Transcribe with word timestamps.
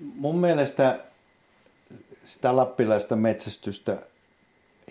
mun 0.00 0.38
mielestä 0.38 1.04
sitä 2.24 2.56
lappilaista 2.56 3.16
metsästystä 3.16 4.02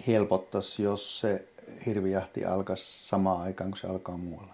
helpottaisi, 0.07 0.83
jos 0.83 1.19
se 1.19 1.47
hirvijahti 1.85 2.45
alkaisi 2.45 3.07
samaan 3.07 3.41
aikaan 3.41 3.71
kuin 3.71 3.79
se 3.79 3.87
alkaa 3.87 4.17
muualla. 4.17 4.53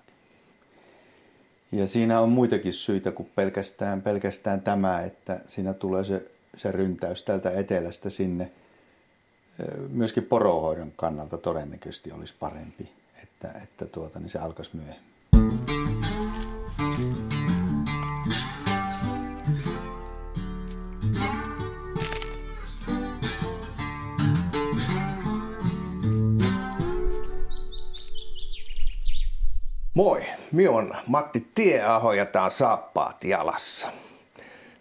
Ja 1.72 1.88
siinä 1.88 2.22
on 2.22 2.30
muitakin 2.30 2.74
syitä 2.74 3.12
kuin 3.12 3.32
pelkästään, 3.36 4.02
pelkästään 4.02 4.62
tämä, 4.62 5.02
että 5.02 5.40
siinä 5.48 5.74
tulee 5.74 6.04
se, 6.04 6.32
se 6.58 6.72
ryntäys 6.72 7.24
täältä 7.24 7.52
etelästä 7.52 8.10
sinne. 8.10 8.52
Myöskin 9.90 10.24
porohoidon 10.24 10.92
kannalta 10.96 11.38
todennäköisesti 11.38 12.12
olisi 12.12 12.36
parempi, 12.40 12.92
että, 13.24 13.60
että 13.64 13.86
tuota, 13.86 14.20
niin 14.20 14.30
se 14.30 14.40
alkaisi 14.40 14.72
myöhemmin. 14.74 15.13
Moi, 29.94 30.22
mi 30.52 30.68
on 30.68 30.94
Matti 31.08 31.48
Tieaho 31.56 32.14
ja 32.14 32.26
tää 32.26 32.44
on 32.44 32.52
Saappaat 32.52 33.24
jalassa. 33.24 33.88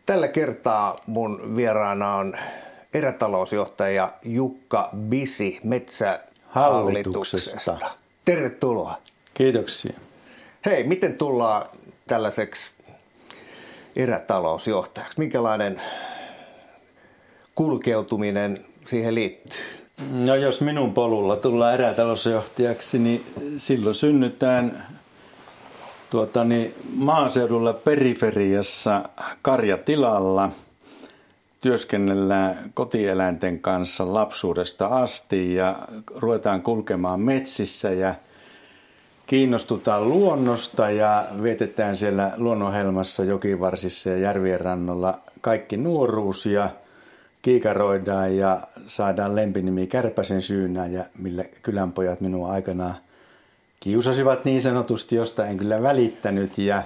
Tällä 0.07 0.29
kertaa 0.29 0.99
mun 1.07 1.57
vieraana 1.57 2.15
on 2.15 2.37
erätalousjohtaja 2.95 4.13
Jukka 4.23 4.91
Bisi 4.97 5.61
Metsähallituksesta. 5.65 7.79
Tervetuloa. 8.25 8.99
Kiitoksia. 9.35 9.93
Hei, 10.67 10.85
miten 10.85 11.15
tullaan 11.15 11.67
tällaiseksi 12.09 12.71
erätalousjohtajaksi? 13.97 15.19
Minkälainen 15.19 15.83
kulkeutuminen 17.55 18.65
siihen 18.87 19.15
liittyy? 19.15 19.83
No 20.11 20.35
jos 20.35 20.61
minun 20.61 20.95
polulla 20.95 21.37
tullaan 21.37 21.75
erätalousjohtajaksi, 21.75 22.99
niin 22.99 23.27
silloin 23.59 23.95
synnytään 23.95 24.87
tuota, 26.13 26.45
niin 26.45 26.75
maaseudulla 26.95 27.73
periferiassa 27.73 29.03
karjatilalla 29.43 30.51
työskennellään 31.61 32.57
kotieläinten 32.75 33.61
kanssa 33.61 34.15
lapsuudesta 34.15 34.87
asti 34.87 35.55
ja 35.55 35.77
ruvetaan 36.15 36.63
kulkemaan 36.63 37.21
metsissä 37.21 37.91
ja 37.91 38.15
kiinnostutaan 39.27 40.09
luonnosta 40.09 40.91
ja 40.91 41.25
vietetään 41.43 41.97
siellä 41.97 42.31
luonnonhelmassa 42.37 43.25
jokivarsissa 43.25 44.11
ja 44.11 44.19
järvien 44.19 44.61
rannolla 44.61 45.19
kaikki 45.41 45.77
nuoruus 45.77 46.47
ja 46.47 46.71
kiikaroidaan 47.43 48.37
ja 48.37 48.61
saadaan 48.87 49.37
lempinimi 49.37 49.87
Kärpäsen 49.87 50.43
syynä 50.43 50.87
ja 50.87 51.05
millä 51.19 51.45
kylänpojat 51.63 52.21
minua 52.21 52.51
aikanaan 52.51 52.95
kiusasivat 53.83 54.45
niin 54.45 54.63
sanotusti, 54.63 55.17
josta 55.17 55.47
en 55.47 55.57
kyllä 55.57 55.83
välittänyt 55.83 56.59
ja 56.59 56.83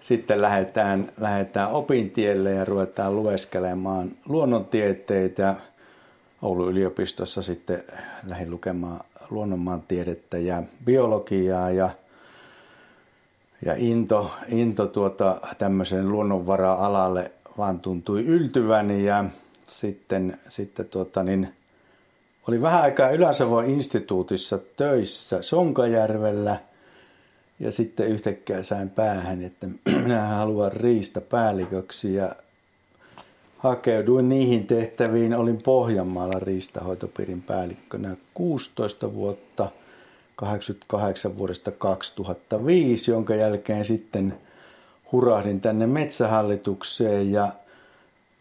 sitten 0.00 0.42
lähdetään, 0.42 1.12
lähdetään 1.20 1.70
opintielle 1.70 2.50
ja 2.50 2.64
ruvetaan 2.64 3.16
lueskelemaan 3.16 4.10
luonnontieteitä. 4.28 5.54
Oulun 6.42 6.68
yliopistossa 6.68 7.42
sitten 7.42 7.84
lähdin 8.26 8.50
lukemaan 8.50 9.00
luonnonmaantiedettä 9.30 10.38
ja 10.38 10.62
biologiaa 10.84 11.70
ja, 11.70 11.90
ja 13.64 13.74
into, 13.76 14.30
into 14.48 14.86
tuota, 14.86 15.40
tämmöisen 15.58 16.12
luonnonvara-alalle 16.12 17.32
vaan 17.58 17.80
tuntui 17.80 18.26
yltyvän 18.26 18.90
ja 18.90 19.24
sitten, 19.66 20.38
sitten 20.48 20.86
tuota, 20.86 21.22
niin, 21.22 21.54
oli 22.50 22.62
vähän 22.62 22.82
aikaa 22.82 23.10
Ylä-Savon 23.10 23.64
instituutissa 23.64 24.58
töissä 24.76 25.42
Sonkajärvellä 25.42 26.56
ja 27.60 27.72
sitten 27.72 28.06
yhtäkkiä 28.06 28.62
sain 28.62 28.90
päähän, 28.90 29.42
että 29.42 29.66
minä 30.02 30.26
haluan 30.26 30.72
riista 30.72 31.20
päälliköksi 31.20 32.14
ja 32.14 32.34
hakeuduin 33.58 34.28
niihin 34.28 34.66
tehtäviin. 34.66 35.34
Olin 35.34 35.62
Pohjanmaalla 35.62 36.38
riistahoitopiirin 36.38 37.42
päällikkönä 37.42 38.16
16 38.34 39.14
vuotta, 39.14 39.68
88 40.36 41.38
vuodesta 41.38 41.70
2005, 41.70 43.10
jonka 43.10 43.34
jälkeen 43.34 43.84
sitten 43.84 44.38
hurahdin 45.12 45.60
tänne 45.60 45.86
metsähallitukseen 45.86 47.32
ja 47.32 47.52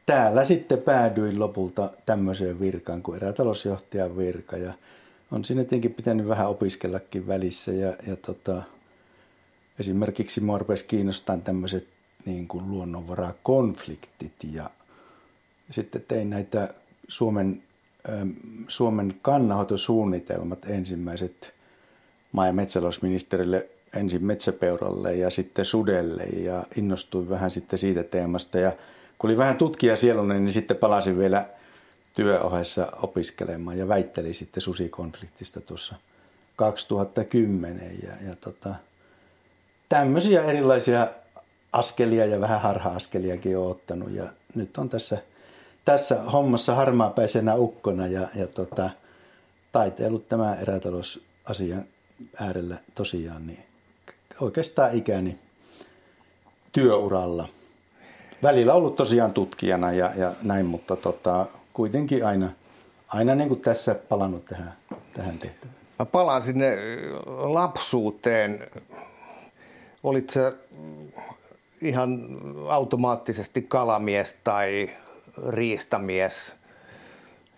täällä 0.10 0.44
sitten 0.44 0.82
päädyin 0.82 1.40
lopulta 1.40 1.90
tämmöiseen 2.06 2.60
virkaan 2.60 3.02
kuin 3.02 3.16
erätalousjohtajan 3.16 4.18
virka 4.18 4.58
ja 4.58 4.74
on 5.32 5.46
siinä 5.46 5.62
tietenkin 5.62 5.94
pitänyt 5.94 6.28
vähän 6.28 6.50
opiskellakin 6.50 7.28
välissä 7.28 7.72
ja, 7.72 7.94
ja 8.08 8.16
tota, 8.16 8.64
esimerkiksi 9.80 10.42
mua 10.42 10.58
rupesi 10.58 10.86
kiinnostamaan 10.86 11.42
tämmöiset 11.42 11.88
niin 12.26 12.48
kuin 12.48 12.70
luonnonvarakonfliktit 12.70 14.34
ja 14.54 14.70
sitten 15.72 16.06
tein 16.08 16.30
näitä 16.30 16.74
Suomen, 17.08 17.64
Suomen 18.68 19.14
kannanhoitosuunnitelmat 19.22 20.66
ensimmäiset 20.66 21.54
maa- 22.32 22.48
ja 22.48 22.54
metsätalousministerille 22.54 23.70
ensin 23.96 24.26
metsäpeuralle 24.26 25.16
ja 25.16 25.30
sitten 25.30 25.66
sudelle 25.66 26.24
ja 26.24 26.64
innostuin 26.78 27.30
vähän 27.30 27.52
sitten 27.52 27.80
siitä 27.80 28.04
teemasta 28.04 28.60
ja 28.60 28.72
kun 29.20 29.30
oli 29.30 29.38
vähän 29.38 29.58
tutkija 29.58 29.96
sielunen, 29.96 30.46
niin 30.46 30.54
sitten 30.54 30.78
palasin 30.78 31.18
vielä 31.18 31.50
työohessa 32.14 32.92
opiskelemaan 33.02 33.78
ja 33.78 33.88
väittelin 33.88 34.36
sitten 34.36 34.62
susikonfliktista 34.62 35.62
tuossa 35.62 35.96
2010. 36.56 37.98
Ja, 38.04 38.30
ja 38.30 38.36
tota, 38.36 38.76
tämmöisiä 39.90 40.44
erilaisia 40.44 41.08
askelia 41.74 42.26
ja 42.26 42.42
vähän 42.42 42.62
harha-askeliakin 42.62 43.58
olen 43.58 43.72
ottanut 43.72 44.12
ja 44.12 44.24
nyt 44.56 44.78
on 44.78 44.90
tässä, 44.90 45.18
tässä 45.86 46.22
hommassa 46.22 46.76
harmaapäisenä 46.76 47.56
ukkona 47.56 48.08
ja, 48.08 48.28
ja 48.36 48.48
tota, 48.48 48.90
taiteillut 49.72 50.30
tämä 50.30 50.56
erätalousasian 50.56 51.86
äärellä 52.42 52.78
tosiaan 52.96 53.48
niin 53.48 53.64
oikeastaan 54.42 54.96
ikäni 54.96 55.40
työuralla– 56.72 57.48
välillä 58.44 58.74
ollut 58.74 58.96
tosiaan 58.96 59.34
tutkijana 59.34 59.92
ja, 59.92 60.12
ja 60.16 60.32
näin, 60.44 60.66
mutta 60.66 60.96
tota, 60.96 61.46
kuitenkin 61.74 62.26
aina, 62.26 62.50
aina 63.08 63.36
niin 63.36 63.48
kuin 63.48 63.62
tässä 63.62 63.96
palannut 63.96 64.46
tähän, 64.46 64.74
tähän 65.14 65.40
tehtävään. 65.40 65.76
Mä 66.00 66.06
palaan 66.06 66.44
sinne 66.44 66.78
lapsuuteen. 67.26 68.68
Olit 70.04 70.30
sä 70.30 70.54
ihan 71.82 72.38
automaattisesti 72.70 73.62
kalamies 73.62 74.36
tai 74.44 74.90
riistamies 75.48 76.54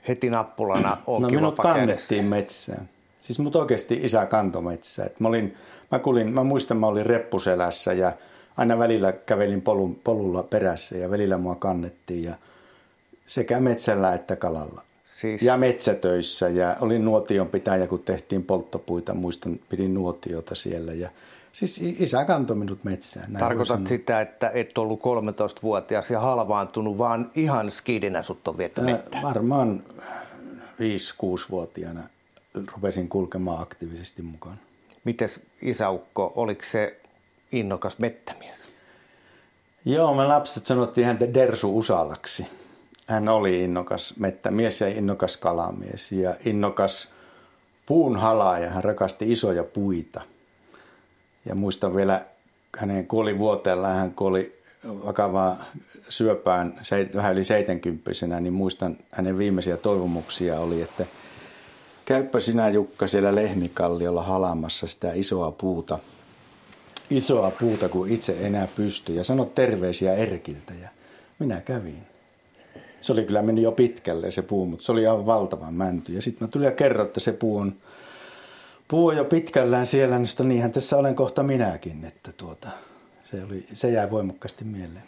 heti 0.08 0.30
nappulana 0.30 0.98
No 1.08 1.30
minut 1.30 1.56
kannettiin 1.56 2.26
metsään. 2.26 2.90
Siis 3.20 3.40
mut 3.40 3.56
oikeasti 3.56 4.00
isä 4.04 4.26
kantoi 4.26 4.62
metsään. 4.62 5.10
mä, 5.20 5.28
olin, 5.28 5.56
mä, 5.92 6.00
kulin, 6.00 6.34
mä 6.34 6.44
muistan, 6.44 6.78
mä 6.78 6.88
olin 6.88 7.06
reppuselässä 7.06 7.94
ja– 7.94 8.12
aina 8.62 8.78
välillä 8.78 9.12
kävelin 9.12 9.62
polun, 9.62 9.96
polulla 10.04 10.44
perässä 10.44 10.98
ja 10.98 11.12
välillä 11.12 11.38
mua 11.38 11.56
kannettiin 11.56 12.24
ja 12.24 12.36
sekä 13.28 13.60
metsällä 13.60 14.14
että 14.14 14.36
kalalla. 14.36 14.82
Siis... 15.16 15.42
Ja 15.42 15.58
metsätöissä 15.58 16.50
ja 16.50 16.76
olin 16.82 17.06
nuotion 17.06 17.48
pitäjä, 17.48 17.88
kun 17.88 18.00
tehtiin 18.00 18.44
polttopuita, 18.44 19.14
muistan, 19.14 19.60
pidin 19.70 19.94
nuotiota 19.94 20.56
siellä 20.56 20.94
ja 20.94 21.10
Siis 21.52 21.82
isä 21.82 22.26
kantoi 22.26 22.58
minut 22.58 22.84
metsään. 22.84 23.34
Tarkoitat 23.40 23.88
sitä, 23.88 24.22
että 24.22 24.52
et 24.54 24.78
ollut 24.78 25.00
13-vuotias 25.00 26.12
ja 26.12 26.20
halvaantunut, 26.20 26.98
vaan 26.98 27.32
ihan 27.36 27.72
skidinä 27.72 28.24
sut 28.24 28.48
on 28.48 28.58
vietty 28.58 28.82
mettään? 28.82 29.24
Varmaan 29.24 29.84
5-6-vuotiaana 30.80 32.02
rupesin 32.76 33.10
kulkemaan 33.10 33.62
aktiivisesti 33.62 34.22
mukaan. 34.22 34.60
Mites 35.04 35.40
isäukko, 35.62 36.34
oliko 36.36 36.62
se 36.64 37.01
innokas 37.52 38.00
mettämies? 38.00 38.70
Joo, 39.86 40.14
me 40.14 40.28
lapset 40.28 40.66
sanottiin 40.66 41.08
häntä 41.08 41.34
Dersu 41.34 41.78
Usalaksi. 41.78 42.48
Hän 43.08 43.30
oli 43.30 43.64
innokas 43.64 44.14
mettämies 44.20 44.82
ja 44.82 44.88
innokas 44.88 45.38
kalamies 45.38 46.12
ja 46.12 46.36
innokas 46.46 47.10
puunhalaaja. 47.86 48.70
Hän 48.70 48.84
rakasti 48.84 49.32
isoja 49.32 49.64
puita. 49.64 50.22
Ja 51.46 51.56
muistan 51.56 51.96
vielä 51.96 52.26
hänen 52.78 53.08
vuoteella, 53.38 53.88
hän 53.88 54.12
kuoli 54.12 54.60
vakavaa 55.06 55.58
syöpään 56.10 56.80
vähän 57.16 57.34
yli 57.34 57.44
70 57.44 58.12
niin 58.40 58.54
muistan 58.54 58.98
hänen 59.12 59.38
viimeisiä 59.38 59.78
toivomuksia 59.78 60.60
oli, 60.60 60.82
että 60.82 61.06
käyppä 62.06 62.40
sinä 62.40 62.70
Jukka 62.70 63.08
siellä 63.08 63.36
lehmikalliolla 63.36 64.24
halamassa 64.24 64.88
sitä 64.88 65.12
isoa 65.14 65.52
puuta– 65.52 66.00
isoa 67.12 67.52
puuta, 67.52 67.90
kuin 67.90 68.12
itse 68.12 68.38
enää 68.42 68.68
pysty. 68.68 69.14
Ja 69.14 69.24
sanoi 69.24 69.46
terveisiä 69.56 70.14
Erkiltä 70.14 70.74
ja 70.82 70.90
minä 71.40 71.62
kävin. 71.62 72.08
Se 73.02 73.12
oli 73.14 73.26
kyllä 73.26 73.42
mennyt 73.42 73.64
jo 73.64 73.72
pitkälle 73.72 74.32
se 74.32 74.42
puu, 74.42 74.66
mutta 74.66 74.86
se 74.86 74.92
oli 74.92 75.08
aivan 75.08 75.26
valtava 75.26 75.72
mänty. 75.72 76.14
Ja 76.14 76.22
sitten 76.22 76.48
mä 76.48 76.52
tulin 76.52 76.66
ja 76.66 76.72
kerroin, 76.72 77.08
että 77.08 77.20
se 77.20 77.32
puu 77.32 77.58
on, 77.58 77.76
puu 78.88 79.08
on 79.08 79.18
jo 79.18 79.26
pitkällään 79.26 79.86
siellä, 79.86 80.20
niin 80.20 80.48
niinhän 80.48 80.72
tässä 80.72 80.98
olen 80.98 81.16
kohta 81.16 81.44
minäkin, 81.44 82.06
että 82.06 82.32
tuota, 82.32 82.70
se, 83.24 83.44
oli, 83.44 83.66
se 83.74 83.90
jäi 83.90 84.12
voimakkaasti 84.12 84.64
mieleen. 84.64 85.04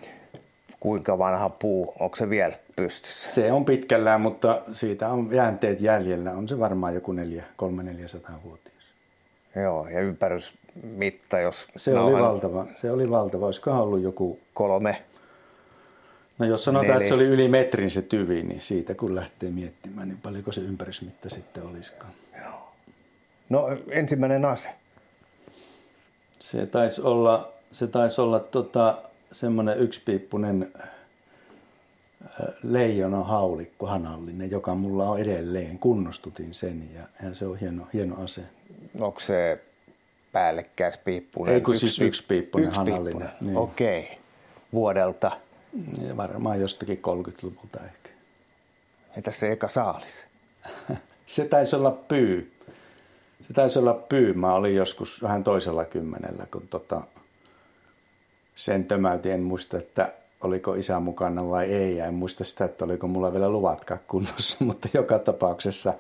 Kuinka 0.80 1.18
vanha 1.18 1.50
puu, 1.50 1.94
onko 2.00 2.16
se 2.16 2.30
vielä 2.30 2.56
pystyssä? 2.76 3.34
Se 3.34 3.52
on 3.52 3.66
pitkällään, 3.66 4.22
mutta 4.22 4.62
siitä 4.72 5.10
on 5.10 5.30
jäänteet 5.32 5.82
jäljellä. 5.82 6.32
On 6.32 6.48
se 6.48 6.60
varmaan 6.60 6.94
joku 6.94 7.12
neljä, 7.12 7.44
kolme, 7.56 7.84
neljäsataa 7.84 8.40
vuotias. 8.44 8.84
Joo, 9.56 9.88
ja 9.88 10.00
ympärysmitta, 10.76 11.40
jos... 11.40 11.68
Se 11.76 12.00
oli 12.00 12.22
valtava, 12.22 12.66
se 12.74 12.92
oli 12.92 13.10
valtava. 13.10 13.46
Olisikohan 13.46 13.82
ollut 13.82 14.02
joku... 14.02 14.40
Kolme. 14.54 15.04
No 16.40 16.46
jos 16.46 16.64
sanotaan, 16.64 16.90
Neli. 16.90 16.98
että 16.98 17.08
se 17.08 17.14
oli 17.14 17.26
yli 17.26 17.48
metrin 17.48 17.90
se 17.90 18.02
tyvi, 18.02 18.44
niin 18.44 18.62
siitä 18.62 18.96
kun 18.96 19.16
lähtee 19.16 19.52
miettimään, 19.52 20.08
niin 20.08 20.20
paljonko 20.24 20.52
se 20.52 20.62
ympärysmitta 20.62 21.30
sitten 21.30 21.64
olisikaan. 21.64 22.14
Joo. 22.44 22.74
No 23.50 23.68
ensimmäinen 23.90 24.46
ase? 24.46 24.70
Se 26.40 26.66
taisi 26.66 27.02
olla, 27.02 27.54
se 27.72 27.88
taisi 27.88 28.22
olla 28.22 28.40
tota, 28.40 28.98
semmoinen 29.32 29.78
yksipiippunen 29.78 30.72
äh, 30.82 30.90
leijona 32.64 33.24
haulikko 33.24 33.88
hanallinen, 33.88 34.52
joka 34.52 34.76
mulla 34.76 35.10
on 35.10 35.20
edelleen. 35.20 35.80
Kunnostutin 35.80 36.54
sen 36.54 36.84
ja, 36.96 37.28
ja 37.28 37.36
se 37.36 37.46
on 37.46 37.60
hieno, 37.60 37.88
hieno 37.94 38.24
ase. 38.24 38.42
Onko 39.00 39.20
se 39.20 39.64
päällekkäispiippunen? 40.34 41.54
Ei 41.54 41.62
kun 41.62 41.76
siis 41.76 42.00
yksipiippunen 42.00 42.68
yksi 42.68 42.78
hanallinen. 42.78 43.30
Niin. 43.42 43.58
Okei. 43.58 44.00
Okay. 44.00 44.16
Vuodelta? 44.74 45.32
Ja 46.08 46.18
varmaan 46.18 46.62
jostakin 46.62 47.02
30-luvulta 47.08 47.80
ehkä. 47.86 48.10
Entä 49.18 49.32
se 49.32 49.52
eka 49.52 49.70
saalis? 49.70 50.26
se 51.26 51.46
taisi 51.46 51.76
olla 51.76 51.92
pyy. 51.92 52.54
Se 53.42 53.54
taisi 53.54 53.80
olla 53.80 53.94
pyy. 53.94 54.34
Mä 54.34 54.54
olin 54.54 54.76
joskus 54.76 55.22
vähän 55.22 55.44
toisella 55.44 55.86
kymmenellä, 55.86 56.46
kun 56.52 56.68
tota, 56.68 57.02
sen 58.56 58.86
tömäytin. 58.86 59.32
En 59.32 59.42
muista, 59.42 59.78
että 59.78 60.14
oliko 60.42 60.74
isä 60.74 61.00
mukana 61.00 61.50
vai 61.50 61.66
ei. 61.66 61.98
Ja 61.98 62.06
en 62.06 62.14
muista 62.14 62.44
sitä, 62.44 62.66
että 62.66 62.86
oliko 62.86 63.08
mulla 63.08 63.34
vielä 63.34 63.50
luvatkaan 63.50 64.00
kunnossa, 64.08 64.58
mutta 64.66 64.90
joka 64.94 65.20
tapauksessa 65.20 65.94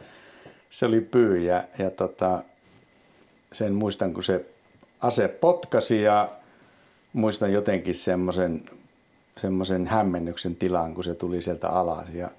se 0.69 0.85
oli 0.85 1.01
pyy. 1.01 1.39
Ja, 1.39 1.63
ja 1.77 1.89
tota, 1.89 2.43
sen 3.53 3.73
muistan, 3.73 4.13
kun 4.13 4.23
se 4.23 4.45
ase 5.01 5.27
potkasi 5.27 6.01
ja 6.01 6.29
muistan 7.13 7.53
jotenkin 7.53 7.95
semmoisen 7.95 8.63
semmoisen 9.37 9.87
hämmennyksen 9.87 10.55
tilaan, 10.55 10.93
kun 10.93 11.03
se 11.03 11.15
tuli 11.15 11.41
sieltä 11.41 11.69
alas 11.69 12.05
ja 12.13 12.29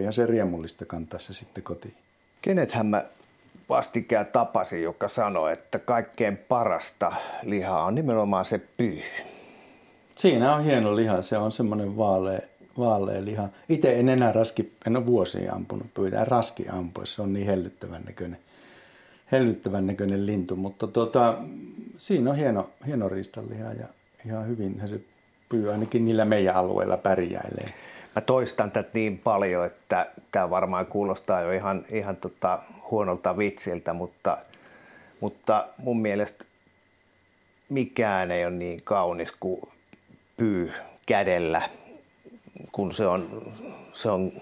ihan 0.00 0.12
se 0.12 0.26
riemullista 0.26 0.86
kantaa 0.86 1.20
se 1.20 1.34
sitten 1.34 1.64
kotiin. 1.64 1.94
Kenethän 2.42 2.86
mä 2.86 3.04
vastikään 3.68 4.26
tapasin, 4.26 4.82
joka 4.82 5.08
sanoi, 5.08 5.52
että 5.52 5.78
kaikkein 5.78 6.36
parasta 6.36 7.12
lihaa 7.42 7.84
on 7.84 7.94
nimenomaan 7.94 8.44
se 8.44 8.58
pyy. 8.76 9.02
Siinä 10.14 10.54
on 10.54 10.64
hieno 10.64 10.96
liha, 10.96 11.22
se 11.22 11.38
on 11.38 11.52
semmoinen 11.52 11.96
vaalea, 11.96 12.40
vaalea 12.78 13.24
liha. 13.24 13.48
Itse 13.68 14.00
en 14.00 14.08
enää 14.08 14.32
raski, 14.32 14.72
en 14.86 14.96
ole 14.96 15.06
vuosia 15.06 15.52
ampunut 15.52 15.94
pyytää 15.94 16.24
raski 16.24 16.68
ampua, 16.68 17.06
se 17.06 17.22
on 17.22 17.32
niin 17.32 17.46
hellyttävän 17.46 18.02
näköinen, 18.04 18.38
hellyttävän 19.34 19.86
näköinen 19.86 20.26
lintu, 20.26 20.56
mutta 20.56 20.86
tota, 20.86 21.38
siinä 21.96 22.30
on 22.30 22.36
hieno, 22.36 22.70
hieno 22.86 23.08
riistaliha 23.08 23.72
ja 23.72 23.86
ihan 24.26 24.46
hyvin 24.46 24.82
se 24.86 25.00
pyy 25.48 25.72
ainakin 25.72 26.04
niillä 26.04 26.24
meidän 26.24 26.56
alueilla 26.56 26.96
pärjäilee. 26.96 27.74
Mä 28.16 28.20
toistan 28.20 28.70
tätä 28.70 28.90
niin 28.94 29.18
paljon, 29.18 29.66
että 29.66 30.06
tämä 30.32 30.50
varmaan 30.50 30.86
kuulostaa 30.86 31.40
jo 31.40 31.52
ihan, 31.52 31.84
ihan 31.90 32.16
tota 32.16 32.58
huonolta 32.90 33.38
vitsiltä, 33.38 33.92
mutta, 33.92 34.38
mutta 35.20 35.68
mun 35.78 36.02
mielestä 36.02 36.44
mikään 37.68 38.30
ei 38.30 38.46
ole 38.46 38.54
niin 38.54 38.80
kaunis 38.84 39.32
kuin 39.40 39.60
pyy 40.36 40.72
kädellä, 41.06 41.62
kun 42.72 42.92
se 42.92 43.06
on, 43.06 43.52
se 43.92 44.10
on 44.10 44.32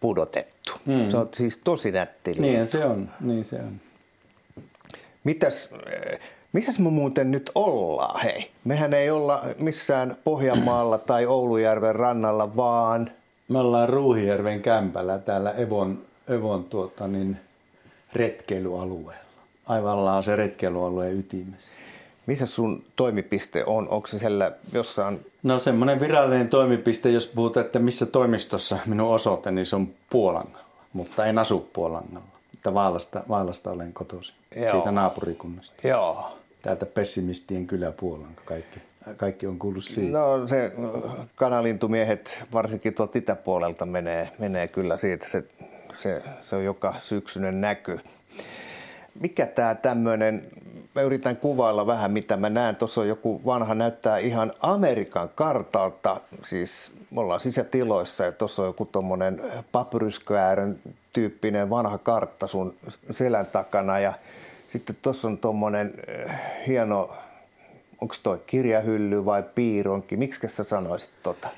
pudotettu. 0.00 0.72
Hmm. 0.86 1.10
Se 1.10 1.16
on 1.16 1.28
siis 1.34 1.58
tosi 1.58 1.90
nätti. 1.90 2.32
Niin 2.32 2.66
se 2.66 2.84
on, 2.84 3.10
niin 3.20 3.44
se 3.44 3.56
on. 3.56 3.80
Mitäs, 5.26 5.70
missä 6.52 6.82
me 6.82 6.90
muuten 6.90 7.30
nyt 7.30 7.50
ollaan, 7.54 8.20
hei? 8.20 8.50
Mehän 8.64 8.94
ei 8.94 9.10
olla 9.10 9.44
missään 9.58 10.16
Pohjanmaalla 10.24 10.98
tai 10.98 11.26
Oulujärven 11.26 11.94
rannalla, 11.94 12.56
vaan... 12.56 13.10
Me 13.48 13.58
ollaan 13.58 13.88
Ruuhijärven 13.88 14.62
kämpällä 14.62 15.18
täällä 15.18 15.50
Evon, 15.50 16.02
Evon 16.28 16.64
tuota, 16.64 17.08
niin, 17.08 17.36
retkeilyalueella. 18.12 19.24
Aivan 19.66 20.24
se 20.24 20.36
retkeilyalueen 20.36 21.18
ytimessä. 21.18 21.68
Missä 22.26 22.46
sun 22.46 22.84
toimipiste 22.96 23.64
on? 23.64 23.88
Onko 23.88 24.06
se 24.06 24.18
siellä 24.18 24.52
jossain? 24.72 25.26
No 25.42 25.58
semmoinen 25.58 26.00
virallinen 26.00 26.48
toimipiste, 26.48 27.10
jos 27.10 27.26
puhutaan, 27.26 27.66
että 27.66 27.78
missä 27.78 28.06
toimistossa 28.06 28.78
minun 28.86 29.14
osoite, 29.14 29.50
niin 29.50 29.66
se 29.66 29.76
on 29.76 29.88
Puolangalla. 30.10 30.66
Mutta 30.92 31.26
en 31.26 31.38
asu 31.38 31.70
Puolangalla. 31.72 32.35
Että 32.66 32.74
Vaalasta, 32.74 33.22
Vaalasta 33.28 33.70
olen 33.70 33.92
kotoisin, 33.92 34.36
Joo. 34.56 34.72
siitä 34.72 34.90
naapurikunnasta. 34.90 35.88
Joo 35.88 36.36
täältä 36.66 36.86
pessimistien 36.86 37.66
kyläpuolella 37.66 38.28
kaikki, 38.44 38.80
kaikki 39.16 39.46
on 39.46 39.58
kuullut 39.58 39.84
siitä. 39.84 40.18
No 40.18 40.48
se 40.48 40.72
kanalintumiehet 41.34 42.44
varsinkin 42.52 42.94
tuolta 42.94 43.18
itäpuolelta 43.18 43.86
menee, 43.86 44.30
menee 44.38 44.68
kyllä 44.68 44.96
siitä, 44.96 45.28
se, 45.28 45.44
se, 45.98 46.22
se 46.42 46.56
on 46.56 46.64
joka 46.64 46.94
syksyinen 46.98 47.60
näky. 47.60 48.00
Mikä 49.20 49.46
tämä 49.46 49.74
tämmöinen, 49.74 50.42
mä 50.94 51.02
yritän 51.02 51.36
kuvailla 51.36 51.86
vähän 51.86 52.10
mitä 52.10 52.36
mä 52.36 52.48
näen, 52.48 52.76
tuossa 52.76 53.00
on 53.00 53.08
joku 53.08 53.42
vanha, 53.44 53.74
näyttää 53.74 54.18
ihan 54.18 54.52
Amerikan 54.60 55.28
kartalta, 55.34 56.20
siis 56.44 56.92
me 57.10 57.20
ollaan 57.20 57.40
sisätiloissa 57.40 58.24
ja 58.24 58.32
tuossa 58.32 58.62
on 58.62 58.68
joku 58.68 58.84
tuommoinen 58.84 59.42
papyryskäärön 59.72 60.78
tyyppinen 61.16 61.70
vanha 61.70 61.98
kartta 61.98 62.46
sun 62.46 62.74
selän 63.12 63.46
takana 63.46 63.98
ja 63.98 64.12
sitten 64.72 64.96
tuossa 65.02 65.28
on 65.28 65.38
tuommoinen 65.38 65.94
äh, 66.26 66.40
hieno, 66.66 67.10
onko 68.00 68.14
toi 68.22 68.40
kirjahylly 68.46 69.24
vai 69.24 69.42
piironki? 69.54 70.16
Miksi 70.16 70.48
sä 70.48 70.64
sanoisit 70.64 71.10
tota? 71.22 71.48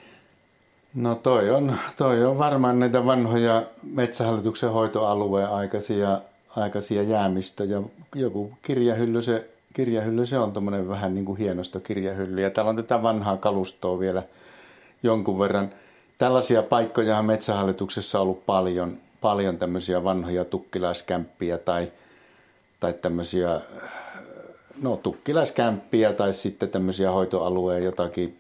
No 0.94 1.14
toi 1.14 1.50
on, 1.50 1.76
toi 1.96 2.24
on 2.24 2.38
varmaan 2.38 2.80
näitä 2.80 3.06
vanhoja 3.06 3.62
metsähallituksen 3.94 4.70
hoitoalueen 4.70 5.50
aikaisia, 5.50 6.18
aikaisia 6.56 7.02
jäämistöjä. 7.02 7.82
Joku 8.14 8.52
kirjahylly 8.62 9.22
se, 9.22 9.50
kirjahylly 9.72 10.26
se 10.26 10.38
on 10.38 10.52
tuommoinen 10.52 10.88
vähän 10.88 11.14
niin 11.14 11.24
kuin 11.24 11.38
hienosta 11.38 11.80
kirjahylly. 11.80 12.40
Ja 12.40 12.50
täällä 12.50 12.70
on 12.70 12.76
tätä 12.76 13.02
vanhaa 13.02 13.36
kalustoa 13.36 13.98
vielä 13.98 14.22
jonkun 15.02 15.38
verran. 15.38 15.68
Tällaisia 16.18 16.62
paikkoja 16.62 17.18
on 17.18 17.24
metsähallituksessa 17.24 18.20
ollut 18.20 18.46
paljon, 18.46 18.96
paljon 19.20 19.58
tämmöisiä 19.58 20.04
vanhoja 20.04 20.44
tukkilaiskämppiä 20.44 21.58
tai– 21.58 21.88
tai 22.80 22.92
tämmöisiä 22.92 23.60
no, 24.82 24.96
tukkilaiskämppiä 24.96 26.12
tai 26.12 26.32
sitten 26.32 26.68
tämmöisiä 26.68 27.10
hoitoalueen 27.10 27.84
jotakin 27.84 28.38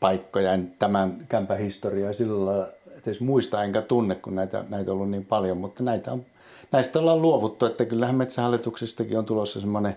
paikkoja. 0.00 0.52
En 0.52 0.74
tämän 0.78 1.26
kämpän 1.28 1.58
historiaa 1.58 2.12
sillä 2.12 2.46
lailla 2.46 2.66
edes 3.06 3.20
muista 3.20 3.64
enkä 3.64 3.82
tunne, 3.82 4.14
kun 4.14 4.34
näitä, 4.34 4.64
näitä 4.68 4.90
on 4.90 4.94
ollut 4.94 5.10
niin 5.10 5.24
paljon, 5.24 5.56
mutta 5.58 5.82
näitä 5.82 6.12
on, 6.12 6.26
näistä 6.72 6.98
ollaan 6.98 7.22
luovuttu, 7.22 7.66
että 7.66 7.84
kyllähän 7.84 8.16
metsähallituksestakin 8.16 9.18
on 9.18 9.24
tulossa 9.24 9.60
semmoinen 9.60 9.96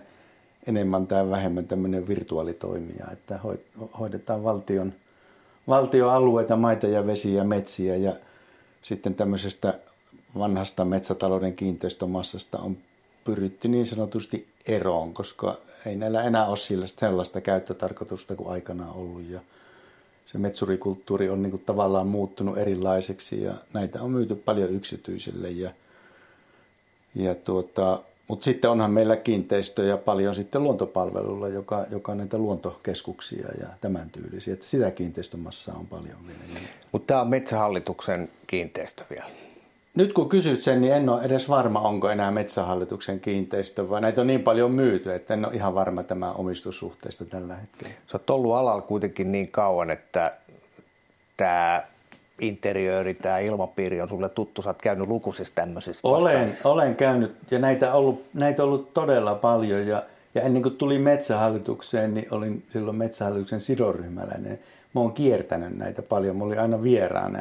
enemmän 0.66 1.06
tai 1.06 1.30
vähemmän 1.30 1.66
tämmöinen 1.66 2.08
virtuaalitoimija, 2.08 3.06
että 3.12 3.38
hoidetaan 3.98 4.44
valtion, 4.44 4.92
valtion 5.68 6.10
alueita, 6.10 6.56
maita 6.56 6.86
ja 6.86 7.06
vesiä 7.06 7.38
ja 7.38 7.44
metsiä 7.44 7.96
ja 7.96 8.12
sitten 8.82 9.14
tämmöisestä 9.14 9.74
vanhasta 10.38 10.84
metsätalouden 10.84 11.54
kiinteistömassasta 11.54 12.58
on 12.58 12.76
pyritty 13.24 13.68
niin 13.68 13.86
sanotusti 13.86 14.48
eroon, 14.68 15.14
koska 15.14 15.56
ei 15.86 15.96
näillä 15.96 16.22
enää 16.22 16.46
ole 16.46 16.86
sellaista 16.86 17.40
käyttötarkoitusta 17.40 18.36
kuin 18.36 18.50
aikanaan 18.50 18.96
ollut. 18.96 19.28
Ja 19.28 19.40
se 20.26 20.38
metsurikulttuuri 20.38 21.28
on 21.28 21.42
niin 21.42 21.50
kuin 21.50 21.62
tavallaan 21.66 22.06
muuttunut 22.06 22.58
erilaiseksi 22.58 23.42
ja 23.42 23.52
näitä 23.72 24.02
on 24.02 24.10
myyty 24.10 24.34
paljon 24.34 24.70
yksityisille. 24.70 25.50
Ja, 25.50 25.70
ja 27.14 27.34
tuota, 27.34 28.02
mutta 28.28 28.44
sitten 28.44 28.70
onhan 28.70 28.90
meillä 28.90 29.16
kiinteistöjä 29.16 29.96
paljon 29.96 30.34
sitten 30.34 30.62
luontopalvelulla, 30.62 31.48
joka, 31.48 31.86
joka 31.90 32.12
on 32.12 32.18
näitä 32.18 32.38
luontokeskuksia 32.38 33.48
ja 33.60 33.66
tämän 33.80 34.10
tyylisiä. 34.10 34.54
Että 34.54 34.66
sitä 34.66 34.90
kiinteistömassaa 34.90 35.76
on 35.78 35.86
paljon 35.86 36.26
vielä. 36.26 36.60
Mutta 36.92 37.06
tämä 37.06 37.20
on 37.20 37.28
Metsähallituksen 37.28 38.30
kiinteistö 38.46 39.04
vielä. 39.10 39.47
Nyt 39.96 40.12
kun 40.12 40.28
kysyt 40.28 40.62
sen, 40.62 40.80
niin 40.80 40.92
en 40.92 41.08
ole 41.08 41.22
edes 41.22 41.48
varma, 41.48 41.80
onko 41.80 42.10
enää 42.10 42.30
metsähallituksen 42.30 43.20
kiinteistö, 43.20 43.90
vaan 43.90 44.02
näitä 44.02 44.20
on 44.20 44.26
niin 44.26 44.42
paljon 44.42 44.72
myyty, 44.72 45.12
että 45.12 45.34
en 45.34 45.46
ole 45.46 45.54
ihan 45.54 45.74
varma 45.74 46.02
tämä 46.02 46.32
omistussuhteesta 46.32 47.24
tällä 47.24 47.54
hetkellä. 47.54 47.94
Sä 48.06 48.16
oot 48.16 48.30
ollut 48.30 48.54
alalla 48.54 48.82
kuitenkin 48.82 49.32
niin 49.32 49.50
kauan, 49.50 49.90
että 49.90 50.36
tämä 51.36 51.82
interiööri, 52.40 53.14
tämä 53.14 53.38
ilmapiiri 53.38 54.00
on 54.00 54.08
sulle 54.08 54.28
tuttu? 54.28 54.62
Sä 54.62 54.70
oot 54.70 54.82
käynyt 54.82 55.08
lukuisissa 55.08 55.54
tämmöisissä 55.54 56.00
olen, 56.08 56.58
olen 56.64 56.96
käynyt 56.96 57.36
ja 57.50 57.58
näitä 57.58 57.92
on 57.92 57.98
ollut, 57.98 58.24
näitä 58.34 58.62
on 58.62 58.68
ollut 58.68 58.94
todella 58.94 59.34
paljon 59.34 59.86
ja, 59.86 60.02
ja 60.34 60.42
ennen 60.42 60.62
kuin 60.62 60.76
tuli 60.76 60.98
metsähallitukseen, 60.98 62.14
niin 62.14 62.26
olin 62.30 62.66
silloin 62.72 62.96
metsähallituksen 62.96 63.60
sidoryhmäläinen. 63.60 64.58
Mä 64.94 65.00
oon 65.00 65.12
kiertänyt 65.12 65.78
näitä 65.78 66.02
paljon, 66.02 66.36
mä 66.36 66.44
olin 66.44 66.60
aina 66.60 66.82
vieraana 66.82 67.38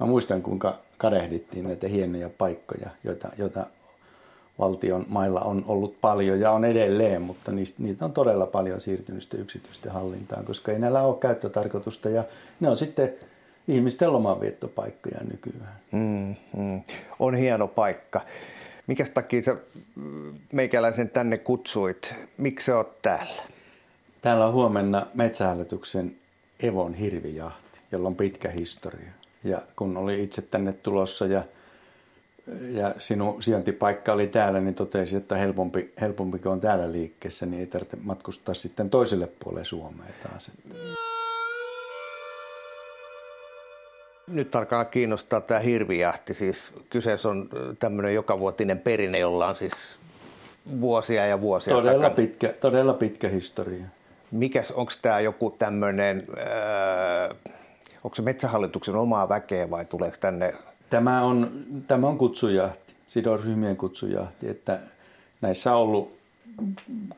mä 0.00 0.06
muistan 0.06 0.42
kuinka 0.42 0.74
kadehdittiin 0.98 1.64
näitä 1.64 1.88
hienoja 1.88 2.30
paikkoja, 2.38 2.90
joita, 3.04 3.28
joita 3.38 3.66
valtion 4.58 5.04
mailla 5.08 5.40
on 5.40 5.64
ollut 5.66 6.00
paljon 6.00 6.40
ja 6.40 6.50
on 6.50 6.64
edelleen, 6.64 7.22
mutta 7.22 7.52
niistä, 7.52 7.82
niitä 7.82 8.04
on 8.04 8.12
todella 8.12 8.46
paljon 8.46 8.80
siirtynyt 8.80 9.34
yksityisten 9.34 9.92
hallintaan, 9.92 10.44
koska 10.44 10.72
ei 10.72 10.78
näillä 10.78 11.02
ole 11.02 11.16
käyttötarkoitusta 11.20 12.08
ja 12.08 12.24
ne 12.60 12.68
on 12.68 12.76
sitten 12.76 13.14
ihmisten 13.68 14.12
lomanviettopaikkoja 14.12 15.20
nykyään. 15.30 15.78
Mm, 15.92 16.34
mm. 16.56 16.82
On 17.18 17.34
hieno 17.34 17.68
paikka. 17.68 18.20
Mikä 18.86 19.06
takia 19.14 19.42
sä 19.42 19.56
meikäläisen 20.52 21.10
tänne 21.10 21.38
kutsuit? 21.38 22.14
Miksi 22.38 22.66
sä 22.66 22.76
oot 22.76 23.02
täällä? 23.02 23.42
Täällä 24.22 24.46
on 24.46 24.52
huomenna 24.52 25.06
Metsähallituksen 25.14 26.16
Evon 26.62 26.94
hirvijahti, 26.94 27.78
jolla 27.92 28.08
on 28.08 28.16
pitkä 28.16 28.50
historia. 28.50 29.10
Ja 29.44 29.58
kun 29.76 29.96
oli 29.96 30.22
itse 30.22 30.42
tänne 30.42 30.72
tulossa 30.72 31.26
ja 31.26 31.42
ja 32.70 32.94
sinun 32.98 33.42
sijaintipaikka 33.42 34.12
oli 34.12 34.26
täällä, 34.26 34.60
niin 34.60 34.74
totesi, 34.74 35.16
että 35.16 35.36
helpompi, 35.36 35.92
helpompi 36.00 36.40
on 36.44 36.60
täällä 36.60 36.92
liikkeessä, 36.92 37.46
niin 37.46 37.60
ei 37.60 37.66
tarvitse 37.66 37.96
matkustaa 38.02 38.54
sitten 38.54 38.90
toiselle 38.90 39.28
puolelle 39.38 39.64
Suomea 39.64 40.06
taas. 40.22 40.50
Nyt 44.26 44.54
alkaa 44.54 44.84
kiinnostaa 44.84 45.40
tämä 45.40 45.60
hirvijahti. 45.60 46.34
Siis 46.34 46.68
kyseessä 46.90 47.28
on 47.28 47.48
tämmöinen 47.78 48.14
jokavuotinen 48.14 48.78
perinne, 48.78 49.18
jolla 49.18 49.48
on 49.48 49.56
siis 49.56 49.98
vuosia 50.80 51.26
ja 51.26 51.40
vuosia 51.40 51.74
Todella, 51.74 52.02
takana. 52.02 52.14
pitkä, 52.14 52.48
todella 52.48 52.94
pitkä 52.94 53.28
historia. 53.28 53.84
Mikäs, 54.30 54.70
onko 54.70 54.92
tämä 55.02 55.20
joku 55.20 55.50
tämmöinen, 55.50 56.26
äh, 56.38 57.52
onko 58.04 58.14
se 58.14 58.22
metsähallituksen 58.22 58.96
omaa 58.96 59.28
väkeä 59.28 59.70
vai 59.70 59.84
tuleeko 59.84 60.16
tänne 60.20 60.54
Tämä 60.90 61.22
on, 61.22 61.64
tämä 61.86 62.06
on 62.06 62.18
kutsujahti, 62.18 62.94
sidosryhmien 63.06 63.76
kutsujahti, 63.76 64.48
että 64.48 64.78
näissä 65.40 65.74
on 65.74 65.82
ollut 65.82 66.16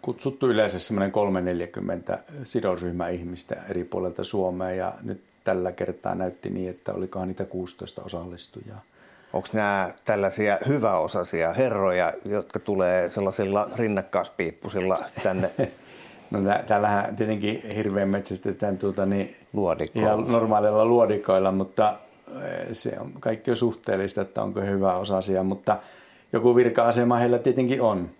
kutsuttu 0.02 0.48
yleensä 0.48 0.78
semmoinen 0.78 1.12
340 1.12 2.18
sidosryhmäihmistä 2.44 3.56
eri 3.70 3.84
puolilta 3.84 4.24
Suomea 4.24 4.70
ja 4.70 4.92
nyt 5.02 5.22
tällä 5.44 5.72
kertaa 5.72 6.14
näytti 6.14 6.50
niin, 6.50 6.70
että 6.70 6.92
olikohan 6.92 7.28
niitä 7.28 7.44
16 7.44 8.02
osallistujaa. 8.02 8.80
Onko 9.32 9.48
nämä 9.52 9.92
tällaisia 10.04 10.58
hyväosaisia 10.68 11.52
herroja, 11.52 12.12
jotka 12.24 12.58
tulee 12.58 13.10
sellaisilla 13.10 13.70
rinnakkaispiippusilla 13.76 15.04
tänne? 15.22 15.50
No 16.30 16.38
täällähän 16.66 17.16
tietenkin 17.16 17.62
hirveän 17.76 18.08
metsästetään 18.08 18.78
tuota, 18.78 19.06
niin 19.06 19.36
ihan 19.94 20.32
normaalilla 20.32 20.86
luodikoilla, 20.86 21.52
mutta 21.52 21.98
se 22.72 22.92
on 23.00 23.12
kaikki 23.20 23.50
on 23.50 23.56
suhteellista, 23.56 24.20
että 24.20 24.42
onko 24.42 24.60
he 24.60 24.70
hyvä 24.70 24.94
osasia, 24.94 25.42
mutta 25.42 25.76
joku 26.32 26.56
virka-asema 26.56 27.16
heillä 27.16 27.38
tietenkin 27.38 27.82
on. 27.82 28.10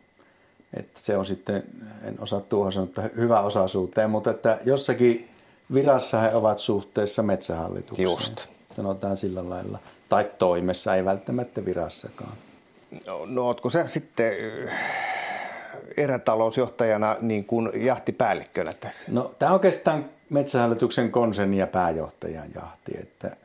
Että 0.77 1.01
se 1.01 1.17
on 1.17 1.25
sitten, 1.25 1.63
en 2.05 2.17
osaa 2.21 2.41
tuohon 2.41 2.73
sanoa, 2.73 2.87
että 2.87 3.03
hyvä 3.17 3.41
osaisuuteen, 3.41 4.11
mutta 4.11 4.31
että 4.31 4.59
jossakin 4.65 5.29
virassa 5.75 6.19
he 6.19 6.35
ovat 6.35 6.59
suhteessa 6.59 7.23
metsähallitukseen. 7.23 8.05
Just. 8.05 8.47
Sanotaan 8.73 9.17
sillä 9.17 9.49
lailla. 9.51 9.79
Tai 10.09 10.31
toimessa, 10.39 10.95
ei 10.95 11.05
välttämättä 11.05 11.65
virassakaan. 11.65 12.33
No, 13.07 13.27
no 13.27 13.47
ootko 13.47 13.71
sä 13.71 13.89
sitten 13.89 14.33
erätalousjohtajana 15.97 17.17
niin 17.21 17.45
kuin 17.45 17.71
jahtipäällikkönä 17.75 18.73
tässä? 18.81 19.05
No 19.09 19.35
tämä 19.39 19.51
on 19.51 19.55
oikeastaan 19.55 20.05
metsähallituksen 20.31 21.11
konserni 21.11 21.59
ja 21.59 21.67
pääjohtajan 21.67 22.49
jahti, 22.55 22.93
että 23.01 23.37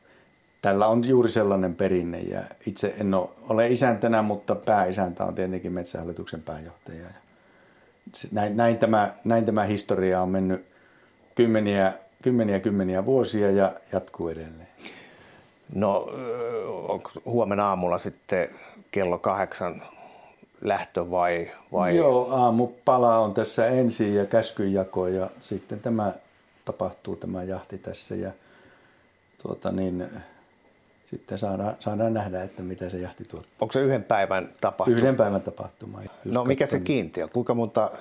tällä 0.61 0.87
on 0.87 1.07
juuri 1.07 1.29
sellainen 1.29 1.75
perinne 1.75 2.19
ja 2.19 2.41
itse 2.67 2.95
en 2.99 3.13
ole, 3.13 3.29
ole 3.49 3.67
isäntänä, 3.67 4.21
mutta 4.21 4.55
pääisäntä 4.55 5.23
on 5.23 5.35
tietenkin 5.35 5.71
Metsähallituksen 5.71 6.41
pääjohtaja. 6.41 7.01
Ja 7.01 7.21
näin, 8.31 8.57
näin, 8.57 8.77
tämä, 8.77 9.09
näin 9.23 9.45
tämä 9.45 9.63
historia 9.63 10.21
on 10.21 10.29
mennyt 10.29 10.65
kymmeniä, 11.35 11.93
kymmeniä 12.23 12.59
kymmeniä 12.59 13.05
vuosia 13.05 13.51
ja 13.51 13.71
jatkuu 13.93 14.29
edelleen. 14.29 14.67
No 15.75 15.97
onko 16.87 17.11
huomenna 17.25 17.69
aamulla 17.69 17.97
sitten 17.97 18.49
kello 18.91 19.17
kahdeksan 19.17 19.83
lähtö 20.61 21.11
vai, 21.11 21.51
vai? 21.71 21.95
Joo, 21.95 22.31
aamupala 22.31 23.17
on 23.19 23.33
tässä 23.33 23.67
ensin 23.67 24.15
ja 24.15 24.25
käskyjako 24.25 25.07
ja 25.07 25.29
sitten 25.41 25.79
tämä 25.79 26.13
tapahtuu 26.65 27.15
tämä 27.15 27.43
jahti 27.43 27.77
tässä 27.77 28.15
ja 28.15 28.31
tuota 29.41 29.71
niin, 29.71 30.09
sitten 31.05 31.37
saadaan, 31.37 31.75
saadaan 31.79 32.13
nähdä, 32.13 32.43
että 32.43 32.63
mitä 32.63 32.89
se 32.89 32.97
jahti 32.97 33.23
tuottaa. 33.23 33.55
Onko 33.61 33.71
se 33.71 33.81
yhden 33.81 34.03
päivän 34.03 34.49
tapahtuma? 34.61 34.97
Yhden 34.97 35.15
päivän 35.15 35.41
tapahtuma. 35.41 36.01
No 36.25 36.45
mikä 36.45 36.67
se 36.67 36.79
kiintiö? 36.79 37.27
Kuinka 37.27 37.53
monta 37.53 37.91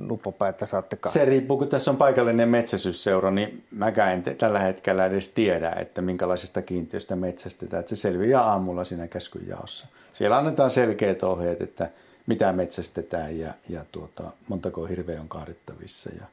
nuppopäätä 0.00 0.66
saatte 0.66 0.96
katsoa? 0.96 1.22
Se 1.22 1.24
riippuu, 1.24 1.58
kun 1.58 1.68
tässä 1.68 1.90
on 1.90 1.96
paikallinen 1.96 2.48
metsäsysseura, 2.48 3.30
niin 3.30 3.64
mäkään 3.76 4.12
en 4.12 4.22
tällä 4.38 4.58
hetkellä 4.58 5.06
edes 5.06 5.28
tiedä, 5.28 5.70
että 5.70 6.02
minkälaisesta 6.02 6.62
kiintiöstä 6.62 7.16
metsästetään. 7.16 7.80
Että 7.80 7.96
se 7.96 8.00
selviää 8.00 8.42
aamulla 8.42 8.84
siinä 8.84 9.06
käskyjaossa. 9.06 9.86
Siellä 10.12 10.38
annetaan 10.38 10.70
selkeät 10.70 11.22
ohjeet, 11.22 11.62
että 11.62 11.90
mitä 12.26 12.52
metsästetään 12.52 13.38
ja, 13.38 13.54
ja 13.68 13.84
tuota, 13.92 14.24
montako 14.48 14.86
hirveä 14.86 15.20
on 15.20 15.28
kaadettavissa 15.28 16.10
ja 16.20 16.26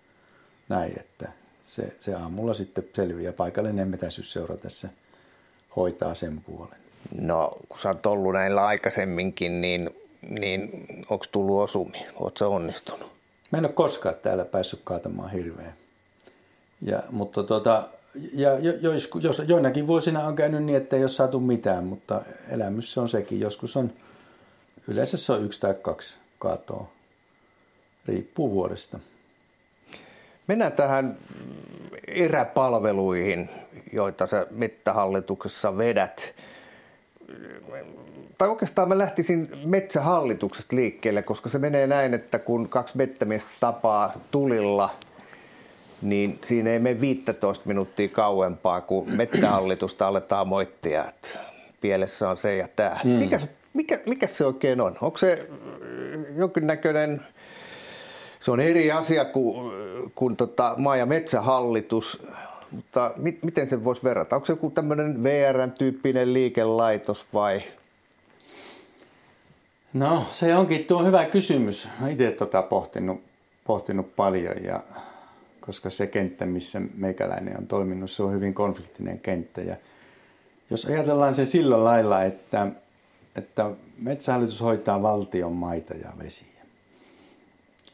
näin, 0.69 0.99
että 0.99 1.29
se, 1.63 1.95
se 1.99 2.13
aamulla 2.13 2.53
sitten 2.53 2.83
selviää 2.95 3.33
paikallinen 3.33 3.89
metsäsysseura 3.89 4.57
tässä– 4.57 4.89
hoitaa 5.75 6.15
sen 6.15 6.41
puolen? 6.41 6.77
No, 7.21 7.57
kun 7.69 7.79
sä 7.79 7.89
oot 7.89 8.05
ollut 8.05 8.33
näillä 8.33 8.65
aikaisemminkin, 8.65 9.61
niin, 9.61 9.89
niin 10.29 10.85
onko 11.09 11.25
tullut 11.31 11.63
osumi? 11.63 12.05
Oletko 12.15 12.47
onnistunut? 12.47 13.14
Mä 13.55 13.59
en 13.59 13.65
ole 13.65 13.73
koskaan 13.73 14.15
täällä 14.15 14.45
päässyt 14.45 14.81
kaatamaan 14.83 15.31
hirveä. 15.31 15.73
Ja, 16.81 17.03
mutta 17.11 17.43
tota, 17.43 17.83
ja 18.33 18.59
jos, 18.59 19.09
jos, 19.21 19.41
joinakin 19.47 19.87
vuosina 19.87 20.27
on 20.27 20.35
käynyt 20.35 20.63
niin, 20.63 20.77
että 20.77 20.95
ei 20.95 21.03
ole 21.03 21.09
saatu 21.09 21.39
mitään, 21.39 21.83
mutta 21.83 22.21
elämys 22.51 22.93
se 22.93 22.99
on 22.99 23.09
sekin. 23.09 23.39
Joskus 23.39 23.77
on, 23.77 23.93
yleensä 24.87 25.17
se 25.17 25.31
on 25.31 25.43
yksi 25.43 25.61
tai 25.61 25.73
kaksi 25.73 26.17
katoa. 26.39 26.91
Riippuu 28.05 28.51
vuodesta. 28.51 28.99
Mennään 30.47 30.71
tähän 30.71 31.17
eräpalveluihin, 32.07 33.49
joita 33.93 34.27
sä 34.27 34.47
Mettähallituksessa 34.51 35.77
vedät. 35.77 36.35
Tai 38.37 38.49
oikeastaan 38.49 38.89
mä 38.89 38.97
lähtisin 38.97 39.49
Metsähallituksesta 39.65 40.75
liikkeelle, 40.75 41.21
koska 41.21 41.49
se 41.49 41.59
menee 41.59 41.87
näin, 41.87 42.13
että 42.13 42.39
kun 42.39 42.69
kaksi 42.69 42.97
mettämiestä 42.97 43.51
tapaa 43.59 44.13
tulilla, 44.31 44.89
niin 46.01 46.39
siinä 46.45 46.69
ei 46.69 46.79
mene 46.79 47.01
15 47.01 47.67
minuuttia 47.67 48.07
kauempaa, 48.07 48.81
kun 48.81 49.11
Mettähallitusta 49.15 50.07
aletaan 50.07 50.47
moittia, 50.47 51.05
että 51.05 51.27
pielessä 51.81 52.29
on 52.29 52.37
se 52.37 52.55
ja 52.55 52.67
tämä. 52.75 52.99
Hmm. 53.03 53.11
Mikä, 53.11 53.39
mikä, 53.73 53.99
mikä 54.05 54.27
se 54.27 54.45
oikein 54.45 54.81
on? 54.81 54.97
Onko 55.01 55.17
se 55.17 55.49
jonkinnäköinen 56.35 57.21
se 58.39 58.51
on 58.51 58.59
eri 58.59 58.91
asia 58.91 59.25
kuin, 59.25 59.71
kuin 60.15 60.35
tota 60.35 60.75
maa- 60.77 60.97
ja 60.97 61.05
metsähallitus, 61.05 62.23
mutta 62.71 63.11
mi- 63.15 63.39
miten 63.41 63.67
se 63.67 63.83
voisi 63.83 64.03
verrata? 64.03 64.35
Onko 64.35 64.45
se 64.45 64.53
joku 64.53 64.69
tämmöinen 64.69 65.23
VR-tyyppinen 65.23 66.33
liikelaitos 66.33 67.25
vai? 67.33 67.61
No 69.95 70.25
se 70.29 70.55
onkin 70.55 70.85
tuo 70.85 71.03
hyvä 71.05 71.25
kysymys. 71.25 71.89
Olen 72.01 72.11
itse 72.11 72.31
tota 72.31 72.61
pohtinut, 72.61 73.21
pohtinut 73.67 74.15
paljon 74.15 74.63
ja 74.63 74.79
koska 75.59 75.89
se 75.89 76.07
kenttä, 76.07 76.45
missä 76.45 76.81
meikäläinen 76.97 77.57
on 77.57 77.67
toiminut, 77.67 78.11
se 78.11 78.23
on 78.23 78.31
hyvin 78.31 78.53
konfliktinen 78.53 79.19
kenttä. 79.19 79.61
Ja 79.61 79.75
jos 80.69 80.85
ajatellaan 80.85 81.33
se 81.33 81.45
sillä 81.45 81.83
lailla, 81.83 82.23
että, 82.23 82.67
että 83.35 83.71
metsähallitus 84.01 84.61
hoitaa 84.61 85.01
valtion 85.01 85.51
maita 85.51 85.93
ja 85.93 86.11
vesiä. 86.23 86.63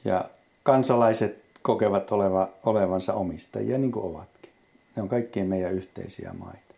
Ja 0.06 0.26
kansalaiset 0.64 1.44
kokevat 1.62 2.12
oleva, 2.12 2.50
olevansa 2.66 3.14
omistajia, 3.14 3.78
niin 3.78 3.92
kuin 3.92 4.06
ovatkin. 4.06 4.52
Ne 4.96 5.02
on 5.02 5.10
kaikkien 5.10 5.48
meidän 5.48 5.74
yhteisiä 5.74 6.32
maita. 6.34 6.74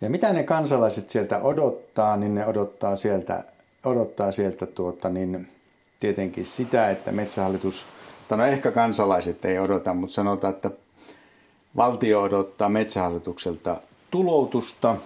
Ja 0.00 0.10
mitä 0.10 0.32
ne 0.32 0.42
kansalaiset 0.42 1.10
sieltä 1.10 1.38
odottaa, 1.42 2.16
niin 2.16 2.34
ne 2.34 2.46
odottaa 2.46 2.96
sieltä, 2.96 3.44
odottaa 3.84 4.32
sieltä 4.32 4.66
tuota, 4.66 5.08
niin 5.08 5.48
tietenkin 6.00 6.46
sitä, 6.46 6.90
että 6.90 7.12
metsähallitus, 7.12 7.86
tai 8.28 8.38
no 8.38 8.44
ehkä 8.44 8.70
kansalaiset 8.70 9.44
ei 9.44 9.58
odota, 9.58 9.94
mutta 9.94 10.14
sanotaan, 10.14 10.54
että 10.54 10.70
valtio 11.76 12.22
odottaa 12.22 12.68
metsähallitukselta 12.68 13.80
tuloutusta, 14.10 14.96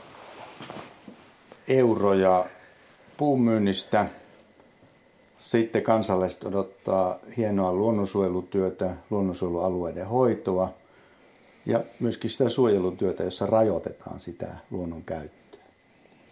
euroja 1.69 2.47
puumyynnistä. 3.17 4.07
Sitten 5.39 5.83
kansalaiset 5.83 6.45
odottaa 6.45 7.19
hienoa 7.37 7.73
luonnonsuojelutyötä, 7.73 8.97
luonnonsuojelualueiden 9.11 10.07
hoitoa 10.07 10.75
ja 11.67 11.81
myöskin 12.01 12.31
sitä 12.31 12.49
suojelutyötä, 12.49 13.23
jossa 13.25 13.47
rajoitetaan 13.47 14.21
sitä 14.21 14.57
luonnon 14.71 15.03
käyttöä. 15.03 15.42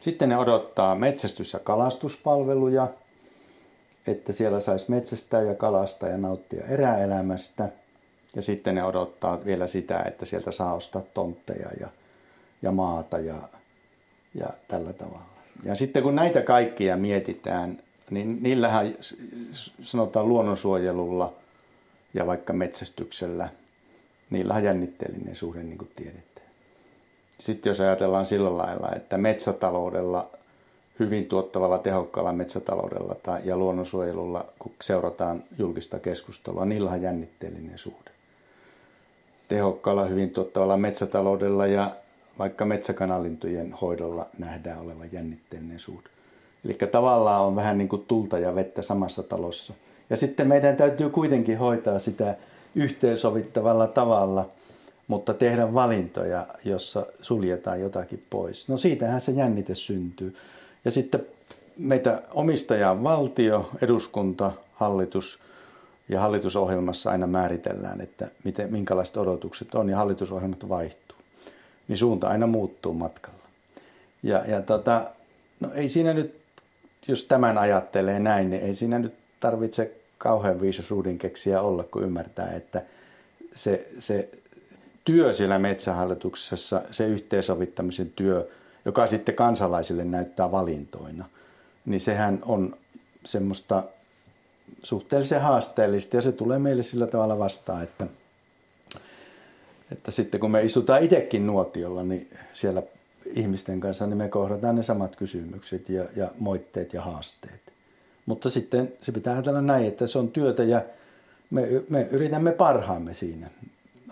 Sitten 0.01 0.29
ne 0.29 0.37
odottaa 0.39 0.95
metsästys- 0.95 1.53
ja 1.53 1.59
kalastuspalveluja, 1.59 2.89
että 4.07 4.33
siellä 4.33 4.61
saisi 4.61 4.91
metsästää 4.91 5.43
ja 5.43 5.55
kalastaa 5.55 6.09
ja 6.09 6.17
nauttia 6.17 6.67
eräelämästä. 6.67 7.69
Ja 8.37 8.43
sitten 8.43 8.75
ne 8.75 8.85
odottaa 8.85 9.45
vielä 9.45 9.67
sitä, 9.67 10.03
että 10.03 10.27
sieltä 10.27 10.53
saa 10.53 10.75
ostaa 10.75 11.03
tontteja 11.15 11.71
ja, 11.81 11.89
ja 12.63 12.73
maata 12.73 13.19
ja, 13.19 13.37
ja 14.35 14.49
tällä 14.69 14.93
tavalla. 14.93 15.31
Ja 15.65 15.75
sitten 15.75 16.03
kun 16.03 16.17
näitä 16.17 16.43
kaikkia 16.43 16.97
mietitään, 16.97 17.79
niin 18.11 18.43
niillähän 18.43 18.95
sanotaan 19.83 20.29
luonnonsuojelulla 20.29 21.33
ja 22.15 22.27
vaikka 22.27 22.53
metsästyksellä, 22.53 23.49
niillä 24.31 24.61
jännitteellinen 24.61 25.37
suhde, 25.37 25.63
niin 25.63 25.79
kuin 25.79 25.91
tiedetään. 25.97 26.30
Sitten 27.41 27.71
jos 27.71 27.81
ajatellaan 27.81 28.27
sillä 28.27 28.57
lailla, 28.59 28.89
että 28.97 29.19
metsätaloudella, 29.19 30.31
hyvin 30.99 31.27
tuottavalla 31.27 31.79
tehokkaalla 31.79 32.33
metsätaloudella 32.33 33.15
tai, 33.15 33.41
ja 33.45 33.57
luonnonsuojelulla, 33.57 34.45
kun 34.59 34.73
seurataan 34.81 35.43
julkista 35.59 35.99
keskustelua, 35.99 36.65
niillä 36.65 36.91
on 36.91 37.03
jännitteellinen 37.03 37.79
suhde. 37.79 38.11
Tehokkaalla, 39.49 40.05
hyvin 40.05 40.31
tuottavalla 40.31 40.77
metsätaloudella 40.77 41.67
ja 41.67 41.91
vaikka 42.39 42.65
metsäkanalintujen 42.65 43.73
hoidolla 43.73 44.27
nähdään 44.39 44.81
olevan 44.81 45.13
jännitteellinen 45.13 45.79
suhde. 45.79 46.09
Eli 46.65 46.75
tavallaan 46.75 47.45
on 47.45 47.57
vähän 47.57 47.79
niin 47.79 47.89
kuin 47.89 48.05
tulta 48.09 48.39
ja 48.39 48.55
vettä 48.55 48.83
samassa 48.83 49.23
talossa. 49.23 49.75
Ja 50.11 50.17
sitten 50.17 50.49
meidän 50.49 50.77
täytyy 50.77 51.09
kuitenkin 51.09 51.59
hoitaa 51.59 51.99
sitä 51.99 52.37
yhteensovittavalla 52.75 53.87
tavalla, 53.87 54.49
mutta 55.11 55.35
tehdä 55.35 55.75
valintoja, 55.75 56.47
jossa 56.65 57.07
suljetaan 57.23 57.81
jotakin 57.81 58.27
pois. 58.31 58.69
No 58.69 58.77
siitähän 58.77 59.21
se 59.21 59.33
jännite 59.33 59.75
syntyy. 59.75 60.37
Ja 60.85 60.91
sitten 60.91 61.27
meitä 61.79 62.23
omistajaa 62.35 63.03
valtio, 63.03 63.71
eduskunta, 63.83 64.53
hallitus 64.75 65.39
ja 66.09 66.21
hallitusohjelmassa 66.21 67.11
aina 67.11 67.27
määritellään, 67.27 68.01
että 68.01 68.29
miten, 68.45 68.73
minkälaiset 68.73 69.17
odotukset 69.17 69.75
on 69.75 69.89
ja 69.89 69.97
hallitusohjelmat 69.97 70.69
vaihtuu 70.69 71.17
niin 71.89 71.97
suunta 71.97 72.29
aina 72.29 72.47
muuttuu 72.47 72.95
matkalla. 72.95 73.45
Ja, 74.23 74.45
ja 74.49 74.63
tota, 74.63 75.11
no 75.61 75.71
ei 75.75 75.89
siinä 75.89 76.13
nyt, 76.13 76.41
jos 77.09 77.25
tämän 77.25 77.59
ajattelee 77.59 78.19
näin, 78.21 78.51
niin 78.51 78.63
ei 78.63 78.75
siinä 78.75 78.99
nyt 78.99 79.15
tarvitse 79.41 79.93
kauhean 80.19 80.61
viisas 80.61 80.91
ruudinkeksiä 80.91 81.61
olla, 81.61 81.85
kun 81.85 82.03
ymmärtää, 82.03 82.53
että 82.53 82.83
se, 83.55 83.89
se 83.99 84.29
työ 85.13 85.33
siellä 85.33 85.59
metsähallituksessa, 85.59 86.83
se 86.91 87.07
yhteensovittamisen 87.07 88.13
työ, 88.17 88.49
joka 88.85 89.07
sitten 89.07 89.35
kansalaisille 89.35 90.05
näyttää 90.05 90.51
valintoina, 90.51 91.25
niin 91.85 92.01
sehän 92.01 92.39
on 92.47 92.77
semmoista 93.25 93.83
suhteellisen 94.83 95.41
haasteellista 95.41 96.17
ja 96.17 96.23
se 96.23 96.33
tulee 96.33 96.59
meille 96.59 96.83
sillä 96.83 97.07
tavalla 97.07 97.39
vastaan, 97.39 97.83
että– 97.83 98.07
että 99.93 100.11
sitten 100.11 100.41
kun 100.41 100.51
me 100.51 100.63
istutaan 100.63 101.03
itsekin 101.03 101.47
nuotiolla, 101.47 102.05
niin 102.05 102.31
siellä 102.53 102.83
ihmisten 103.27 103.81
kanssa, 103.81 104.07
niin 104.07 104.17
me 104.17 104.29
kohdataan 104.29 104.77
ne 104.77 104.83
samat 104.83 105.17
kysymykset 105.17 105.89
ja, 105.89 106.05
ja 106.17 106.29
moitteet 106.39 106.95
ja 106.95 107.03
haasteet. 107.03 107.61
Mutta 108.27 108.51
sitten 108.51 108.93
se 109.01 109.13
pitää 109.13 109.33
ajatella 109.33 109.61
näin, 109.61 109.87
että 109.87 110.07
se 110.07 110.19
on 110.19 110.29
työtä 110.29 110.63
ja 110.63 110.83
me, 111.51 111.69
me 111.89 112.09
yritämme 112.11 112.53
parhaamme 112.53 113.15
siinä. 113.15 113.51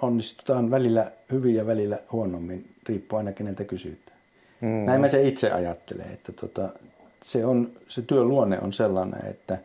Onnistutaan 0.02 0.70
välillä 0.70 1.12
hyvin 1.32 1.54
ja 1.54 1.66
välillä 1.66 1.98
huonommin, 2.12 2.74
riippuu 2.88 3.18
aina 3.18 3.32
keneltä 3.32 3.64
kysytään. 3.64 4.18
Mm. 4.60 4.68
Näin 4.68 5.00
mä 5.00 5.08
se 5.08 5.28
itse 5.28 5.50
ajattelen, 5.50 6.12
että 6.12 6.32
tota, 6.32 6.68
se, 7.22 7.46
on, 7.46 7.72
se 7.88 8.02
työn 8.02 8.28
luonne 8.28 8.58
on 8.60 8.72
sellainen, 8.72 9.26
että, 9.26 9.58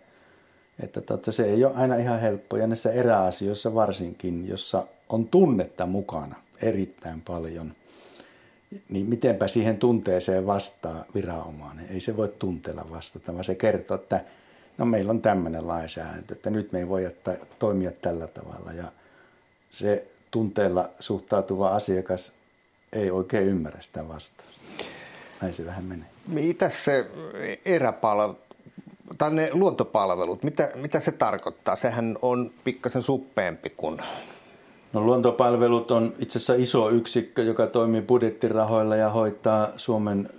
että 0.80 1.02
tota, 1.02 1.32
se 1.32 1.44
ei 1.44 1.66
ole 1.66 1.74
aina 1.76 1.96
ihan 1.96 2.20
helppo. 2.20 2.58
Ja 2.58 2.68
näissä 2.68 2.92
eräasioissa 2.92 3.74
varsinkin, 3.74 4.48
jossa 4.48 4.88
on 5.10 5.28
tunnetta 5.28 5.86
mukana 5.86 6.36
erittäin 6.62 7.22
paljon, 7.22 7.74
niin 8.90 9.06
mitenpä 9.06 9.48
siihen 9.48 9.78
tunteeseen 9.78 10.46
vastaa 10.46 11.06
viranomainen. 11.16 11.86
Ei 11.90 12.02
se 12.02 12.18
voi 12.18 12.34
tunteella 12.40 12.88
vastata, 12.92 13.34
vaan 13.34 13.44
se 13.44 13.56
kertoo, 13.56 13.96
että 13.96 14.26
no 14.78 14.86
meillä 14.86 15.10
on 15.10 15.22
tämmöinen 15.22 15.68
lainsäädäntö, 15.68 16.34
että 16.34 16.50
nyt 16.50 16.72
me 16.72 16.80
ei 16.80 16.88
voi 16.88 17.16
toimia 17.60 17.92
tällä 17.92 18.28
tavalla. 18.28 18.72
Ja 18.72 18.92
se 19.72 20.08
tunteella 20.34 20.90
suhtautuva 21.00 21.70
asiakas 21.70 22.34
ei 22.94 23.12
oikein 23.12 23.48
ymmärrä 23.48 23.82
sitä 23.82 24.08
vastausta. 24.08 24.64
Näin 25.42 25.54
se 25.54 25.66
vähän 25.66 25.86
menee. 25.86 26.08
Mitä 26.28 26.70
se 26.70 27.08
eräpalvelu, 27.66 28.38
tai 29.18 29.34
ne 29.34 29.50
luontopalvelut, 29.54 30.44
mitä, 30.44 30.72
mitä 30.76 31.00
se 31.00 31.12
tarkoittaa? 31.12 31.76
Sehän 31.76 32.18
on 32.22 32.52
pikkasen 32.64 33.02
suppeempi 33.02 33.70
kuin 33.70 34.02
No 34.94 35.02
luontopalvelut 35.02 35.92
on 35.92 36.14
itse 36.20 36.38
asiassa 36.38 36.54
iso 36.54 36.90
yksikkö, 36.90 37.44
joka 37.44 37.68
toimii 37.68 38.02
budjettirahoilla 38.02 38.96
ja 38.96 39.10
hoitaa 39.10 39.68
Suomen 39.78 40.30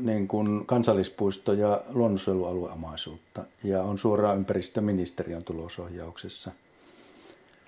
niin 0.00 0.28
kuin 0.28 0.66
kansallispuisto- 0.66 1.52
ja 1.52 1.80
luonnonsuojelualueomaisuutta 1.92 3.44
ja 3.64 3.82
on 3.82 3.98
suoraan 3.98 4.36
ympäristöministeriön 4.36 5.44
tulosohjauksessa. 5.44 6.50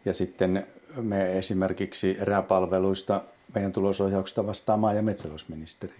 Ja 0.04 0.14
sitten 0.14 0.66
me 0.96 1.38
esimerkiksi 1.38 2.16
eräpalveluista 2.20 3.20
meidän 3.54 3.72
tulosohjauksesta 3.72 4.46
vastaa 4.46 4.76
maa- 4.76 4.92
ja 4.92 5.02
metsätalousministeriö. 5.02 5.96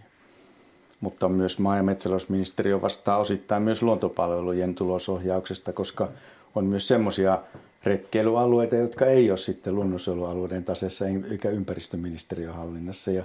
Mutta 1.01 1.29
myös 1.29 1.59
maa- 1.59 1.77
ja 1.77 1.83
metsätalousministeriö 1.83 2.83
vastaa 2.83 3.18
osittain 3.18 3.62
myös 3.62 3.83
luontopalvelujen 3.83 4.75
tulosohjauksesta, 4.75 5.72
koska 5.72 6.09
on 6.55 6.66
myös 6.66 6.88
semmoisia 6.88 7.38
retkeilyalueita, 7.85 8.77
jotka 8.77 9.07
ei 9.07 9.31
ole 9.31 9.38
sitten 9.38 9.75
luonnonsuojelualueiden 9.75 10.64
tasessa 10.64 11.05
eikä 11.31 11.51
ympäristöministeriön 11.51 12.55
hallinnassa. 12.55 13.11
Ja 13.11 13.25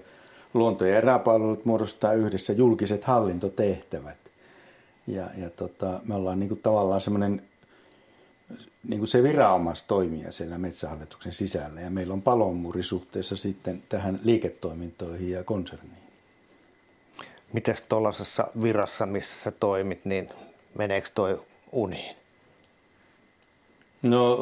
luonto- 0.54 0.86
ja 0.86 0.97
eräpalvelut 0.97 1.65
muodostaa 1.65 2.13
yhdessä 2.13 2.54
julkiset 2.54 3.04
hallintotehtävät. 3.04 4.17
Ja, 5.08 5.30
ja 5.38 5.50
tota, 5.50 6.00
me 6.06 6.15
ollaan 6.15 6.39
niin 6.39 6.47
kuin 6.47 6.62
tavallaan 6.62 7.02
semmoinen 7.02 7.41
niin 8.87 8.99
kuin 8.99 9.07
se 9.07 9.23
viranomaistoimija 9.23 10.31
siellä 10.31 10.57
metsähallituksen 10.57 11.33
sisällä 11.33 11.81
ja 11.81 11.89
meillä 11.89 12.13
on 12.13 12.21
palomuuri 12.21 12.83
suhteessa 12.83 13.37
sitten 13.37 13.83
tähän 13.89 14.19
liiketoimintoihin 14.23 15.31
ja 15.31 15.43
konserniin. 15.43 16.01
Miten 17.53 17.75
tuollaisessa 17.89 18.47
virassa, 18.61 19.05
missä 19.05 19.43
sä 19.43 19.51
toimit, 19.51 20.05
niin 20.05 20.29
meneekö 20.77 21.09
toi 21.15 21.41
uniin? 21.71 22.15
No 24.01 24.37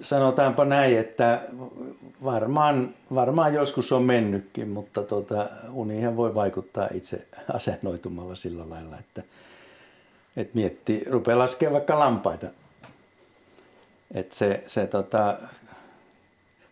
sanotaanpa 0.00 0.64
näin, 0.64 0.98
että 0.98 1.40
varmaan, 2.24 2.94
varmaan 3.14 3.54
joskus 3.54 3.92
on 3.92 4.02
mennytkin, 4.02 4.68
mutta 4.68 5.02
tuota, 5.02 5.46
unihan 5.72 6.16
voi 6.16 6.34
vaikuttaa 6.34 6.88
itse 6.94 7.26
asennoitumalla 7.54 8.34
sillä 8.34 8.70
lailla, 8.70 8.98
että, 8.98 9.22
että 10.36 10.54
miettii, 10.54 11.04
rupeaa 11.10 11.38
laskemaan 11.38 11.72
vaikka 11.72 11.98
lampaita. 11.98 12.46
Että 14.14 14.34
se, 14.34 14.62
se 14.66 14.86
tota, 14.86 15.38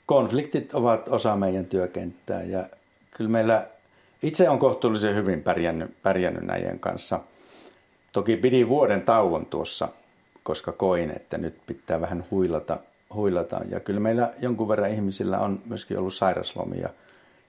konfliktit 0.06 0.74
ovat 0.74 1.08
osa 1.08 1.36
meidän 1.36 1.66
työkenttää 1.66 2.42
ja 2.42 2.66
kyllä 3.10 3.30
meillä 3.30 3.68
itse 4.22 4.48
on 4.48 4.58
kohtuullisen 4.58 5.14
hyvin 5.14 5.42
pärjännyt, 5.42 6.02
pärjännyt 6.02 6.44
näiden 6.44 6.80
kanssa. 6.80 7.20
Toki 8.12 8.36
pidin 8.36 8.68
vuoden 8.68 9.02
tauon 9.02 9.46
tuossa– 9.46 9.88
koska 10.42 10.72
koin, 10.72 11.10
että 11.10 11.38
nyt 11.38 11.66
pitää 11.66 12.00
vähän 12.00 12.24
huilata. 12.30 12.78
huilata. 13.14 13.60
Ja 13.68 13.80
kyllä 13.80 14.00
meillä 14.00 14.32
jonkun 14.40 14.68
verran 14.68 14.90
ihmisillä 14.90 15.38
on 15.38 15.60
myöskin 15.66 15.98
ollut 15.98 16.14
sairaslomia, 16.14 16.88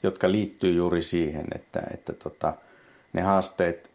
jotka 0.03 0.31
liittyy 0.31 0.73
juuri 0.73 1.03
siihen, 1.03 1.45
että, 1.55 1.81
että 1.93 2.13
tota, 2.13 2.53
ne 3.13 3.21
haasteet 3.21 3.91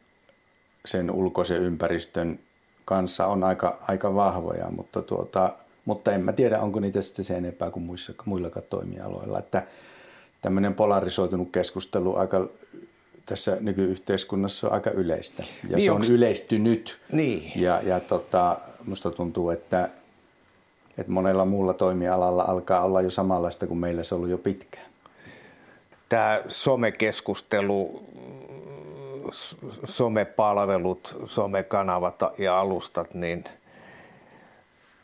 sen 0.84 1.10
ulkoisen 1.10 1.62
ympäristön 1.62 2.38
kanssa 2.84 3.26
on 3.26 3.44
aika, 3.44 3.78
aika 3.88 4.14
vahvoja, 4.14 4.70
mutta, 4.70 5.02
tuota, 5.02 5.52
mutta 5.86 6.12
en 6.12 6.20
mä 6.20 6.32
tiedä, 6.32 6.60
onko 6.60 6.80
niitä 6.80 7.02
sitten 7.02 7.24
sen 7.24 7.36
enempää 7.36 7.70
kuin 7.70 7.82
muissa, 7.82 8.12
muillakaan 8.24 8.66
toimialoilla. 8.70 9.38
Että 9.38 9.62
tämmöinen 10.42 10.74
polarisoitunut 10.74 11.48
keskustelu 11.52 12.16
aika 12.16 12.48
tässä 13.26 13.56
nykyyhteiskunnassa 13.60 14.66
on 14.66 14.72
aika 14.72 14.90
yleistä. 14.90 15.44
Ja 15.68 15.76
niin 15.76 15.84
se 15.84 15.90
on 15.90 15.96
onks... 15.96 16.10
yleistynyt. 16.10 16.98
Niin. 17.12 17.52
Ja, 17.56 17.80
ja 17.82 18.00
tota, 18.00 18.56
musta 18.86 19.10
tuntuu, 19.10 19.50
että, 19.50 19.88
että 20.98 21.12
monella 21.12 21.44
muulla 21.44 21.74
toimialalla 21.74 22.42
alkaa 22.42 22.82
olla 22.82 23.02
jo 23.02 23.10
samanlaista 23.10 23.66
kuin 23.66 23.78
meillä 23.78 24.02
se 24.02 24.14
on 24.14 24.16
ollut 24.16 24.30
jo 24.30 24.38
pitkään. 24.38 24.86
tämä 26.08 26.42
somekeskustelu, 26.48 28.04
somepalvelut, 29.84 31.16
somekanavat 31.26 32.20
ja 32.38 32.60
alustat, 32.60 33.14
niin 33.14 33.44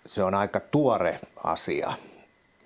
se 0.07 0.23
on 0.23 0.35
aika 0.35 0.61
tuore 0.61 1.21
asia. 1.45 1.93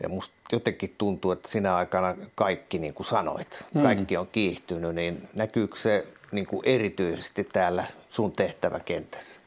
Ja 0.02 0.08
musta 0.08 0.34
jotenkin 0.52 0.94
tuntuu, 0.98 1.32
että 1.32 1.50
sinä 1.50 1.76
aikana 1.76 2.14
kaikki, 2.34 2.78
niin 2.78 2.94
kuin 2.94 3.06
sanoit, 3.06 3.64
mm. 3.74 3.82
kaikki 3.82 4.16
on 4.16 4.26
kiihtynyt, 4.26 4.94
niin 4.94 5.28
näkyykö 5.34 5.76
se 5.76 6.06
niin 6.32 6.46
kuin 6.46 6.60
erityisesti 6.64 7.44
täällä 7.44 7.84
sun 8.10 8.32
tehtäväkentässä? 8.32 9.40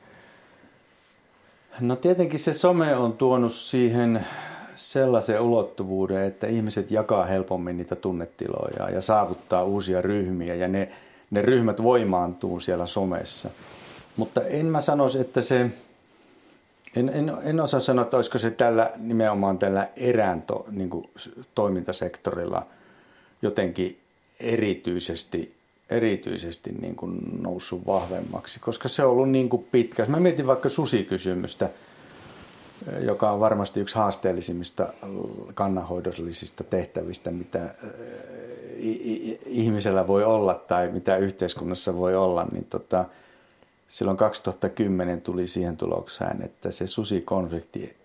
No 1.80 1.96
tietenkin 1.96 2.40
se 2.40 2.54
some 2.54 2.96
on 2.96 3.14
tuonut 3.14 3.54
siihen 3.54 4.26
sellaisen 4.76 5.42
ulottuvuuden, 5.42 6.24
että 6.24 6.48
ihmiset 6.48 6.92
jakaa 6.92 7.26
helpommin 7.26 7.78
niitä 7.78 7.96
tunnetiloja 7.96 8.90
ja 8.90 9.02
saavuttaa 9.02 9.64
uusia 9.64 10.02
ryhmiä 10.02 10.56
ja 10.56 10.68
ne, 10.68 10.90
ne 11.32 11.42
ryhmät 11.42 11.84
voimaantuu 11.84 12.60
siellä 12.60 12.86
somessa. 12.86 13.50
Mutta 14.18 14.42
en 14.42 14.66
mä 14.66 14.82
sanoisi, 14.82 15.20
että 15.20 15.42
se, 15.42 15.72
en, 16.96 17.10
en, 17.10 17.34
en 17.44 17.60
osaa 17.60 17.80
sanoa, 17.80 18.04
että 18.04 18.18
olisiko 18.18 18.38
se 18.38 18.52
tällä 18.52 18.92
nimenomaan 18.98 19.60
tällä 19.60 19.88
eräänto 19.96 20.66
niin 20.72 20.90
toimintasektorilla 21.56 22.68
jotenkin 23.42 24.00
erityisesti 24.40 25.60
erityisesti 25.90 26.72
niin 26.72 26.96
kuin 26.96 27.42
noussut 27.42 27.88
vahvemmaksi, 27.88 28.60
koska 28.60 28.88
se 28.88 29.04
on 29.04 29.12
ollut 29.12 29.30
niin 29.30 29.50
kuin 29.50 29.68
pitkä. 29.72 30.06
Mä 30.06 30.20
mietin 30.20 30.48
vaikka 30.48 30.70
susikysymystä, 30.70 31.70
joka 33.00 33.32
on 33.32 33.40
varmasti 33.40 33.80
yksi 33.80 33.96
haasteellisimmista 33.96 34.94
kannanhoidollisista 35.54 36.64
tehtävistä, 36.64 37.32
mitä 37.32 37.76
ihmisellä 39.46 40.08
voi 40.08 40.24
olla 40.24 40.54
tai 40.54 40.92
mitä 40.92 41.18
yhteiskunnassa 41.18 41.96
voi 41.96 42.16
olla, 42.16 42.48
niin 42.52 42.66
tota, 42.66 43.06
silloin 43.90 44.18
2010 44.18 45.22
tuli 45.22 45.48
siihen 45.48 45.78
tulokseen, 45.78 46.42
että 46.42 46.72
se 46.72 46.88
susikonflikti, 46.88 47.96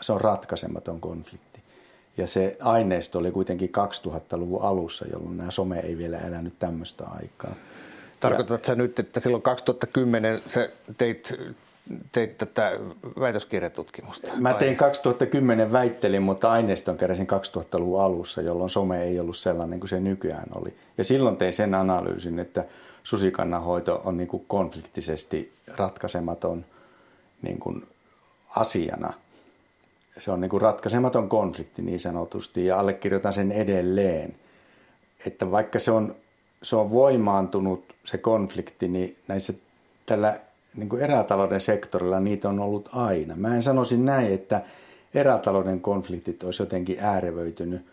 se 0.00 0.12
on 0.12 0.20
ratkaisematon 0.20 1.00
konflikti. 1.00 1.62
Ja 2.16 2.26
se 2.26 2.56
aineisto 2.60 3.18
oli 3.18 3.30
kuitenkin 3.30 3.70
2000-luvun 4.06 4.62
alussa, 4.62 5.04
jolloin 5.12 5.36
nämä 5.36 5.50
some 5.50 5.78
ei 5.78 5.98
vielä 5.98 6.18
elänyt 6.18 6.58
tämmöistä 6.58 7.04
aikaa. 7.06 7.54
Tarkoitatko 8.20 8.74
nyt, 8.74 8.98
että 8.98 9.20
silloin 9.20 9.42
2010 9.42 10.42
sä 10.48 10.68
teit, 10.98 11.34
teit 12.12 12.38
tätä 12.38 12.72
väitöskirjatutkimusta? 13.20 14.28
Mä 14.36 14.54
tein 14.54 14.76
2010 14.76 15.72
väittelin, 15.72 16.22
mutta 16.22 16.50
aineiston 16.50 16.96
keräsin 16.96 17.26
2000-luvun 17.56 18.02
alussa, 18.02 18.42
jolloin 18.42 18.70
some 18.70 19.02
ei 19.02 19.20
ollut 19.20 19.36
sellainen 19.36 19.80
kuin 19.80 19.88
se 19.88 20.00
nykyään 20.00 20.48
oli. 20.54 20.76
Ja 20.98 21.04
silloin 21.04 21.36
tein 21.36 21.52
sen 21.52 21.74
analyysin, 21.74 22.38
että 22.38 22.64
susikannanhoito 23.08 24.02
on 24.04 24.16
niin 24.16 24.28
kuin 24.28 24.44
konfliktisesti 24.48 25.52
ratkaisematon 25.76 26.64
niin 27.42 27.58
kuin 27.58 27.86
asiana– 28.56 29.12
se 30.18 30.30
on 30.30 30.40
niin 30.40 30.48
kuin 30.48 30.60
ratkaisematon 30.60 31.28
konflikti 31.28 31.82
niin 31.82 32.00
sanotusti 32.00 32.66
ja 32.66 32.78
allekirjoitan 32.78 33.32
sen 33.32 33.52
edelleen, 33.52 34.36
että 35.26 35.50
vaikka 35.50 35.78
se 35.78 35.90
on, 35.90 36.16
se 36.62 36.76
on 36.76 36.90
voimaantunut 36.90 37.94
se 38.04 38.18
konflikti, 38.18 38.88
niin 38.88 39.16
näissä 39.28 39.52
tällä 40.06 40.34
niin 40.76 40.88
kuin 40.88 41.02
erätalouden 41.02 41.60
sektorilla 41.60 42.20
niitä 42.20 42.48
on 42.48 42.60
ollut 42.60 42.88
aina. 42.92 43.36
Mä 43.36 43.54
en 43.54 43.62
sanoisi 43.62 43.96
näin, 43.96 44.32
että 44.32 44.62
erätalouden 45.14 45.80
konfliktit 45.80 46.42
olisi 46.42 46.62
jotenkin 46.62 46.96
äärevöitynyt, 47.00 47.86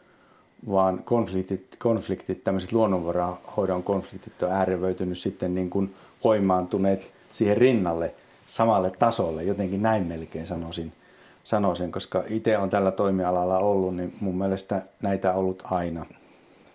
vaan 0.69 1.03
konfliktit, 1.03 1.75
konfliktit 1.79 2.43
tämmöiset 2.43 2.71
luonnonvarahoidon 2.71 3.83
konfliktit 3.83 4.43
on 4.43 4.51
äärevöitynyt 4.51 5.17
sitten 5.17 5.55
niin 5.55 5.69
kuin 5.69 5.95
voimaantuneet 6.23 7.11
siihen 7.31 7.57
rinnalle 7.57 8.15
samalle 8.47 8.91
tasolle, 8.91 9.43
jotenkin 9.43 9.81
näin 9.81 10.03
melkein 10.03 10.47
sanoisin– 10.47 10.93
sanoisin, 11.45 11.91
koska 11.91 12.23
itse 12.29 12.57
on 12.57 12.69
tällä 12.69 12.91
toimialalla 12.91 13.59
ollut, 13.59 13.95
niin 13.95 14.15
mun 14.19 14.37
mielestä 14.37 14.81
näitä 15.01 15.31
on 15.31 15.37
ollut 15.37 15.63
aina. 15.71 16.05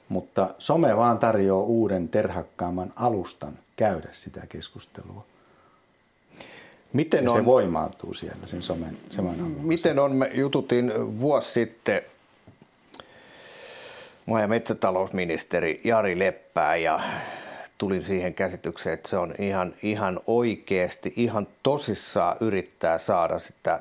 Mutta 0.08 0.54
some 0.58 0.96
vaan 0.96 1.18
tarjoaa 1.18 1.62
uuden 1.62 2.08
terhakkaamman 2.08 2.92
alustan 2.96 3.52
käydä 3.76 4.08
sitä 4.12 4.46
keskustelua. 4.48 5.24
Miten 6.92 7.24
ja 7.24 7.30
on, 7.30 7.36
se 7.36 7.44
voimaantuu 7.44 8.14
siellä 8.14 8.46
sen 8.46 8.62
somen, 8.62 8.98
somen 9.10 9.40
avulla. 9.40 9.62
Miten 9.62 9.98
on, 9.98 10.12
me 10.12 10.30
jututin 10.34 10.92
vuosi 11.20 11.52
sitten 11.52 12.02
maa- 14.30 14.40
ja 14.40 14.48
metsätalousministeri 14.48 15.80
Jari 15.84 16.18
Leppää 16.18 16.76
ja 16.76 17.00
tulin 17.78 18.02
siihen 18.02 18.34
käsitykseen, 18.34 18.94
että 18.94 19.08
se 19.08 19.16
on 19.16 19.34
ihan, 19.38 19.74
ihan 19.82 20.20
oikeasti, 20.26 21.12
ihan 21.16 21.46
tosissaan 21.62 22.36
yrittää 22.40 22.98
saada 22.98 23.38
sitä 23.38 23.80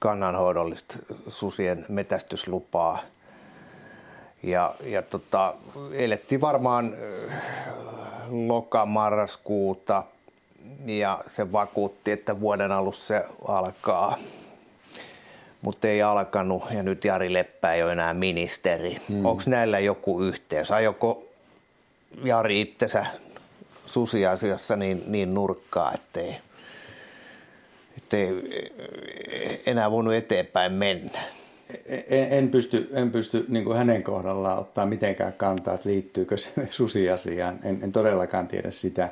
kannanhoidollista 0.00 0.96
susien 1.28 1.86
metästyslupaa. 1.88 2.98
Ja, 4.42 4.74
ja 4.84 5.02
tota, 5.02 5.54
elettiin 5.92 6.40
varmaan 6.40 6.94
loka-marraskuuta 8.28 10.02
ja 10.86 11.24
se 11.26 11.52
vakuutti, 11.52 12.12
että 12.12 12.40
vuoden 12.40 12.72
alussa 12.72 13.06
se 13.06 13.24
alkaa. 13.48 14.16
Mutta 15.62 15.88
ei 15.88 16.02
alkanut 16.02 16.62
ja 16.70 16.82
nyt 16.82 17.04
Jari 17.04 17.32
Leppä 17.32 17.72
ei 17.72 17.82
ole 17.82 17.92
enää 17.92 18.14
ministeri. 18.14 18.96
Hmm. 19.08 19.24
Onko 19.24 19.42
näillä 19.46 19.78
joku 19.78 20.22
yhteys? 20.22 20.70
Ajoko 20.70 21.24
Jari 22.24 22.60
itsensä 22.60 23.06
susiasiassa 23.86 24.76
niin, 24.76 25.02
niin 25.06 25.34
nurkkaa, 25.34 25.92
ettei 25.94 26.36
ettei 27.96 28.28
enää 29.66 29.90
voinut 29.90 30.14
eteenpäin 30.14 30.72
mennä? 30.72 31.20
En, 31.88 32.32
en 32.32 32.48
pysty, 32.48 32.88
en 32.92 33.10
pysty 33.10 33.44
niin 33.48 33.76
hänen 33.76 34.02
kohdallaan 34.02 34.58
ottaa 34.58 34.86
mitenkään 34.86 35.32
kantaa, 35.32 35.74
että 35.74 35.88
liittyykö 35.88 36.36
se 36.36 36.50
susiasiaan. 36.70 37.58
En, 37.64 37.78
en 37.82 37.92
todellakaan 37.92 38.48
tiedä 38.48 38.70
sitä. 38.70 39.08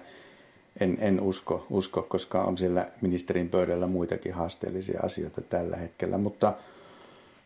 En, 0.80 0.98
en 1.00 1.20
usko, 1.20 1.66
usko, 1.70 2.02
koska 2.02 2.42
on 2.42 2.58
siellä 2.58 2.86
ministerin 3.00 3.48
pöydällä 3.48 3.86
muitakin 3.86 4.34
haasteellisia 4.34 5.00
asioita 5.02 5.40
tällä 5.40 5.76
hetkellä. 5.76 6.18
Mutta, 6.18 6.54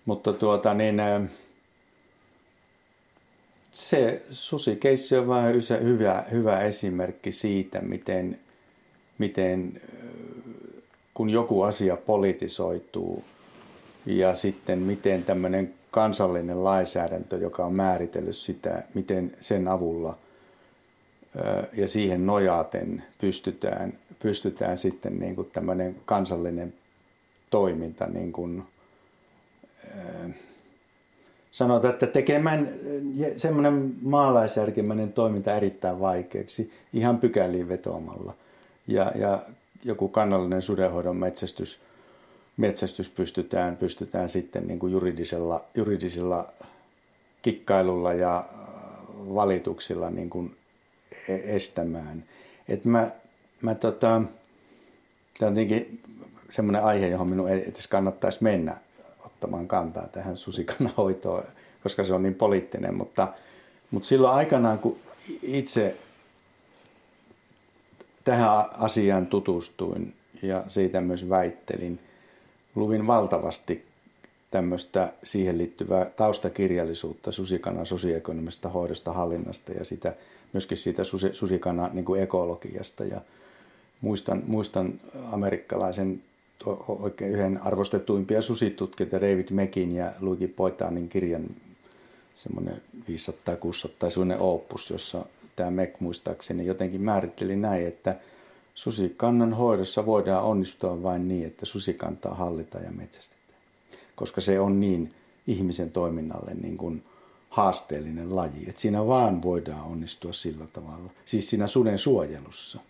mutta 0.06 0.32
tuota, 0.32 0.74
niin, 0.74 1.02
se 3.70 4.22
susikeissi 4.30 5.16
on 5.16 5.28
vähän 5.28 5.54
hyvä, 5.82 6.24
hyvä 6.30 6.60
esimerkki 6.60 7.32
siitä, 7.32 7.80
miten, 7.80 8.38
miten 9.18 9.80
kun 11.14 11.30
joku 11.30 11.62
asia 11.62 11.96
politisoituu 11.96 13.24
ja 14.06 14.34
sitten 14.34 14.78
miten 14.78 15.24
tämmöinen 15.24 15.74
kansallinen 15.90 16.64
lainsäädäntö, 16.64 17.36
joka 17.36 17.64
on 17.64 17.74
määritellyt 17.74 18.36
sitä, 18.36 18.82
miten 18.94 19.32
sen 19.40 19.68
avulla 19.68 20.18
ja 21.72 21.88
siihen 21.88 22.26
nojaten 22.26 23.04
pystytään, 23.20 23.92
pystytään 24.18 24.78
sitten 24.78 25.18
niin 25.18 25.36
kuin 25.36 25.50
tämmöinen 25.50 25.96
kansallinen 26.04 26.74
toiminta 27.50 28.06
niin 28.06 28.32
kuin, 28.32 28.62
sanotaan, 31.50 31.92
että 31.92 32.06
tekemään 32.06 32.68
semmoinen 33.36 33.94
maalaisjärkemäinen 34.02 35.12
toiminta 35.12 35.56
erittäin 35.56 36.00
vaikeaksi 36.00 36.72
ihan 36.92 37.18
pykäliin 37.18 37.68
vetoamalla. 37.68 38.34
Ja, 38.88 39.12
ja 39.14 39.38
joku 39.84 40.08
kannallinen 40.08 40.62
sudenhoidon 40.62 41.16
metsästys, 41.16 41.78
metsästys 42.56 43.10
pystytään, 43.10 43.76
pystytään 43.76 44.28
sitten 44.28 44.66
niin 44.66 44.78
kuin 44.78 44.92
juridisella, 44.92 45.64
juridisella 45.74 46.52
kikkailulla 47.42 48.12
ja 48.12 48.44
valituksilla 49.34 50.10
niin 50.10 50.30
kuin 50.30 50.56
estämään. 51.28 52.24
Et 52.68 52.84
mä, 52.84 53.10
mä 53.62 53.74
tota, 53.74 54.22
tämä 55.38 55.48
on 55.48 55.54
tietenkin 55.54 56.02
semmoinen 56.50 56.84
aihe, 56.84 57.08
johon 57.08 57.28
minun 57.28 57.50
ei 57.50 57.68
edes 57.68 57.88
kannattaisi 57.88 58.42
mennä 58.42 58.76
ottamaan 59.26 59.68
kantaa 59.68 60.06
tähän 60.06 60.36
susikanahoitoon, 60.36 61.44
koska 61.82 62.04
se 62.04 62.14
on 62.14 62.22
niin 62.22 62.34
poliittinen, 62.34 62.94
mutta, 62.94 63.28
mutta 63.90 64.08
silloin 64.08 64.34
aikanaan, 64.34 64.78
kun 64.78 64.98
itse 65.42 65.96
tähän 68.24 68.50
asiaan 68.78 69.26
tutustuin 69.26 70.14
ja 70.42 70.64
siitä 70.66 71.00
myös 71.00 71.28
väittelin. 71.28 71.98
Luvin 72.74 73.06
valtavasti 73.06 73.86
tämmöistä 74.50 75.12
siihen 75.22 75.58
liittyvää 75.58 76.04
taustakirjallisuutta 76.04 77.32
susikanan 77.32 77.86
sosioekonomista 77.86 78.68
hoidosta, 78.68 79.12
hallinnasta 79.12 79.72
ja 79.72 79.84
sitä, 79.84 80.14
myöskin 80.52 80.78
siitä 80.78 81.02
susikanan 81.32 81.90
niin 81.92 82.04
kuin 82.04 82.22
ekologiasta. 82.22 83.04
Ja 83.04 83.20
muistan, 84.00 84.42
muistan 84.46 85.00
amerikkalaisen 85.32 86.22
oikein 86.88 87.32
yhden 87.32 87.60
arvostetuimpia 87.62 88.42
susitutkijoita 88.42 89.20
David 89.20 89.48
Mekin 89.50 89.94
ja 89.94 90.12
Luigi 90.20 90.46
Poitanin 90.46 91.08
kirjan 91.08 91.46
semmoinen 92.34 92.82
500-600 94.06 94.10
suunne 94.10 94.38
opus, 94.38 94.90
jossa 94.90 95.24
tämä 95.56 95.70
MEK 95.70 96.00
muistaakseni 96.00 96.66
jotenkin 96.66 97.00
määritteli 97.00 97.56
näin, 97.56 97.86
että 97.86 98.16
susikannan 98.74 99.54
hoidossa 99.54 100.06
voidaan 100.06 100.44
onnistua 100.44 101.02
vain 101.02 101.28
niin, 101.28 101.46
että 101.46 101.66
susikantaa 101.66 102.34
hallitaan 102.34 102.84
ja 102.84 102.92
metsästetään. 102.92 103.58
Koska 104.16 104.40
se 104.40 104.60
on 104.60 104.80
niin 104.80 105.14
ihmisen 105.46 105.90
toiminnalle 105.90 106.54
niin 106.54 106.76
kuin 106.76 107.02
haasteellinen 107.52 108.36
laji, 108.36 108.64
että 108.68 108.80
siinä 108.80 109.06
vaan 109.06 109.42
voidaan 109.42 109.82
onnistua 109.82 110.32
sillä 110.32 110.66
tavalla, 110.72 111.10
siis 111.24 111.50
siinä 111.50 111.66
suden 111.66 111.98
suojelussa. 111.98 112.80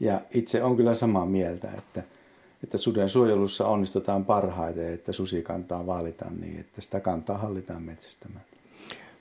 Ja 0.00 0.20
itse 0.34 0.62
on 0.62 0.76
kyllä 0.76 0.94
samaa 0.94 1.26
mieltä, 1.26 1.68
että, 1.78 2.02
että 2.62 2.78
suden 2.78 3.08
suojelussa 3.08 3.66
onnistutaan 3.66 4.24
parhaiten, 4.24 4.94
että 4.94 5.12
susikantaa 5.12 5.86
vaalitaan 5.86 6.40
niin, 6.40 6.60
että 6.60 6.80
sitä 6.80 7.00
kantaa 7.00 7.38
hallitaan 7.38 7.82
metsästämään. 7.82 8.44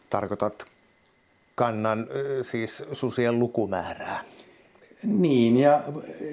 Tarkoitat 0.09 0.65
kannan 1.55 2.07
siis 2.51 2.83
susien 2.93 3.39
lukumäärää? 3.39 4.23
Niin, 5.03 5.57
ja, 5.57 5.83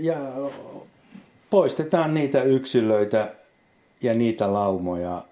ja 0.01 0.17
poistetaan 1.51 2.15
niitä 2.15 2.43
yksilöitä 2.43 3.35
ja 4.03 4.15
niitä 4.15 4.53
laumoja, 4.53 5.23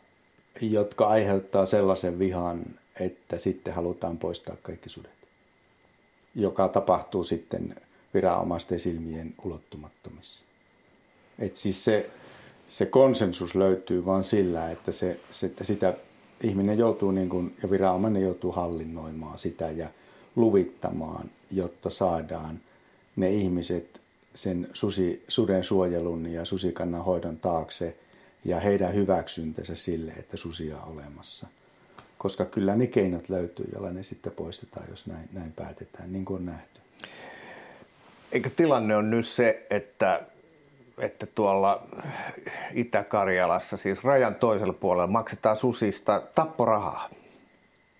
jotka 0.61 1.07
aiheuttaa 1.07 1.67
sellaisen 1.67 2.19
vihan, 2.19 2.65
että 3.01 3.39
sitten 3.39 3.75
halutaan 3.75 4.19
poistaa 4.19 4.57
kaikki 4.63 4.89
sudet, 4.89 5.29
joka 6.35 6.69
tapahtuu 6.69 7.25
sitten 7.25 7.75
viranomaisten 8.15 8.81
silmien 8.81 9.35
ulottumattomissa. 9.45 10.45
Et 11.39 11.57
siis 11.57 11.85
se, 11.85 12.11
se 12.69 12.87
konsensus 12.87 13.55
löytyy 13.55 14.05
vain 14.05 14.23
sillä, 14.23 14.71
että, 14.71 14.93
se, 14.93 15.21
se, 15.31 15.53
sitä 15.63 15.95
ihminen 16.43 16.79
joutuu 16.79 17.11
niin 17.11 17.29
kuin, 17.29 17.57
ja 17.63 17.71
viranomainen 17.71 18.23
joutuu 18.23 18.53
hallinnoimaan 18.53 19.39
sitä 19.39 19.71
ja 19.71 19.89
luvittamaan, 20.37 21.31
jotta 21.51 21.91
saadaan 21.91 22.61
ne 23.17 23.31
ihmiset 23.31 24.01
sen 24.35 24.69
susi, 24.73 25.25
suden 25.29 25.65
suojelun 25.65 26.27
ja 26.27 26.45
susikannan 26.45 27.05
hoidon 27.05 27.37
taakse 27.37 27.97
ja 28.45 28.61
heidän 28.61 28.95
hyväksyntänsä 28.95 29.75
sille, 29.75 30.13
että 30.13 30.37
susia 30.37 30.81
on 30.81 30.93
olemassa. 30.93 31.47
Koska 32.25 32.45
kyllä 32.45 32.77
ne 32.77 32.87
keinot 32.87 33.29
löytyy, 33.29 33.69
joilla 33.73 33.91
ne 33.91 34.03
sitten 34.03 34.33
poistetaan, 34.33 34.87
jos 34.91 35.07
näin, 35.07 35.29
näin 35.33 35.53
päätetään, 35.53 36.13
niin 36.13 36.25
kuin 36.25 36.37
on 36.37 36.47
nähty. 36.47 36.81
Eikö 38.33 38.51
tilanne 38.57 38.97
on 38.97 39.11
nyt 39.11 39.27
se, 39.27 39.67
että, 39.71 40.21
että 40.99 41.27
tuolla 41.27 41.87
Itä-Karjalassa, 42.73 43.77
siis 43.77 44.05
rajan 44.05 44.35
toisella 44.35 44.73
puolella, 44.73 45.07
maksetaan 45.07 45.57
susista 45.57 46.23
tapporahaa? 46.35 47.11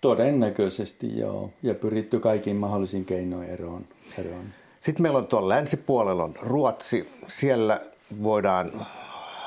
Todennäköisesti 0.01 1.19
joo, 1.19 1.49
ja 1.63 1.73
pyritty 1.73 2.19
kaikkiin 2.19 2.57
mahdollisiin 2.57 3.05
keinoin 3.05 3.49
eroon. 3.49 3.87
eroon. 4.19 4.45
Sitten 4.79 5.01
meillä 5.01 5.17
on 5.17 5.27
tuolla 5.27 5.49
länsipuolella 5.49 6.23
on 6.23 6.35
Ruotsi. 6.41 7.09
Siellä 7.27 7.81
voidaan 8.23 8.85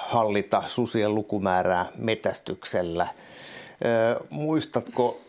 hallita 0.08 0.62
susien 0.66 1.14
lukumäärää 1.14 1.86
metästyksellä. 1.96 3.08
Muistatko, 4.30 5.20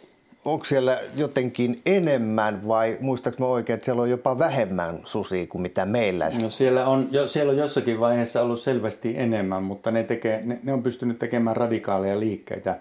onko 0.45 0.65
siellä 0.65 1.01
jotenkin 1.15 1.81
enemmän 1.85 2.67
vai 2.67 2.97
muistatko 3.01 3.51
oikein, 3.51 3.75
että 3.75 3.85
siellä 3.85 4.01
on 4.01 4.09
jopa 4.09 4.39
vähemmän 4.39 4.99
susia 5.05 5.47
kuin 5.47 5.61
mitä 5.61 5.85
meillä? 5.85 6.31
No 6.41 6.49
siellä, 6.49 6.87
on, 6.87 7.07
jo, 7.11 7.27
siellä 7.27 7.51
on 7.51 7.57
jossakin 7.57 7.99
vaiheessa 7.99 8.41
ollut 8.41 8.59
selvästi 8.59 9.13
enemmän, 9.17 9.63
mutta 9.63 9.91
ne, 9.91 10.03
tekee, 10.03 10.41
ne, 10.43 10.59
ne 10.63 10.73
on 10.73 10.83
pystynyt 10.83 11.19
tekemään 11.19 11.55
radikaaleja 11.55 12.19
liikkeitä 12.19 12.79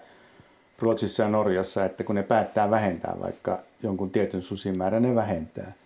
Ruotsissa 0.79 1.23
ja 1.23 1.29
Norjassa, 1.29 1.85
että 1.85 2.03
kun 2.03 2.15
ne 2.15 2.23
päättää 2.23 2.69
vähentää 2.69 3.15
vaikka 3.21 3.59
jonkun 3.83 4.09
tietyn 4.09 4.41
susimäärän, 4.41 5.03
ne 5.03 5.15
vähentää– 5.15 5.73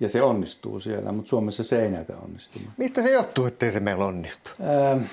ja 0.00 0.08
se 0.08 0.22
onnistuu 0.22 0.80
siellä, 0.80 1.12
mutta 1.12 1.28
Suomessa 1.28 1.62
se 1.62 1.82
ei 1.82 1.90
näytä 1.90 2.16
onnistumaan. 2.16 2.72
Mistä 2.76 3.02
se 3.02 3.10
johtuu, 3.10 3.46
ettei 3.46 3.72
se 3.72 3.80
meillä 3.80 4.04
onnistu? 4.04 4.50
Ähm, 4.60 5.04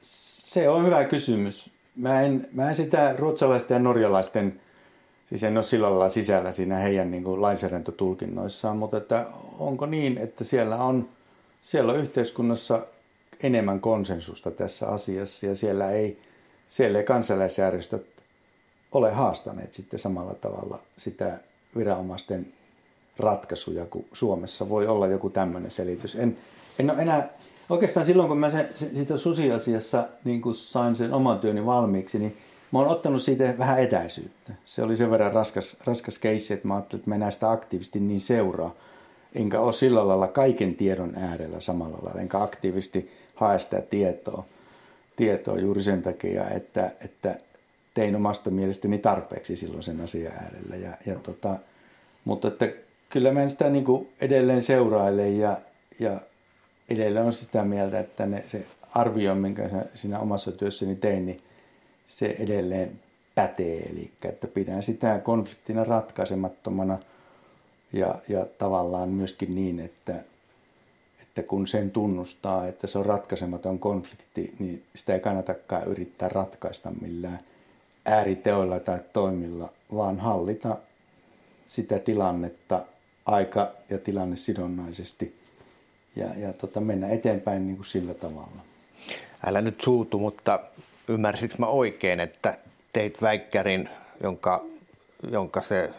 se 0.00 0.68
on 0.68 0.86
hyvä 0.86 1.04
kysymys. 1.04 1.70
Mä 1.96 2.22
en, 2.22 2.48
mä 2.52 2.68
en 2.68 2.74
sitä 2.74 3.14
ruotsalaisten 3.18 3.74
ja 3.74 3.78
norjalaisten, 3.78 4.60
siis 5.26 5.42
en 5.42 5.56
ole 5.56 5.64
sillä 5.64 5.90
lailla 5.90 6.08
sisällä 6.08 6.52
siinä 6.52 6.76
heidän 6.76 7.10
niin 7.10 7.24
kuin 7.24 7.42
lainsäädäntötulkinnoissaan, 7.42 8.76
mutta 8.76 8.96
että 8.96 9.26
onko 9.58 9.86
niin, 9.86 10.18
että 10.18 10.44
siellä 10.44 10.76
on, 10.76 11.08
siellä 11.60 11.92
on 11.92 11.98
yhteiskunnassa 11.98 12.86
enemmän 13.42 13.80
konsensusta 13.80 14.50
tässä 14.50 14.88
asiassa 14.88 15.46
ja 15.46 15.56
siellä 15.56 15.90
ei, 15.90 16.18
siellä 16.66 16.98
ei 16.98 17.04
kansalaisjärjestöt 17.04 18.06
ole 18.92 19.12
haastaneet 19.12 19.72
sitten 19.72 20.00
samalla 20.00 20.34
tavalla 20.34 20.78
sitä 20.96 21.38
viranomaisten 21.76 22.52
ratkaisuja, 23.18 23.86
kun 23.86 24.04
Suomessa 24.12 24.68
voi 24.68 24.86
olla 24.86 25.06
joku 25.06 25.30
tämmöinen 25.30 25.70
selitys. 25.70 26.14
En, 26.14 26.38
en 26.78 26.90
ole 26.90 27.02
enää, 27.02 27.28
oikeastaan 27.70 28.06
silloin 28.06 28.28
kun 28.28 28.38
mä 28.38 28.50
se, 28.50 28.68
se, 28.74 28.90
siitä 28.94 29.16
susiasiassa 29.16 30.08
niin 30.24 30.42
kun 30.42 30.54
sain 30.54 30.96
sen 30.96 31.12
oman 31.12 31.38
työni 31.38 31.66
valmiiksi, 31.66 32.18
niin 32.18 32.36
mä 32.72 32.78
oon 32.78 32.88
ottanut 32.88 33.22
siitä 33.22 33.54
vähän 33.58 33.78
etäisyyttä. 33.78 34.52
Se 34.64 34.82
oli 34.82 34.96
sen 34.96 35.10
verran 35.10 35.32
raskas, 35.32 35.76
raskas 35.84 36.18
keissi, 36.18 36.54
että 36.54 36.68
mä 36.68 36.74
ajattelin, 36.74 37.00
että 37.00 37.18
mä 37.18 37.30
sitä 37.30 37.50
aktiivisesti 37.50 38.00
niin 38.00 38.20
seuraa. 38.20 38.74
Enkä 39.34 39.60
ole 39.60 39.72
sillä 39.72 40.08
lailla 40.08 40.28
kaiken 40.28 40.74
tiedon 40.74 41.12
äärellä 41.16 41.60
samalla 41.60 41.98
lailla, 42.02 42.20
enkä 42.20 42.42
aktiivisesti 42.42 43.10
hae 43.34 43.58
sitä 43.58 43.80
tietoa, 43.80 44.44
tietoa 45.16 45.58
juuri 45.58 45.82
sen 45.82 46.02
takia, 46.02 46.50
että, 46.50 46.92
että 47.04 47.34
tein 47.94 48.16
omasta 48.16 48.50
mielestäni 48.50 48.98
tarpeeksi 48.98 49.56
silloin 49.56 49.82
sen 49.82 50.00
asian 50.00 50.32
äärellä. 50.32 50.76
Ja, 50.76 50.90
ja 51.06 51.14
tota, 51.14 51.56
mutta 52.24 52.48
että 52.48 52.68
kyllä 53.08 53.32
mä 53.32 53.48
sitä 53.48 53.70
niin 53.70 54.08
edelleen 54.20 54.62
seurailen 54.62 55.38
ja, 55.38 55.56
ja 56.00 56.20
edelleen 56.92 57.26
on 57.26 57.32
sitä 57.32 57.64
mieltä, 57.64 57.98
että 57.98 58.26
ne, 58.26 58.44
se 58.46 58.66
arvio, 58.94 59.34
minkä 59.34 59.70
siinä 59.94 60.18
omassa 60.18 60.52
työssäni 60.52 60.96
tein, 60.96 61.26
niin 61.26 61.42
se 62.06 62.36
edelleen 62.38 63.00
pätee. 63.34 63.80
Eli 63.80 64.12
että 64.24 64.46
pidän 64.46 64.82
sitä 64.82 65.18
konfliktina 65.18 65.84
ratkaisemattomana 65.84 66.98
ja, 67.92 68.14
ja 68.28 68.46
tavallaan 68.58 69.08
myöskin 69.08 69.54
niin, 69.54 69.80
että, 69.80 70.24
että 71.22 71.42
kun 71.42 71.66
sen 71.66 71.90
tunnustaa, 71.90 72.66
että 72.66 72.86
se 72.86 72.98
on 72.98 73.06
ratkaisematon 73.06 73.78
konflikti, 73.78 74.54
niin 74.58 74.82
sitä 74.94 75.14
ei 75.14 75.20
kannatakaan 75.20 75.86
yrittää 75.86 76.28
ratkaista 76.28 76.92
millään 77.00 77.38
ääriteoilla 78.04 78.80
tai 78.80 79.00
toimilla, 79.12 79.72
vaan 79.94 80.20
hallita 80.20 80.76
sitä 81.66 81.98
tilannetta 81.98 82.84
aika- 83.26 83.72
ja 83.90 83.98
tilanne 83.98 84.36
sidonnaisesti 84.36 85.41
ja, 86.16 86.26
ja 86.36 86.52
tota, 86.52 86.80
mennä 86.80 87.08
eteenpäin 87.08 87.66
niin 87.66 87.76
kuin 87.76 87.86
sillä 87.86 88.14
tavalla. 88.14 88.62
Älä 89.46 89.60
nyt 89.60 89.80
suutu, 89.80 90.18
mutta 90.18 90.60
ymmärsitkö 91.08 91.56
mä 91.58 91.66
oikein, 91.66 92.20
että 92.20 92.58
teit 92.92 93.22
väikkärin, 93.22 93.88
jonka, 94.22 94.64
jonka 95.30 95.62
se, 95.62 95.90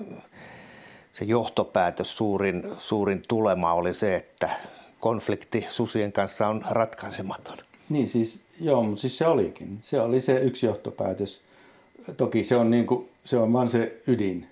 se 1.14 1.26
johtopäätös, 1.26 2.18
suurin, 2.18 2.64
suurin 2.80 3.24
tulema 3.28 3.74
oli 3.74 3.94
se, 3.94 4.16
että 4.16 4.50
konflikti 5.00 5.66
susien 5.70 6.12
kanssa 6.12 6.48
on 6.48 6.62
ratkaisematon. 6.70 7.58
Niin 7.90 8.08
siis, 8.08 8.42
joo, 8.62 8.84
mutta 8.84 9.02
siis 9.02 9.18
se 9.18 9.28
olikin. 9.28 9.78
Se 9.82 10.02
oli 10.02 10.22
se 10.22 10.40
yksi 10.40 10.66
johtopäätös. 10.66 11.42
Toki 12.18 12.44
se 12.44 12.56
on, 12.56 12.72
niin 12.72 12.86
kuin, 12.86 13.10
se 13.26 13.38
on 13.38 13.54
vaan 13.54 13.70
se 13.70 14.02
ydin 14.08 14.48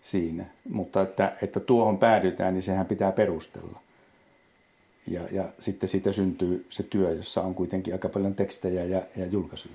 siinä. 0.00 0.44
Mutta 0.68 1.02
että, 1.02 1.32
että 1.42 1.60
tuohon 1.60 1.98
päädytään, 1.98 2.54
niin 2.54 2.62
sehän 2.62 2.86
pitää 2.86 3.12
perustella. 3.12 3.80
Ja, 5.10 5.20
ja 5.32 5.44
sitten 5.58 5.88
siitä 5.88 6.12
syntyy 6.12 6.66
se 6.68 6.82
työ, 6.82 7.10
jossa 7.10 7.40
on 7.40 7.54
kuitenkin 7.54 7.94
aika 7.94 8.08
paljon 8.08 8.34
tekstejä 8.34 8.84
ja, 8.84 9.02
ja 9.16 9.26
julkaisuja. 9.26 9.74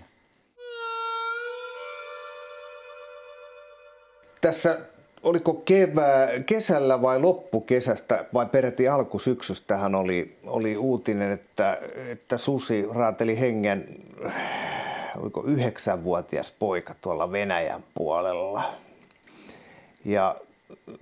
Tässä 4.41 4.79
oliko 5.23 5.53
kevää, 5.53 6.27
kesällä 6.45 7.01
vai 7.01 7.19
loppukesästä 7.19 8.25
vai 8.33 8.45
peräti 8.45 8.87
alkusyksystähän 8.87 9.95
oli, 9.95 10.37
oli 10.45 10.77
uutinen, 10.77 11.31
että, 11.31 11.77
että 12.09 12.37
susi 12.37 12.85
raateli 12.93 13.39
hengen, 13.39 13.85
oliko 15.17 15.43
yhdeksänvuotias 15.43 16.53
poika 16.59 16.95
tuolla 17.01 17.31
Venäjän 17.31 17.83
puolella. 17.93 18.63
Ja 20.05 20.35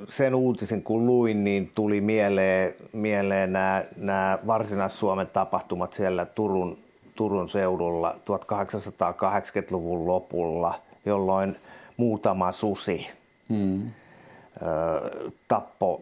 sen 0.09 0.35
uutisen 0.35 0.83
kun 0.83 1.05
luin, 1.05 1.43
niin 1.43 1.71
tuli 1.75 2.01
mieleen, 2.01 2.75
mieleen 2.93 3.53
nämä, 3.53 3.85
nämä 3.97 4.39
Varsinais-Suomen 4.47 5.27
tapahtumat 5.27 5.93
siellä 5.93 6.25
Turun, 6.25 6.77
Turun 7.15 7.49
seudulla 7.49 8.15
1880-luvun 8.15 10.07
lopulla, 10.07 10.81
jolloin 11.05 11.55
muutama 11.97 12.51
susi 12.51 13.07
hmm. 13.49 13.81
ö, 13.85 15.31
tappo, 15.47 16.01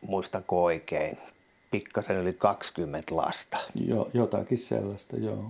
muistanko 0.00 0.64
oikein, 0.64 1.18
pikkasen 1.70 2.16
yli 2.16 2.32
20 2.32 3.16
lasta. 3.16 3.58
Jo, 3.74 4.08
jotakin 4.14 4.58
sellaista, 4.58 5.16
joo. 5.16 5.44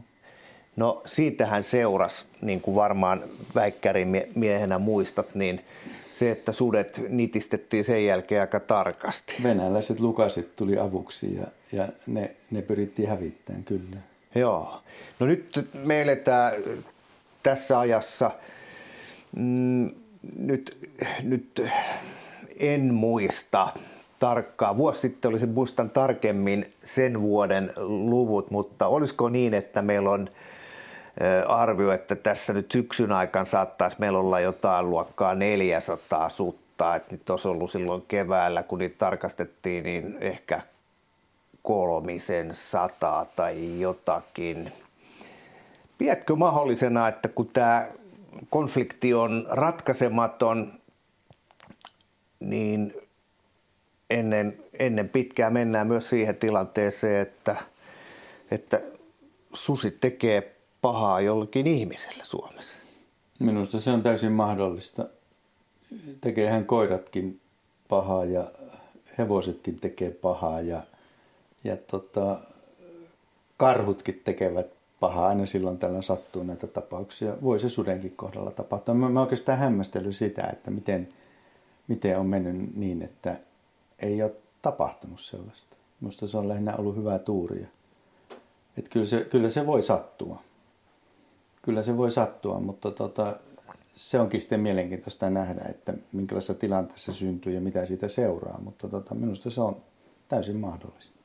No 0.76 1.02
siitähän 1.06 1.64
seurasi, 1.64 2.24
niin 2.40 2.60
kuin 2.60 2.74
varmaan 2.74 3.22
väikkärin 3.54 4.26
miehenä 4.34 4.78
muistat, 4.78 5.34
niin 5.34 5.64
se, 6.18 6.30
että 6.30 6.52
sudet 6.52 7.00
nitistettiin 7.08 7.84
sen 7.84 8.04
jälkeen 8.04 8.40
aika 8.40 8.60
tarkasti. 8.60 9.34
Venäläiset 9.42 10.00
lukasit 10.00 10.56
tuli 10.56 10.78
avuksi 10.78 11.36
ja, 11.36 11.46
ja 11.72 11.88
ne, 12.06 12.36
ne 12.50 12.62
pyrittiin 12.62 13.08
hävittämään, 13.08 13.64
kyllä. 13.64 13.96
Joo. 14.34 14.82
No 15.20 15.26
nyt 15.26 15.68
me 15.84 16.02
eletään 16.02 16.52
tässä 17.42 17.78
ajassa, 17.78 18.30
mm, 19.36 19.90
nyt, 20.36 20.90
nyt 21.22 21.62
en 22.58 22.94
muista 22.94 23.68
tarkkaan. 24.18 24.76
Vuosi 24.76 25.00
sitten 25.00 25.28
olisin 25.28 25.48
muistan 25.48 25.90
tarkemmin 25.90 26.72
sen 26.84 27.20
vuoden 27.20 27.72
luvut, 27.76 28.50
mutta 28.50 28.86
olisiko 28.86 29.28
niin, 29.28 29.54
että 29.54 29.82
meillä 29.82 30.10
on 30.10 30.30
arvio, 31.46 31.92
että 31.92 32.16
tässä 32.16 32.52
nyt 32.52 32.72
syksyn 32.72 33.12
aikana 33.12 33.44
saattaisi 33.44 33.96
meillä 33.98 34.18
olla 34.18 34.40
jotain 34.40 34.90
luokkaa 34.90 35.34
400 35.34 36.28
sutta. 36.28 36.94
Että 36.94 37.14
nyt 37.14 37.30
olisi 37.30 37.48
ollut 37.48 37.70
silloin 37.70 38.04
keväällä, 38.08 38.62
kun 38.62 38.78
niitä 38.78 38.98
tarkastettiin, 38.98 39.84
niin 39.84 40.16
ehkä 40.20 40.60
kolmisen 41.62 42.50
sataa 42.54 43.24
tai 43.24 43.80
jotakin. 43.80 44.72
Pidätkö 45.98 46.36
mahdollisena, 46.36 47.08
että 47.08 47.28
kun 47.28 47.46
tämä 47.52 47.88
konflikti 48.50 49.14
on 49.14 49.46
ratkaisematon, 49.50 50.72
niin 52.40 52.94
ennen, 54.10 54.58
ennen 54.78 55.08
pitkää 55.08 55.50
mennään 55.50 55.86
myös 55.86 56.08
siihen 56.08 56.36
tilanteeseen, 56.36 57.22
että, 57.22 57.56
että 58.50 58.80
susi 59.52 59.90
tekee 59.90 60.57
pahaa 60.82 61.20
jollekin 61.20 61.66
ihmiselle 61.66 62.24
Suomessa. 62.24 62.78
Minusta 63.38 63.80
se 63.80 63.90
on 63.90 64.02
täysin 64.02 64.32
mahdollista. 64.32 65.06
Tekeehän 66.20 66.66
koiratkin 66.66 67.40
pahaa 67.88 68.24
ja 68.24 68.44
hevosetkin 69.18 69.80
tekee 69.80 70.10
pahaa 70.10 70.60
ja, 70.60 70.82
ja 71.64 71.76
tota, 71.76 72.36
karhutkin 73.56 74.20
tekevät 74.24 74.66
pahaa. 75.00 75.28
Aina 75.28 75.46
silloin 75.46 75.78
tällä 75.78 76.02
sattuu 76.02 76.42
näitä 76.42 76.66
tapauksia. 76.66 77.32
Voi 77.42 77.58
se 77.58 77.68
sudenkin 77.68 78.16
kohdalla 78.16 78.50
tapahtua. 78.50 78.94
Mä, 78.94 79.08
mä 79.08 79.20
oikeastaan 79.20 79.58
hämmästellyt 79.58 80.16
sitä, 80.16 80.46
että 80.52 80.70
miten, 80.70 81.08
miten 81.88 82.18
on 82.18 82.26
mennyt 82.26 82.76
niin, 82.76 83.02
että 83.02 83.36
ei 83.98 84.22
ole 84.22 84.32
tapahtunut 84.62 85.20
sellaista. 85.20 85.76
Minusta 86.00 86.28
se 86.28 86.38
on 86.38 86.48
lähinnä 86.48 86.76
ollut 86.76 86.96
hyvää 86.96 87.18
tuuria. 87.18 87.66
Että 88.76 88.90
kyllä, 88.90 89.06
se, 89.06 89.24
kyllä 89.24 89.48
se 89.48 89.66
voi 89.66 89.82
sattua. 89.82 90.42
Kyllä 91.68 91.82
se 91.82 91.96
voi 91.96 92.10
sattua, 92.10 92.60
mutta 92.60 92.90
tota, 92.90 93.36
se 93.96 94.20
onkin 94.20 94.40
sitten 94.40 94.60
mielenkiintoista 94.60 95.30
nähdä, 95.30 95.64
että 95.68 95.94
minkälaisessa 96.12 96.54
tilanteessa 96.54 97.12
syntyy 97.12 97.52
ja 97.52 97.60
mitä 97.60 97.86
siitä 97.86 98.08
seuraa. 98.08 98.60
Mutta 98.60 98.88
tota, 98.88 99.14
minusta 99.14 99.50
se 99.50 99.60
on 99.60 99.76
täysin 100.28 100.56
mahdollista. 100.56 101.18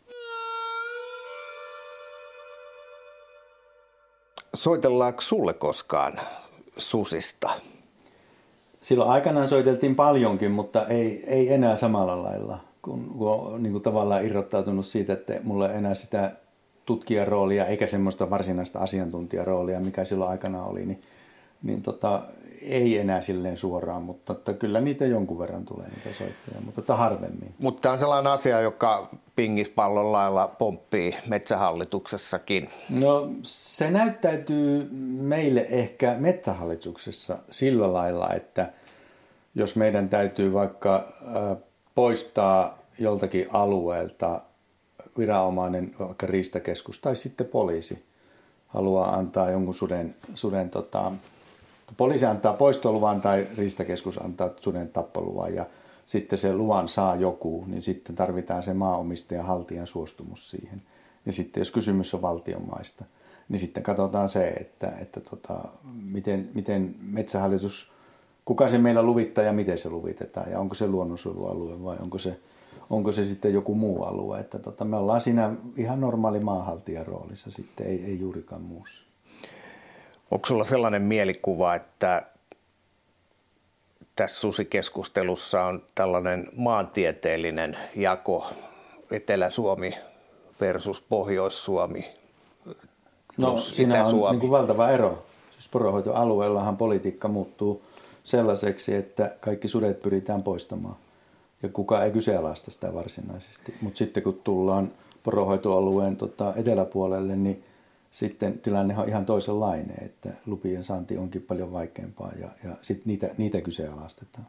Soitellaanko 4.55 5.21
sulle 5.21 5.53
koskaan 5.53 6.19
susista? 6.77 7.49
Silloin 8.81 9.11
aikanaan 9.11 9.47
soiteltiin 9.47 9.95
paljonkin, 9.95 10.51
mutta 10.51 10.85
ei, 10.85 11.23
ei 11.27 11.53
enää 11.53 11.77
samalla 11.77 12.23
lailla, 12.23 12.59
kun, 12.81 13.05
kun 13.17 13.31
on 13.31 13.63
niin 13.63 13.73
kuin 13.73 13.83
tavallaan 13.83 14.25
irrottautunut 14.25 14.85
siitä, 14.85 15.13
että 15.13 15.39
mulla 15.43 15.69
ei 15.69 15.77
enää 15.77 15.93
sitä 15.93 16.31
tutkijaroolia 16.85 17.65
eikä 17.65 17.87
semmoista 17.87 18.29
varsinaista 18.29 18.79
asiantuntijaroolia, 18.79 19.79
mikä 19.79 20.03
silloin 20.03 20.31
aikana 20.31 20.63
oli, 20.63 20.85
niin, 20.85 21.01
niin 21.63 21.81
tota, 21.81 22.21
ei 22.69 22.97
enää 22.97 23.21
silleen 23.21 23.57
suoraan, 23.57 24.03
mutta 24.03 24.33
että 24.33 24.53
kyllä 24.53 24.81
niitä 24.81 25.05
jonkun 25.05 25.39
verran 25.39 25.65
tulee 25.65 25.87
niitä 25.87 26.17
soittoja, 26.17 26.61
mutta 26.65 26.81
että 26.81 26.95
harvemmin. 26.95 27.53
Mutta 27.59 27.81
tämä 27.81 27.93
on 27.93 27.99
sellainen 27.99 28.31
asia, 28.31 28.61
joka 28.61 29.09
pingispallon 29.35 30.11
lailla 30.11 30.47
pomppii 30.47 31.15
metsähallituksessakin. 31.27 32.69
No 32.89 33.29
se 33.41 33.91
näyttäytyy 33.91 34.87
meille 35.21 35.65
ehkä 35.69 36.15
metsähallituksessa 36.19 37.37
sillä 37.51 37.93
lailla, 37.93 38.33
että 38.33 38.73
jos 39.55 39.75
meidän 39.75 40.09
täytyy 40.09 40.53
vaikka 40.53 41.03
poistaa 41.95 42.77
joltakin 42.99 43.47
alueelta 43.53 44.41
viranomainen, 45.17 45.91
vaikka 45.99 46.27
riistakeskus 46.27 46.99
tai 46.99 47.15
sitten 47.15 47.47
poliisi 47.47 48.03
haluaa 48.67 49.15
antaa 49.15 49.51
jonkun 49.51 49.75
suden, 49.75 50.15
suden 50.33 50.69
tota, 50.69 51.11
poliisi 51.97 52.25
antaa 52.25 52.53
poistoluvan 52.53 53.21
tai 53.21 53.47
riistakeskus 53.57 54.17
antaa 54.17 54.49
suden 54.59 54.89
tappoluvan 54.89 55.55
ja 55.55 55.65
sitten 56.05 56.39
se 56.39 56.55
luvan 56.55 56.87
saa 56.87 57.15
joku, 57.15 57.63
niin 57.67 57.81
sitten 57.81 58.15
tarvitaan 58.15 58.63
se 58.63 58.73
maanomistajan 58.73 59.45
haltijan 59.45 59.87
suostumus 59.87 60.49
siihen. 60.49 60.81
Ja 61.25 61.31
sitten 61.31 61.61
jos 61.61 61.71
kysymys 61.71 62.13
on 62.13 62.21
valtion 62.21 62.67
maista, 62.69 63.05
niin 63.49 63.59
sitten 63.59 63.83
katsotaan 63.83 64.29
se, 64.29 64.47
että, 64.47 64.93
että 65.01 65.19
tota, 65.19 65.59
miten, 66.03 66.49
miten 66.53 66.95
metsähallitus, 67.01 67.91
kuka 68.45 68.69
se 68.69 68.77
meillä 68.77 69.03
luvittaa 69.03 69.43
ja 69.43 69.53
miten 69.53 69.77
se 69.77 69.89
luvitetaan 69.89 70.51
ja 70.51 70.59
onko 70.59 70.75
se 70.75 70.87
luonnonsuojelualue 70.87 71.83
vai 71.83 71.97
onko 72.01 72.17
se, 72.17 72.39
onko 72.95 73.11
se 73.11 73.23
sitten 73.25 73.53
joku 73.53 73.75
muu 73.75 74.03
alue. 74.03 74.39
Että 74.39 74.59
tota, 74.59 74.85
me 74.85 74.97
ollaan 74.97 75.21
siinä 75.21 75.53
ihan 75.77 76.01
normaali 76.01 76.39
maahaltijan 76.39 77.07
roolissa 77.07 77.51
sitten, 77.51 77.87
ei, 77.87 78.05
ei 78.05 78.19
juurikaan 78.19 78.61
muussa. 78.61 79.03
Onko 80.31 80.47
sulla 80.47 80.63
sellainen 80.63 81.01
mielikuva, 81.01 81.75
että 81.75 82.25
tässä 84.15 84.41
susikeskustelussa 84.41 85.63
on 85.63 85.83
tällainen 85.95 86.47
maantieteellinen 86.55 87.77
jako 87.95 88.47
Etelä-Suomi 89.11 89.93
versus 90.61 91.01
Pohjois-Suomi? 91.01 92.13
No 93.37 93.57
siinä 93.57 94.05
on. 94.05 94.31
Niin 94.31 94.39
kuin 94.39 94.51
valtava 94.51 94.89
ero. 94.89 95.25
Siis 95.51 95.69
poronhoitoalueellahan 95.69 96.77
politiikka 96.77 97.27
muuttuu 97.27 97.81
sellaiseksi, 98.23 98.95
että 98.95 99.35
kaikki 99.39 99.67
sudet 99.67 99.99
pyritään 99.99 100.43
poistamaan. 100.43 100.95
Ja 101.63 101.69
kukaan 101.69 102.05
ei 102.05 102.11
kyseenalaista 102.11 102.71
sitä 102.71 102.93
varsinaisesti. 102.93 103.73
Mutta 103.81 103.97
sitten 103.97 104.23
kun 104.23 104.41
tullaan 104.43 104.91
poronhoitoalueen 105.23 106.17
tota, 106.17 106.53
eteläpuolelle, 106.55 107.35
niin 107.35 107.63
sitten 108.11 108.59
tilanne 108.59 108.97
on 108.97 109.09
ihan 109.09 109.25
toisenlainen, 109.25 109.95
että 110.05 110.29
lupien 110.45 110.83
saanti 110.83 111.17
onkin 111.17 111.41
paljon 111.41 111.71
vaikeampaa 111.71 112.31
ja, 112.39 112.49
ja 112.63 112.75
sitten 112.81 113.03
niitä, 113.05 113.29
niitä 113.37 113.61
kyseenalaistetaan. 113.61 114.47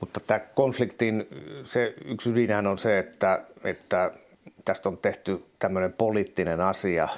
Mutta 0.00 0.20
tämä 0.20 0.40
konfliktin 0.40 1.26
se 1.64 1.94
yksi 2.04 2.30
ydinhän 2.30 2.66
on 2.66 2.78
se, 2.78 2.98
että, 2.98 3.44
että 3.64 4.12
tästä 4.64 4.88
on 4.88 4.98
tehty 4.98 5.44
tämmöinen 5.58 5.92
poliittinen 5.92 6.60
asia, 6.60 7.08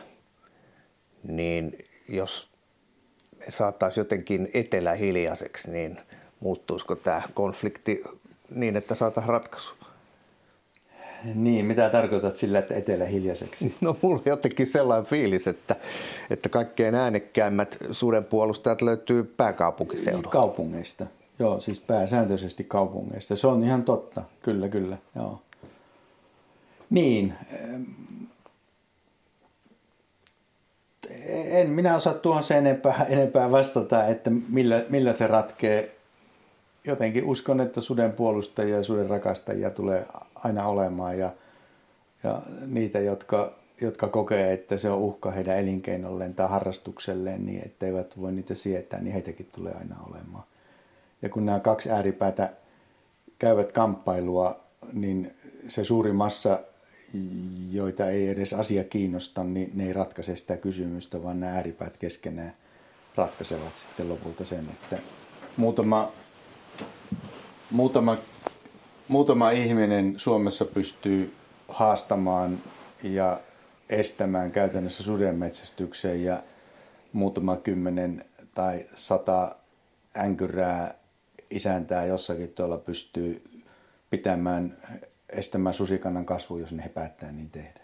niin 1.23 1.79
jos 2.09 2.49
me 3.39 3.45
saataisiin 3.49 4.03
jotenkin 4.03 4.49
etelä 4.55 4.93
hiljaiseksi, 4.93 5.71
niin 5.71 6.01
muuttuisiko 6.41 6.97
tämä 6.97 7.23
konflikti 7.35 8.03
niin, 8.51 8.77
että 8.77 8.95
saataisiin 8.95 9.33
ratkaisu? 9.33 9.75
Niin, 11.35 11.67
mitä 11.67 11.91
tarkoitat 11.91 12.35
sillä, 12.35 12.59
että 12.59 12.75
etelä 12.75 13.05
hiljaiseksi? 13.05 13.75
No 13.81 13.97
mulla 14.03 14.17
on 14.17 14.23
jotenkin 14.27 14.67
sellainen 14.67 15.07
fiilis, 15.07 15.47
että, 15.47 15.77
että 16.31 16.49
kaikkein 16.49 16.95
äänekkäimmät 16.95 17.79
sudenpuolustajat 17.91 18.83
löytyy 18.83 19.25
pääkaupunkiseudulta. 19.25 20.29
Kaupungeista, 20.29 21.07
joo, 21.39 21.61
siis 21.61 21.81
pääsääntöisesti 21.81 22.65
kaupungeista. 22.65 23.37
Se 23.37 23.47
on 23.47 23.65
ihan 23.65 23.83
totta, 23.83 24.23
kyllä, 24.43 24.69
kyllä, 24.69 24.97
joo. 25.17 25.41
Niin, 26.91 27.35
en 31.29 31.71
minä 31.71 31.97
osaa 31.97 32.15
tuohon 32.15 32.43
se 32.43 32.59
enempää, 32.59 33.07
enempää 33.09 33.51
vastata, 33.51 34.07
että 34.07 34.31
millä, 34.49 34.85
millä 34.89 35.13
se 35.13 35.27
ratkee 35.27 35.96
jotenkin 36.87 37.25
uskon, 37.25 37.61
että 37.61 37.81
suden 37.81 38.13
puolustajia 38.13 38.77
ja 38.77 38.83
suden 38.83 39.11
rakastajia 39.11 39.71
tulee 39.71 40.07
aina 40.35 40.67
olemaan 40.67 41.19
ja, 41.19 41.31
ja 42.25 42.43
niitä, 42.67 43.01
jotka, 43.01 43.53
jotka 43.81 44.09
kokee, 44.09 44.53
että 44.53 44.77
se 44.77 44.91
on 44.91 44.99
uhka 44.99 45.31
heidän 45.31 45.59
elinkeinolleen 45.59 46.35
tai 46.35 46.49
harrastukselleen, 46.49 47.47
niin 47.47 47.63
etteivät 47.67 48.21
voi 48.21 48.33
niitä 48.33 48.55
sietää, 48.55 49.01
niin 49.01 49.13
heitäkin 49.13 49.49
tulee 49.55 49.73
aina 49.73 49.97
olemaan. 50.09 50.45
Ja 51.23 51.29
kun 51.29 51.47
nämä 51.47 51.61
kaksi 51.61 51.91
ääripäätä 51.91 52.53
käyvät 53.39 53.73
kamppailua, 53.73 54.61
niin 54.93 55.35
se 55.69 55.85
suuri 55.85 56.13
massa, 56.13 56.59
joita 57.71 58.07
ei 58.07 58.29
edes 58.29 58.53
asia 58.53 58.85
kiinnosta, 58.85 59.45
niin 59.45 59.71
ne 59.75 59.87
ei 59.87 59.93
ratkaise 59.93 60.37
sitä 60.37 60.57
kysymystä, 60.57 61.23
vaan 61.23 61.41
nämä 61.41 61.53
ääripäät 61.53 61.97
keskenään 61.97 62.53
ratkaisevat 63.17 63.75
sitten 63.75 64.09
lopulta 64.09 64.45
sen, 64.45 64.69
että 64.71 64.99
muutama 65.57 66.13
muutama, 67.71 68.17
muutama 69.09 69.51
ihminen 69.51 70.15
Suomessa 70.17 70.65
pystyy 70.65 71.35
haastamaan 71.69 72.63
ja 73.03 73.41
estämään 73.91 74.51
käytännössä 74.53 75.03
sudenmetsästyksen 75.03 76.25
ja 76.25 76.43
muutama 77.13 77.57
kymmenen 77.57 78.25
tai 78.55 78.85
sata 78.95 79.57
änkyrää 80.19 80.95
isäntää 81.51 82.05
jossakin 82.05 82.49
tuolla 82.49 82.79
pystyy 82.79 83.45
pitämään, 84.11 84.77
estämään 85.29 85.75
susikannan 85.75 86.27
kasvu, 86.27 86.59
jos 86.59 86.73
ne 86.73 86.89
päättää 86.89 87.33
niin 87.33 87.51
tehdä. 87.51 87.81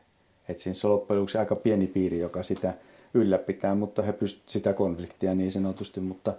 Et 0.48 0.58
siinä 0.58 0.76
on 0.84 0.90
loppujen 0.90 1.26
aika 1.38 1.56
pieni 1.56 1.86
piiri, 1.86 2.18
joka 2.18 2.42
sitä 2.42 2.74
ylläpitää, 3.14 3.74
mutta 3.74 4.02
he 4.02 4.12
pystyvät 4.12 4.48
sitä 4.48 4.72
konfliktia 4.72 5.34
niin 5.34 5.52
sanotusti, 5.52 6.00
mutta 6.00 6.34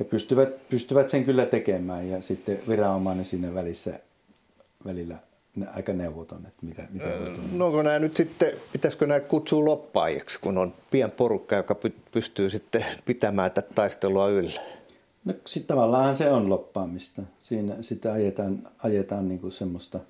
he 0.00 0.04
pystyvät, 0.04 0.68
pystyvät 0.68 1.08
sen 1.08 1.24
kyllä 1.24 1.46
tekemään 1.46 2.08
ja 2.08 2.22
sitten 2.22 2.58
viranomainen 2.68 3.24
siinä 3.24 3.54
välissä 3.54 4.00
välillä 4.84 5.16
aika 5.74 5.92
neuvoton, 5.92 6.38
että 6.38 6.66
mitä, 6.66 6.82
mitä 6.90 7.04
voi 7.04 7.36
No 7.52 7.66
onko 7.66 7.82
nämä 7.82 7.98
nyt 7.98 8.16
sitten, 8.16 8.52
pitäisikö 8.72 9.06
nämä 9.06 9.20
kutsua 9.20 9.64
loppaajiksi, 9.64 10.40
kun 10.40 10.58
on 10.58 10.74
pien 10.90 11.10
porukka, 11.10 11.56
joka 11.56 11.76
pystyy 12.12 12.50
sitten 12.50 12.84
pitämään 13.04 13.50
tätä 13.50 13.74
taistelua 13.74 14.28
yllä? 14.28 14.60
No 15.24 15.34
sitten 15.46 15.76
tavallaan 15.76 16.16
se 16.16 16.30
on 16.30 16.48
loppaamista. 16.48 17.22
Siinä 17.38 17.74
sitä 17.80 18.12
ajetaan, 18.12 18.68
ajetaan 18.82 19.28
niin 19.28 19.40
kuin 19.40 19.52
semmoista, 19.52 20.00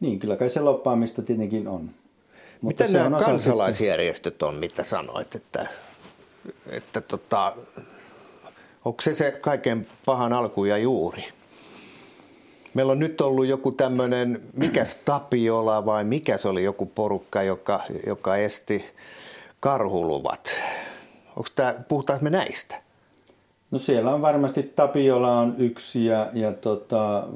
niin 0.00 0.18
kyllä 0.18 0.36
kai 0.36 0.48
se 0.48 0.60
loppaamista 0.60 1.22
tietenkin 1.22 1.68
on. 1.68 1.90
Mutta 2.60 2.84
Miten 2.84 3.02
nämä 3.02 3.16
on 3.16 3.24
kansalaisjärjestöt 3.24 4.42
on, 4.42 4.54
mitä 4.54 4.84
sanoit, 4.84 5.34
että, 5.34 5.66
että 6.66 7.00
tota, 7.00 7.56
onko 8.84 9.00
se 9.02 9.14
se 9.14 9.30
kaiken 9.30 9.86
pahan 10.06 10.32
alku 10.32 10.64
ja 10.64 10.78
juuri? 10.78 11.24
Meillä 12.74 12.92
on 12.92 12.98
nyt 12.98 13.20
ollut 13.20 13.46
joku 13.46 13.72
tämmöinen, 13.72 14.42
mikä 14.52 14.86
Tapiola 15.04 15.86
vai 15.86 16.04
mikä 16.04 16.38
se 16.38 16.48
oli 16.48 16.64
joku 16.64 16.86
porukka, 16.86 17.42
joka, 17.42 17.82
joka 18.06 18.36
esti 18.36 18.84
karhuluvat. 19.60 20.50
Onko 21.36 21.48
tämä, 21.54 21.74
puhutaanko 21.88 22.24
me 22.24 22.30
näistä? 22.30 22.82
No 23.70 23.78
siellä 23.78 24.14
on 24.14 24.22
varmasti 24.22 24.62
Tapiola 24.62 25.38
on 25.38 25.54
yksi 25.58 26.06
ja, 26.06 26.30
ja 26.32 26.52
tota, 26.52 27.28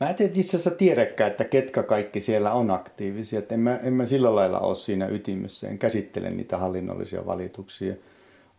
mä 0.00 0.10
en 0.10 0.16
itse 0.20 0.40
asiassa 0.40 0.70
tiedäkään, 0.70 1.30
että 1.30 1.44
ketkä 1.44 1.82
kaikki 1.82 2.20
siellä 2.20 2.52
on 2.52 2.70
aktiivisia. 2.70 3.38
Et 3.38 3.52
en, 3.52 3.60
mä, 3.60 3.76
en 3.76 3.92
mä 3.92 4.06
sillä 4.06 4.34
lailla 4.34 4.60
ole 4.60 4.74
siinä 4.74 5.06
ytimessä, 5.06 5.68
en 5.68 5.78
käsittele 5.78 6.30
niitä 6.30 6.58
hallinnollisia 6.58 7.26
valituksia. 7.26 7.94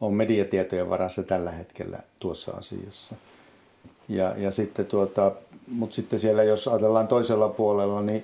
On 0.01 0.13
mediatietojen 0.13 0.89
varassa 0.89 1.23
tällä 1.23 1.51
hetkellä 1.51 1.99
tuossa 2.19 2.51
asiassa. 2.51 3.15
Ja, 4.09 4.35
ja 4.37 4.51
sitten 4.51 4.85
tuota, 4.85 5.31
mutta 5.67 5.95
sitten 5.95 6.19
siellä, 6.19 6.43
jos 6.43 6.67
ajatellaan 6.67 7.07
toisella 7.07 7.49
puolella, 7.49 8.01
niin 8.01 8.23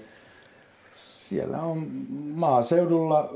siellä 0.91 1.61
on 1.61 1.88
maaseudulla 2.36 3.34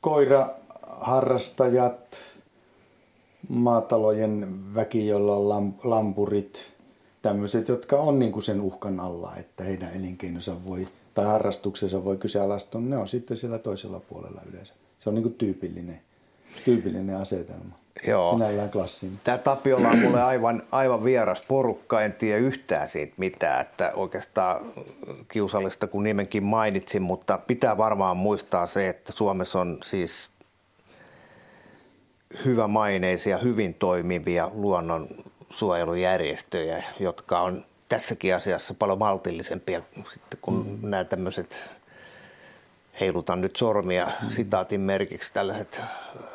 koiraharrastajat, 0.00 2.20
maatalojen 3.48 4.64
väki, 4.74 5.06
jolla 5.06 5.36
on 5.36 5.74
lampurit, 5.84 6.74
tämmöiset, 7.22 7.68
jotka 7.68 7.96
on 7.96 8.18
niin 8.18 8.32
kuin 8.32 8.42
sen 8.42 8.60
uhkan 8.60 9.00
alla, 9.00 9.36
että 9.36 9.64
heidän 9.64 9.94
elinkeinonsa 9.94 10.64
voi 10.64 10.88
tai 11.14 11.24
harrastuksensa 11.24 12.04
voi 12.04 12.16
kyseenalaistua, 12.16 12.80
ne 12.80 12.96
on 12.96 13.08
sitten 13.08 13.36
siellä 13.36 13.58
toisella 13.58 14.00
puolella 14.00 14.42
yleensä. 14.50 14.74
Se 14.98 15.08
on 15.08 15.14
niin 15.14 15.22
kuin 15.22 15.34
tyypillinen, 15.34 16.00
tyypillinen 16.64 17.16
asetelma. 17.16 17.74
Joo. 18.06 18.32
Sinällään 18.32 18.70
klassinen. 18.70 19.20
Tämä 19.24 19.38
Tapiola 19.38 19.88
on 19.88 19.98
mulle 19.98 20.22
aivan, 20.32 20.62
aivan 20.72 21.04
vieras 21.04 21.42
porukka, 21.48 22.02
en 22.02 22.12
tiedä 22.12 22.38
yhtään 22.38 22.88
siitä 22.88 23.14
mitään, 23.16 23.60
että 23.60 23.92
oikeastaan 23.94 24.60
kiusallista 25.28 25.86
kun 25.86 26.02
nimenkin 26.02 26.42
mainitsin, 26.42 27.02
mutta 27.02 27.38
pitää 27.38 27.76
varmaan 27.76 28.16
muistaa 28.16 28.66
se, 28.66 28.88
että 28.88 29.12
Suomessa 29.12 29.60
on 29.60 29.78
siis 29.84 30.30
hyvämaineisia, 32.44 33.38
hyvin 33.38 33.74
toimivia 33.74 34.50
luonnonsuojelujärjestöjä, 34.54 36.82
jotka 37.00 37.40
on 37.40 37.64
tässäkin 37.88 38.34
asiassa 38.34 38.74
paljon 38.74 38.98
maltillisempia 38.98 39.82
sitten 40.12 40.38
kuin 40.42 40.66
mm. 40.66 40.90
nämä 40.90 41.04
tämmöiset 41.04 41.70
heilutan 43.00 43.40
nyt 43.40 43.56
sormia 43.56 44.10
sitaatin 44.28 44.80
merkiksi 44.80 45.32
tällaiset 45.32 45.80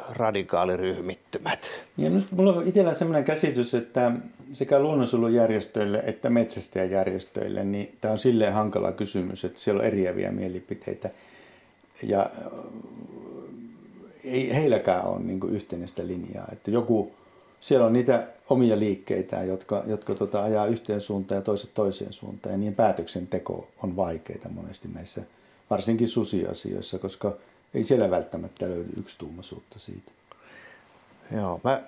radikaaliryhmittymät. 0.10 1.72
Ja 1.98 2.10
nyt 2.10 2.32
mulla 2.32 2.54
on 2.54 2.68
itsellä 2.68 2.94
sellainen 2.94 3.24
käsitys, 3.24 3.74
että 3.74 4.12
sekä 4.54 4.80
luonnonsuojelujärjestöille 4.80 6.04
että 6.06 6.30
metsästäjäjärjestöille, 6.30 7.64
niin 7.64 7.98
tämä 8.02 8.12
on 8.12 8.18
silleen 8.18 8.54
hankala 8.54 8.92
kysymys, 8.92 9.46
että 9.46 9.60
siellä 9.60 9.80
on 9.80 9.88
eriäviä 9.88 10.32
mielipiteitä. 10.32 11.10
Ja 12.04 12.30
ei 14.24 14.56
heilläkään 14.56 15.06
ole 15.06 15.20
niin 15.20 15.40
yhtenäistä 15.50 16.08
linjaa. 16.08 16.48
Että 16.52 16.72
joku, 16.72 17.12
siellä 17.60 17.86
on 17.86 17.94
niitä 17.94 18.28
omia 18.50 18.80
liikkeitä, 18.80 19.44
jotka, 19.44 19.84
jotka 19.88 20.16
tota, 20.16 20.44
ajaa 20.44 20.66
yhteen 20.66 21.02
suuntaan 21.02 21.38
ja 21.38 21.42
toiset 21.42 21.74
toiseen 21.74 22.14
suuntaan. 22.14 22.54
Ja 22.54 22.58
niin 22.58 22.76
päätöksenteko 22.76 23.68
on 23.84 23.96
vaikeita 23.96 24.50
monesti 24.50 24.88
näissä, 24.94 25.22
varsinkin 25.74 26.08
susiasioissa, 26.08 27.00
koska 27.00 27.34
ei 27.74 27.84
siellä 27.84 28.10
välttämättä 28.10 28.70
löydy 28.70 28.90
yksituumaisuutta 28.98 29.80
siitä. 29.80 30.12
Joo, 31.36 31.62
mä, 31.64 31.82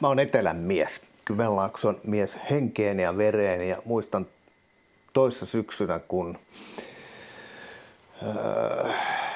mä 0.00 0.08
oon 0.08 0.18
etelän 0.18 0.56
mies, 0.56 1.00
Kymenlaakson 1.24 2.00
mies 2.04 2.30
henkeen 2.50 3.00
ja 3.00 3.16
vereen 3.16 3.68
ja 3.68 3.82
muistan 3.84 4.26
toissa 5.12 5.46
syksynä, 5.46 5.98
kun 5.98 6.38
öö, 8.22 8.92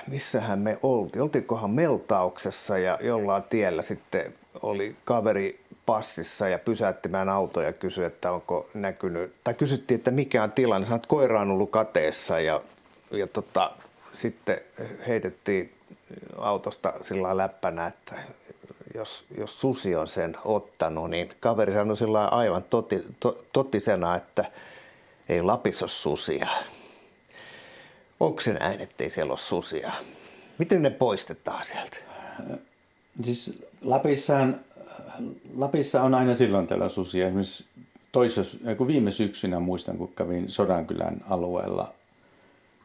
missähän 0.06 0.58
me 0.58 0.78
oltiin, 0.82 1.22
oltiinkohan 1.22 1.70
Meltauksessa 1.70 2.78
ja 2.78 2.98
jollain 3.02 3.42
tiellä 3.42 3.82
sitten 3.82 4.34
oli 4.62 4.94
kaveri 5.04 5.60
passissa 5.86 6.48
ja 6.48 6.58
pysäytti 6.58 7.08
meidän 7.08 7.28
auto 7.28 7.62
ja 7.62 7.72
kysyi, 7.72 8.04
että 8.04 8.32
onko 8.32 8.68
näkynyt, 8.74 9.34
tai 9.44 9.54
kysyttiin, 9.54 9.98
että 9.98 10.10
mikä 10.10 10.42
on 10.42 10.52
tilanne, 10.52 10.86
sanoit, 10.86 11.02
että 11.02 11.08
koira 11.08 11.40
on 11.40 11.50
ollut 11.50 11.70
kateessa 11.70 12.40
ja, 12.40 12.60
ja 13.10 13.26
tota, 13.26 13.70
sitten 14.16 14.60
heitettiin 15.08 15.72
autosta 16.38 16.92
sillä 17.08 17.36
läppänä, 17.36 17.86
että 17.86 18.14
jos, 18.94 19.24
jos 19.38 19.60
susi 19.60 19.96
on 19.96 20.08
sen 20.08 20.36
ottanut, 20.44 21.10
niin 21.10 21.30
kaveri 21.40 21.74
sanoi 21.74 21.96
sillä 21.96 22.26
aivan 22.26 22.62
toti, 22.62 23.04
to, 23.20 23.44
totisena, 23.52 24.16
että 24.16 24.44
ei 25.28 25.42
Lapissa 25.42 25.84
ole 25.84 25.90
susia. 25.90 26.48
Onko 28.20 28.40
se 28.40 28.52
näin, 28.52 28.80
ettei 28.80 29.10
siellä 29.10 29.30
ole 29.30 29.38
susia? 29.38 29.92
Miten 30.58 30.82
ne 30.82 30.90
poistetaan 30.90 31.64
sieltä? 31.64 31.96
Siis 33.22 33.62
Lapissahan, 33.82 34.60
Lapissa 35.56 36.02
on 36.02 36.14
aina 36.14 36.34
silloin 36.34 36.66
tällä 36.66 36.88
susia. 36.88 37.26
Esimerkiksi 37.26 37.64
toisessa, 38.12 38.58
viime 38.86 39.10
syksynä 39.10 39.60
muistan, 39.60 39.98
kun 39.98 40.12
kävin 40.16 40.50
Sodankylän 40.50 41.24
alueella, 41.30 41.94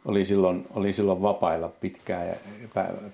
oli 0.05 0.25
silloin, 0.25 0.67
oli 0.75 0.93
silloin 0.93 1.21
vapailla 1.21 1.69
pitkään 1.69 2.27
ja 2.27 2.35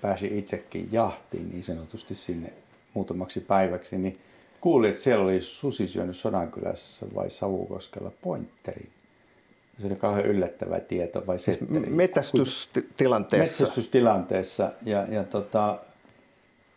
pääsi 0.00 0.38
itsekin 0.38 0.88
jahtiin 0.92 1.50
niin 1.50 1.64
sanotusti 1.64 2.14
sinne 2.14 2.52
muutamaksi 2.94 3.40
päiväksi, 3.40 3.98
niin 3.98 4.18
kuulin, 4.60 4.90
että 4.90 5.02
siellä 5.02 5.24
oli 5.24 5.40
susi 5.40 5.88
syönyt 5.88 6.16
Sodankylässä 6.16 7.06
vai 7.14 7.30
Savukoskella 7.30 8.12
pointterin. 8.22 8.90
Se 9.78 9.86
oli 9.86 9.96
kauhean 9.96 10.26
yllättävä 10.26 10.80
tieto 10.80 11.26
vai 11.26 11.38
siis. 11.38 11.58
Metsästystilanteessa. 11.88 13.44
Metsästystilanteessa 13.44 14.72
ja, 14.84 15.06
ja 15.08 15.24
tota, 15.24 15.78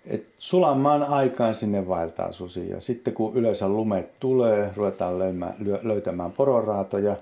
et 0.06 0.26
sulamaan 0.38 1.04
aikaan 1.04 1.56
sinne 1.56 1.88
vaeltaa 1.88 2.32
susi. 2.32 2.70
Ja 2.70 2.82
sitten 2.82 3.14
kun 3.14 3.36
yleensä 3.36 3.70
lumet 3.70 4.20
tulee, 4.20 4.72
ruvetaan 4.76 5.20
löymään, 5.20 5.54
löytämään 5.84 6.32
pororaatoja, 6.32 7.16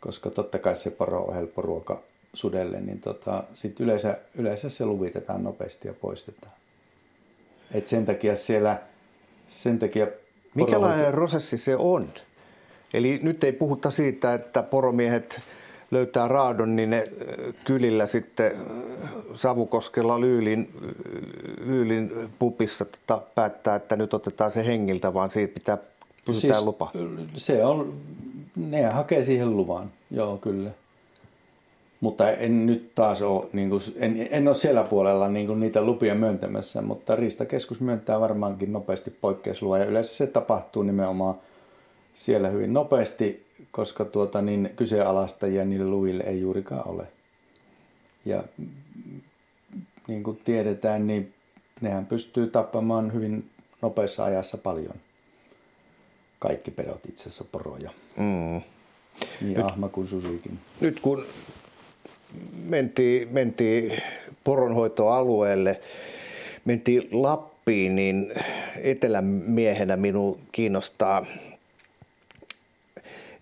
koska 0.00 0.30
totta 0.30 0.58
kai 0.58 0.76
se 0.76 0.90
poro 0.90 1.22
on 1.22 1.34
helppo 1.34 1.62
ruoka 1.62 2.02
sudelle, 2.34 2.80
niin 2.80 3.00
tota, 3.00 3.44
sitten 3.54 3.84
yleensä, 3.84 4.18
yleensä 4.38 4.68
se 4.68 4.84
luvitetaan 4.84 5.44
nopeasti 5.44 5.88
ja 5.88 5.94
poistetaan. 5.94 6.52
Et 7.74 7.86
sen 7.86 8.04
takia 8.04 8.36
siellä, 8.36 8.82
sen 9.48 9.78
takia... 9.78 10.06
Mikälainen 10.54 11.12
prosessi 11.12 11.58
se 11.58 11.76
on? 11.76 12.08
Eli 12.94 13.20
nyt 13.22 13.44
ei 13.44 13.52
puhuta 13.52 13.90
siitä, 13.90 14.34
että 14.34 14.62
poromiehet 14.62 15.40
löytää 15.90 16.28
raadon, 16.28 16.76
niin 16.76 16.90
ne 16.90 17.08
kylillä 17.64 18.06
sitten 18.06 18.52
Savukoskella 19.34 20.20
Lyylin, 20.20 20.70
Lyylin 21.64 22.30
pupissa 22.38 22.84
tota, 22.84 23.22
päättää, 23.34 23.74
että 23.74 23.96
nyt 23.96 24.14
otetaan 24.14 24.52
se 24.52 24.66
hengiltä, 24.66 25.14
vaan 25.14 25.30
siitä 25.30 25.54
pitää 25.54 25.76
pyytää 26.24 26.40
siis, 26.40 26.62
lupa. 26.62 26.90
Se 27.36 27.64
on, 27.64 27.94
ne 28.56 28.82
hakee 28.82 29.24
siihen 29.24 29.56
luvan, 29.56 29.92
joo 30.10 30.36
kyllä. 30.36 30.70
Mutta 32.02 32.30
en 32.30 32.66
nyt 32.66 32.94
taas 32.94 33.22
ole, 33.22 33.46
niin 33.52 33.70
kuin, 33.70 33.82
en, 33.96 34.28
en 34.30 34.48
ole 34.48 34.54
siellä 34.54 34.82
puolella 34.82 35.28
niin 35.28 35.46
kuin 35.46 35.60
niitä 35.60 35.82
lupia 35.82 36.14
myöntämässä, 36.14 36.82
mutta 36.82 37.16
Riistakeskus 37.16 37.80
myöntää 37.80 38.20
varmaankin 38.20 38.72
nopeasti 38.72 39.10
poikkeusluvan 39.10 39.80
ja 39.80 39.86
yleensä 39.86 40.14
se 40.14 40.26
tapahtuu 40.26 40.82
nimenomaan 40.82 41.34
siellä 42.14 42.48
hyvin 42.48 42.72
nopeasti, 42.72 43.46
koska 43.70 44.04
tuota, 44.04 44.42
niin 44.42 44.70
kyseenalaistajia 44.76 45.64
niille 45.64 45.84
luville 45.84 46.24
ei 46.24 46.40
juurikaan 46.40 46.88
ole. 46.88 47.06
Ja 48.24 48.44
niin 50.08 50.22
kuin 50.22 50.40
tiedetään, 50.44 51.06
niin 51.06 51.34
nehän 51.80 52.06
pystyy 52.06 52.46
tappamaan 52.46 53.12
hyvin 53.12 53.50
nopeassa 53.82 54.24
ajassa 54.24 54.58
paljon. 54.58 54.94
Kaikki 56.38 56.70
pedot 56.70 57.00
itse 57.08 57.22
asiassa 57.22 57.44
poroja. 57.52 57.90
Mm. 58.16 58.60
Niin 59.40 59.56
nyt, 59.56 59.66
ahma 59.66 59.88
kuin 59.88 60.08
susikin. 60.08 60.58
Nyt 60.80 61.00
kun 61.00 61.24
mentiin, 62.64 63.28
mentiin 63.32 64.02
poronhoitoalueelle, 64.44 65.80
mentiin 66.64 67.08
Lappiin, 67.12 67.96
niin 67.96 68.32
etelän 68.82 69.24
miehenä 69.24 69.96
minun 69.96 70.38
kiinnostaa 70.52 71.26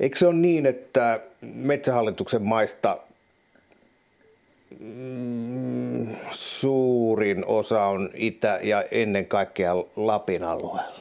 Eikö 0.00 0.18
se 0.18 0.26
ole 0.26 0.34
niin, 0.34 0.66
että 0.66 1.20
Metsähallituksen 1.40 2.42
maista 2.42 2.98
mm, 4.80 6.06
suurin 6.30 7.46
osa 7.46 7.84
on 7.84 8.10
Itä- 8.14 8.60
ja 8.62 8.84
ennen 8.90 9.26
kaikkea 9.26 9.74
Lapin 9.96 10.44
alueella? 10.44 10.92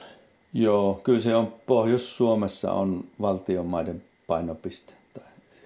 Joo, 0.53 1.01
kyllä 1.03 1.19
se 1.19 1.35
on 1.35 1.53
Pohjois-Suomessa 1.65 2.71
on 2.71 3.03
valtion 3.21 3.65
maiden 3.65 4.03
painopiste, 4.27 4.93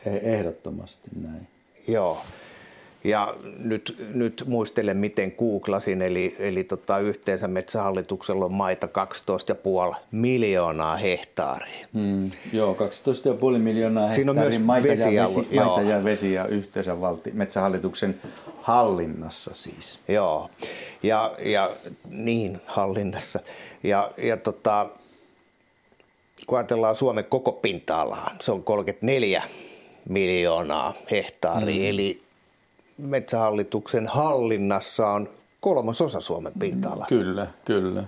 ehdottomasti 0.06 1.10
näin. 1.22 1.48
Joo. 1.88 2.22
Ja 3.04 3.36
nyt, 3.58 3.98
nyt 4.14 4.44
muistelen, 4.48 4.98
miten 4.98 5.34
googlasin, 5.38 6.02
eli, 6.02 6.36
eli 6.40 6.64
tota, 6.64 7.00
yhteensä 7.00 7.48
Metsähallituksella 7.48 8.46
on 8.46 8.54
maita 8.54 8.88
12,5 9.92 9.96
miljoonaa 10.12 10.96
hehtaaria. 10.96 11.88
Hmm, 11.94 12.32
joo, 12.54 12.74
12,5 13.54 13.60
miljoonaa 13.60 14.08
hehtaaria 14.08 14.32
on 14.32 14.50
myös 14.50 14.60
maita, 14.60 14.88
vesi, 14.88 15.16
ja 15.16 15.24
vesi, 15.24 15.48
maita 15.56 15.82
ja 15.82 16.04
vesi 16.04 16.34
ja 16.34 16.46
yhteensä 16.46 17.02
valti, 17.02 17.32
Metsähallituksen 17.34 18.22
hallinnassa 18.62 19.52
siis. 19.54 20.00
Joo, 20.08 20.50
ja, 21.04 21.36
ja 21.46 21.70
niin 22.10 22.62
hallinnassa. 22.66 23.40
Ja, 23.84 24.12
ja 24.18 24.38
tota, 24.38 24.90
kun 26.48 26.58
ajatellaan 26.58 26.96
Suomen 26.96 27.26
koko 27.26 27.52
pinta-alaa, 27.52 28.36
se 28.42 28.52
on 28.52 28.64
34 28.64 29.44
miljoonaa 30.10 30.94
hehtaaria, 31.12 31.76
hmm. 31.76 31.90
eli 31.90 32.24
metsähallituksen 32.98 34.08
hallinnassa 34.08 35.08
on 35.08 35.30
kolmasosa 35.60 36.22
Suomen 36.22 36.54
pinta-alasta. 36.60 37.16
Kyllä, 37.16 37.48
kyllä. 37.66 38.04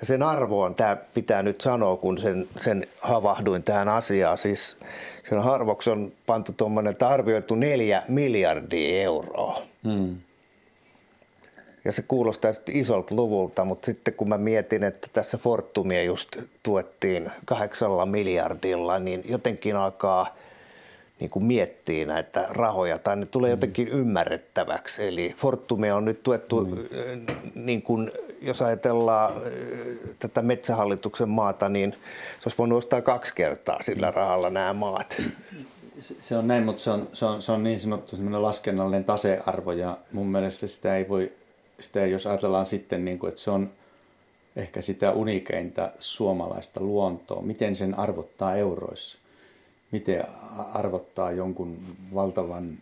Ja 0.00 0.06
sen 0.06 0.22
arvo 0.22 0.62
on, 0.62 0.74
tämä 0.74 0.96
pitää 1.14 1.42
nyt 1.42 1.60
sanoa, 1.60 1.96
kun 1.96 2.18
sen, 2.18 2.48
sen 2.60 2.86
havahduin 3.00 3.62
tähän 3.62 3.88
asiaan, 3.88 4.38
siis 4.38 4.76
sen 5.30 5.38
arvoksi 5.38 5.90
on 5.90 6.12
pantu 6.26 6.52
tuommoinen, 6.56 6.90
että 6.90 7.08
arvioitu 7.08 7.54
neljä 7.54 8.02
miljardia 8.08 9.02
euroa. 9.02 9.62
Hmm. 9.84 10.16
Ja 11.84 11.92
se 11.92 12.02
kuulostaa 12.02 12.52
sitten 12.52 12.76
isolta 12.76 13.14
luvulta, 13.14 13.64
mutta 13.64 13.86
sitten 13.86 14.14
kun 14.14 14.28
mä 14.28 14.38
mietin, 14.38 14.84
että 14.84 15.08
tässä 15.12 15.38
Fortumia 15.38 16.02
just 16.02 16.36
tuettiin 16.62 17.30
kahdeksalla 17.44 18.06
miljardilla, 18.06 18.98
niin 18.98 19.22
jotenkin 19.28 19.76
alkaa– 19.76 20.26
niin 21.20 21.30
kuin 21.30 21.44
miettii 21.44 22.04
näitä 22.04 22.46
rahoja 22.50 22.98
tai 22.98 23.16
ne 23.16 23.26
tulee 23.26 23.50
mm. 23.50 23.52
jotenkin 23.52 23.88
ymmärrettäväksi. 23.88 25.08
Eli 25.08 25.34
Fortumia 25.36 25.96
on 25.96 26.04
nyt 26.04 26.22
tuettu, 26.22 26.64
mm. 26.64 27.26
niin 27.54 27.82
kuin, 27.82 28.12
jos 28.42 28.62
ajatellaan 28.62 29.32
tätä 30.18 30.42
metsähallituksen 30.42 31.28
maata, 31.28 31.68
niin 31.68 31.92
se 31.92 32.42
olisi 32.44 32.58
voinut 32.58 32.78
ostaa 32.78 33.02
kaksi 33.02 33.34
kertaa 33.34 33.82
sillä 33.82 34.10
mm. 34.10 34.14
rahalla 34.14 34.50
nämä 34.50 34.72
maat. 34.72 35.22
Se 36.00 36.36
on 36.36 36.48
näin, 36.48 36.64
mutta 36.64 36.82
se 36.82 36.90
on, 36.90 37.08
se 37.12 37.24
on, 37.24 37.42
se 37.42 37.52
on 37.52 37.62
niin 37.62 37.80
sanottu 37.80 38.16
laskennallinen 38.30 39.04
tasearvo 39.04 39.72
ja 39.72 39.98
mun 40.12 40.26
mielestä 40.26 40.66
sitä 40.66 40.96
ei 40.96 41.08
voi, 41.08 41.32
sitä 41.80 42.06
jos 42.06 42.26
ajatellaan 42.26 42.66
sitten, 42.66 43.04
niin 43.04 43.18
kuin, 43.18 43.28
että 43.28 43.40
se 43.40 43.50
on 43.50 43.70
ehkä 44.56 44.80
sitä 44.80 45.12
unikeinta 45.12 45.90
suomalaista 45.98 46.80
luontoa, 46.80 47.42
miten 47.42 47.76
sen 47.76 47.98
arvottaa 47.98 48.56
euroissa 48.56 49.18
miten 49.90 50.24
arvottaa 50.74 51.32
jonkun 51.32 51.96
valtavan 52.14 52.78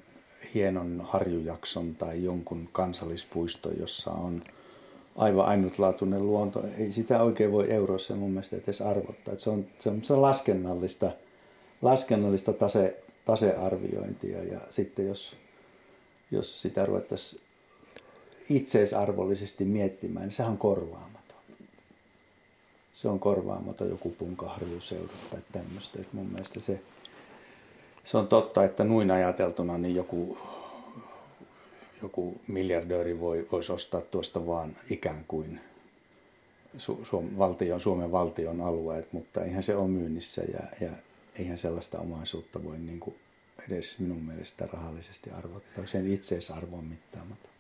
hienon 0.55 1.07
harjujakson 1.09 1.95
tai 1.95 2.25
jonkun 2.25 2.69
kansallispuisto, 2.73 3.71
jossa 3.81 4.11
on 4.11 4.45
aivan 5.17 5.47
ainutlaatuinen 5.47 6.27
luonto. 6.27 6.65
Ei 6.79 6.93
sitä 6.93 7.23
oikein 7.23 7.53
voi 7.53 7.71
euroissa 7.71 8.17
mun 8.17 8.31
mielestä 8.31 8.57
edes 8.57 8.81
arvottaa. 8.81 9.39
se, 9.39 9.51
on, 9.51 9.67
se, 9.79 9.91
on, 9.91 10.05
se 10.05 10.13
on 10.13 10.23
laskennallista, 10.23 11.11
laskennallista 11.83 12.53
tase, 12.53 13.03
tasearviointia 13.25 14.45
ja 14.45 14.61
sitten 14.71 15.07
jos, 15.07 15.37
jos 16.31 16.61
sitä 16.61 16.87
ruvettaisiin 16.87 17.43
itseisarvollisesti 18.51 19.65
miettimään, 19.65 20.25
niin 20.27 20.33
sehän 20.33 20.53
on 20.53 20.59
korvaamaton. 20.59 21.19
Se 22.93 23.09
on 23.09 23.21
korvaamaton 23.21 23.89
joku 23.89 24.11
punkaharjuseudut 24.11 25.31
tai 25.31 25.41
tämmöistä. 25.53 25.99
Et 26.01 26.13
mun 26.13 26.27
mielestä 26.27 26.61
se, 26.61 26.81
se 28.05 28.17
on 28.17 28.29
totta, 28.29 28.65
että 28.65 28.85
noin 28.85 29.11
ajateltuna 29.11 29.79
niin 29.79 29.97
joku, 29.97 30.39
joku 32.03 32.41
miljardööri 32.49 33.21
voi, 33.21 33.49
voisi 33.53 33.73
ostaa 33.73 34.01
tuosta 34.01 34.47
vaan 34.47 34.77
ikään 34.91 35.25
kuin 35.29 35.61
Su, 36.77 37.01
Suom, 37.05 37.29
valtion, 37.39 37.81
Suomen 37.81 38.13
valtion 38.13 38.61
alueet, 38.61 39.13
mutta 39.13 39.45
eihän 39.45 39.63
se 39.63 39.77
ole 39.77 39.89
myynnissä 39.89 40.43
ja, 40.43 40.61
ja 40.81 40.91
eihän 41.39 41.59
sellaista 41.59 41.99
omaisuutta 41.99 42.65
voi 42.65 42.79
niin 42.79 43.01
kuin 43.01 43.17
edes 43.69 43.99
minun 43.99 44.23
mielestä 44.23 44.69
rahallisesti 44.73 45.31
arvottaa. 45.31 45.87
Sen 45.87 46.07
itseisarvo 46.07 46.77
on 46.77 46.85
mittaamaton. 46.85 47.51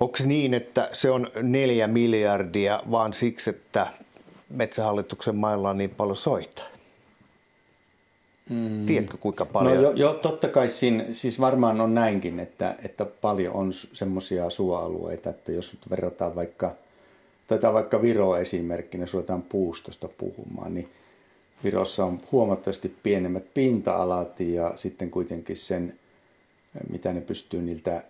Onko 0.00 0.18
niin, 0.24 0.54
että 0.54 0.88
se 0.92 1.10
on 1.10 1.30
neljä 1.42 1.88
miljardia 1.88 2.82
vaan 2.90 3.14
siksi, 3.14 3.50
että 3.50 3.86
metsähallituksen 4.50 5.36
mailla 5.36 5.70
on 5.70 5.78
niin 5.78 5.90
paljon 5.90 6.16
soita? 6.16 6.62
Mm. 8.50 8.86
Tiedätkö 8.86 9.16
kuinka 9.16 9.44
no 9.44 9.50
paljon? 9.52 9.76
No 9.76 9.82
jo, 9.82 9.92
jo 9.92 10.14
totta 10.14 10.48
kai 10.48 10.68
siinä, 10.68 11.04
siis 11.12 11.40
varmaan 11.40 11.80
on 11.80 11.94
näinkin, 11.94 12.40
että, 12.40 12.74
että 12.84 13.04
paljon 13.04 13.54
on 13.54 13.72
semmoisia 13.72 14.50
suoalueita, 14.50 15.30
että 15.30 15.52
jos 15.52 15.72
nyt 15.72 15.90
verrataan 15.90 16.34
vaikka, 16.34 16.74
tätä 17.46 17.72
vaikka 17.72 18.02
Viro 18.02 18.36
esimerkkinä, 18.36 19.02
jos 19.02 19.14
ruvetaan 19.14 19.42
puustosta 19.42 20.08
puhumaan, 20.18 20.74
niin 20.74 20.88
Virossa 21.64 22.04
on 22.04 22.20
huomattavasti 22.32 22.94
pienemmät 23.02 23.54
pinta-alat 23.54 24.40
ja 24.40 24.72
sitten 24.76 25.10
kuitenkin 25.10 25.56
sen, 25.56 25.98
mitä 26.90 27.12
ne 27.12 27.20
pystyy 27.20 27.62
niiltä 27.62 28.02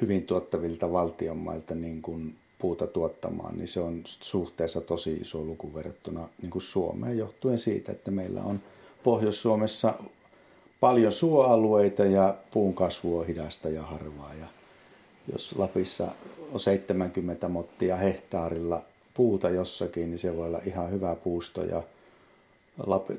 hyvin 0.00 0.22
tuottavilta 0.22 0.92
valtionmailta 0.92 1.74
niin 1.74 2.02
kuin 2.02 2.36
puuta 2.58 2.86
tuottamaan, 2.86 3.56
niin 3.56 3.68
se 3.68 3.80
on 3.80 4.02
suhteessa 4.04 4.80
tosi 4.80 5.12
iso 5.12 5.42
luku 5.42 5.74
verrattuna 5.74 6.28
niin 6.42 6.50
kuin 6.50 6.62
Suomeen 6.62 7.18
johtuen 7.18 7.58
siitä, 7.58 7.92
että 7.92 8.10
meillä 8.10 8.42
on– 8.42 8.60
Pohjois-Suomessa 9.02 9.94
paljon 10.80 11.12
suoalueita 11.12 12.04
ja 12.04 12.34
puun 12.50 12.74
kasvu 12.74 13.18
on 13.18 13.26
hidasta 13.26 13.68
ja 13.68 13.82
harvaa. 13.82 14.34
Ja 14.34 14.46
jos 15.32 15.54
Lapissa 15.58 16.08
on 16.52 16.60
70 16.60 17.48
mottia 17.48 17.96
hehtaarilla 17.96 18.82
puuta 19.14 19.50
jossakin, 19.50 20.10
niin 20.10 20.18
se 20.18 20.36
voi 20.36 20.46
olla 20.46 20.60
ihan 20.66 20.90
hyvä 20.90 21.14
puusto 21.14 21.64
ja 21.64 21.82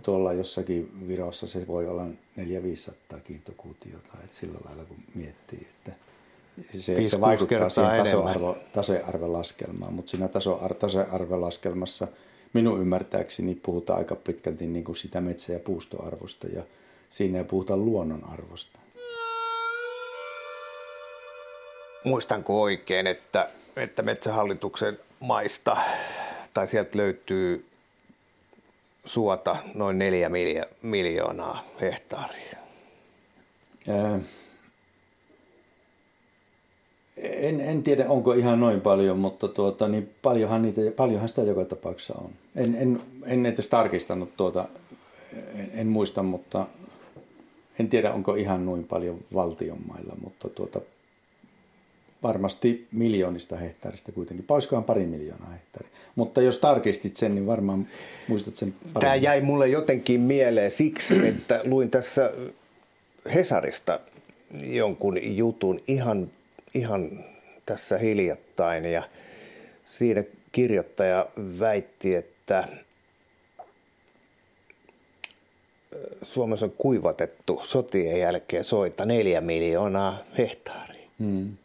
tuolla 0.03 0.33
jossakin 0.33 1.07
Virossa 1.07 1.47
se 1.47 1.67
voi 1.67 1.87
olla 1.87 2.05
400-500 2.37 3.19
kiintokuutiota, 3.23 4.13
että 4.23 4.35
sillä 4.35 4.59
lailla 4.65 4.85
kun 4.85 4.97
miettii, 5.15 5.67
että 5.69 5.91
se, 6.73 7.07
se 7.07 7.21
vaikuttaa 7.21 7.69
siihen 7.69 7.97
tasoarvo, 7.97 8.57
tasearvelaskelmaan, 8.73 9.93
mutta 9.93 10.11
siinä 10.11 10.27
taso, 10.27 10.61
tasearvelaskelmassa– 10.79 12.07
minun 12.53 12.81
ymmärtääkseni 12.81 13.55
puhutaan 13.55 13.99
aika 13.99 14.15
pitkälti 14.15 14.67
niin 14.67 14.83
kuin 14.83 14.95
sitä 14.95 15.21
metsä- 15.21 15.53
ja 15.53 15.59
puustoarvosta 15.59 16.47
ja 16.47 16.63
siinä 17.09 17.37
ei 17.37 17.43
puhuta 17.43 17.77
luonnon 17.77 18.23
arvosta. 18.29 18.79
Muistanko 22.03 22.61
oikein, 22.61 23.07
että, 23.07 23.49
että 23.75 24.01
metsähallituksen 24.01 24.99
maista 25.19 25.77
tai 26.53 26.67
sieltä 26.67 26.97
löytyy 26.97 27.65
suota 29.05 29.57
noin 29.73 29.99
neljä 29.99 30.29
miljoonaa 30.81 31.63
hehtaaria? 31.81 32.57
Ää, 33.89 34.19
en, 37.23 37.61
en 37.61 37.83
tiedä, 37.83 38.05
onko 38.09 38.33
ihan 38.33 38.59
noin 38.59 38.81
paljon, 38.81 39.19
mutta 39.19 39.47
tuota, 39.47 39.87
niin 39.87 40.09
paljonhan, 40.21 40.61
niitä, 40.61 40.81
paljonhan 40.95 41.29
sitä 41.29 41.41
joka 41.41 41.65
tapauksessa 41.65 42.13
on. 42.17 42.29
En, 42.55 42.75
en, 42.75 43.01
en 43.25 43.45
edes 43.45 43.69
tarkistanut 43.69 44.37
tuota, 44.37 44.67
en, 45.55 45.71
en 45.73 45.87
muista, 45.87 46.23
mutta 46.23 46.67
en 47.79 47.89
tiedä, 47.89 48.13
onko 48.13 48.35
ihan 48.35 48.65
noin 48.65 48.83
paljon 48.83 49.19
valtion 49.33 49.77
mailla, 49.87 50.13
mutta 50.23 50.49
tuota, 50.49 50.81
varmasti 52.23 52.87
miljoonista 52.91 53.55
hehtaarista 53.55 54.11
kuitenkin. 54.11 54.45
Pauskohan 54.45 54.83
pari 54.83 55.05
miljoonaa 55.05 55.49
hehtaaria. 55.49 55.91
Mutta 56.15 56.41
jos 56.41 56.57
tarkistit 56.57 57.17
sen, 57.17 57.35
niin 57.35 57.47
varmaan 57.47 57.87
muistat 58.27 58.55
sen 58.55 58.71
paremmin. 58.71 59.01
Tämä 59.01 59.15
jäi 59.15 59.41
mulle 59.41 59.67
jotenkin 59.67 60.21
mieleen 60.21 60.71
siksi, 60.71 61.27
että 61.27 61.61
luin 61.63 61.89
tässä 61.89 62.31
Hesarista 63.33 63.99
jonkun 64.63 65.35
jutun 65.37 65.79
ihan 65.87 66.31
ihan 66.73 67.23
tässä 67.65 67.97
hiljattain 67.97 68.85
ja 68.85 69.03
siinä 69.85 70.23
kirjoittaja 70.51 71.27
väitti, 71.59 72.15
että 72.15 72.67
Suomessa 76.23 76.65
on 76.65 76.73
kuivatettu 76.77 77.61
sotien 77.63 78.19
jälkeen 78.19 78.63
soita 78.63 79.05
neljä 79.05 79.41
miljoonaa 79.41 80.17
hehtaaria. 80.37 81.09
Hmm. 81.19 81.57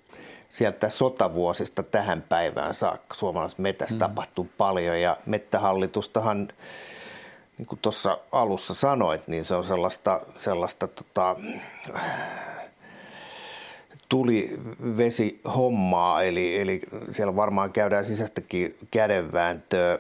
Sieltä 0.51 0.91
sotavuosista 0.91 1.83
tähän 1.83 2.23
päivään 2.29 2.75
saakka 2.75 3.15
suomalaisessa 3.15 3.63
metässä 3.63 3.95
hmm. 3.95 3.99
tapahtuu 3.99 4.49
paljon 4.59 5.01
ja 5.01 5.17
mettähallitustahan, 5.27 6.49
niin 7.59 7.67
kuin 7.67 7.79
tuossa 7.83 8.19
alussa 8.33 8.75
sanoit, 8.75 9.29
niin 9.29 9.45
se 9.45 9.55
on 9.55 9.65
sellaista, 9.65 10.21
sellaista 10.37 10.87
tota, 10.87 11.37
tuli 14.09 14.61
vesi 14.97 15.41
hommaa, 15.57 16.23
eli, 16.23 16.61
eli 16.61 16.81
siellä 17.11 17.37
varmaan 17.37 17.73
käydään 17.73 18.05
sisäistäkin 18.05 18.77
kädenvääntöä, 18.91 19.99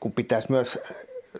kun 0.00 0.12
pitäisi 0.12 0.50
myös 0.50 0.78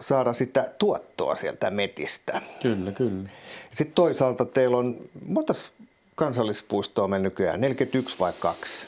saada 0.00 0.32
sitä 0.32 0.70
tuottoa 0.78 1.34
sieltä 1.34 1.70
metistä. 1.70 2.42
Kyllä, 2.62 2.92
kyllä. 2.92 3.28
Sitten 3.68 3.94
toisaalta 3.94 4.44
teillä 4.44 4.76
on, 4.76 4.96
monta 5.26 5.54
kansallispuistoa 6.14 7.08
meillä 7.08 7.24
nykyään, 7.24 7.60
41 7.60 8.16
vai 8.20 8.32
kaksi? 8.40 8.86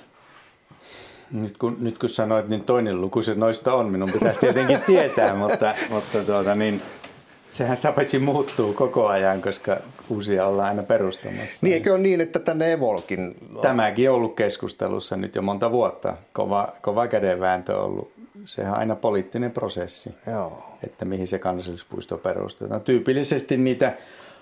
Nyt 1.31 1.59
kun, 1.59 1.77
nyt 1.81 1.99
kun 1.99 2.09
sanoit, 2.09 2.49
niin 2.49 2.65
toinen 2.65 3.01
luku 3.01 3.23
se 3.23 3.35
noista 3.35 3.75
on. 3.75 3.91
Minun 3.91 4.13
pitäisi 4.13 4.41
tietenkin 4.41 4.83
tietää, 4.83 5.35
mutta, 5.45 5.75
mutta 5.91 6.25
tuota, 6.25 6.55
niin, 6.55 6.83
sehän 7.49 7.77
sitä 7.77 7.93
paitsi 7.93 8.19
muuttuu 8.19 8.73
koko 8.73 9.07
ajan, 9.07 9.43
koska 9.43 9.77
uusia 10.11 10.47
ollaan 10.47 10.69
aina 10.69 10.83
perustamassa. 10.83 11.59
Niin, 11.63 11.75
eikö 11.75 11.93
ole 11.93 12.01
niin, 12.01 12.21
että 12.21 12.39
tänne 12.39 12.73
Evolkin... 12.73 13.37
Tämäkin 13.63 14.11
on 14.11 14.17
ollut 14.17 14.37
keskustelussa 14.37 15.17
nyt 15.17 15.35
jo 15.35 15.43
monta 15.43 15.73
vuotta. 15.73 16.17
Kova, 16.33 16.69
kova 16.83 17.07
kädenvääntö 17.07 17.77
on 17.77 17.85
ollut. 17.85 18.13
Sehän 18.45 18.73
on 18.73 18.79
aina 18.79 18.97
poliittinen 18.97 19.51
prosessi, 19.51 20.15
Joo. 20.31 20.79
että 20.83 21.05
mihin 21.05 21.27
se 21.27 21.39
kansallispuisto 21.39 22.19
perustetaan. 22.19 22.81
Tyypillisesti 22.81 23.57
niitä 23.57 23.93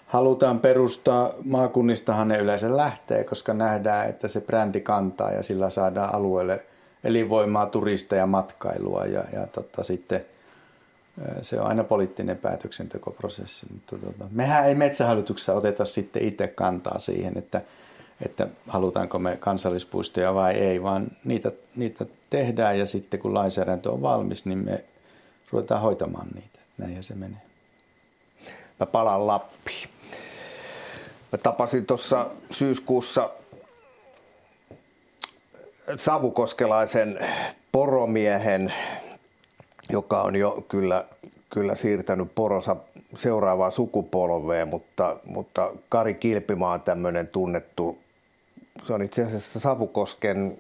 halutaan 0.07 0.61
perustaa, 0.61 1.31
maakunnistahan 1.45 2.29
ne 2.29 2.39
yleensä 2.39 2.77
lähtee, 2.77 3.25
koska 3.25 3.55
nähdään, 3.55 4.09
että 4.09 4.29
se 4.29 4.41
brändi 4.41 4.81
kantaa 4.81 5.31
ja 5.31 5.43
sillä 5.43 5.71
saadaan 5.71 6.15
alueelle 6.15 6.67
elinvoimaa, 7.05 7.67
turisteja, 7.67 8.27
matkailua 8.27 9.07
ja, 9.07 9.25
ja 9.33 9.47
tota, 9.47 9.83
sitten 9.83 10.27
se 11.43 11.61
on 11.61 11.67
aina 11.67 11.85
poliittinen 11.85 12.37
päätöksentekoprosessi. 12.37 13.67
Mutta 13.73 13.97
tota, 13.99 14.25
mehän 14.31 14.67
ei 14.67 14.75
metsähallituksessa 14.75 15.53
oteta 15.53 15.85
sitten 15.85 16.23
itse 16.23 16.47
kantaa 16.47 16.99
siihen, 16.99 17.39
että, 17.39 17.63
että 18.27 18.49
halutaanko 18.69 19.19
me 19.19 19.37
kansallispuistoja 19.37 20.35
vai 20.35 20.55
ei, 20.55 20.83
vaan 20.83 21.07
niitä, 21.25 21.53
niitä 21.77 22.07
tehdään 22.31 22.79
ja 22.79 22.87
sitten 22.87 23.21
kun 23.21 23.35
lainsäädäntö 23.35 23.91
on 23.91 24.03
valmis, 24.03 24.47
niin 24.47 24.59
me 24.59 24.85
ruvetaan 25.53 25.81
hoitamaan 25.81 26.27
niitä. 26.35 26.59
Näinhän 26.79 27.03
se 27.03 27.15
menee. 27.15 27.43
Mä 28.81 28.87
palaan 28.87 29.27
Lappiin. 29.27 29.89
Mä 31.33 31.39
tapasin 31.39 31.87
tuossa 31.87 32.31
syyskuussa 32.51 33.31
savukoskelaisen 35.97 37.19
poromiehen, 37.73 38.73
joka 39.95 40.23
on 40.23 40.37
jo 40.37 40.65
kyllä, 40.69 41.05
kyllä 41.51 41.75
siirtänyt 41.75 42.35
poronsa 42.35 42.77
seuraavaan 43.19 43.73
sukupolveen, 43.73 44.69
mutta, 44.69 45.17
mutta 45.25 45.71
Kari 45.89 46.15
Kilpimaa 46.15 46.73
on 46.73 46.81
tämmöinen 46.81 47.29
tunnettu, 47.29 47.99
se 48.85 48.93
on 48.93 49.03
itse 49.03 49.25
asiassa 49.25 49.61
Savukosken 49.61 50.59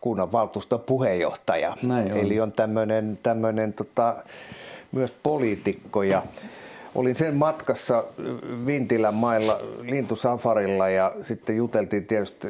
kunnanvaltuuston 0.00 0.80
puheenjohtaja. 0.80 1.76
Näin 1.82 2.12
on. 2.12 2.18
Eli 2.18 2.40
on 2.40 2.52
tämmöinen, 2.52 3.18
tämmöinen 3.22 3.72
tota, 3.72 4.16
myös 4.92 5.12
poliitikko 5.22 6.02
ja 6.02 6.22
olin 6.94 7.16
sen 7.16 7.34
matkassa 7.34 8.04
Vintilän 8.66 9.14
mailla 9.14 9.58
lintusafarilla 9.80 10.88
ja 10.88 11.12
sitten 11.22 11.56
juteltiin 11.56 12.06
tietysti 12.06 12.48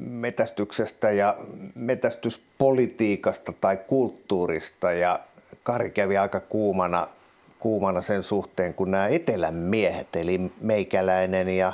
metästyksestä 0.00 1.10
ja 1.10 1.36
metästyspolitiikasta 1.74 3.52
tai 3.60 3.76
kulttuurista 3.76 4.92
ja 4.92 5.20
Kari 5.62 5.90
kävi 5.90 6.16
aika 6.16 6.40
kuumana, 6.40 7.08
kuumana 7.58 8.02
sen 8.02 8.22
suhteen, 8.22 8.74
kun 8.74 8.90
nämä 8.90 9.08
etelän 9.08 9.54
miehet, 9.54 10.16
eli 10.16 10.40
meikäläinen 10.60 11.48
ja 11.48 11.72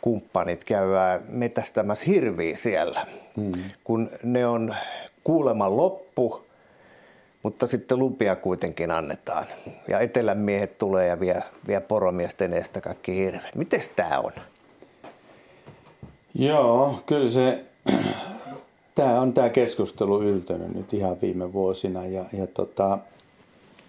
kumppanit 0.00 0.64
käyvää 0.64 1.20
metästämässä 1.28 2.04
hirviä 2.06 2.56
siellä, 2.56 3.06
hmm. 3.36 3.52
kun 3.84 4.10
ne 4.22 4.46
on 4.46 4.74
kuuleman 5.24 5.76
loppu, 5.76 6.47
mutta 7.48 7.66
sitten 7.66 7.98
lupia 7.98 8.36
kuitenkin 8.36 8.90
annetaan. 8.90 9.46
Ja 9.88 10.00
etelän 10.00 10.38
miehet 10.38 10.78
tulee 10.78 11.06
ja 11.06 11.20
vie, 11.20 11.42
vie 11.66 11.80
poromiesten 11.80 12.52
eestä 12.52 12.80
kaikki 12.80 13.16
hirveet. 13.16 13.54
Miten 13.54 13.80
tämä 13.96 14.18
on? 14.18 14.32
Joo, 16.34 16.94
kyllä 17.06 17.30
se, 17.30 17.64
tämä 18.94 19.20
on 19.20 19.32
tämä 19.32 19.48
keskustelu 19.48 20.22
yltynyt 20.22 20.74
nyt 20.74 20.94
ihan 20.94 21.16
viime 21.22 21.52
vuosina 21.52 22.06
ja, 22.06 22.24
ja 22.32 22.46
tota, 22.46 22.98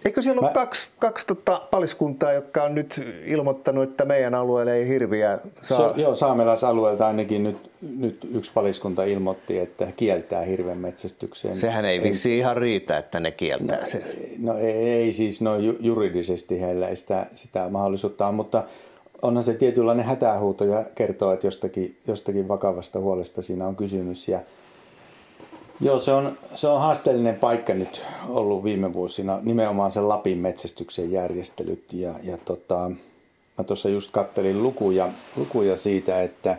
Eikö 0.04 0.22
siellä 0.22 0.40
Mä... 0.40 0.46
ole 0.46 0.54
kaksi, 0.54 0.90
kaksi 0.98 1.26
tota 1.26 1.62
paliskuntaa, 1.70 2.32
jotka 2.32 2.62
on 2.62 2.74
nyt 2.74 3.00
ilmoittanut, 3.24 3.90
että 3.90 4.04
meidän 4.04 4.34
alueelle 4.34 4.74
ei 4.76 4.88
hirviä 4.88 5.38
saa? 5.62 5.78
So, 5.78 5.94
joo, 5.96 6.14
saamelaisalueelta 6.14 7.06
ainakin 7.06 7.42
nyt, 7.42 7.69
nyt 7.98 8.28
yksi 8.34 8.50
paliskunta 8.54 9.04
ilmoitti, 9.04 9.58
että 9.58 9.92
kieltää 9.96 10.42
hirven 10.42 10.78
metsästykseen. 10.78 11.56
Sehän 11.56 11.84
ei 11.84 12.02
vissi 12.02 12.38
ihan 12.38 12.56
riitä, 12.56 12.98
että 12.98 13.20
ne 13.20 13.30
kieltää 13.30 13.80
no, 13.80 13.86
sen. 13.86 14.04
No 14.38 14.58
ei, 14.58 14.72
ei 14.72 15.12
siis, 15.12 15.40
no 15.40 15.56
juridisesti 15.80 16.60
heillä 16.60 16.88
ei 16.88 16.96
sitä, 16.96 17.26
sitä 17.34 17.68
mahdollisuutta 17.70 18.26
ole, 18.26 18.34
mutta 18.34 18.64
onhan 19.22 19.42
se 19.42 19.54
tietynlainen 19.54 20.04
hätähuuto 20.04 20.64
ja 20.64 20.84
kertoo, 20.94 21.32
että 21.32 21.46
jostakin, 21.46 21.96
jostakin 22.06 22.48
vakavasta 22.48 23.00
huolesta 23.00 23.42
siinä 23.42 23.66
on 23.66 23.76
kysymys. 23.76 24.28
Ja, 24.28 24.40
Joo, 25.82 25.98
se 25.98 26.12
on, 26.12 26.38
se 26.54 26.68
on 26.68 26.80
haasteellinen 26.80 27.34
paikka 27.34 27.74
nyt 27.74 28.02
ollut 28.28 28.64
viime 28.64 28.92
vuosina, 28.92 29.38
nimenomaan 29.42 29.92
sen 29.92 30.08
Lapin 30.08 30.38
metsästyksen 30.38 31.12
järjestelyt. 31.12 31.84
Ja, 31.92 32.14
ja 32.22 32.38
tota, 32.38 32.90
mä 33.58 33.64
tuossa 33.64 33.88
just 33.88 34.10
kattelin 34.10 34.62
lukuja, 34.62 35.08
lukuja 35.36 35.76
siitä, 35.76 36.22
että 36.22 36.56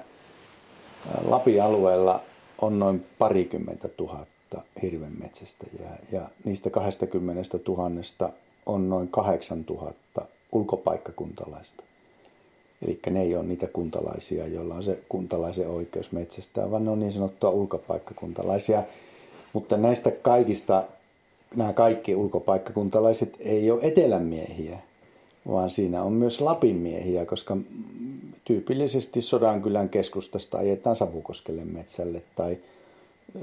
Lapin 1.24 1.64
alueella 1.64 2.22
on 2.62 2.80
noin 2.80 3.06
parikymmentä 3.18 3.88
tuhatta 3.88 4.62
hirvenmetsästäjää 4.82 6.00
ja 6.12 6.22
niistä 6.44 6.70
20 6.70 7.60
tuhannesta 7.60 8.30
on 8.66 8.90
noin 8.90 9.08
8 9.08 9.64
tuhatta 9.64 10.26
ulkopaikkakuntalaista. 10.52 11.84
Eli 12.86 13.00
ne 13.10 13.22
ei 13.22 13.36
ole 13.36 13.44
niitä 13.44 13.68
kuntalaisia, 13.68 14.48
joilla 14.48 14.76
on 14.76 14.84
se 14.84 15.00
kuntalaisen 15.10 15.70
oikeus 15.70 16.12
metsästää, 16.12 16.72
vaan 16.72 16.86
ne 16.86 16.92
on 16.92 17.00
niin 17.00 17.12
sanottua 17.12 17.50
ulkopaikkakuntalaisia. 17.50 18.84
Mutta 19.54 19.78
näistä 19.78 20.12
kaikista, 20.12 20.84
nämä 21.56 21.74
kaikki 21.74 22.16
ulkopaikkakuntalaiset 22.16 23.38
ei 23.40 23.72
ole 23.72 23.80
etelämiehiä, 23.84 24.80
vaan 25.48 25.70
siinä 25.70 26.04
on 26.04 26.14
myös 26.14 26.42
Lapin 26.42 26.76
miehiä, 26.76 27.26
koska 27.26 27.58
tyypillisesti 28.52 29.22
Sodankylän 29.22 29.90
keskustasta 29.90 30.58
ajetaan 30.58 30.96
Savukoskelle 30.96 31.66
metsälle 31.66 32.22
tai 32.36 32.58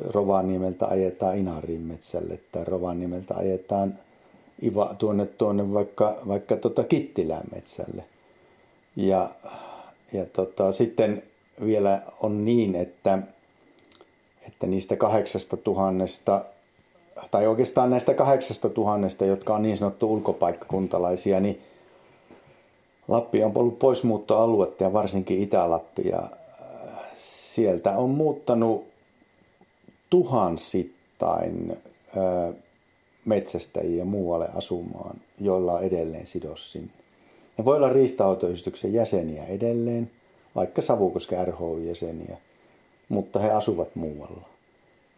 Rovaniemeltä 0.00 0.86
ajetaan 0.86 1.38
Inarin 1.38 1.80
metsälle 1.80 2.40
tai 2.52 2.64
Rovaniemeltä 2.64 3.34
ajetaan 3.36 3.98
Iva, 4.62 4.94
tuonne, 4.98 5.26
tuonne 5.26 5.72
vaikka, 5.72 6.18
vaikka 6.28 6.56
tota 6.56 6.84
Kittilään 6.84 7.44
metsälle. 7.54 8.04
Ja, 8.96 9.30
ja 10.12 10.26
tota, 10.26 10.72
sitten 10.72 11.22
vielä 11.64 12.02
on 12.22 12.44
niin, 12.44 12.74
että 12.74 13.18
että 14.46 14.66
niistä 14.66 14.96
kahdeksasta 14.96 15.56
tuhannesta, 15.56 16.44
tai 17.30 17.46
oikeastaan 17.46 17.90
näistä 17.90 18.14
kahdeksasta 18.14 18.68
tuhannesta, 18.68 19.24
jotka 19.24 19.54
on 19.54 19.62
niin 19.62 19.76
sanottu 19.76 20.12
ulkopaikkakuntalaisia, 20.12 21.40
niin 21.40 21.60
Lappi 23.08 23.44
on 23.44 23.52
ollut 23.54 23.78
poismuuttoaluetta 23.78 24.84
ja 24.84 24.92
varsinkin 24.92 25.42
Itä-Lappi. 25.42 26.08
Ja 26.08 26.18
äh, 26.18 27.04
sieltä 27.16 27.96
on 27.96 28.10
muuttanut 28.10 28.84
tuhansittain 30.10 31.76
äh, 32.16 32.54
metsästäjiä 33.24 34.04
muualle 34.04 34.48
asumaan, 34.56 35.16
joilla 35.40 35.72
on 35.72 35.82
edelleen 35.82 36.26
sidos 36.26 36.72
sinne. 36.72 36.92
Ne 37.58 37.64
voi 37.64 37.76
olla 37.76 37.88
riistahoitoyhdistyksen 37.88 38.92
jäseniä 38.92 39.44
edelleen, 39.44 40.10
vaikka 40.54 40.82
Savukosken 40.82 41.48
RHU-jäseniä– 41.48 42.36
mutta 43.08 43.38
he 43.38 43.50
asuvat 43.50 43.96
muualla. 43.96 44.48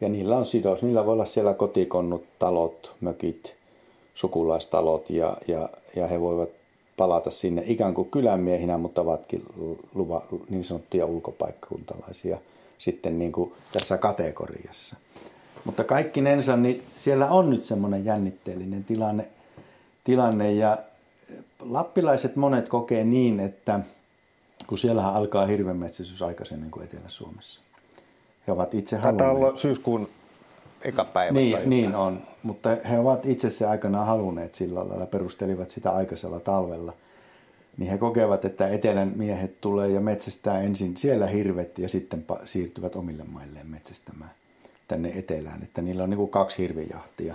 Ja 0.01 0.09
niillä 0.09 0.37
on 0.37 0.45
sidos. 0.45 0.83
Niillä 0.83 1.07
voi 1.07 1.13
olla 1.13 1.25
siellä 1.25 1.55
kotikonnut, 1.55 2.25
talot, 2.39 2.95
mökit, 3.01 3.55
sukulaistalot 4.15 5.11
ja, 5.11 5.37
ja, 5.49 5.69
ja 5.97 6.07
he 6.07 6.21
voivat 6.21 6.49
palata 6.97 7.31
sinne 7.31 7.63
ikään 7.67 7.95
kuin 7.95 8.11
kylänmiehinä, 8.11 8.79
mutta 8.79 9.01
ovatkin 9.01 9.43
luva, 9.95 10.23
niin 10.51 10.65
sanottuja 10.65 11.07
ulkopaikkakuntalaisia. 11.07 12.39
sitten 12.81 13.19
niin 13.19 13.33
kuin 13.33 13.53
tässä 13.73 13.99
kategoriassa. 13.99 14.97
Mutta 15.65 15.85
kaikkinensa, 15.85 16.57
niin 16.57 16.83
siellä 16.97 17.27
on 17.27 17.51
nyt 17.51 17.65
semmoinen 17.65 18.05
jännitteellinen 18.05 18.85
tilanne, 18.85 19.29
tilanne 20.05 20.53
ja 20.53 20.79
lappilaiset 21.61 22.37
monet 22.37 22.69
kokee 22.69 23.05
niin, 23.05 23.41
että 23.41 23.81
kun 24.67 24.79
siellähän 24.79 25.15
alkaa 25.15 25.47
hirvenmetsästys 25.47 26.23
aikaisemmin 26.23 26.71
kuin 26.71 26.85
Etelä-Suomessa. 26.85 27.61
He 28.47 28.53
ovat 28.53 28.75
itse 28.75 28.97
Taitaa 28.97 29.31
olla 29.31 29.57
syyskuun 29.57 30.09
eka 30.85 31.05
päivä. 31.05 31.33
Niin, 31.33 31.59
niin 31.67 31.95
on, 31.95 32.23
mutta 32.43 32.77
he 32.91 32.99
ovat 32.99 33.27
itse 33.27 33.51
se 33.51 33.67
aikanaan 33.67 34.07
halunneet 34.07 34.55
sillä 34.55 34.89
lailla, 34.89 35.07
perustelivat 35.07 35.69
sitä 35.69 35.91
aikaisella 35.91 36.41
talvella. 36.41 36.93
Niin 37.77 37.91
he 37.91 37.99
kokevat, 37.99 38.45
että 38.45 38.69
etelän 38.69 39.13
miehet 39.17 39.61
tulee 39.61 39.89
ja 39.89 40.01
metsästää 40.01 40.61
ensin 40.61 40.97
siellä 40.97 41.27
hirvet 41.27 41.79
ja 41.79 41.89
sitten 41.89 42.25
siirtyvät 42.45 42.97
omille 42.97 43.25
mailleen 43.25 43.71
metsästämään 43.71 44.31
tänne 44.89 45.13
etelään. 45.15 45.63
Että 45.63 45.83
niillä 45.83 46.03
on 46.03 46.11
niin 46.11 46.19
kuin 46.19 46.31
kaksi 46.31 46.59
hirvijahtia 46.59 47.35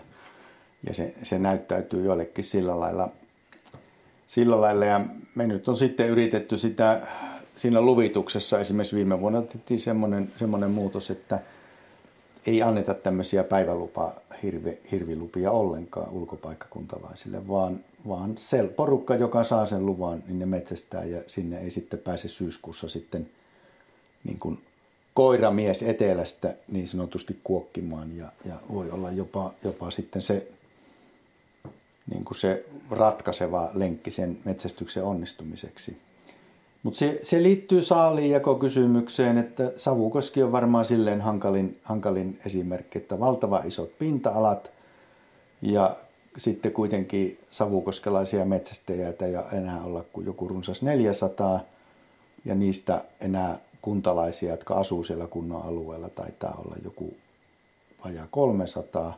ja 0.88 0.94
se, 0.94 1.14
se 1.24 1.40
näyttäytyy 1.40 2.06
joillekin 2.06 2.44
sillä 2.44 2.80
lailla, 2.80 3.10
sillä 4.28 4.62
lailla. 4.62 4.86
Ja 4.86 5.02
me 5.36 5.48
nyt 5.48 5.68
on 5.68 5.76
sitten 5.76 6.10
yritetty 6.10 6.58
sitä 6.58 7.02
siinä 7.56 7.82
luvituksessa, 7.82 8.60
esimerkiksi 8.60 8.96
viime 8.96 9.22
vuonna 9.22 9.42
tehtiin 9.42 9.80
semmoinen, 9.80 10.32
semmoinen 10.38 10.72
muutos, 10.72 11.10
että– 11.10 11.40
ei 12.48 12.62
anneta 12.62 12.94
tämmöisiä 12.94 13.44
päivälupa 13.44 14.14
hirvi, 14.44 14.80
hirvilupia 14.92 15.52
ollenkaan 15.52 16.12
ulkopaikkakuntalaisille, 16.12 17.48
vaan, 17.48 17.80
vaan 18.08 18.38
se 18.38 18.64
porukka, 18.64 19.16
joka 19.16 19.44
saa 19.44 19.66
sen 19.66 19.86
luvan, 19.86 20.24
niin 20.28 20.40
ne 20.40 20.46
metsästää 20.46 21.06
ja 21.06 21.24
sinne 21.28 21.60
ei 21.60 21.72
sitten 21.72 22.00
pääse 22.00 22.28
syyskuussa 22.28 22.88
sitten 22.88 23.30
niin 24.24 24.40
kuin 24.40 24.64
koiramies 25.14 25.84
etelästä 25.84 26.56
niin 26.72 26.88
sanotusti 26.88 27.40
kuokkimaan 27.44 28.18
ja, 28.18 28.32
ja 28.46 28.56
voi 28.74 28.92
olla 28.92 29.12
jopa, 29.12 29.54
jopa 29.64 29.92
sitten 29.92 30.22
se, 30.22 30.48
niin 32.12 32.26
kuin 32.26 32.38
se 32.38 32.66
ratkaiseva 32.92 33.70
lenkki 33.74 34.12
sen 34.12 34.38
metsästyksen 34.46 35.04
onnistumiseksi. 35.04 35.98
Mutta 36.86 36.98
se, 36.98 37.20
se 37.24 37.44
liittyy 37.44 37.82
saaliinjakokysymykseen, 37.82 39.38
että 39.38 39.72
Savukoski 39.78 40.44
on 40.44 40.52
varmaan 40.52 40.86
silleen 40.86 41.22
hankalin, 41.22 41.80
hankalin 41.84 42.40
esimerkki, 42.46 42.98
että 42.98 43.20
valtava 43.20 43.62
isot 43.66 43.98
pinta-alat 44.00 44.72
ja 45.62 45.96
sitten 46.38 46.72
kuitenkin 46.72 47.40
savukoskelaisia 47.50 48.46
metsästäjiä 48.46 49.08
ei 49.08 49.58
enää 49.58 49.84
olla 49.84 50.04
kuin 50.14 50.26
joku 50.26 50.48
runsas 50.48 50.82
400 50.82 51.60
ja 52.46 52.56
niistä 52.56 53.04
enää 53.22 53.60
kuntalaisia, 53.82 54.52
jotka 54.52 54.74
asuu 54.74 55.04
siellä 55.04 55.28
kunnon 55.28 55.62
alueella, 55.62 56.10
taitaa 56.10 56.62
olla 56.66 56.76
joku 56.84 57.14
vajaa 58.06 58.28
300. 58.32 59.18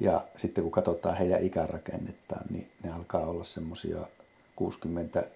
Ja 0.00 0.20
sitten 0.36 0.64
kun 0.64 0.72
katsotaan 0.72 1.16
heidän 1.16 1.42
ikärakennettaan, 1.42 2.46
niin 2.50 2.68
ne 2.82 2.92
alkaa 2.92 3.26
olla 3.26 3.44
semmoisia 3.44 3.98
60 4.56 5.35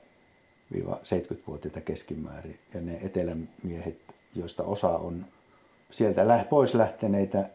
70-vuotiaita 0.79 1.81
keskimäärin. 1.81 2.59
Ja 2.75 2.81
ne 2.81 2.99
etelämiehet, 3.03 3.99
joista 4.35 4.63
osa 4.63 4.89
on 4.89 5.27
sieltä 5.91 6.45
pois 6.51 6.75
lähteneitä 6.75 7.51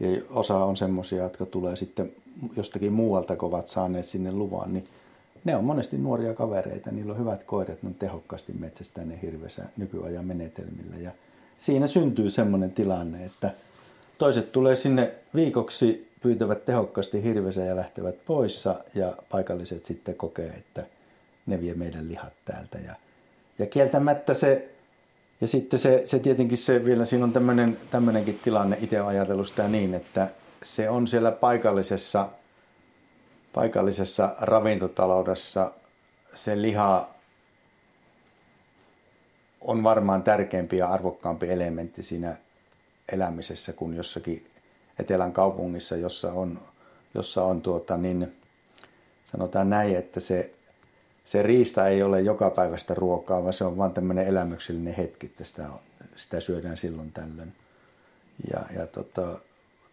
ja 0.00 0.08
osa 0.30 0.64
on 0.64 0.76
semmoisia, 0.76 1.22
jotka 1.22 1.46
tulee 1.46 1.76
sitten 1.76 2.12
jostakin 2.56 2.92
muualta, 2.92 3.36
kun 3.36 3.48
ovat 3.48 3.68
saaneet 3.68 4.04
sinne 4.04 4.32
luvan, 4.32 4.72
niin 4.72 4.84
ne 5.44 5.56
on 5.56 5.64
monesti 5.64 5.98
nuoria 5.98 6.34
kavereita, 6.34 6.90
niillä 6.90 7.12
on 7.12 7.18
hyvät 7.18 7.44
koirat, 7.44 7.82
ne 7.82 7.88
on 7.88 7.94
tehokkaasti 7.94 8.52
metsästää 8.52 9.04
ne 9.04 9.18
hirveässä 9.22 9.64
nykyajan 9.76 10.24
menetelmillä. 10.24 10.96
Ja 10.96 11.10
siinä 11.58 11.86
syntyy 11.86 12.30
semmoinen 12.30 12.72
tilanne, 12.72 13.24
että 13.24 13.50
toiset 14.18 14.52
tulee 14.52 14.74
sinne 14.74 15.12
viikoksi, 15.34 16.10
pyytävät 16.22 16.64
tehokkaasti 16.64 17.22
hirveässä 17.22 17.60
ja 17.60 17.76
lähtevät 17.76 18.24
poissa 18.24 18.84
ja 18.94 19.16
paikalliset 19.30 19.84
sitten 19.84 20.14
kokee, 20.14 20.48
että– 20.48 20.86
ne 21.50 21.60
vie 21.60 21.74
meidän 21.74 22.08
lihat 22.08 22.32
täältä. 22.44 22.78
Ja, 22.78 22.94
ja 23.58 23.66
kieltämättä 23.66 24.34
se, 24.34 24.68
ja 25.40 25.48
sitten 25.48 25.78
se, 25.78 26.00
se 26.04 26.18
tietenkin 26.18 26.58
se 26.58 26.84
vielä, 26.84 27.04
siinä 27.04 27.24
on 27.24 27.32
tämmöinen, 27.32 27.78
tämmöinenkin 27.90 28.38
tilanne 28.38 28.78
itse 28.80 29.00
ajatellut 29.00 29.46
sitä 29.46 29.68
niin, 29.68 29.94
että 29.94 30.28
se 30.62 30.90
on 30.90 31.06
siellä 31.06 31.32
paikallisessa, 31.32 32.28
paikallisessa 33.52 34.34
ravintotaloudessa 34.40 35.72
se 36.34 36.62
liha 36.62 37.14
on 39.60 39.82
varmaan 39.82 40.22
tärkeämpi 40.22 40.76
ja 40.76 40.88
arvokkaampi 40.88 41.50
elementti 41.50 42.02
siinä 42.02 42.36
elämisessä 43.12 43.72
kuin 43.72 43.96
jossakin 43.96 44.46
etelän 44.98 45.32
kaupungissa, 45.32 45.96
jossa 45.96 46.32
on, 46.32 46.58
jossa 47.14 47.44
on 47.44 47.62
tuota 47.62 47.96
niin, 47.96 48.36
sanotaan 49.24 49.70
näin, 49.70 49.96
että 49.96 50.20
se 50.20 50.54
se 51.24 51.42
riista 51.42 51.88
ei 51.88 52.02
ole 52.02 52.20
joka 52.20 52.50
päivästä 52.50 52.94
ruokaa, 52.94 53.42
vaan 53.42 53.52
se 53.52 53.64
on 53.64 53.76
vain 53.76 53.92
tämmöinen 53.92 54.26
elämyksellinen 54.26 54.94
hetki, 54.94 55.26
että 55.26 55.44
sitä, 55.44 55.68
sitä 56.16 56.40
syödään 56.40 56.76
silloin 56.76 57.12
tällöin. 57.12 57.52
Ja, 58.52 58.60
ja 58.76 58.86
tota, 58.86 59.38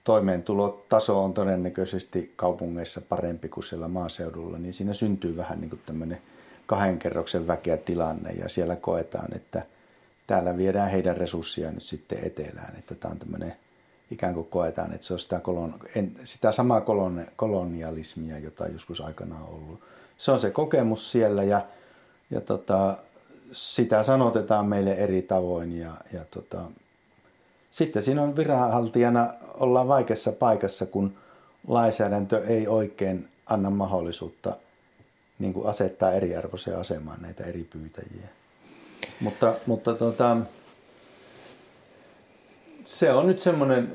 toimeentulotaso 0.03 1.23
on 1.23 1.33
todennäköisesti 1.33 2.33
kaupungeissa 2.35 3.01
parempi 3.01 3.49
kuin 3.49 3.63
siellä 3.63 3.87
maaseudulla, 3.87 4.57
niin 4.57 4.73
siinä 4.73 4.93
syntyy 4.93 5.37
vähän 5.37 5.61
niin 5.61 5.69
kuin 5.69 5.81
tämmöinen 5.85 6.21
kahden 6.65 6.99
kerroksen 6.99 7.47
väkeä 7.47 7.77
tilanne 7.77 8.31
ja 8.31 8.49
siellä 8.49 8.75
koetaan, 8.75 9.35
että 9.35 9.65
täällä 10.27 10.57
viedään 10.57 10.91
heidän 10.91 11.17
resurssia 11.17 11.71
nyt 11.71 11.83
sitten 11.83 12.19
etelään, 12.23 12.75
että 12.77 12.95
tämä 12.95 13.11
on 13.11 13.19
tämmöinen 13.19 13.55
ikään 14.11 14.33
kuin 14.33 14.47
koetaan, 14.47 14.93
että 14.93 15.07
se 15.07 15.13
on 15.13 15.19
sitä, 15.19 15.39
kolon, 15.39 15.79
sitä 16.23 16.51
samaa 16.51 16.81
kolonialismia, 17.35 18.39
jota 18.39 18.67
joskus 18.67 19.01
aikana 19.01 19.35
on 19.39 19.53
ollut 19.53 19.81
se 20.17 20.31
on 20.31 20.39
se 20.39 20.51
kokemus 20.51 21.11
siellä 21.11 21.43
ja, 21.43 21.61
ja 22.31 22.41
tota, 22.41 22.97
sitä 23.51 24.03
sanotetaan 24.03 24.65
meille 24.65 24.93
eri 24.93 25.21
tavoin 25.21 25.79
ja, 25.79 25.91
ja 26.13 26.25
tota, 26.31 26.61
sitten 27.71 28.01
siinä 28.01 28.21
on 28.21 28.35
viranhaltijana 28.35 29.33
ollaan 29.59 29.87
vaikeassa 29.87 30.31
paikassa, 30.31 30.85
kun 30.85 31.17
lainsäädäntö 31.67 32.45
ei 32.45 32.67
oikein 32.67 33.27
anna 33.45 33.69
mahdollisuutta 33.69 34.57
niin 35.39 35.53
kuin 35.53 35.67
asettaa 35.67 36.11
eriarvoiseen 36.11 36.77
asemaan 36.77 37.21
näitä 37.21 37.43
eri 37.43 37.63
pyytäjiä. 37.63 38.27
Mutta, 39.19 39.53
mutta 39.65 39.93
tota, 39.93 40.37
se 42.87 43.13
on 43.13 43.27
nyt 43.27 43.39
semmoinen, 43.39 43.93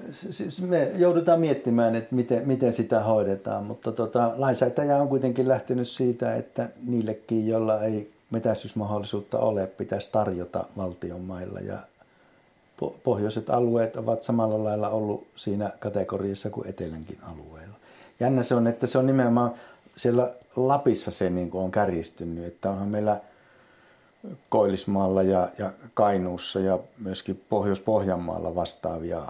me 0.60 0.92
joudutaan 0.94 1.40
miettimään, 1.40 1.94
että 1.94 2.14
miten, 2.14 2.42
miten 2.46 2.72
sitä 2.72 3.00
hoidetaan, 3.00 3.64
mutta 3.64 3.92
tota, 3.92 4.32
lainsäätäjä 4.36 4.96
on 4.96 5.08
kuitenkin 5.08 5.48
lähtenyt 5.48 5.88
siitä, 5.88 6.34
että 6.36 6.68
niillekin, 6.86 7.48
joilla 7.48 7.82
ei 7.82 8.12
metästysmahdollisuutta 8.30 9.38
ole, 9.38 9.66
pitäisi 9.66 10.08
tarjota 10.12 10.64
valtion 10.76 11.20
mailla 11.20 11.60
ja 11.60 11.78
pohjoiset 13.04 13.50
alueet 13.50 13.96
ovat 13.96 14.22
samalla 14.22 14.64
lailla 14.64 14.88
ollut 14.88 15.26
siinä 15.36 15.70
kategoriassa 15.78 16.50
kuin 16.50 16.68
etelänkin 16.68 17.18
alueella. 17.22 17.76
Jännä 18.20 18.42
se 18.42 18.54
on, 18.54 18.66
että 18.66 18.86
se 18.86 18.98
on 18.98 19.06
nimenomaan 19.06 19.54
siellä 19.96 20.34
Lapissa 20.56 21.10
se 21.10 21.30
niin 21.30 21.50
on 21.52 21.70
kärjistynyt, 21.70 22.46
että 22.46 22.70
onhan 22.70 22.88
meillä– 22.88 23.20
Koillismaalla 24.48 25.22
ja, 25.22 25.48
ja 25.58 25.72
Kainuussa 25.94 26.60
ja 26.60 26.78
myöskin 26.98 27.44
Pohjois-Pohjanmaalla 27.48 28.54
vastaavia, 28.54 29.22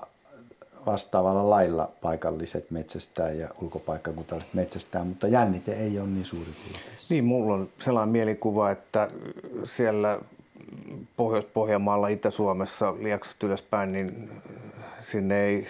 vastaavalla 0.87 1.51
lailla 1.51 1.91
paikalliset 2.03 2.71
metsästää 2.71 3.31
ja 3.31 3.49
ulkopaikkakuntalaiset 3.63 4.55
metsästää, 4.55 5.05
mutta 5.05 5.29
jännite 5.29 5.73
ei 5.73 5.99
ole 5.99 6.09
niin 6.09 6.25
suuri 6.25 6.51
kuin 6.53 6.81
Niin, 7.09 7.25
mulla 7.25 7.55
on 7.55 7.69
sellainen 7.85 8.13
mielikuva, 8.13 8.71
että 8.71 9.11
siellä 9.65 10.19
Pohjois-Pohjanmaalla, 11.17 12.09
Itä-Suomessa, 12.09 12.95
Liaksasta 12.99 13.47
ylöspäin, 13.47 13.93
niin 13.93 14.31
sinne 15.03 15.45
ei 15.45 15.67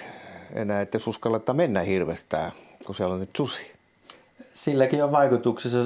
enää 0.55 0.81
edes 0.81 1.07
uskalleta 1.07 1.55
mennä 1.55 1.81
hirvestää, 1.81 2.53
kun 2.87 2.95
siellä 2.95 3.15
on 3.15 3.21
nyt 3.21 3.37
susi 3.37 3.72
silläkin 4.55 5.05
on 5.05 5.13
vaikutuksessa. 5.13 5.79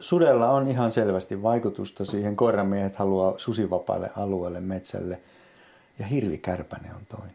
Sudella 0.00 0.50
on 0.50 0.68
ihan 0.68 0.90
selvästi 0.90 1.42
vaikutusta 1.42 2.04
siihen. 2.04 2.36
Koiramiehet 2.36 2.96
haluaa 2.96 3.34
susivapaille 3.38 4.10
alueelle, 4.16 4.60
metsälle. 4.60 5.20
Ja 5.98 6.06
hirvikärpäne 6.06 6.90
on 6.94 7.06
toinen. 7.08 7.34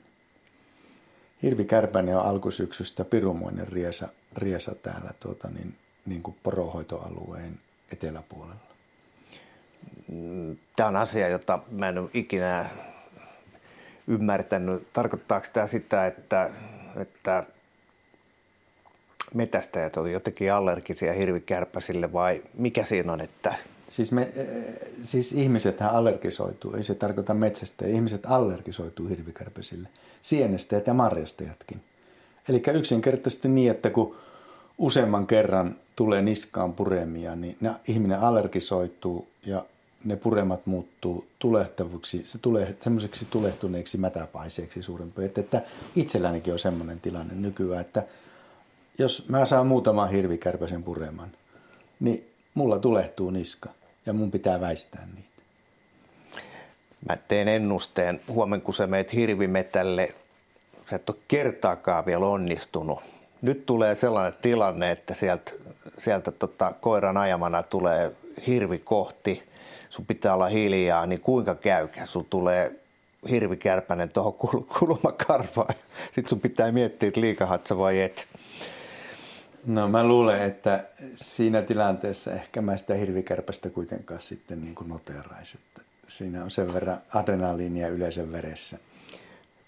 Hirvikärpäne 1.43 2.15
on 2.15 2.25
alkusyksystä 2.25 3.05
pirumoinen 3.05 3.67
riesa, 3.67 4.09
riesa 4.37 4.75
täällä 4.75 5.11
tuota, 5.19 5.49
niin, 5.49 5.75
niin 6.05 6.23
kuin 6.23 6.37
porohoitoalueen 6.43 7.59
eteläpuolella. 7.91 8.67
Tämä 10.75 10.89
on 10.89 10.95
asia, 10.95 11.27
jota 11.27 11.59
mä 11.71 11.89
en 11.89 11.97
ole 11.97 12.09
ikinä 12.13 12.69
ymmärtänyt. 14.07 14.93
Tarkoittaako 14.93 15.47
tämä 15.53 15.67
sitä, 15.67 16.07
että, 16.07 16.49
että 16.95 17.45
metästäjät 19.37 19.97
on 19.97 20.11
jotenkin 20.11 20.53
allergisia 20.53 21.13
hirvikärpäsille 21.13 22.13
vai 22.13 22.43
mikä 22.57 22.85
siinä 22.85 23.13
on, 23.13 23.21
että 23.21 23.55
Siis, 23.87 24.11
me, 24.11 24.31
siis 25.03 25.31
ihmisethän 25.31 25.91
allergisoituu, 25.91 26.73
ei 26.73 26.83
se 26.83 26.95
tarkoita 26.95 27.33
metsästä. 27.33 27.87
Ihmiset 27.87 28.25
allergisoituu 28.25 29.07
hirvikärpäsille, 29.07 29.89
sienestäjät 30.21 30.87
ja 30.87 30.93
marjastajatkin. 30.93 31.81
Eli 32.49 32.61
yksinkertaisesti 32.73 33.47
niin, 33.47 33.71
että 33.71 33.89
kun 33.89 34.15
useamman 34.77 35.27
kerran 35.27 35.75
tulee 35.95 36.21
niskaan 36.21 36.73
puremia, 36.73 37.35
niin 37.35 37.57
ihminen 37.87 38.19
allergisoituu 38.19 39.27
ja 39.45 39.65
ne 40.05 40.15
puremat 40.15 40.65
muuttuu 40.65 41.27
tulehtaviksi, 41.39 42.21
se 42.23 42.37
tulee 42.37 42.77
semmoiseksi 42.81 43.27
tulehtuneeksi 43.29 43.97
mätäpaiseeksi 43.97 44.83
suurin 44.83 45.11
piirtein. 45.11 45.45
Että 45.45 45.61
itsellänikin 45.95 46.53
on 46.53 46.59
semmoinen 46.59 46.99
tilanne 46.99 47.33
nykyään, 47.35 47.81
että 47.81 48.03
jos 48.97 49.29
mä 49.29 49.45
saan 49.45 49.67
muutaman 49.67 50.09
hirvikärpäsen 50.09 50.83
pureman, 50.83 51.31
niin 51.99 52.29
mulla 52.53 52.79
tulehtuu 52.79 53.29
niska 53.29 53.69
ja 54.05 54.13
mun 54.13 54.31
pitää 54.31 54.61
väistää 54.61 55.07
niitä. 55.15 55.27
Mä 57.09 57.15
teen 57.15 57.47
ennusteen, 57.47 58.21
huomenna 58.27 58.65
kun 58.65 58.73
sä 58.73 58.87
meet 58.87 59.13
hirvimetälle, 59.13 60.15
sä 60.89 60.95
et 60.95 61.09
ole 61.09 61.17
kertaakaan 61.27 62.05
vielä 62.05 62.25
onnistunut. 62.25 62.99
Nyt 63.41 63.65
tulee 63.65 63.95
sellainen 63.95 64.39
tilanne, 64.41 64.91
että 64.91 65.13
sieltä, 65.13 65.51
sieltä 65.97 66.31
tota, 66.31 66.73
koiran 66.81 67.17
ajamana 67.17 67.63
tulee 67.63 68.11
hirvi 68.47 68.79
kohti, 68.79 69.43
sun 69.89 70.05
pitää 70.05 70.33
olla 70.33 70.47
hiljaa, 70.47 71.05
niin 71.05 71.21
kuinka 71.21 71.55
käykä? 71.55 72.05
Sun 72.05 72.25
tulee 72.25 72.79
hirvikärpänen 73.29 74.09
tuohon 74.09 74.33
kulmakarvaan. 74.79 75.75
Sitten 76.05 76.29
sun 76.29 76.39
pitää 76.39 76.71
miettiä, 76.71 77.07
että 77.07 77.21
liikahatsa 77.21 77.77
vai 77.77 78.01
et. 78.01 78.27
No 79.67 79.87
mä 79.87 80.03
luulen, 80.03 80.41
että 80.41 80.83
siinä 81.15 81.61
tilanteessa 81.61 82.33
ehkä 82.33 82.61
mä 82.61 82.77
sitä 82.77 82.93
hirvikärpästä 82.95 83.69
kuitenkaan 83.69 84.21
sitten 84.21 84.61
niin 84.61 84.75
kuin. 84.75 84.91
Että 85.53 85.81
siinä 86.07 86.43
on 86.43 86.51
sen 86.51 86.73
verran 86.73 86.97
adrenaliinia 87.13 87.87
yleisen 87.87 88.31
veressä. 88.31 88.77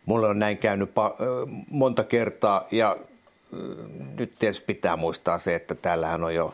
Mulle 0.06 0.28
on 0.28 0.40
näin 0.40 0.58
käynyt 0.58 0.92
monta 1.70 2.04
kertaa 2.04 2.68
ja 2.72 2.98
nyt 4.18 4.34
tietysti 4.40 4.66
pitää 4.66 4.98
muistaa 4.98 5.38
se, 5.40 5.56
että 5.56 5.76
täällähän 5.76 6.24
on 6.24 6.36
jo 6.36 6.54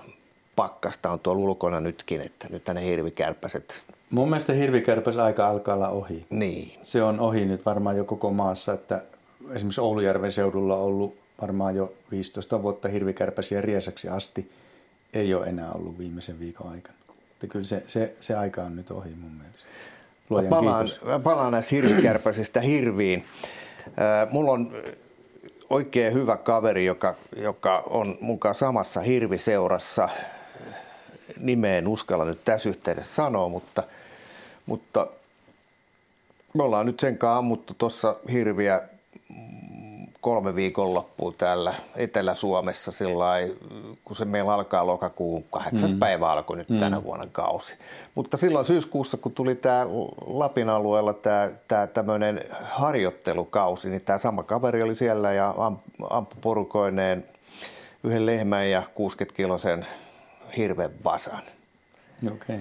pakkasta 0.55 1.11
on 1.11 1.19
tuolla 1.19 1.41
ulkona 1.41 1.79
nytkin, 1.79 2.21
että 2.21 2.47
nyt 2.49 2.67
ne 2.73 2.85
hirvikärpäset. 2.85 3.83
Mun 4.09 4.29
mielestä 4.29 4.53
hirvikärpäs 4.53 5.17
aika 5.17 5.47
alkaa 5.47 5.75
olla 5.75 5.89
ohi. 5.89 6.25
Niin. 6.29 6.79
Se 6.81 7.03
on 7.03 7.19
ohi 7.19 7.45
nyt 7.45 7.65
varmaan 7.65 7.97
jo 7.97 8.03
koko 8.03 8.31
maassa, 8.31 8.73
että 8.73 9.03
esimerkiksi 9.51 9.81
Oulujärven 9.81 10.31
seudulla 10.31 10.75
on 10.75 10.83
ollut 10.83 11.24
varmaan 11.41 11.75
jo 11.75 11.93
15 12.11 12.63
vuotta 12.63 12.87
hirvikärpäsiä 12.87 13.61
riesaksi 13.61 14.09
asti. 14.09 14.51
Ei 15.13 15.33
ole 15.33 15.47
enää 15.47 15.71
ollut 15.71 15.99
viimeisen 15.99 16.39
viikon 16.39 16.71
aikana. 16.71 16.97
Että 17.31 17.47
kyllä 17.47 17.65
se, 17.65 17.83
se, 17.87 18.15
se 18.19 18.35
aika 18.35 18.61
on 18.61 18.75
nyt 18.75 18.91
ohi 18.91 19.09
mun 19.09 19.31
mielestä. 19.31 19.69
Luojan 20.29 20.45
mä 20.45 20.49
palaan, 20.49 20.85
kiitos. 20.85 21.05
Mä 21.05 21.19
palaan 21.19 21.51
näistä 21.51 21.75
hirvikärpäsistä 21.75 22.61
hirviin. 22.61 23.25
mulla 24.31 24.51
on 24.51 24.73
oikein 25.69 26.13
hyvä 26.13 26.37
kaveri, 26.37 26.85
joka, 26.85 27.15
joka 27.37 27.83
on 27.89 28.17
mukaan 28.21 28.55
samassa 28.55 29.01
hirviseurassa. 29.01 30.09
Nimeen 31.39 31.87
uskalla 31.87 32.25
nyt 32.25 32.43
tässä 32.45 32.69
yhteydessä 32.69 33.15
sanoa, 33.15 33.49
mutta, 33.49 33.83
mutta 34.65 35.07
me 36.53 36.63
ollaan 36.63 36.85
nyt 36.85 36.99
sen 36.99 37.17
kanssa 37.17 37.37
ammuttu 37.37 37.73
tuossa 37.77 38.15
hirviä 38.31 38.81
kolme 40.25 40.55
viikonloppua 40.55 41.33
täällä 41.37 41.73
Etelä-Suomessa 41.95 42.91
sillä 42.91 43.25
kun 44.05 44.15
se 44.15 44.25
meillä 44.25 44.53
alkaa 44.53 44.85
lokakuun 44.85 45.43
kahdeksas 45.43 45.91
mm. 45.91 45.99
päivä 45.99 46.31
alkoi 46.31 46.57
nyt 46.57 46.69
mm. 46.69 46.79
tänä 46.79 47.03
vuonna 47.03 47.27
kausi. 47.31 47.75
Mutta 48.15 48.37
silloin 48.37 48.65
syyskuussa, 48.65 49.17
kun 49.17 49.31
tuli 49.31 49.55
tämä 49.55 49.87
Lapin 50.25 50.69
alueella 50.69 51.13
tämä, 51.13 51.51
tämä 51.67 51.87
tämmöinen 51.87 52.41
harjoittelukausi, 52.61 53.89
niin 53.89 54.01
tämä 54.01 54.19
sama 54.19 54.43
kaveri 54.43 54.83
oli 54.83 54.95
siellä 54.95 55.33
ja 55.33 55.55
ampui 56.09 56.37
porukoineen 56.41 57.25
yhden 58.03 58.25
lehmän 58.25 58.69
ja 58.69 58.83
60 58.95 59.37
kilosen 59.37 59.85
hirven 60.57 60.91
vasan. 61.03 61.43
Okay. 62.27 62.59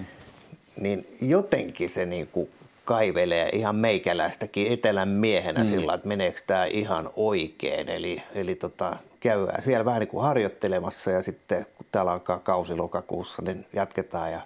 Niin 0.77 1.17
jotenkin 1.21 1.89
se 1.89 2.05
niin 2.05 2.27
kuin 2.27 2.49
kaivelee 2.85 3.49
ihan 3.49 3.75
meikäläistäkin 3.75 4.73
etelän 4.73 5.09
miehenä 5.09 5.63
mm. 5.63 5.69
sillä, 5.69 5.93
että 5.93 6.07
meneekö 6.07 6.39
tämä 6.47 6.65
ihan 6.65 7.09
oikein. 7.15 7.89
Eli, 7.89 8.23
eli 8.35 8.55
tota, 8.55 8.97
käydään 9.19 9.63
siellä 9.63 9.85
vähän 9.85 9.99
niin 9.99 10.07
kuin 10.07 10.23
harjoittelemassa 10.23 11.11
ja 11.11 11.23
sitten 11.23 11.65
kun 11.77 11.85
täällä 11.91 12.11
alkaa 12.11 12.39
kausi 12.39 12.75
lokakuussa, 12.75 13.41
niin 13.41 13.65
jatketaan 13.73 14.31
ja 14.31 14.41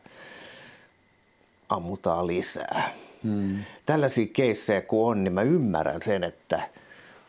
ammutaan 1.69 2.27
lisää. 2.27 2.93
Mm. 3.23 3.57
Tällaisia 3.85 4.27
keissejä 4.33 4.81
kun 4.81 5.11
on, 5.11 5.23
niin 5.23 5.33
mä 5.33 5.41
ymmärrän 5.41 6.01
sen, 6.01 6.23
että 6.23 6.61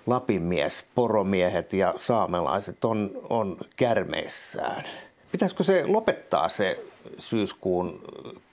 Lapin 0.07 0.43
mies, 0.43 0.85
poromiehet 0.95 1.73
ja 1.73 1.95
saamelaiset 1.97 2.85
on, 2.85 3.11
on 3.31 3.57
kärmeissään. 3.77 4.85
Pitäisikö 5.33 5.65
se 5.65 5.85
lopettaa 5.87 6.49
se 6.49 6.85
syyskuun 7.19 8.01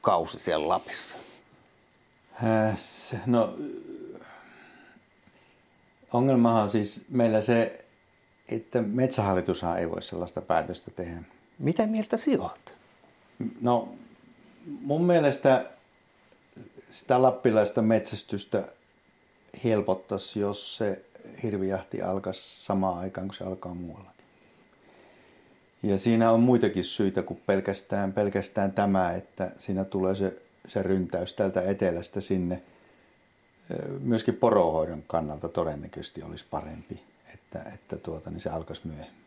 kausi 0.02 0.40
siellä 0.40 0.68
Lapissa? 0.68 1.18
Äh, 2.44 2.78
no, 3.26 3.56
ongelmahan 6.14 6.64
on 6.64 6.70
siis 6.70 7.06
meillä 7.10 7.42
se, 7.42 7.86
että 8.52 8.82
metsähallitushan 8.82 9.80
ei 9.80 9.90
voi 9.90 10.02
sellaista 10.02 10.42
päätöstä 10.42 10.92
tehdä. 10.92 11.22
Mitä 11.60 11.88
mieltä 11.88 12.18
sinut? 12.18 12.74
No, 13.62 13.96
mun 14.82 15.06
mielestä 15.06 15.70
sitä 16.90 17.22
lappilaista 17.22 17.82
metsästystä 17.82 18.68
helpottaisi, 19.64 20.40
jos 20.40 20.78
se 20.78 21.06
hirvijahti 21.44 22.02
alkaisi 22.02 22.66
samaan 22.66 23.00
aikaan 23.00 23.28
kuin 23.28 23.36
se 23.36 23.44
alkaa 23.44 23.74
muuallakin. 23.74 24.26
Ja 25.84 25.98
siinä 25.98 26.32
on 26.32 26.40
muitakin 26.40 26.84
syitä 26.84 27.22
kuin 27.22 27.42
pelkästään, 27.46 28.14
pelkästään 28.14 28.72
tämä, 28.72 29.12
että 29.12 29.52
siinä 29.56 29.86
tulee 29.86 30.16
se 30.16 30.42
se 30.68 30.84
ryntäys 30.84 31.34
täältä 31.34 31.62
etelästä 31.62 32.22
sinne 32.22 32.64
myöskin 34.00 34.36
porohoidon 34.36 35.04
kannalta 35.08 35.50
todennäköisesti 35.50 36.24
olisi 36.24 36.46
parempi, 36.52 37.04
että, 37.34 37.72
että 37.74 37.98
tuota, 37.98 38.30
niin 38.30 38.40
se 38.40 38.50
alkaisi 38.50 38.82
myöhemmin. 38.88 39.18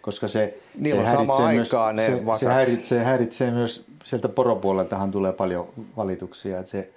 Koska 0.00 0.28
se, 0.28 0.58
se, 0.88 1.02
häiritsee, 1.02 1.52
myös, 1.52 1.70
se, 1.70 2.38
se, 2.38 2.46
häiritsee, 2.46 3.04
häiritsee 3.04 3.50
myös, 3.50 3.84
sieltä 4.04 4.28
poropuoleltahan 4.28 5.10
tulee 5.10 5.32
paljon 5.32 5.68
valituksia, 5.96 6.58
että 6.58 6.70
se, 6.70 6.90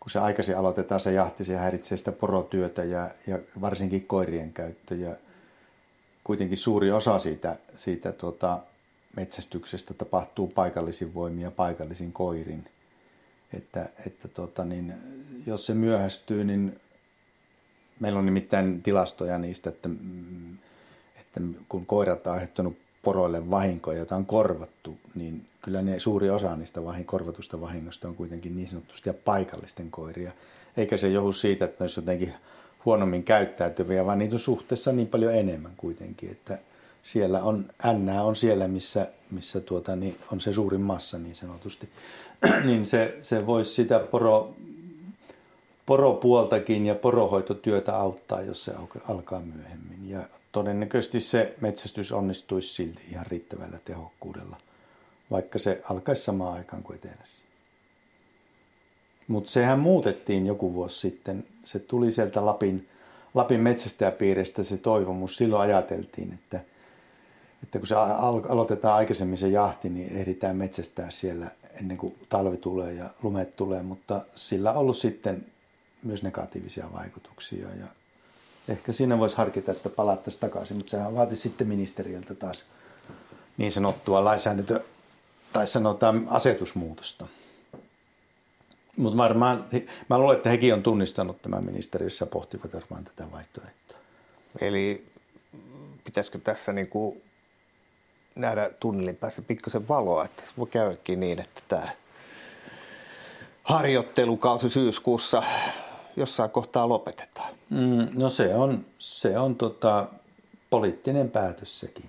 kun 0.00 0.10
se 0.10 0.18
aikaisin 0.18 0.56
aloitetaan 0.56 1.00
se 1.00 1.12
jahti, 1.12 1.44
se 1.44 1.56
häiritsee 1.56 1.98
sitä 1.98 2.12
porotyötä 2.12 2.84
ja, 2.84 3.10
ja 3.26 3.38
varsinkin 3.60 4.06
koirien 4.06 4.52
käyttö 4.52 4.94
ja 4.94 5.16
kuitenkin 6.24 6.58
suuri 6.58 6.92
osa 6.92 7.18
siitä, 7.18 7.56
siitä 7.74 8.12
tuota, 8.12 8.58
metsästyksestä 9.16 9.94
tapahtuu 9.94 10.46
paikallisin 10.46 11.14
voimia 11.14 11.50
paikallisin 11.50 12.12
koirin. 12.12 12.68
Että, 13.54 13.88
että 14.06 14.28
tota 14.28 14.64
niin, 14.64 14.94
jos 15.46 15.66
se 15.66 15.74
myöhästyy, 15.74 16.44
niin 16.44 16.80
meillä 18.00 18.18
on 18.18 18.26
nimittäin 18.26 18.82
tilastoja 18.82 19.38
niistä, 19.38 19.70
että, 19.70 19.88
että 21.20 21.40
kun 21.68 21.86
koirat 21.86 22.26
on 22.26 22.32
aiheuttanut 22.32 22.76
poroille 23.02 23.50
vahinkoja, 23.50 23.98
joita 23.98 24.16
on 24.16 24.26
korvattu, 24.26 24.98
niin 25.14 25.46
kyllä 25.62 25.82
ne 25.82 25.98
suuri 25.98 26.30
osa 26.30 26.56
niistä 26.56 26.84
vahin, 26.84 27.04
korvatusta 27.04 27.60
vahingosta 27.60 28.08
on 28.08 28.14
kuitenkin 28.14 28.56
niin 28.56 28.68
sanotusti 28.68 29.12
paikallisten 29.12 29.90
koiria. 29.90 30.32
Eikä 30.76 30.96
se 30.96 31.08
johdu 31.08 31.32
siitä, 31.32 31.64
että 31.64 31.76
ne 31.78 31.84
olisi 31.84 32.00
jotenkin 32.00 32.32
huonommin 32.84 33.24
käyttäytyviä, 33.24 34.06
vaan 34.06 34.18
niitä 34.18 34.34
on 34.34 34.38
suhteessa 34.38 34.92
niin 34.92 35.08
paljon 35.08 35.34
enemmän 35.34 35.72
kuitenkin, 35.76 36.30
että– 36.30 36.58
siellä 37.02 37.42
on, 37.42 37.64
N 37.92 38.08
on 38.08 38.36
siellä, 38.36 38.68
missä, 38.68 39.08
missä 39.30 39.60
tuota, 39.60 39.96
niin 39.96 40.18
on 40.32 40.40
se 40.40 40.52
suurin 40.52 40.80
massa 40.80 41.18
niin 41.18 41.34
sanotusti, 41.34 41.88
niin 42.66 42.86
se, 42.86 43.18
se 43.20 43.46
voisi 43.46 43.74
sitä 43.74 43.98
poro, 43.98 44.54
poropuoltakin 45.86 46.86
ja 46.86 46.94
porohoitotyötä 46.94 47.96
auttaa, 47.96 48.42
jos 48.42 48.64
se 48.64 48.72
alkaa 49.08 49.40
myöhemmin. 49.40 50.10
Ja 50.10 50.22
todennäköisesti 50.52 51.20
se 51.20 51.54
metsästys 51.60 52.12
onnistuisi 52.12 52.74
silti 52.74 53.02
ihan 53.10 53.26
riittävällä 53.26 53.78
tehokkuudella, 53.84 54.56
vaikka 55.30 55.58
se 55.58 55.82
alkaisi 55.90 56.22
samaan 56.22 56.56
aikaan 56.56 56.82
kuin 56.82 56.96
etelässä. 56.96 57.44
Mutta 59.28 59.50
sehän 59.50 59.78
muutettiin 59.78 60.46
joku 60.46 60.74
vuosi 60.74 60.98
sitten. 60.98 61.44
Se 61.64 61.78
tuli 61.78 62.12
sieltä 62.12 62.46
Lapin, 62.46 62.88
Lapin 63.34 63.60
metsästäjäpiiristä 63.60 64.62
se 64.62 64.76
toivomus. 64.76 65.36
Silloin 65.36 65.62
ajateltiin, 65.62 66.32
että– 66.32 66.60
että 67.62 67.78
kun 67.78 67.86
se 67.86 67.94
aloitetaan 68.48 68.94
aikaisemmin 68.94 69.38
se 69.38 69.48
jahti, 69.48 69.88
niin 69.88 70.16
ehditään 70.16 70.56
metsästää 70.56 71.10
siellä 71.10 71.50
ennen 71.80 71.96
kuin 71.96 72.18
talvi 72.28 72.56
tulee 72.56 72.92
ja 72.92 73.10
lumet 73.22 73.56
tulee, 73.56 73.82
mutta 73.82 74.20
sillä 74.34 74.70
on 74.70 74.76
ollut 74.76 74.96
sitten 74.96 75.46
myös 76.02 76.22
negatiivisia 76.22 76.92
vaikutuksia 76.92 77.68
ja 77.68 77.86
Ehkä 78.68 78.92
siinä 78.92 79.18
voisi 79.18 79.36
harkita, 79.36 79.72
että 79.72 79.88
palattaisiin 79.88 80.40
takaisin, 80.40 80.76
mutta 80.76 80.90
sehän 80.90 81.14
vaatisi 81.14 81.42
sitten 81.42 81.68
ministeriöltä 81.68 82.34
taas 82.34 82.64
niin 83.56 83.72
sanottua 83.72 84.24
lainsäädäntö 84.24 84.80
tai 85.52 85.66
sanotaan 85.66 86.26
asetusmuutosta. 86.30 87.26
Mutta 88.96 89.16
varmaan, 89.16 89.64
mä 90.10 90.18
luulen, 90.18 90.36
että 90.36 90.50
hekin 90.50 90.74
on 90.74 90.82
tunnistanut 90.82 91.42
tämän 91.42 91.64
ministeriössä 91.64 92.22
ja 92.22 92.26
pohtivat 92.26 92.74
varmaan 92.74 93.04
tätä 93.04 93.30
vaihtoehtoa. 93.32 93.98
Eli 94.60 95.06
pitäisikö 96.04 96.38
tässä 96.38 96.72
niin 96.72 96.88
kuin 96.88 97.22
nähdä 98.34 98.70
tunnelin 98.80 99.16
päässä 99.16 99.42
pikkasen 99.42 99.88
valoa, 99.88 100.24
että 100.24 100.42
se 100.42 100.52
voi 100.58 100.66
käydäkin 100.66 101.20
niin, 101.20 101.40
että 101.40 101.62
tämä 101.68 101.88
harjoittelukausi 103.62 104.70
syyskuussa 104.70 105.42
jossain 106.16 106.50
kohtaa 106.50 106.88
lopetetaan. 106.88 107.54
Mm, 107.70 108.08
no 108.14 108.28
se 108.30 108.54
on, 108.54 108.84
se 108.98 109.38
on 109.38 109.56
tota, 109.56 110.06
poliittinen 110.70 111.30
päätös 111.30 111.80
sekin. 111.80 112.04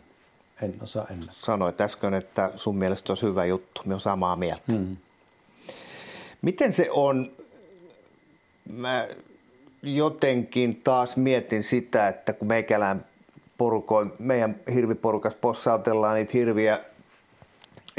En 0.62 0.76
osaa 0.82 1.08
ennakkoa. 1.10 1.46
Sanoit 1.46 1.82
äsken, 1.82 2.14
että 2.14 2.52
sun 2.56 2.78
mielestä 2.78 3.08
se 3.08 3.12
olisi 3.12 3.26
hyvä 3.26 3.46
juttu. 3.46 3.82
Me 3.86 3.94
on 3.94 4.00
samaa 4.00 4.36
mieltä. 4.36 4.64
Mm. 4.72 4.98
Miten 6.42 6.74
se 6.74 6.92
on? 6.92 7.32
Mä 8.70 9.08
jotenkin 9.84 10.82
taas 10.84 11.18
mietin 11.18 11.64
sitä, 11.64 12.08
että 12.08 12.34
kun 12.34 12.48
meikälään 12.48 13.06
porukoin, 13.58 14.14
meidän 14.20 14.56
hirviporukas 14.74 15.36
possautellaan 15.36 16.16
niitä 16.16 16.32
hirviä 16.34 16.80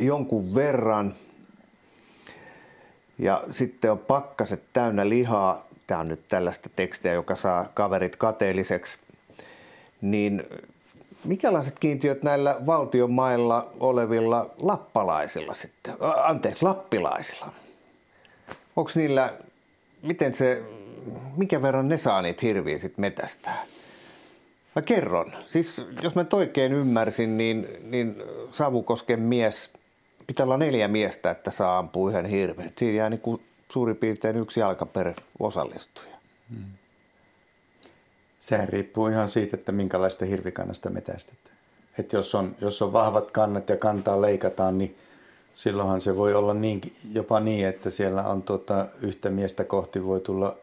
jonkun 0.00 0.54
verran 0.54 1.14
ja 3.18 3.42
sitten 3.50 3.92
on 3.92 3.98
pakkaset 3.98 4.62
täynnä 4.72 5.08
lihaa, 5.08 5.66
tämä 5.86 6.00
on 6.00 6.08
nyt 6.08 6.28
tällaista 6.28 6.70
tekstiä, 6.76 7.12
joka 7.12 7.36
saa 7.36 7.70
kaverit 7.74 8.16
kateelliseksi, 8.16 8.98
niin 10.00 10.42
Mikälaiset 11.24 11.78
kiintiöt 11.78 12.22
näillä 12.22 12.56
valtion 12.66 13.10
mailla 13.10 13.72
olevilla 13.80 14.50
lappalaisilla 14.62 15.54
sitten, 15.54 15.94
anteeksi, 16.24 16.62
lappilaisilla? 16.62 17.52
Onko 18.76 18.90
niillä, 18.94 19.32
miten 20.02 20.34
se, 20.34 20.62
mikä 21.36 21.62
verran 21.62 21.88
ne 21.88 21.96
saa 21.96 22.22
niitä 22.22 22.40
hirviä 22.42 22.78
sitten 22.78 23.00
metästää? 23.00 23.64
Mä 24.74 24.82
kerron. 24.82 25.32
Siis 25.48 25.80
jos 26.02 26.14
mä 26.14 26.24
oikein 26.32 26.72
ymmärsin, 26.72 27.36
niin, 27.38 27.68
niin 27.82 28.22
Savukosken 28.52 29.20
mies, 29.20 29.70
pitää 30.26 30.44
olla 30.44 30.56
neljä 30.56 30.88
miestä, 30.88 31.30
että 31.30 31.50
saa 31.50 31.78
ampua 31.78 32.10
yhden 32.10 32.26
hirven. 32.26 32.72
Siinä 32.78 32.96
jää 32.96 33.10
niin 33.10 33.40
suurin 33.72 33.96
piirtein 33.96 34.36
yksi 34.36 34.60
jalka 34.60 34.86
per 34.86 35.12
osallistuja. 35.40 36.16
Hmm. 36.50 36.64
Sehän 38.38 38.68
riippuu 38.68 39.06
ihan 39.06 39.28
siitä, 39.28 39.56
että 39.56 39.72
minkälaista 39.72 40.24
hirvikannasta 40.24 40.90
metästetään. 40.90 41.56
Että 41.98 42.16
jos 42.16 42.34
on, 42.34 42.56
jos 42.60 42.82
on 42.82 42.92
vahvat 42.92 43.30
kannat 43.30 43.68
ja 43.68 43.76
kantaa 43.76 44.20
leikataan, 44.20 44.78
niin 44.78 44.96
silloinhan 45.52 46.00
se 46.00 46.16
voi 46.16 46.34
olla 46.34 46.54
niin, 46.54 46.80
jopa 47.12 47.40
niin, 47.40 47.66
että 47.66 47.90
siellä 47.90 48.22
on 48.22 48.42
tuota, 48.42 48.86
yhtä 49.02 49.30
miestä 49.30 49.64
kohti 49.64 50.04
voi 50.04 50.20
tulla 50.20 50.56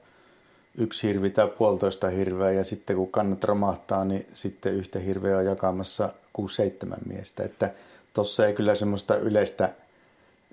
yksi 0.77 1.07
hirvi 1.07 1.29
tai 1.29 1.47
puolitoista 1.47 2.09
hirveä 2.09 2.51
ja 2.51 2.63
sitten 2.63 2.95
kun 2.95 3.11
kannat 3.11 3.43
romahtaa, 3.43 4.05
niin 4.05 4.25
sitten 4.33 4.73
yhtä 4.73 4.99
hirveä 4.99 5.37
on 5.37 5.45
jakamassa 5.45 6.09
6-7 6.37 6.43
miestä. 7.05 7.43
Että 7.43 7.69
tuossa 8.13 8.47
ei 8.47 8.53
kyllä 8.53 8.75
semmoista 8.75 9.15
yleistä, 9.15 9.69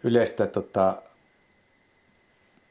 yleistä 0.05 0.47
tota, 0.47 1.03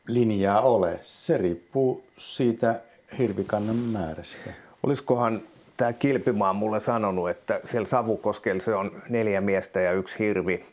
linjaa 0.07 0.61
ole. 0.61 0.99
Se 1.01 1.37
riippuu 1.37 2.03
siitä 2.17 2.81
hirvikannan 3.17 3.75
määrästä. 3.75 4.53
Olisikohan 4.83 5.41
tämä 5.77 5.93
Kilpimaa 5.93 6.53
mulle 6.53 6.81
sanonut, 6.81 7.29
että 7.29 7.61
siellä 7.71 7.87
Savukoskella 7.87 8.63
se 8.63 8.75
on 8.75 9.01
neljä 9.09 9.41
miestä 9.41 9.81
ja 9.81 9.91
yksi 9.91 10.19
hirvi. 10.19 10.65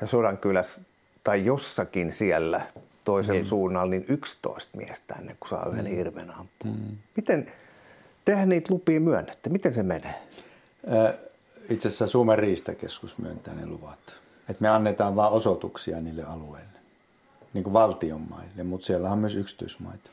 Ja 0.00 0.06
Sodankylässä 0.06 0.80
tai 1.24 1.44
jossakin 1.44 2.12
siellä 2.12 2.60
toisella 3.08 3.40
niin. 3.40 3.48
suunnalla 3.48 3.90
niin 3.90 4.04
11 4.08 4.76
miestä 4.76 5.14
ennen 5.18 5.36
kuin 5.40 5.48
saa 5.48 5.68
yhden 5.68 5.84
mm. 5.84 5.90
hirven 5.90 6.30
ampua. 6.30 6.70
Mm. 6.72 6.96
Miten, 7.16 7.52
tehän 8.24 8.48
niitä 8.48 8.74
lupia 8.74 9.00
myönnätte, 9.00 9.50
miten 9.50 9.74
se 9.74 9.82
menee? 9.82 10.14
Itse 11.70 11.88
asiassa 11.88 12.06
Suomen 12.06 12.38
riistakeskus 12.38 13.18
myöntää 13.18 13.54
ne 13.54 13.66
luvat. 13.66 13.98
Et 14.48 14.60
me 14.60 14.68
annetaan 14.68 15.16
vain 15.16 15.32
osoituksia 15.32 16.00
niille 16.00 16.22
alueille, 16.22 16.78
niin 17.54 17.64
kuin 17.64 17.72
valtion 17.72 18.20
maille, 18.20 18.62
mutta 18.62 18.86
siellä 18.86 19.10
on 19.10 19.18
myös 19.18 19.34
yksityismaita. 19.34 20.10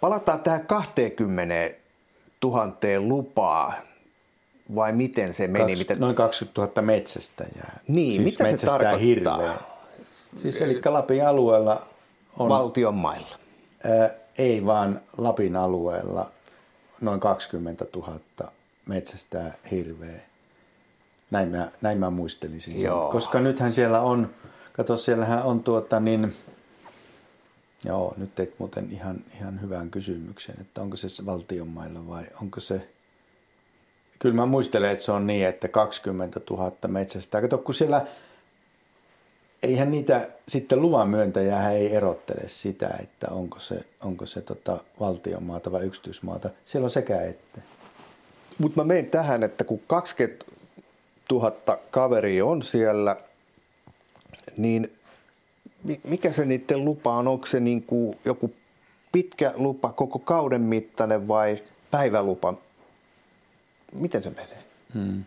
Palataan 0.00 0.40
tähän 0.40 0.66
20 0.66 1.74
000 2.44 2.76
lupaa, 2.98 3.74
vai 4.74 4.92
miten 4.92 5.34
se 5.34 5.48
meni? 5.48 5.66
Kaks, 5.66 5.78
miten... 5.78 6.00
Noin 6.00 6.14
20 6.14 6.60
000 6.60 6.82
metsästäjää. 6.82 7.80
Niin, 7.88 8.12
siis 8.12 8.38
mitä 8.38 8.56
se 8.56 8.66
tarkoittaa? 8.66 8.98
Hirveä. 8.98 9.54
Siis 10.36 10.60
eli 10.60 10.80
Lapin 10.84 11.26
alueella 11.26 11.82
on... 12.38 12.48
Valtion 12.48 12.94
mailla? 12.94 13.38
Ää, 13.84 14.10
ei 14.38 14.66
vaan 14.66 15.00
Lapin 15.18 15.56
alueella 15.56 16.30
noin 17.00 17.20
20 17.20 17.86
000 17.96 18.20
metsästää 18.88 19.54
hirveä. 19.70 20.20
Näin 21.30 21.48
mä, 21.48 21.68
näin 21.82 21.98
mä 21.98 22.10
muistelisin 22.10 22.80
sen. 22.80 22.90
Koska 23.12 23.40
nythän 23.40 23.72
siellä 23.72 24.00
on, 24.00 24.34
kato 24.72 24.96
siellähän 24.96 25.42
on 25.42 25.62
tuota 25.62 26.00
niin, 26.00 26.34
Joo, 27.84 28.14
nyt 28.16 28.34
teit 28.34 28.58
muuten 28.58 28.92
ihan, 28.92 29.24
ihan 29.36 29.60
hyvän 29.60 29.90
kysymyksen, 29.90 30.54
että 30.60 30.82
onko 30.82 30.96
se 30.96 31.26
valtion 31.26 31.68
mailla 31.68 32.08
vai 32.08 32.24
onko 32.42 32.60
se... 32.60 32.88
Kyllä 34.18 34.34
mä 34.34 34.46
muistelen, 34.46 34.90
että 34.90 35.04
se 35.04 35.12
on 35.12 35.26
niin, 35.26 35.46
että 35.46 35.68
20 35.68 36.40
000 36.50 36.72
metsästä. 36.88 37.40
Kato, 37.40 37.58
kun 37.58 37.74
siellä 37.74 38.06
eihän 39.62 39.90
niitä 39.90 40.28
sitten 40.48 40.82
luvan 40.82 41.08
myöntäjää 41.08 41.72
ei 41.72 41.94
erottele 41.94 42.48
sitä, 42.48 42.90
että 43.02 43.26
onko 43.30 43.58
se, 43.58 43.84
onko 44.04 44.26
se 44.26 44.40
tota 44.40 44.80
valtion 45.00 45.42
maata 45.42 45.72
vai 45.72 45.84
yksityismaata. 45.84 46.50
Siellä 46.64 46.84
on 46.84 46.90
sekä 46.90 47.22
että. 47.22 47.60
Mutta 48.58 48.80
mä 48.80 48.84
menen 48.84 49.06
tähän, 49.06 49.42
että 49.42 49.64
kun 49.64 49.80
20 49.86 50.44
000 51.32 51.78
kaveri 51.90 52.42
on 52.42 52.62
siellä, 52.62 53.16
niin 54.56 54.92
mikä 56.04 56.32
se 56.32 56.44
niiden 56.44 56.84
lupa 56.84 57.16
on? 57.16 57.28
Onko 57.28 57.46
se 57.46 57.60
niin 57.60 57.82
kuin 57.82 58.18
joku 58.24 58.54
pitkä 59.12 59.52
lupa 59.56 59.92
koko 59.92 60.18
kauden 60.18 60.62
mittainen 60.62 61.28
vai 61.28 61.62
päivälupa? 61.90 62.54
Miten 63.92 64.22
se 64.22 64.30
menee? 64.30 64.64
Hmm. 64.94 65.24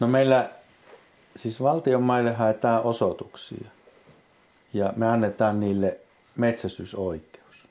No 0.00 0.06
meillä, 0.06 0.50
siis 1.36 1.62
valtion 1.62 2.02
maille 2.02 2.32
haetaan 2.32 2.82
osoituksia 2.82 3.68
ja 4.74 4.92
me 4.96 5.06
annetaan 5.06 5.60
niille 5.60 6.00
metsästysoikeus. 6.36 7.68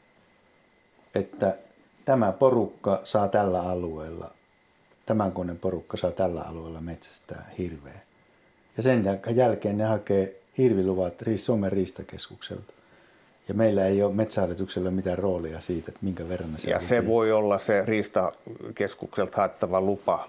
Että 1.15 1.57
tämä 2.05 2.31
porukka 2.31 3.01
saa 3.03 3.27
tällä 3.27 3.61
alueella, 3.61 4.31
tämän 5.05 5.31
koneen 5.31 5.59
porukka 5.59 5.97
saa 5.97 6.11
tällä 6.11 6.41
alueella 6.41 6.81
metsästää 6.81 7.49
hirveä. 7.57 7.99
Ja 8.77 8.83
sen 8.83 9.03
jälkeen 9.35 9.77
ne 9.77 9.83
hakee 9.83 10.41
hirviluvat 10.57 11.13
Suomen 11.35 11.71
riistakeskukselta. 11.71 12.73
Ja 13.47 13.53
meillä 13.53 13.85
ei 13.85 14.03
ole 14.03 14.13
metsähallituksella 14.13 14.91
mitään 14.91 15.17
roolia 15.17 15.61
siitä, 15.61 15.85
että 15.87 15.99
minkä 16.01 16.29
verran 16.29 16.53
se 16.57 16.69
Ja 16.69 16.79
se 16.79 17.07
voi 17.07 17.31
olla 17.31 17.59
se 17.59 17.85
riistakeskukselta 17.85 19.37
haettava 19.37 19.81
lupa 19.81 20.27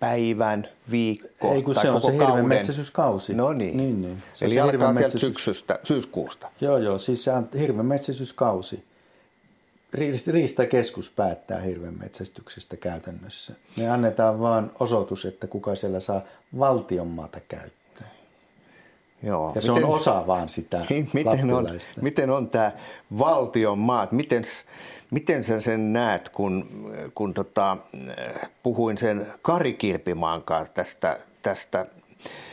päivän, 0.00 0.68
viikko 0.90 1.54
Ei 1.54 1.62
kun 1.62 1.74
tai 1.74 1.82
se 1.82 1.90
on 1.90 2.00
se 2.00 2.12
hirven 2.12 2.46
metsästyskausi. 2.46 3.34
No 3.34 3.52
niin. 3.52 3.76
niin, 3.76 4.02
niin. 4.02 4.22
Se 4.34 4.44
Eli 4.44 4.60
alkaa 4.60 4.92
metsästys... 4.92 5.20
syksystä, 5.20 5.78
syyskuusta. 5.82 6.50
Joo, 6.60 6.78
joo. 6.78 6.98
Siis 6.98 7.24
se 7.24 7.32
on 7.32 7.48
hirven 7.58 7.86
metsästyskausi. 7.86 8.84
Riistakeskus 10.26 11.10
päättää 11.10 11.60
hirven 11.60 11.98
metsästyksestä 11.98 12.76
käytännössä. 12.76 13.52
Me 13.76 13.90
annetaan 13.90 14.40
vain 14.40 14.70
osoitus, 14.80 15.24
että 15.24 15.46
kuka 15.46 15.74
siellä 15.74 16.00
saa 16.00 16.22
valtion 16.58 17.08
maata 17.08 17.40
käyttää. 17.40 17.83
Joo. 19.24 19.52
Ja 19.54 19.60
se 19.60 19.72
miten, 19.72 19.84
on 19.84 19.94
osa 19.94 20.26
vaan 20.26 20.48
sitä 20.48 20.80
miten 21.12 21.50
on, 21.54 21.66
miten 22.00 22.30
on 22.30 22.48
tämä 22.48 22.72
valtion 23.18 23.78
maat? 23.78 24.12
Miten, 24.12 24.42
miten 25.10 25.44
sä 25.44 25.60
sen 25.60 25.92
näet, 25.92 26.28
kun, 26.28 26.66
kun 27.14 27.34
tota, 27.34 27.76
puhuin 28.62 28.98
sen 28.98 29.26
Kari 29.42 29.72
Kilpimaan 29.72 30.42
kanssa 30.42 30.74
tästä, 30.74 31.18
tästä 31.42 31.86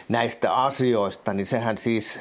näistä 0.09 0.55
asioista, 0.55 1.33
niin 1.33 1.45
sehän 1.45 1.77
siis 1.77 2.19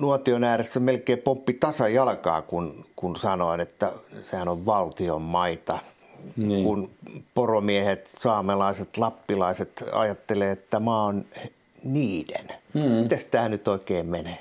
nuotion 0.00 0.44
ääressä 0.44 0.80
melkein 0.80 1.18
poppi 1.18 1.52
tasajalkaa, 1.52 2.42
kun, 2.42 2.84
kun 2.96 3.16
sanoin, 3.16 3.60
että 3.60 3.92
sehän 4.22 4.48
on 4.48 4.66
valtion 4.66 5.22
maita. 5.22 5.78
Niin. 6.36 6.64
Kun 6.64 6.90
poromiehet, 7.34 8.10
saamelaiset, 8.22 8.96
lappilaiset 8.96 9.84
ajattelee, 9.92 10.50
että 10.50 10.80
maa 10.80 11.04
on 11.04 11.24
niiden. 11.84 12.48
Mm. 12.74 12.80
Mitäs 12.80 13.24
tämä 13.24 13.48
nyt 13.48 13.68
oikein 13.68 14.06
menee? 14.06 14.38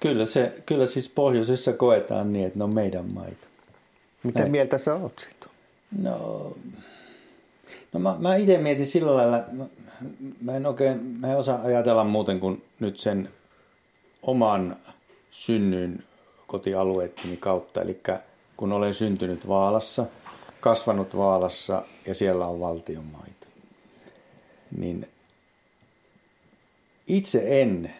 Kyllä, 0.00 0.26
se, 0.26 0.62
kyllä 0.66 0.86
siis 0.86 1.08
pohjoisessa 1.08 1.72
koetaan 1.72 2.32
niin, 2.32 2.46
että 2.46 2.58
ne 2.58 2.64
on 2.64 2.74
meidän 2.74 3.04
maita. 3.04 3.46
Mitä 4.22 4.38
Näin. 4.38 4.50
mieltä 4.50 4.78
sä 4.78 4.94
oot 4.94 5.18
siitä? 5.18 5.46
No, 6.02 6.56
no 7.92 8.00
mä, 8.00 8.16
mä 8.18 8.36
itse 8.36 8.58
mietin 8.58 8.86
sillä 8.86 9.16
lailla, 9.16 9.44
mä, 9.52 9.64
mä 10.42 10.56
en 10.56 10.66
oikein, 10.66 11.00
mä 11.20 11.32
en 11.32 11.38
osaa 11.38 11.60
ajatella 11.62 12.04
muuten 12.04 12.40
kuin 12.40 12.62
nyt 12.80 12.98
sen 12.98 13.28
oman 14.22 14.76
synnyin 15.30 16.04
kotialueettini 16.46 17.36
kautta. 17.36 17.82
Eli 17.82 18.00
kun 18.56 18.72
olen 18.72 18.94
syntynyt 18.94 19.48
Vaalassa, 19.48 20.06
kasvanut 20.66 21.16
Vaalassa 21.16 21.82
ja 22.06 22.14
siellä 22.14 22.46
on 22.46 22.60
valtion 22.60 23.04
maita, 23.04 23.46
niin 24.78 25.08
itse 27.06 27.62
en 27.62 27.94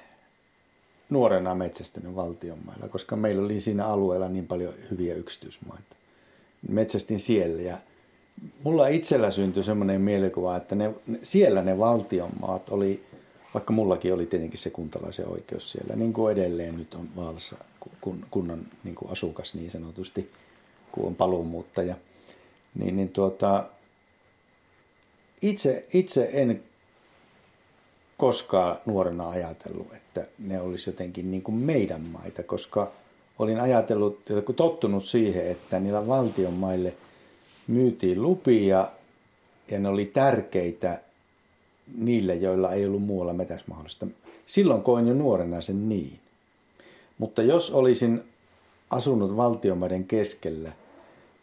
nuorena 1.11 1.55
metsästänyt 1.55 2.17
valtionmailla, 2.17 2.89
koska 2.89 3.17
meillä 3.17 3.45
oli 3.45 3.61
siinä 3.61 3.87
alueella 3.87 4.29
niin 4.29 4.47
paljon 4.47 4.75
hyviä 4.91 5.15
yksityismaita. 5.15 5.97
Metsästin 6.69 7.21
siellä 7.21 7.63
ja 7.63 7.79
mulla 8.63 8.89
itsellä 8.89 9.31
syntyi 9.31 9.63
semmoinen 9.63 10.01
mielikuva, 10.01 10.57
että 10.57 10.75
ne, 10.75 10.95
siellä 11.23 11.63
ne 11.63 11.79
valtionmaat 11.79 12.69
oli, 12.69 13.05
vaikka 13.55 13.73
mullakin 13.73 14.15
oli 14.15 14.27
tietenkin 14.27 14.59
se 14.59 14.71
kuntalaisen 14.71 15.29
oikeus 15.29 15.73
siellä, 15.73 15.97
niin 15.97 16.13
kuin 16.13 16.33
edelleen 16.33 16.77
nyt 16.77 16.95
on 16.95 17.09
Vaalassa 17.17 17.57
kun, 18.01 18.27
kunnan 18.31 18.67
niin 18.85 18.95
kuin 18.95 19.13
asukas 19.13 19.55
niin 19.55 19.71
sanotusti, 19.71 20.31
kun 20.93 21.07
on 21.07 21.15
paluumuuttaja, 21.15 21.95
niin, 22.79 22.97
niin 22.97 23.09
tuota, 23.09 23.65
itse, 25.43 25.87
itse 25.93 26.31
en 26.33 26.63
koskaan 28.17 28.79
nuorena 28.87 29.29
ajatellut, 29.29 29.95
että 29.95 30.27
ne 30.39 30.61
olisi 30.61 30.91
jotenkin 30.91 31.31
niin 31.31 31.43
kuin 31.43 31.55
meidän 31.55 32.01
maita, 32.01 32.43
koska 32.43 32.93
olin 33.39 33.61
ajatellut, 33.61 34.21
tottunut 34.57 35.05
siihen, 35.05 35.51
että 35.51 35.81
niillä 35.81 36.07
valtion 36.07 36.53
maille 36.53 36.95
myytiin 37.67 38.23
lupia 38.23 38.89
ja 39.71 39.79
ne 39.79 39.89
oli 39.89 40.05
tärkeitä 40.05 41.01
niille, 41.99 42.35
joilla 42.35 42.73
ei 42.73 42.87
ollut 42.87 43.03
muualla 43.03 43.33
metäs 43.33 43.67
mahdollista. 43.67 44.07
Silloin 44.47 44.83
koin 44.83 45.09
jo 45.09 45.15
nuorena 45.15 45.61
sen 45.61 45.89
niin. 45.89 46.19
Mutta 47.19 47.43
jos 47.43 47.71
olisin 47.71 48.25
asunut 48.91 49.37
valtionmaiden 49.37 50.05
keskellä 50.05 50.73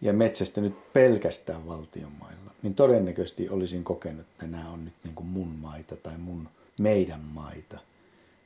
ja 0.04 0.14
metsästänyt 0.14 0.93
pelkästään 0.93 1.68
valtionmailla, 1.68 2.51
niin 2.64 2.76
todennäköisesti 2.76 3.49
olisin 3.49 3.84
kokenut, 3.84 4.22
että 4.22 4.47
nämä 4.47 4.70
on 4.70 4.86
nyt 4.86 4.93
niin 5.04 5.16
kuin 5.16 5.28
mun 5.28 5.47
maita 5.47 5.95
tai 5.95 6.18
mun 6.18 6.49
meidän 6.80 7.22
maita. 7.22 7.80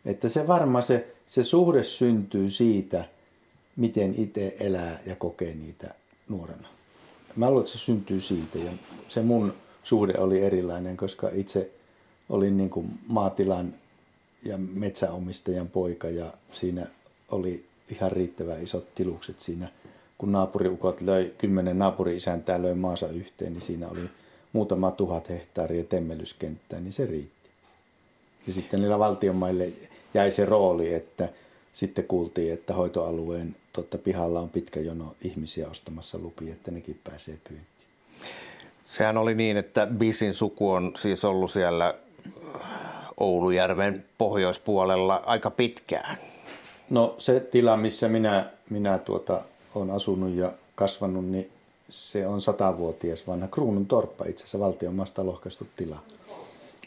Että 0.06 0.30
se 0.30 0.48
varmaan 0.48 0.84
se, 0.84 1.16
se 1.26 1.44
suhde 1.44 1.84
syntyy 1.84 2.50
siitä, 2.50 3.06
miten 3.76 4.16
itse 4.18 4.56
elää 4.60 5.00
ja 5.06 5.16
kokee 5.16 5.56
niitä 5.56 5.94
nuorena. 6.30 6.68
Mä 7.36 7.50
luulen, 7.50 7.62
että 7.62 7.72
se 7.72 7.78
syntyy 7.78 8.22
siitä 8.22 8.58
ja 8.58 8.72
se 9.08 9.22
mun 9.22 9.54
suhde 9.84 10.14
oli 10.18 10.42
erilainen, 10.42 10.98
koska 10.98 11.30
itse 11.34 11.72
olin 12.30 12.58
niin 12.58 12.70
kuin 12.70 13.00
maatilan 13.08 13.74
ja 14.46 14.58
metsäomistajan 14.58 15.68
poika 15.68 16.10
ja 16.10 16.34
siinä 16.52 16.88
oli 17.32 17.66
ihan 17.90 18.12
riittävän 18.12 18.64
isot 18.64 18.96
tilukset 18.96 19.40
siinä. 19.40 19.70
Kun 20.18 20.32
naapuriukot 20.32 21.02
löi, 21.02 21.34
kymmenen 21.38 21.80
naapuri-isäntää 21.80 22.62
löi 22.62 22.76
maansa 22.76 23.08
yhteen, 23.08 23.54
niin 23.54 23.62
siinä 23.62 23.88
oli 23.88 24.10
muutama 24.54 24.92
tuhat 24.92 25.30
hehtaaria 25.30 25.84
temmellyskenttää, 25.84 26.80
niin 26.80 26.94
se 26.94 27.06
riitti. 27.06 27.50
Ja 28.48 28.54
sitten 28.54 28.82
niillä 28.82 29.00
valtionmaille 29.00 29.72
jäi 30.14 30.32
se 30.32 30.46
rooli, 30.46 30.94
että 30.94 31.30
sitten 31.74 32.06
kuultiin, 32.06 32.54
että 32.54 32.74
hoitoalueen 32.74 33.56
totta 33.74 33.98
pihalla 33.98 34.40
on 34.40 34.50
pitkä 34.50 34.80
jono 34.80 35.14
ihmisiä 35.24 35.70
ostamassa 35.70 36.18
lupia, 36.18 36.54
että 36.54 36.72
nekin 36.72 37.00
pääsee 37.04 37.38
pyyntiin. 37.44 37.68
Sehän 38.88 39.18
oli 39.18 39.36
niin, 39.36 39.58
että 39.58 39.88
Bisin 39.98 40.34
suku 40.34 40.72
on 40.72 40.92
siis 40.98 41.26
ollut 41.26 41.52
siellä 41.52 41.96
Oulujärven 43.18 44.06
pohjoispuolella 44.18 45.24
aika 45.26 45.50
pitkään. 45.50 46.18
No 46.90 47.16
se 47.18 47.40
tila, 47.40 47.78
missä 47.78 48.08
minä, 48.08 48.46
minä 48.70 48.98
tuota, 48.98 49.42
olen 49.78 49.92
asunut 49.92 50.36
ja 50.36 50.52
kasvanut, 50.76 51.26
niin 51.26 51.52
se 51.90 52.28
on 52.28 52.42
satavuotias 52.42 53.28
vanha 53.28 53.48
kruunun 53.48 53.86
torppa, 53.86 54.26
itse 54.26 54.44
asiassa 54.44 54.60
valtion 54.60 54.96
maasta 54.96 55.26
lohkaistu 55.26 55.68
tila. 55.76 56.00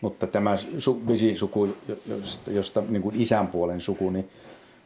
Mutta 0.00 0.26
tämä 0.26 0.56
su, 0.56 1.02
suku, 1.34 1.68
josta, 2.06 2.50
josta 2.50 2.82
niin 2.88 3.02
kuin 3.02 3.20
isän 3.20 3.48
puolen 3.48 3.80
suku, 3.80 4.10
niin 4.10 4.30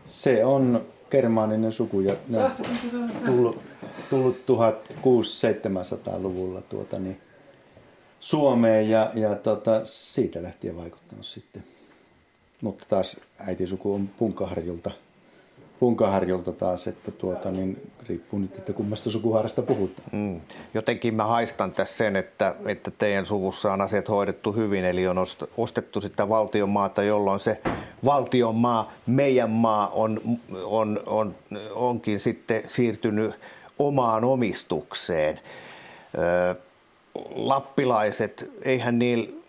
se 0.05 0.44
on 0.44 0.86
germaaninen 1.11 1.72
suku 1.72 2.00
ja 2.00 2.16
ne 2.28 2.38
on 2.38 2.50
tullut, 3.26 3.59
tullut 4.11 4.36
1600-1700-luvulla 4.36 6.62
tuota, 6.62 6.98
niin 6.98 7.20
Suomeen 8.20 8.90
ja, 8.90 9.11
ja 9.14 9.34
tota, 9.34 9.80
siitä 9.84 10.42
lähtien 10.42 10.76
vaikuttanut 10.76 11.26
sitten. 11.26 11.64
Mutta 12.62 12.84
taas 12.88 13.16
äitisuku 13.38 13.94
on 13.94 14.09
Punkaharjulta– 14.09 14.90
punkaharjulta 15.81 16.53
taas, 16.53 16.87
että 16.87 17.11
tuota, 17.11 17.51
niin 17.51 17.91
riippuu 18.09 18.39
nyt, 18.39 18.57
että 18.57 18.72
kummasta 18.72 19.11
sukuhaarasta 19.11 19.62
puhutaan. 19.62 20.09
Mm. 20.12 20.41
Jotenkin 20.75 21.14
mä 21.14 21.25
haistan 21.25 21.72
tässä 21.72 21.97
sen, 21.97 22.16
että, 22.16 22.55
että 22.66 22.91
teidän 22.91 23.27
suvussa 23.27 23.72
on 23.72 23.81
asiat 23.81 24.09
hoidettu 24.09 24.53
hyvin, 24.53 24.85
eli 24.85 25.09
on 25.09 25.16
ostettu 25.57 26.01
sitä 26.01 26.29
valtion 26.29 26.68
maata, 26.68 27.03
jolloin 27.03 27.41
se 27.41 27.61
valtion 28.05 28.55
maa, 28.55 28.93
meidän 29.07 29.51
maa 29.51 29.89
on, 29.89 30.20
on, 30.64 31.03
on, 31.07 31.35
onkin 31.75 32.20
sitten 32.20 32.62
siirtynyt 32.68 33.35
omaan 33.79 34.25
omistukseen. 34.25 35.41
Lappilaiset, 37.35 38.51
eihän 38.62 38.99
niillä 38.99 39.43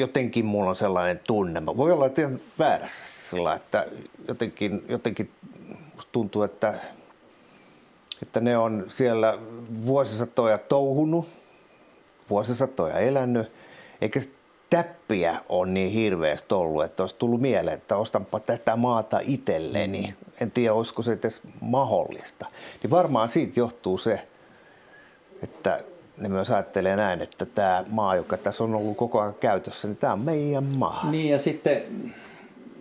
jotenkin 0.00 0.44
mulla 0.44 0.70
on 0.70 0.76
sellainen 0.76 1.20
tunne. 1.26 1.60
Mä 1.60 1.76
voi 1.76 1.92
olla 1.92 2.06
että 2.06 2.30
väärässä 2.58 3.30
sillä, 3.30 3.54
että 3.54 3.86
jotenkin, 4.28 4.84
jotenkin 4.88 5.30
tuntuu, 6.12 6.42
että, 6.42 6.74
että 8.22 8.40
ne 8.40 8.58
on 8.58 8.86
siellä 8.88 9.38
vuosisatoja 9.86 10.58
touhunut, 10.58 11.28
vuosisatoja 12.30 12.98
elänyt, 12.98 13.52
eikä 14.00 14.20
täppiä 14.70 15.40
on 15.48 15.74
niin 15.74 15.90
hirveästi 15.90 16.54
ollut, 16.54 16.84
että 16.84 17.02
olisi 17.02 17.14
tullut 17.14 17.40
mieleen, 17.40 17.76
että 17.76 17.96
ostanpa 17.96 18.40
tätä 18.40 18.76
maata 18.76 19.20
itselleni. 19.22 20.02
Mm. 20.02 20.32
En 20.40 20.50
tiedä, 20.50 20.74
olisiko 20.74 21.02
se 21.02 21.12
edes 21.12 21.40
mahdollista. 21.60 22.46
Niin 22.82 22.90
varmaan 22.90 23.30
siitä 23.30 23.60
johtuu 23.60 23.98
se, 23.98 24.28
että 25.42 25.80
ne 26.20 26.28
myös 26.28 26.50
ajattelee 26.50 26.96
näin, 26.96 27.22
että 27.22 27.46
tämä 27.46 27.84
maa, 27.88 28.16
joka 28.16 28.36
tässä 28.36 28.64
on 28.64 28.74
ollut 28.74 28.96
koko 28.96 29.20
ajan 29.20 29.34
käytössä, 29.40 29.88
niin 29.88 29.96
tämä 29.96 30.12
on 30.12 30.20
meidän 30.20 30.64
maa. 30.78 31.10
Niin 31.10 31.30
ja 31.30 31.38
sitten 31.38 31.82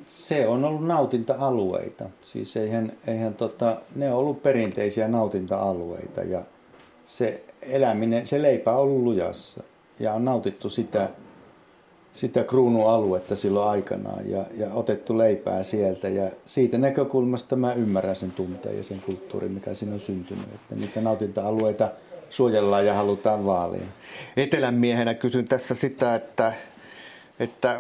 se 0.06 0.48
on 0.48 0.66
ollut 0.66 0.88
nautinta-alueita. 0.88 2.06
Siis 2.22 2.58
eihän, 2.58 2.92
eihän 3.08 3.34
tota, 3.34 3.76
ne 3.96 4.12
on 4.12 4.18
ollut 4.18 4.44
perinteisiä 4.44 5.08
nautinta-alueita 5.08 6.24
ja 6.24 6.42
se 7.06 7.44
eläminen, 7.62 8.28
se 8.28 8.42
leipä 8.42 8.72
on 8.72 8.80
ollut 8.80 9.04
lujassa 9.04 9.64
ja 10.00 10.14
on 10.14 10.26
nautittu 10.26 10.70
sitä, 10.70 11.10
sitä 12.14 12.44
kruunualuetta 12.44 13.36
silloin 13.36 13.70
aikanaan 13.70 14.30
ja, 14.30 14.46
ja 14.58 14.74
otettu 14.74 15.18
leipää 15.18 15.64
sieltä 15.64 16.10
ja 16.10 16.32
siitä 16.46 16.78
näkökulmasta 16.78 17.56
mä 17.56 17.74
ymmärrän 17.74 18.16
sen 18.16 18.32
tunteen 18.32 18.78
ja 18.78 18.84
sen 18.84 19.02
kulttuurin, 19.02 19.52
mikä 19.52 19.74
siinä 19.74 19.94
on 19.94 20.00
syntynyt, 20.00 20.54
että 20.56 20.76
niitä 20.76 21.02
nautinta-alueita– 21.02 21.92
suojellaan 22.30 22.86
ja 22.86 22.94
halutaan 22.94 23.46
vaalia. 23.46 23.86
Etelän 24.38 24.74
miehenä 24.74 25.14
kysyn 25.14 25.46
tässä 25.46 25.76
sitä, 25.76 26.16
että, 26.16 26.54
että 27.40 27.80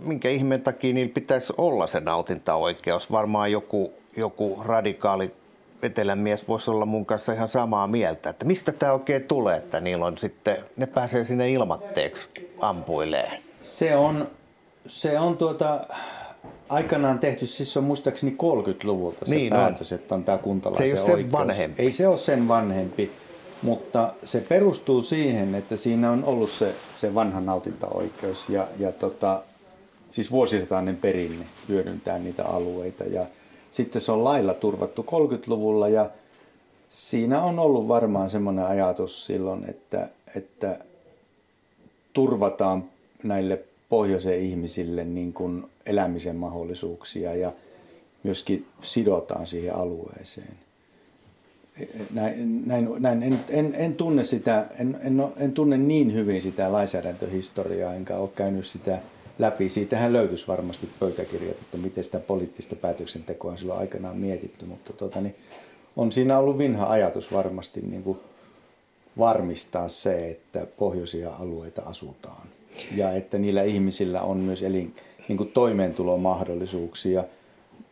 minkä 0.00 0.30
ihmeen 0.30 0.62
takia 0.62 0.94
niillä 0.94 1.14
pitäisi 1.14 1.52
olla 1.56 1.86
se 1.86 2.00
nautintaoikeus. 2.00 3.12
Varmaan 3.12 3.52
joku, 3.52 3.92
joku 4.16 4.62
radikaali 4.64 5.28
etelän 5.82 6.18
mies 6.18 6.48
voisi 6.48 6.70
olla 6.70 6.86
mun 6.86 7.06
kanssa 7.06 7.32
ihan 7.32 7.48
samaa 7.48 7.86
mieltä, 7.86 8.30
että 8.30 8.44
mistä 8.44 8.72
tämä 8.72 8.92
oikein 8.92 9.22
tulee, 9.22 9.56
että 9.56 9.80
niillä 9.80 10.06
on 10.06 10.18
sitten, 10.18 10.56
ne 10.76 10.86
pääsee 10.86 11.24
sinne 11.24 11.50
ilmatteeksi 11.50 12.28
ampuilee. 12.60 13.42
Se 13.60 13.96
on, 13.96 14.30
se 14.86 15.18
on 15.18 15.36
tuota, 15.36 15.80
aikanaan 16.68 17.18
tehty, 17.18 17.46
siis 17.46 17.72
se 17.72 17.78
on 17.78 17.84
muistaakseni 17.84 18.36
30-luvulta 18.42 19.26
se 19.26 19.34
niin 19.34 19.50
päätös, 19.52 19.92
on. 19.92 19.98
että 19.98 20.14
on 20.14 20.24
tämä 20.24 20.38
kuntalaisen 20.38 20.88
Se 20.88 20.94
ei 20.96 21.02
ole 21.02 21.12
oikeus. 21.12 21.32
vanhempi. 21.32 21.82
Ei 21.82 21.92
se 21.92 22.08
ole 22.08 22.16
sen 22.16 22.48
vanhempi, 22.48 23.10
mutta 23.62 24.12
se 24.24 24.40
perustuu 24.40 25.02
siihen, 25.02 25.54
että 25.54 25.76
siinä 25.76 26.10
on 26.10 26.24
ollut 26.24 26.50
se, 26.50 26.74
se 26.96 27.14
vanha 27.14 27.40
nautintaoikeus 27.40 28.48
ja, 28.48 28.68
ja 28.78 28.92
tota, 28.92 29.42
siis 30.10 30.30
vuosisatainen 30.30 30.96
perinne 30.96 31.46
hyödyntää 31.68 32.18
niitä 32.18 32.44
alueita 32.44 33.04
ja 33.04 33.26
sitten 33.70 34.02
se 34.02 34.12
on 34.12 34.24
lailla 34.24 34.54
turvattu 34.54 35.02
30-luvulla 35.02 35.88
ja 35.88 36.10
siinä 36.88 37.42
on 37.42 37.58
ollut 37.58 37.88
varmaan 37.88 38.30
semmoinen 38.30 38.66
ajatus 38.66 39.26
silloin, 39.26 39.64
että, 39.70 40.08
että 40.36 40.78
turvataan 42.12 42.84
näille 43.22 43.64
pohjoisen 43.88 44.38
ihmisille 44.38 45.04
niin 45.04 45.32
kuin 45.32 45.64
elämisen 45.86 46.36
mahdollisuuksia 46.36 47.34
ja 47.34 47.52
myöskin 48.22 48.66
sidotaan 48.82 49.46
siihen 49.46 49.74
alueeseen. 49.74 50.54
Näin, 52.10 52.68
näin, 52.68 52.88
näin 52.98 53.22
en, 53.22 53.40
en, 53.48 53.74
en, 53.76 53.94
tunne 53.94 54.24
sitä, 54.24 54.66
en, 54.78 54.98
en, 55.02 55.22
en 55.36 55.52
tunne 55.52 55.78
niin 55.78 56.14
hyvin 56.14 56.42
sitä 56.42 56.72
lainsäädäntöhistoriaa, 56.72 57.94
enkä 57.94 58.16
ole 58.16 58.30
käynyt 58.34 58.66
sitä 58.66 58.98
läpi. 59.38 59.68
Siitähän 59.68 60.12
löytyisi 60.12 60.48
varmasti 60.48 60.88
pöytäkirjat, 61.00 61.56
että 61.56 61.78
miten 61.78 62.04
sitä 62.04 62.20
poliittista 62.20 62.76
päätöksentekoa 62.76 63.50
on 63.50 63.58
silloin 63.58 63.80
aikanaan 63.80 64.16
mietitty, 64.16 64.64
mutta 64.64 64.92
tuota, 64.92 65.20
niin 65.20 65.34
on 65.96 66.12
siinä 66.12 66.38
ollut 66.38 66.58
vinha 66.58 66.86
ajatus 66.86 67.32
varmasti 67.32 67.80
niin 67.80 68.02
kuin 68.02 68.18
varmistaa 69.18 69.88
se, 69.88 70.28
että 70.28 70.66
pohjoisia 70.76 71.34
alueita 71.34 71.82
asutaan 71.82 72.48
ja 72.96 73.12
että 73.12 73.38
niillä 73.38 73.62
ihmisillä 73.62 74.22
on 74.22 74.36
myös 74.36 74.62
elin, 74.62 74.94
niin 75.28 75.36
kuin 75.36 75.50
toimeentulomahdollisuuksia. 75.54 77.24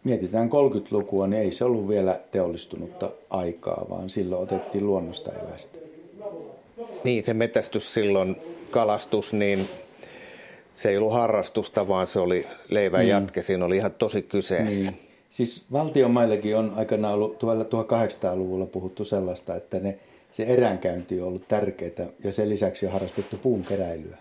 Mietitään 0.05 0.49
30-lukua, 0.49 1.27
niin 1.27 1.43
ei 1.43 1.53
se 1.53 1.65
ollut 1.65 1.89
vielä 1.89 2.21
teollistunutta 2.31 3.11
aikaa, 3.31 3.87
vaan 3.91 4.11
silloin 4.11 4.43
otettiin 4.43 4.87
luonnosta 4.87 5.31
evästä. 5.33 5.79
Niin, 7.05 7.25
se 7.25 7.35
metästys 7.35 7.95
silloin, 7.95 8.37
kalastus, 8.71 9.33
niin 9.33 9.69
se 10.75 10.89
ei 10.89 10.97
ollut 10.97 11.13
harrastusta, 11.13 11.89
vaan 11.89 12.07
se 12.07 12.19
oli 12.21 12.45
leivän 12.69 13.03
mm. 13.03 13.09
jatke. 13.09 13.43
Siinä 13.43 13.65
oli 13.65 13.77
ihan 13.77 13.93
tosi 13.93 14.23
kyseessä. 14.23 14.91
Niin. 14.91 15.01
Siis 15.31 15.65
valtionmaillekin 15.73 16.57
on 16.57 16.73
aikanaan 16.77 17.15
ollut 17.15 17.43
1800-luvulla 17.43 18.67
puhuttu 18.67 19.05
sellaista, 19.05 19.57
että 19.57 19.81
ne, 19.81 19.99
se 20.31 20.43
eränkäynti 20.43 21.21
on 21.21 21.29
ollut 21.29 21.49
tärkeää 21.49 22.09
ja 22.25 22.33
sen 22.33 22.51
lisäksi 22.51 22.87
on 22.87 22.93
harrastettu 22.93 23.37
puunkeräilyä 23.37 24.17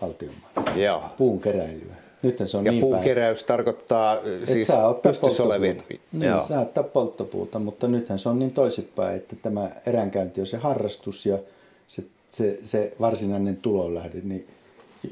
valtionmailla. 0.00 0.80
Joo. 0.82 1.04
Puunkeräilyä. 1.18 1.94
Nyt 2.22 2.38
se 2.44 2.56
on 2.56 2.64
ja 2.64 2.72
niin 2.72 2.80
puunkeräys 2.80 3.44
päin. 3.44 3.46
tarkoittaa 3.48 4.16
Et 4.16 4.46
siis 4.46 4.66
saa 4.66 4.88
ottaa 4.88 5.12
olevien. 5.42 5.82
Niin, 6.12 6.28
Joo. 6.28 6.40
saa 6.40 6.62
ottaa 6.62 6.84
polttopuuta, 6.84 7.58
mutta 7.58 7.88
nythän 7.88 8.18
se 8.18 8.28
on 8.28 8.38
niin 8.38 8.50
toisinpäin, 8.50 9.16
että 9.16 9.36
tämä 9.36 9.70
eränkäynti 9.86 10.40
on 10.40 10.46
se 10.46 10.56
harrastus 10.56 11.26
ja 11.26 11.38
se, 11.86 12.04
se, 12.28 12.58
se 12.62 12.92
varsinainen 13.00 13.56
tulonlähde, 13.56 14.20
niin, 14.22 14.46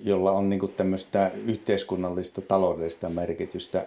jolla 0.04 0.32
on 0.32 0.48
niin 0.48 0.72
tämmöistä 0.76 1.30
yhteiskunnallista 1.46 2.40
taloudellista 2.40 3.08
merkitystä 3.08 3.86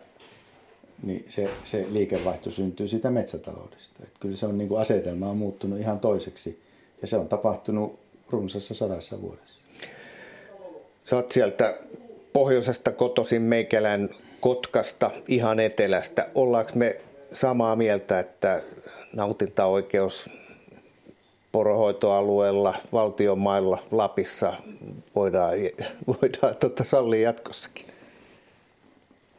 niin 1.04 1.26
se, 1.30 1.50
se 1.64 1.88
liikevaihto 1.92 2.52
syntyy 2.52 2.88
siitä 2.88 3.10
metsätaloudesta. 3.10 4.04
Et 4.04 4.14
kyllä 4.20 4.36
se 4.36 4.46
on 4.46 4.58
niin 4.58 4.78
asetelma 4.80 5.30
on 5.30 5.38
muuttunut 5.38 5.80
ihan 5.80 6.00
toiseksi 6.00 6.60
ja 7.02 7.08
se 7.08 7.18
on 7.18 7.28
tapahtunut 7.28 8.00
runsassa 8.30 8.74
sadassa 8.74 9.22
vuodessa. 9.22 9.59
Sä 11.10 11.16
oot 11.16 11.32
sieltä 11.32 11.78
pohjoisesta 12.34 12.92
kotoisin 12.92 13.42
Meikälän 13.42 14.10
Kotkasta, 14.40 15.12
ihan 15.28 15.60
etelästä. 15.60 16.28
Ollaanko 16.36 16.72
me 16.76 17.02
samaa 17.34 17.76
mieltä, 17.76 18.20
että 18.20 18.62
nautintaoikeus 19.14 20.30
porohoitoalueella, 21.52 22.76
valtion 22.92 23.40
mailla, 23.40 23.84
Lapissa 23.92 24.54
voidaan, 25.16 25.54
voidaan 26.08 26.56
tota 26.60 26.84
sallia 26.84 27.22
jatkossakin? 27.22 27.86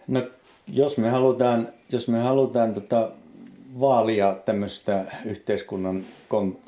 No 0.09 0.23
jos 0.73 0.99
me 0.99 1.09
halutaan, 1.09 1.69
jos 1.93 2.09
me 2.09 2.19
halutaan 2.19 2.75
tota, 2.75 3.11
vaalia 3.81 4.37
tämmöistä 4.45 5.05
yhteiskunnan 5.25 6.05
kon, 6.29 6.59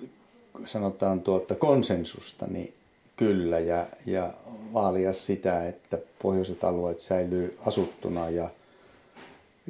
sanotaan 0.64 1.20
tuota, 1.20 1.54
konsensusta, 1.54 2.46
niin 2.46 2.74
kyllä, 3.16 3.58
ja, 3.58 3.86
ja 4.06 4.32
vaalia 4.72 5.12
sitä, 5.12 5.68
että 5.68 5.98
pohjoiset 6.22 6.64
alueet 6.64 7.00
säilyy 7.00 7.58
asuttuna 7.66 8.30
ja, 8.30 8.50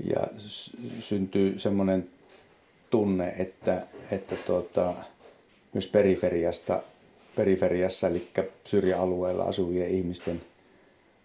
ja 0.05 0.27
syntyy 0.99 1.59
semmoinen 1.59 2.11
tunne, 2.91 3.35
että, 3.39 3.87
että 4.11 4.37
tuota, 4.47 4.95
myös 5.73 5.89
periferiasta, 5.89 6.83
periferiassa, 7.37 8.07
eli 8.07 8.29
syrjäalueella 8.65 9.45
asuvien 9.45 9.89
ihmisten– 9.91 10.41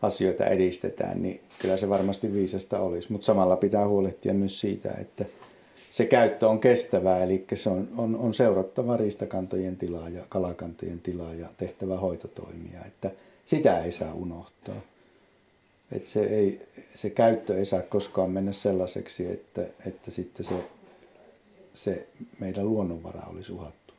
asioita 0.02 0.46
edistetään, 0.46 1.22
niin 1.22 1.42
kyllä 1.60 1.78
se 1.78 1.90
varmasti 1.90 2.34
viisasta 2.34 2.80
olisi. 2.80 3.12
Mutta 3.12 3.26
samalla 3.26 3.56
pitää 3.56 3.88
huolehtia 3.88 4.34
myös 4.34 4.60
siitä, 4.60 4.94
että 5.02 5.26
se 5.92 6.06
käyttö 6.06 6.48
on 6.48 6.60
kestävää, 6.60 7.24
eli 7.24 7.46
se 7.54 7.70
on, 7.70 7.88
on, 7.98 8.16
on 8.16 8.34
seurattava 8.34 8.98
riistakantojen 8.98 9.78
tilaa 9.78 10.10
ja 10.10 10.22
kalakantojen 10.30 11.00
tilaa 11.00 11.34
ja 11.34 11.48
tehtävä 11.58 11.98
hoitotoimia, 11.98 12.80
että 12.86 13.12
sitä 13.48 13.84
ei 13.84 13.92
saa 13.92 14.14
unohtaa. 14.14 14.76
Että 15.92 16.10
se, 16.10 16.24
ei, 16.24 16.68
se 16.94 17.10
käyttö 17.10 17.58
ei 17.58 17.66
saa 17.66 17.82
koskaan 17.82 18.32
mennä 18.32 18.52
sellaiseksi, 18.52 19.32
että, 19.32 19.62
että 19.88 20.12
sitten 20.12 20.46
se, 20.46 20.54
se 21.74 22.08
meidän 22.40 22.70
luonnonvara 22.70 23.22
olisi 23.28 23.52
uhattu. 23.52 23.94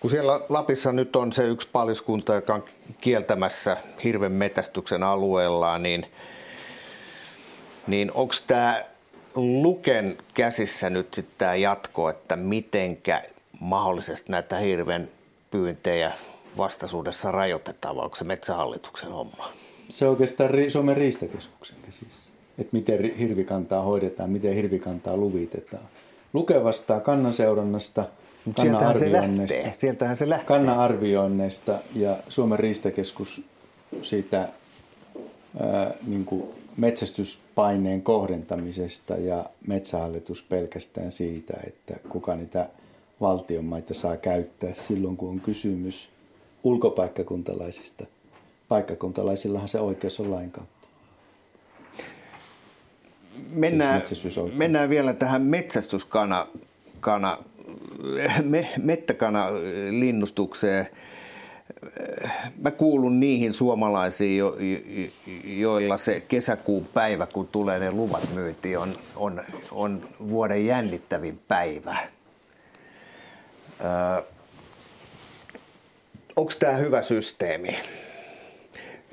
Kun 0.00 0.10
siellä 0.10 0.40
Lapissa 0.48 0.92
nyt 0.92 1.16
on 1.16 1.32
se 1.32 1.48
yksi 1.48 1.68
paliskunta, 1.72 2.34
joka 2.34 2.54
on 2.54 2.64
kieltämässä 3.00 3.76
hirven 4.04 4.32
metästyksen 4.32 5.02
alueella, 5.02 5.78
niin, 5.78 6.06
niin 7.86 8.12
onko 8.12 8.34
tämä 8.46 8.84
Luken 9.34 10.18
käsissä 10.34 10.90
nyt 10.90 11.14
sitten 11.14 11.34
tämä 11.38 11.54
jatko, 11.54 12.10
että 12.10 12.36
mitenkä 12.36 13.22
mahdollisesti 13.60 14.32
näitä 14.32 14.56
hirven 14.56 15.10
pyyntejä 15.50 16.12
vastaisuudessa 16.56 17.32
rajoitetaan, 17.32 17.96
vai 17.96 18.04
onko 18.04 18.16
se 18.16 18.24
metsähallituksen 18.24 19.10
homma? 19.10 19.52
Se 19.88 20.04
on 20.04 20.10
oikeastaan 20.10 20.50
Suomen 20.68 20.96
riistakeskuksen 20.96 21.76
käsissä, 21.86 22.32
että 22.58 22.70
miten 22.72 23.14
hirvikantaa 23.14 23.82
hoidetaan, 23.82 24.30
miten 24.30 24.54
hirvikantaa 24.54 25.16
luvitetaan. 25.16 25.84
Luke 26.32 26.64
vastaa 26.64 27.00
kannanseurannasta– 27.00 28.04
Sieltähän 28.60 28.98
se 28.98 29.12
lähtee. 29.12 29.74
Sieltähän 29.78 30.16
se 30.16 30.28
lähtee. 30.28 30.46
Kannan-arvioinneista 30.46 31.78
ja 31.96 32.16
Suomen 32.28 32.58
riistakeskus 32.58 33.42
siitä 34.02 34.48
ää, 35.60 35.94
niin 36.06 36.24
kuin 36.24 36.48
metsästyspaineen 36.76 38.02
kohdentamisesta 38.02 39.16
ja 39.16 39.44
metsähallitus 39.66 40.42
pelkästään 40.42 41.12
siitä, 41.12 41.54
että 41.66 42.08
kuka 42.08 42.34
niitä 42.34 42.68
valtionmaita 43.20 43.94
saa 43.94 44.16
käyttää 44.16 44.74
silloin, 44.74 45.16
kun 45.16 45.28
on 45.28 45.40
kysymys 45.40 46.10
ulkopaikkakuntalaisista. 46.64 48.06
Paikkakuntalaisillahan 48.68 49.68
se 49.68 49.80
oikeus 49.80 50.20
on 50.20 50.30
lain 50.30 50.50
kautta. 50.50 50.88
Mennään, 53.50 54.06
siis 54.06 54.36
mennään 54.54 54.90
vielä 54.90 55.12
tähän 55.12 55.42
metsästyskana 55.42 56.46
kana 57.00 57.38
me, 58.42 58.68
mettäkana 58.82 59.46
linnustukseen. 59.90 60.88
Mä 62.62 62.70
kuulun 62.70 63.20
niihin 63.20 63.52
suomalaisiin, 63.52 64.38
jo, 64.38 64.56
joilla 65.44 65.98
se 65.98 66.20
kesäkuun 66.20 66.86
päivä, 66.86 67.26
kun 67.26 67.48
tulee 67.48 67.78
ne 67.78 67.92
luvat 67.92 68.34
myyntiin, 68.34 68.78
on, 68.78 68.94
on, 69.16 69.42
on 69.72 70.08
vuoden 70.28 70.66
jännittävin 70.66 71.40
päivä. 71.48 71.96
Onko 76.36 76.52
tämä 76.58 76.76
hyvä 76.76 77.02
systeemi? 77.02 77.76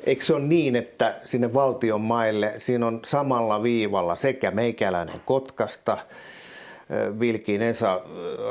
Eikö 0.05 0.25
se 0.25 0.33
ole 0.33 0.43
niin, 0.43 0.75
että 0.75 1.19
sinne 1.25 1.53
valtion 1.53 2.01
maille 2.01 2.53
siinä 2.57 2.87
on 2.87 2.99
samalla 3.05 3.63
viivalla 3.63 4.15
sekä 4.15 4.51
meikäläinen 4.51 5.21
Kotkasta– 5.25 5.97
Vilkiin 7.19 7.61
Esa 7.61 8.01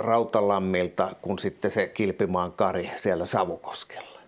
Rautalammilta 0.00 1.08
kuin 1.22 1.38
sitten 1.38 1.70
se 1.70 1.86
Kilpimaan 1.86 2.52
Kari 2.52 2.90
siellä 3.02 3.26
Savukoskella? 3.26 4.20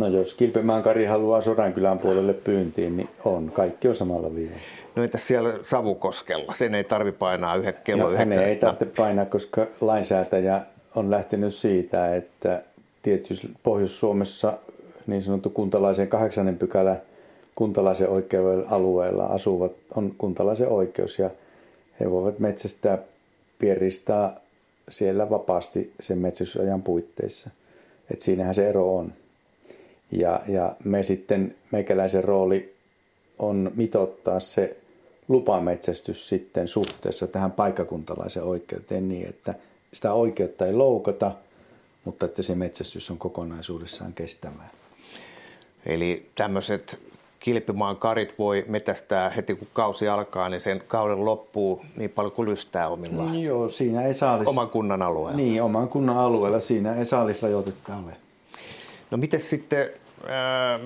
No 0.00 0.08
jos 0.08 0.34
Kilpimaan 0.34 0.82
Kari 0.82 1.04
haluaa 1.04 1.40
Sodankylän 1.40 1.98
puolelle 1.98 2.32
pyyntiin, 2.32 2.96
niin 2.96 3.08
on. 3.24 3.50
Kaikki 3.52 3.88
on 3.88 3.94
samalla 3.94 4.34
viivalla. 4.34 4.60
No 4.96 5.02
entäs 5.02 5.26
siellä 5.26 5.58
Savukoskella? 5.62 6.54
Sen 6.54 6.74
ei 6.74 6.84
tarvi 6.84 7.12
painaa 7.12 7.56
yhden 7.56 7.74
kello 7.84 8.02
no, 8.02 8.10
yhdeksän. 8.10 8.44
ei 8.44 8.56
tarvitse 8.56 8.86
painaa, 8.96 9.24
koska 9.24 9.66
lainsäätäjä 9.80 10.60
on 10.94 11.10
lähtenyt 11.10 11.54
siitä, 11.54 12.16
että 12.16 12.62
tietysti 13.06 13.50
Pohjois-Suomessa 13.62 14.58
niin 15.06 15.22
sanottu 15.22 15.50
kuntalaisen 15.50 16.08
kahdeksannen 16.08 16.58
pykälän 16.58 17.02
kuntalaisen 17.54 18.08
oikeuden 18.08 18.64
alueella 18.70 19.24
asuvat 19.24 19.72
on 19.96 20.14
kuntalaisen 20.18 20.68
oikeus 20.68 21.18
ja 21.18 21.30
he 22.00 22.10
voivat 22.10 22.38
metsästää 22.38 22.98
pieristää 23.58 24.40
siellä 24.88 25.30
vapaasti 25.30 25.92
sen 26.00 26.18
metsästysajan 26.18 26.82
puitteissa. 26.82 27.50
Et 28.10 28.20
siinähän 28.20 28.54
se 28.54 28.68
ero 28.68 28.96
on. 28.96 29.12
Ja, 30.12 30.40
ja 30.48 30.76
me 30.84 31.02
sitten, 31.02 31.54
meikäläisen 31.72 32.24
rooli 32.24 32.74
on 33.38 33.70
mitottaa 33.76 34.40
se 34.40 34.76
lupametsästys 35.28 36.28
sitten 36.28 36.68
suhteessa 36.68 37.26
tähän 37.26 37.52
paikkakuntalaisen 37.52 38.42
oikeuteen 38.42 39.08
niin, 39.08 39.28
että 39.28 39.54
sitä 39.92 40.12
oikeutta 40.12 40.66
ei 40.66 40.72
loukata, 40.72 41.32
mutta 42.06 42.26
että 42.26 42.42
se 42.42 42.54
metsästys 42.54 43.10
on 43.10 43.18
kokonaisuudessaan 43.18 44.12
kestävää. 44.12 44.68
Eli 45.86 46.30
tämmöiset 46.34 46.98
kilpimaan 47.40 47.96
karit 47.96 48.38
voi 48.38 48.64
metästää 48.68 49.30
heti 49.30 49.54
kun 49.54 49.68
kausi 49.72 50.08
alkaa, 50.08 50.48
niin 50.48 50.60
sen 50.60 50.82
kauden 50.88 51.24
loppuu 51.24 51.84
niin 51.96 52.10
paljon 52.10 52.32
kuin 52.32 52.48
lystää 52.48 52.88
omillaan. 52.88 53.28
Mm, 53.28 53.42
joo, 53.42 53.68
siinä 53.68 54.02
ei 54.02 54.14
saalis... 54.14 54.48
Oman 54.48 54.70
kunnan 54.70 55.02
alueella. 55.02 55.36
Niin, 55.36 55.62
oman 55.62 55.88
kunnan 55.88 56.16
alueella. 56.16 56.60
Siinä 56.60 56.94
ei 56.94 57.04
saalisrajoitetta 57.04 57.96
ole. 57.96 58.16
No 59.10 59.18
miten 59.18 59.40
sitten 59.40 59.90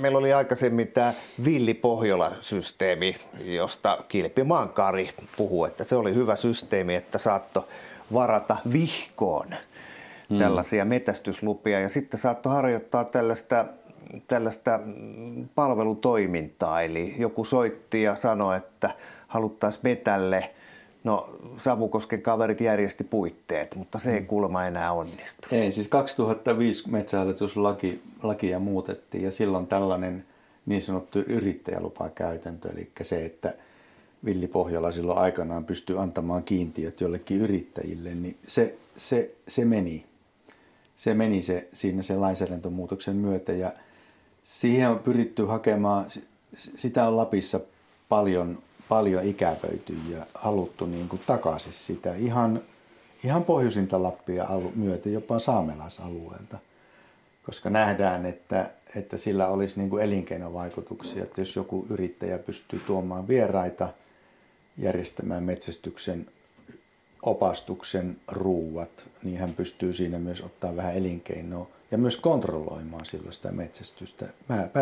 meillä 0.00 0.18
oli 0.18 0.32
aikaisemmin 0.32 0.88
tämä 0.88 1.14
Villi 1.44 1.74
Pohjola-systeemi, 1.74 3.16
josta 3.44 3.98
Kilpimaan 4.08 4.68
Kari 4.68 5.10
puhuu, 5.36 5.64
että 5.64 5.84
se 5.84 5.96
oli 5.96 6.14
hyvä 6.14 6.36
systeemi, 6.36 6.94
että 6.94 7.18
saatto 7.18 7.68
varata 8.12 8.56
vihkoon 8.72 9.54
mm. 10.30 10.38
tällaisia 10.38 10.84
metästyslupia 10.84 11.80
ja 11.80 11.88
sitten 11.88 12.20
saattoi 12.20 12.52
harjoittaa 12.52 13.04
tällaista, 13.04 13.64
tällaista 14.28 14.80
palvelutoimintaa. 15.54 16.82
Eli 16.82 17.14
joku 17.18 17.44
soitti 17.44 18.02
ja 18.02 18.16
sanoi, 18.16 18.56
että 18.56 18.90
haluttaisiin 19.28 19.80
metälle 19.84 20.50
No 21.04 21.28
Savukosken 21.56 22.22
kaverit 22.22 22.60
järjesti 22.60 23.04
puitteet, 23.04 23.76
mutta 23.76 23.98
se 23.98 24.14
ei 24.14 24.20
mm. 24.20 24.26
kuulemma 24.26 24.66
enää 24.66 24.92
onnistu. 24.92 25.48
Ei, 25.52 25.70
siis 25.70 25.88
2005 25.88 26.90
metsähallituslaki 26.90 28.02
lakia 28.22 28.58
muutettiin 28.58 29.24
ja 29.24 29.30
silloin 29.30 29.66
tällainen 29.66 30.24
niin 30.66 30.82
sanottu 30.82 31.18
yrittäjälupakäytäntö, 31.18 32.68
eli 32.72 32.90
se, 33.02 33.24
että 33.24 33.54
Villi 34.24 34.46
Pohjola 34.46 34.92
silloin 34.92 35.18
aikanaan 35.18 35.64
pystyy 35.64 36.00
antamaan 36.00 36.42
kiintiöt 36.42 37.00
jollekin 37.00 37.40
yrittäjille, 37.40 38.14
niin 38.14 38.36
se, 38.46 38.78
se, 38.96 39.34
se 39.48 39.64
meni. 39.64 40.09
Se 41.00 41.14
meni 41.14 41.42
se, 41.42 41.68
siinä 41.72 42.02
sen 42.02 42.20
lainsäädäntömuutoksen 42.20 43.16
myötä 43.16 43.52
ja 43.52 43.72
siihen 44.42 44.90
on 44.90 44.98
pyritty 44.98 45.44
hakemaan, 45.44 46.06
sitä 46.54 47.06
on 47.06 47.16
Lapissa 47.16 47.60
paljon 48.08 48.62
paljon 48.88 49.24
ikävöity 49.24 49.96
ja 50.08 50.26
haluttu 50.34 50.86
niin 50.86 51.08
kuin 51.08 51.22
takaisin 51.26 51.72
sitä 51.72 52.14
ihan, 52.14 52.60
ihan 53.24 53.44
pohjoisinta 53.44 54.02
Lappia 54.02 54.46
myöten, 54.74 55.12
jopa 55.12 55.38
saamelaisalueelta. 55.38 56.58
Koska 57.46 57.70
nähdään, 57.70 58.26
että, 58.26 58.70
että 58.96 59.16
sillä 59.16 59.48
olisi 59.48 59.78
niin 59.78 59.90
kuin 59.90 60.02
elinkeinovaikutuksia, 60.02 61.22
että 61.22 61.40
jos 61.40 61.56
joku 61.56 61.86
yrittäjä 61.90 62.38
pystyy 62.38 62.80
tuomaan 62.80 63.28
vieraita, 63.28 63.88
järjestämään 64.78 65.42
metsästyksen 65.42 66.26
opastuksen 67.22 68.16
ruuat, 68.28 69.04
niin 69.22 69.38
hän 69.38 69.52
pystyy 69.52 69.92
siinä 69.92 70.18
myös 70.18 70.40
ottaa 70.40 70.76
vähän 70.76 70.96
elinkeinoa 70.96 71.68
ja 71.90 71.98
myös 71.98 72.16
kontrolloimaan 72.16 73.06
silloin 73.06 73.32
sitä 73.32 73.52
metsästystä, 73.52 74.26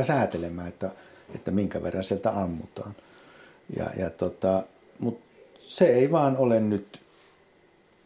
säätelemään, 0.03 0.69
että, 0.69 0.91
että 1.35 1.51
minkä 1.51 1.83
verran 1.83 2.05
sieltä 2.05 2.31
ammutaan. 2.31 2.95
Ja, 3.77 3.87
ja 3.97 4.11
tota, 4.11 4.63
Mutta 4.99 5.25
se 5.59 5.87
ei 5.87 6.11
vaan 6.11 6.37
ole 6.37 6.61
nyt 6.61 7.01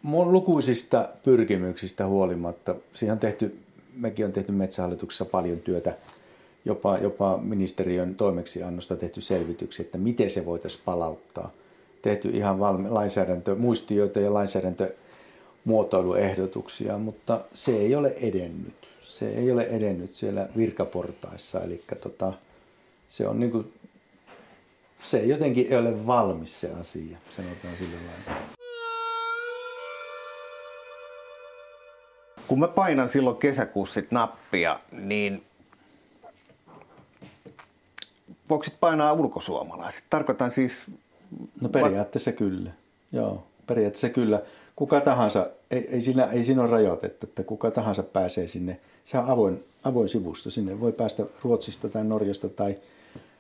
mun 0.03 0.33
lukuisista 0.33 1.09
pyrkimyksistä 1.23 2.07
huolimatta. 2.07 2.75
Siihen 2.93 3.13
on 3.13 3.19
tehty, 3.19 3.59
mekin 3.95 4.27
on 4.27 4.33
tehty 4.33 4.53
Metsähallituksessa 4.53 5.25
paljon 5.25 5.59
työtä, 5.59 5.97
jopa, 6.65 6.99
jopa 6.99 7.39
ministeriön 7.39 8.15
toimeksiannosta 8.15 8.97
tehty 8.97 9.21
selvityksiä, 9.21 9.85
että 9.85 9.99
miten 9.99 10.31
se 10.31 10.47
voitaisiin 10.47 10.83
palauttaa. 10.85 11.51
Tehty 12.03 12.29
ihan 12.29 12.59
valmi, 12.59 12.89
lainsäädäntö, 12.89 13.55
muistioita 13.55 14.21
ja 14.21 14.35
lainsäädäntömuotoiluehdotuksia, 14.35 16.99
mutta 16.99 17.41
se 17.55 17.77
ei 17.77 17.95
ole 17.95 18.15
edennyt. 18.17 18.75
Se 19.01 19.29
ei 19.29 19.51
ole 19.51 19.63
edennyt 19.63 20.15
siellä 20.15 20.49
virkaportaissa, 20.57 21.61
eli 21.61 21.83
tota, 22.01 22.33
se 23.09 23.29
on 23.29 23.41
niin 23.41 23.53
kuin 23.53 23.73
se 25.03 25.19
jotenkin 25.19 25.67
ei 25.71 25.79
ole 25.79 26.07
valmis 26.07 26.61
se 26.61 26.71
asia, 26.81 27.19
sanotaan 27.29 27.77
sillä 27.79 27.97
lailla. 27.97 28.43
Kun 32.49 32.61
mä 32.61 32.69
painan 32.69 33.09
silloin 33.09 33.37
kesäkuussa 33.37 34.01
nappia, 34.11 34.81
niin 34.93 35.45
voiko 38.49 38.65
painaa 38.81 39.13
ulkosuomalaiset? 39.13 40.05
Tarkoitan 40.11 40.51
siis... 40.51 40.83
No 41.61 41.69
periaatteessa 41.69 42.31
va- 42.31 42.37
kyllä. 42.37 42.71
Joo, 43.13 43.47
periaatteessa 43.67 44.09
kyllä. 44.09 44.43
Kuka 44.77 45.01
tahansa, 45.01 45.51
ei, 45.71 45.89
ei, 45.91 46.01
siinä, 46.01 46.25
ei 46.25 46.45
siinä 46.45 46.63
ole 46.63 46.71
rajoitetta, 46.71 47.27
että 47.27 47.43
kuka 47.43 47.71
tahansa 47.71 48.03
pääsee 48.03 48.47
sinne. 48.47 48.81
Se 49.05 49.19
on 49.19 49.25
avoin, 49.25 49.65
avoin 49.85 50.09
sivusto. 50.09 50.51
Sinne 50.51 50.81
voi 50.81 50.93
päästä 50.93 51.23
Ruotsista 51.43 51.89
tai 51.89 52.05
Norjasta 52.05 52.49
tai 52.49 52.77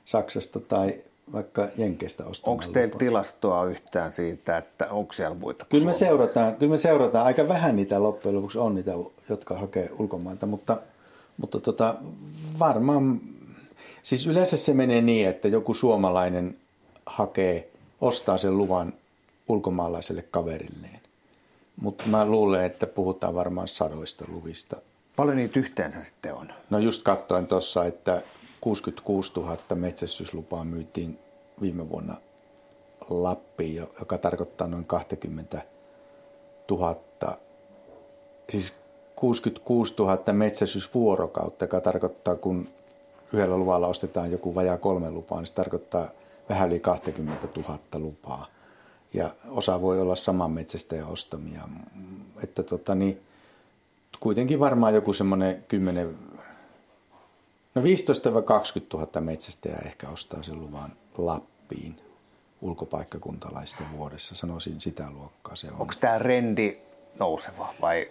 Saksasta 0.04 0.60
tai 0.60 0.94
vaikka 1.32 1.68
Jenkeistä 1.78 2.24
ostamalla. 2.26 2.62
Onko 2.62 2.72
teillä 2.72 2.96
tilastoa 2.98 3.64
yhtään 3.64 4.12
siitä, 4.12 4.56
että 4.56 4.86
onko 4.90 5.12
siellä 5.12 5.36
muita 5.36 5.64
kyllä 5.68 5.86
me, 5.86 5.94
seurataan, 5.94 6.56
kyllä 6.56 6.70
me 6.70 6.78
seurataan. 6.78 7.26
Aika 7.26 7.48
vähän 7.48 7.76
niitä 7.76 8.02
loppujen 8.02 8.36
lopuksi 8.36 8.58
on 8.58 8.74
niitä, 8.74 8.92
jotka 9.28 9.54
hakee 9.56 9.90
ulkomailta, 9.98 10.46
mutta, 10.46 10.76
mutta 11.36 11.60
tota, 11.60 11.94
varmaan, 12.58 13.20
siis 14.02 14.26
yleensä 14.26 14.56
se 14.56 14.74
menee 14.74 15.02
niin, 15.02 15.28
että 15.28 15.48
joku 15.48 15.74
suomalainen 15.74 16.56
hakee, 17.06 17.71
ostaa 18.02 18.38
sen 18.38 18.58
luvan 18.58 18.92
ulkomaalaiselle 19.48 20.22
kaverilleen. 20.22 21.00
Mutta 21.76 22.04
mä 22.06 22.24
luulen, 22.26 22.64
että 22.64 22.86
puhutaan 22.86 23.34
varmaan 23.34 23.68
sadoista 23.68 24.24
luvista. 24.28 24.76
Paljon 25.16 25.36
niitä 25.36 25.60
yhteensä 25.60 26.02
sitten 26.02 26.34
on? 26.34 26.52
No 26.70 26.78
just 26.78 27.02
katsoin 27.02 27.46
tuossa, 27.46 27.84
että 27.84 28.22
66 28.60 29.32
000 29.36 29.56
metsästyslupaa 29.74 30.64
myytiin 30.64 31.18
viime 31.60 31.88
vuonna 31.88 32.14
Lappiin, 33.10 33.76
joka 33.98 34.18
tarkoittaa 34.18 34.68
noin 34.68 34.84
20 34.84 35.62
000, 36.70 36.96
siis 38.50 38.76
66 39.16 39.94
000 39.98 40.32
metsästysvuorokautta, 40.32 41.64
joka 41.64 41.80
tarkoittaa, 41.80 42.36
kun 42.36 42.68
yhdellä 43.32 43.56
luvalla 43.56 43.86
ostetaan 43.86 44.30
joku 44.30 44.54
vajaa 44.54 44.76
kolme 44.76 45.10
lupaa, 45.10 45.38
niin 45.38 45.46
se 45.46 45.54
tarkoittaa 45.54 46.10
vähän 46.52 46.68
yli 46.68 46.80
20 46.80 47.48
000 47.56 47.78
lupaa. 47.94 48.46
Ja 49.14 49.30
osa 49.48 49.80
voi 49.80 50.00
olla 50.00 50.16
saman 50.16 50.50
metsästäjän 50.50 51.08
ostamia. 51.08 51.60
Että 52.42 52.62
tota, 52.62 52.94
niin, 52.94 53.20
kuitenkin 54.20 54.60
varmaan 54.60 54.94
joku 54.94 55.12
semmoinen 55.12 55.64
10 55.68 56.18
No 57.74 57.82
15-20 57.82 57.84
000 58.94 59.20
metsästäjää 59.20 59.82
ehkä 59.84 60.08
ostaa 60.08 60.42
sen 60.42 60.60
luvan 60.60 60.92
Lappiin 61.18 61.96
ulkopaikkakuntalaista 62.60 63.84
vuodessa. 63.96 64.34
Sanoisin 64.34 64.80
sitä 64.80 65.10
luokkaa 65.10 65.56
se 65.56 65.66
on. 65.66 65.80
Onko 65.80 65.94
tämä 66.00 66.18
rendi 66.18 66.80
nouseva 67.18 67.74
vai? 67.80 68.10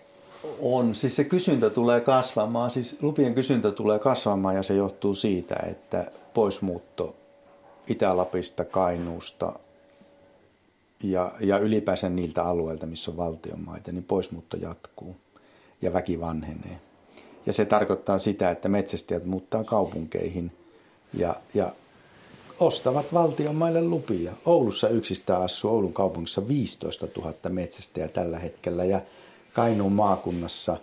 On, 0.62 0.96
siis 0.96 1.16
se 1.16 1.24
kysyntä 1.24 1.70
tulee 1.70 2.02
kasvamaan, 2.02 2.72
siis 2.72 2.98
lupien 3.02 3.34
kysyntä 3.34 3.72
tulee 3.72 4.00
kasvamaan 4.00 4.56
ja 4.56 4.64
se 4.64 4.74
johtuu 4.74 5.16
siitä, 5.16 5.56
että 5.68 6.12
poismuutto 6.34 7.16
Itä-Lapista, 7.92 8.66
Kainuusta 8.66 9.60
ja, 11.04 11.32
ja 11.40 11.58
ylipäänsä 11.58 12.10
niiltä 12.10 12.44
alueilta, 12.44 12.86
missä 12.86 13.12
on 13.12 13.18
valtionmaita, 13.18 13.92
niin 13.92 14.04
poismuutto 14.04 14.58
jatkuu 14.58 15.16
ja 15.82 15.94
väki 15.94 16.20
vanhenee. 16.20 16.80
Ja 17.46 17.54
se 17.54 17.66
tarkoittaa 17.66 18.18
sitä, 18.18 18.52
että 18.52 18.70
metsästäjät 18.70 19.26
muuttaa 19.26 19.64
kaupunkeihin 19.64 20.52
ja, 21.14 21.36
ja 21.54 21.72
ostavat 22.60 23.14
valtion 23.14 23.56
maille 23.56 23.82
lupia. 23.82 24.34
Oulussa 24.46 24.90
yksistään 24.90 25.42
asuu 25.42 25.72
Oulun 25.72 25.94
kaupungissa 25.94 26.48
15 26.48 27.08
000 27.18 27.34
metsästäjää 27.50 28.08
tällä 28.10 28.40
hetkellä 28.40 28.86
ja 28.86 29.02
Kainuun 29.54 29.92
maakunnassa 29.92 30.78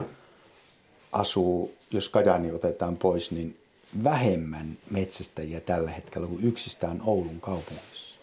asuu, 1.12 1.74
jos 1.90 2.08
Kajani 2.08 2.52
otetaan 2.52 2.96
pois, 2.96 3.30
niin 3.30 3.57
vähemmän 4.04 4.78
metsästäjiä 4.90 5.60
tällä 5.60 5.90
hetkellä 5.90 6.26
kuin 6.26 6.44
yksistään 6.44 7.00
Oulun 7.04 7.40
kaupungissa. 7.40 8.18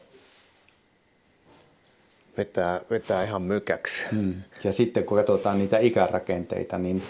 Vetää, 2.38 2.82
vetää 2.90 3.24
ihan 3.24 3.42
mykäksi. 3.42 4.02
Hmm. 4.12 4.34
Ja 4.64 4.74
sitten 4.74 5.06
kun 5.06 5.18
katsotaan 5.18 5.58
niitä 5.58 5.78
ikärakenteita, 5.78 6.78
niin 6.78 7.04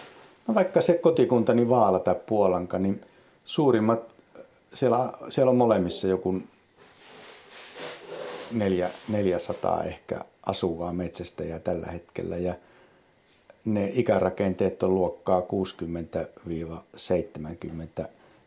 No 0.47 0.55
vaikka 0.55 0.81
se 0.81 0.93
kotikuntani 0.93 1.69
Vaala 1.69 1.99
tai 1.99 2.15
Puolanka, 2.25 2.79
niin 2.79 3.01
suurimmat, 3.43 3.99
siellä, 4.73 5.13
siellä 5.29 5.49
on 5.49 5.55
molemmissa 5.55 6.07
joku 6.07 6.41
neljä, 8.51 8.89
400 9.07 9.83
ehkä 9.83 10.25
asuvaa 10.45 10.93
metsästäjää 10.93 11.59
tällä 11.59 11.87
hetkellä 11.87 12.37
ja 12.37 12.53
ne 13.65 13.91
ikärakenteet 13.93 14.83
on 14.83 14.95
luokkaa 14.95 15.41
60-70. 15.41 15.43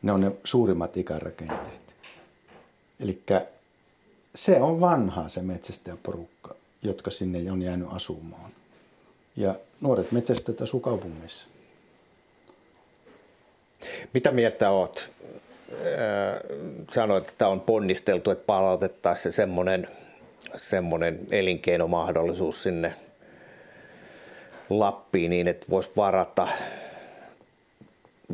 Ne 0.03 0.13
on 0.13 0.21
ne 0.21 0.33
suurimmat 0.45 0.97
ikärakenteet. 0.97 1.95
Eli 3.01 3.23
se 4.35 4.61
on 4.61 4.81
vanha 4.81 5.29
se 5.29 5.43
metsästäjäporukka, 5.43 6.55
jotka 6.83 7.11
sinne 7.11 7.53
on 7.53 7.63
jäänyt 7.63 7.89
asumaan. 7.91 8.51
Ja 9.37 9.55
nuoret 9.81 10.13
metsästäjät 10.13 10.61
asuu 10.61 10.81
kaupungissa. 10.81 11.49
Mitä 14.15 14.31
mieltä 14.31 14.71
oot? 14.71 15.11
sanoit, 16.93 17.29
että 17.29 17.49
on 17.49 17.61
ponnisteltu, 17.61 18.31
että 18.31 18.47
palautettaisiin 18.47 19.33
se 19.33 19.37
semmoinen, 19.37 19.89
semmoinen 20.57 21.27
elinkeinomahdollisuus 21.31 22.63
sinne 22.63 22.95
Lappiin 24.71 25.31
niin, 25.31 25.49
että 25.49 25.67
voisi 25.71 25.91
varata, 25.97 26.49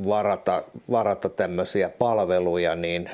varata, 0.07 0.65
varata 0.91 1.29
tämmöisiä 1.29 1.89
palveluja, 1.89 2.75
niin 2.75 3.11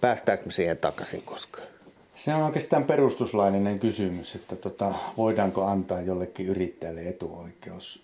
päästäänkö 0.00 0.50
siihen 0.50 0.78
takaisin 0.78 1.22
koskaan? 1.22 1.66
Se 2.14 2.34
on 2.34 2.42
oikeastaan 2.42 2.84
perustuslaillinen 2.84 3.78
kysymys, 3.78 4.34
että 4.34 4.56
tota, 4.56 4.94
voidaanko 5.16 5.64
antaa 5.64 6.00
jollekin 6.00 6.46
yrittäjälle 6.46 7.08
etuoikeus. 7.08 8.02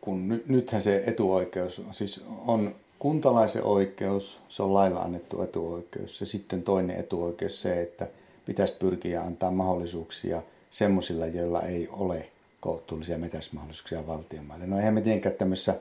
Kun 0.00 0.28
ny, 0.28 0.44
nythän 0.48 0.82
se 0.82 1.04
etuoikeus 1.06 1.82
siis 1.90 2.24
on 2.46 2.74
kuntalaisen 2.98 3.64
oikeus, 3.64 4.40
se 4.48 4.62
on 4.62 4.74
lailla 4.74 5.00
annettu 5.00 5.42
etuoikeus. 5.42 6.20
Ja 6.20 6.26
sitten 6.26 6.62
toinen 6.62 6.96
etuoikeus 6.96 7.60
se, 7.60 7.80
että 7.82 8.06
pitäisi 8.46 8.74
pyrkiä 8.78 9.22
antaa 9.22 9.50
mahdollisuuksia 9.50 10.42
semmoisilla, 10.70 11.26
joilla 11.26 11.62
ei 11.62 11.88
ole 11.92 12.28
kohtuullisia 12.60 13.18
metäsmahdollisuuksia 13.18 14.06
valtionmaille. 14.06 14.66
No 14.66 14.78
eihän 14.78 14.94
me 14.94 15.00
tietenkään 15.00 15.34
tämmöisessä 15.34 15.80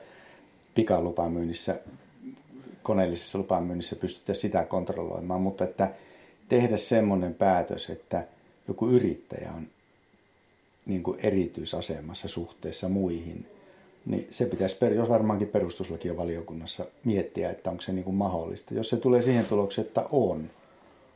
pikalupamyynnissä 0.75 1.79
koneellisessa 2.83 3.37
lupamyynnissä 3.37 3.95
pystytä 3.95 4.33
sitä 4.33 4.63
kontrolloimaan, 4.63 5.41
mutta 5.41 5.63
että 5.63 5.91
tehdä 6.49 6.77
semmoinen 6.77 7.33
päätös, 7.33 7.89
että 7.89 8.27
joku 8.67 8.87
yrittäjä 8.87 9.51
on 9.57 9.67
niin 10.85 11.03
kuin 11.03 11.19
erityisasemassa 11.23 12.27
suhteessa 12.27 12.89
muihin, 12.89 13.45
niin 14.05 14.27
se 14.31 14.45
pitäisi, 14.45 14.77
jos 14.95 15.09
varmaankin 15.09 15.47
perustuslaki 15.47 16.17
valiokunnassa 16.17 16.85
miettiä, 17.03 17.49
että 17.49 17.69
onko 17.69 17.81
se 17.81 17.93
niin 17.93 18.03
kuin 18.03 18.15
mahdollista. 18.15 18.73
Jos 18.73 18.89
se 18.89 18.97
tulee 18.97 19.21
siihen 19.21 19.45
tulokseen, 19.45 19.87
että 19.87 20.05
on, 20.11 20.49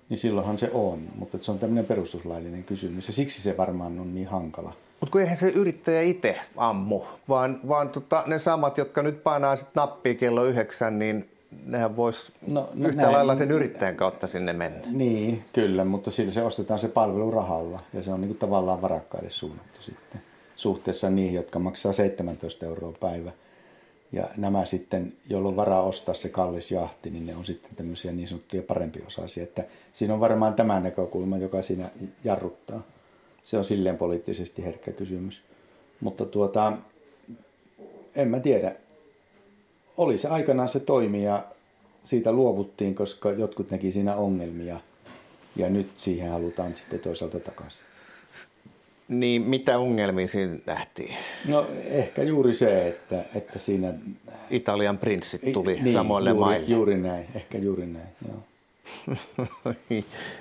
niin 0.09 0.17
silloinhan 0.17 0.57
se 0.57 0.69
on, 0.73 0.99
mutta 1.15 1.38
se 1.41 1.51
on 1.51 1.59
tämmöinen 1.59 1.85
perustuslaillinen 1.85 2.63
kysymys 2.63 3.07
ja 3.07 3.13
siksi 3.13 3.41
se 3.41 3.57
varmaan 3.57 3.99
on 3.99 4.15
niin 4.15 4.27
hankala. 4.27 4.73
Mutta 5.02 5.11
kun 5.11 5.22
eihän 5.22 5.38
se 5.38 5.49
yrittäjä 5.49 6.02
itse 6.02 6.40
ammu, 6.57 7.02
vaan, 7.30 7.60
vaan 7.68 7.90
tota, 7.90 8.23
ne 8.28 8.40
samat, 8.40 8.78
jotka 8.78 9.03
nyt 9.03 9.23
painaa 9.23 9.56
sit 9.56 9.68
nappia 9.76 10.15
kello 10.15 10.44
yhdeksän, 10.44 10.99
niin 10.99 11.28
nehän 11.65 11.95
voisi 11.95 12.34
no, 12.48 12.69
no, 12.73 12.90
yhtä 12.90 13.02
näin, 13.02 13.14
lailla 13.14 13.36
sen 13.36 13.52
yrittäjän 13.52 13.95
kautta 13.95 14.28
sinne 14.28 14.53
mennä. 14.53 14.88
Niin, 14.91 15.45
kyllä, 15.53 15.86
mutta 15.86 16.11
sillä 16.11 16.32
se 16.32 16.44
ostetaan 16.44 16.80
se 16.80 16.88
palvelu 16.88 17.32
rahalla 17.32 17.80
ja 17.94 18.03
se 18.03 18.11
on 18.11 18.22
niin 18.22 18.30
kuin 18.30 18.38
tavallaan 18.38 18.82
varakkaille 18.82 19.30
suunnattu 19.30 19.82
sitten 19.82 20.22
suhteessa 20.56 21.10
niihin, 21.10 21.36
jotka 21.36 21.60
maksaa 21.60 21.94
17 21.94 22.65
euroa 22.65 22.94
päivä. 22.99 23.32
Ja 24.11 24.30
nämä 24.38 24.65
sitten, 24.65 25.14
joilla 25.30 25.49
on 25.49 25.56
varaa 25.56 25.82
ostaa 25.82 26.15
se 26.15 26.30
kallis 26.30 26.72
jahti, 26.72 27.10
niin 27.10 27.26
ne 27.26 27.36
on 27.36 27.45
sitten 27.45 27.76
tämmöisiä 27.76 28.11
niin 28.11 28.28
sanottuja 28.28 28.64
parempiosaisia. 28.64 29.44
Että 29.44 29.64
siinä 29.91 30.14
on 30.14 30.19
varmaan 30.19 30.53
tämä 30.53 30.80
näkökulma, 30.80 31.38
joka 31.38 31.61
siinä 31.61 31.90
jarruttaa. 32.23 32.82
Se 33.43 33.57
on 33.57 33.63
silleen 33.63 33.97
poliittisesti 33.97 34.63
herkkä 34.63 34.91
kysymys. 34.91 35.43
Mutta 35.99 36.26
tuota, 36.26 36.73
en 38.15 38.27
mä 38.27 38.39
tiedä 38.39 38.76
oli 39.97 40.18
se 40.18 40.27
aikanaan 40.27 40.69
se 40.69 40.80
toimi 40.80 41.23
ja 41.23 41.43
siitä 42.03 42.31
luovuttiin, 42.31 42.95
koska 42.95 43.31
jotkut 43.31 43.72
näki 43.72 43.91
siinä 43.91 44.15
ongelmia 44.15 44.80
ja 45.55 45.69
nyt 45.69 45.89
siihen 45.97 46.30
halutaan 46.31 46.76
sitten 46.76 46.99
toisaalta 46.99 47.39
takaisin. 47.39 47.81
Niin 49.07 49.41
mitä 49.41 49.77
ongelmia 49.77 50.27
siinä 50.27 50.57
nähtiin? 50.65 51.15
No 51.47 51.68
ehkä 51.85 52.23
juuri 52.23 52.53
se, 52.53 52.88
että, 52.88 53.26
että 53.35 53.59
siinä... 53.59 53.93
Italian 54.49 54.97
prinssit 54.97 55.53
tuli 55.53 55.80
niin, 55.81 55.93
samoille 55.93 56.30
juuri, 56.30 56.39
maille. 56.39 56.68
Juuri 56.68 56.97
näin, 56.97 57.26
ehkä 57.35 57.57
juuri 57.57 57.85
näin, 57.85 58.07
joo. 58.27 58.38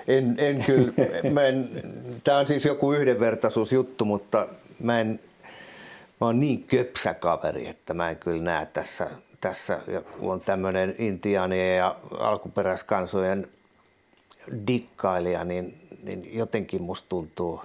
en, 0.08 0.34
en 0.38 0.64
kyllä, 0.64 0.92
mä 1.30 1.42
en, 1.42 1.70
tämä 2.24 2.38
on 2.38 2.46
siis 2.46 2.64
joku 2.64 2.92
yhdenvertaisuusjuttu, 2.92 4.04
mutta 4.04 4.48
mä 4.80 5.00
en, 5.00 5.20
mä 6.20 6.26
oon 6.26 6.40
niin 6.40 6.64
köpsä 6.64 7.14
kaveri, 7.14 7.68
että 7.68 7.94
mä 7.94 8.10
en 8.10 8.16
kyllä 8.16 8.42
näe 8.42 8.66
tässä 8.66 9.10
tässä, 9.40 9.80
kun 10.18 10.32
on 10.32 10.40
tämmöinen 10.40 10.94
intiaanien 10.98 11.76
ja 11.76 11.96
alkuperäiskansojen 12.18 13.48
dikkailija, 14.66 15.44
niin, 15.44 15.88
niin 16.02 16.38
jotenkin 16.38 16.82
musta 16.82 17.08
tuntuu 17.08 17.62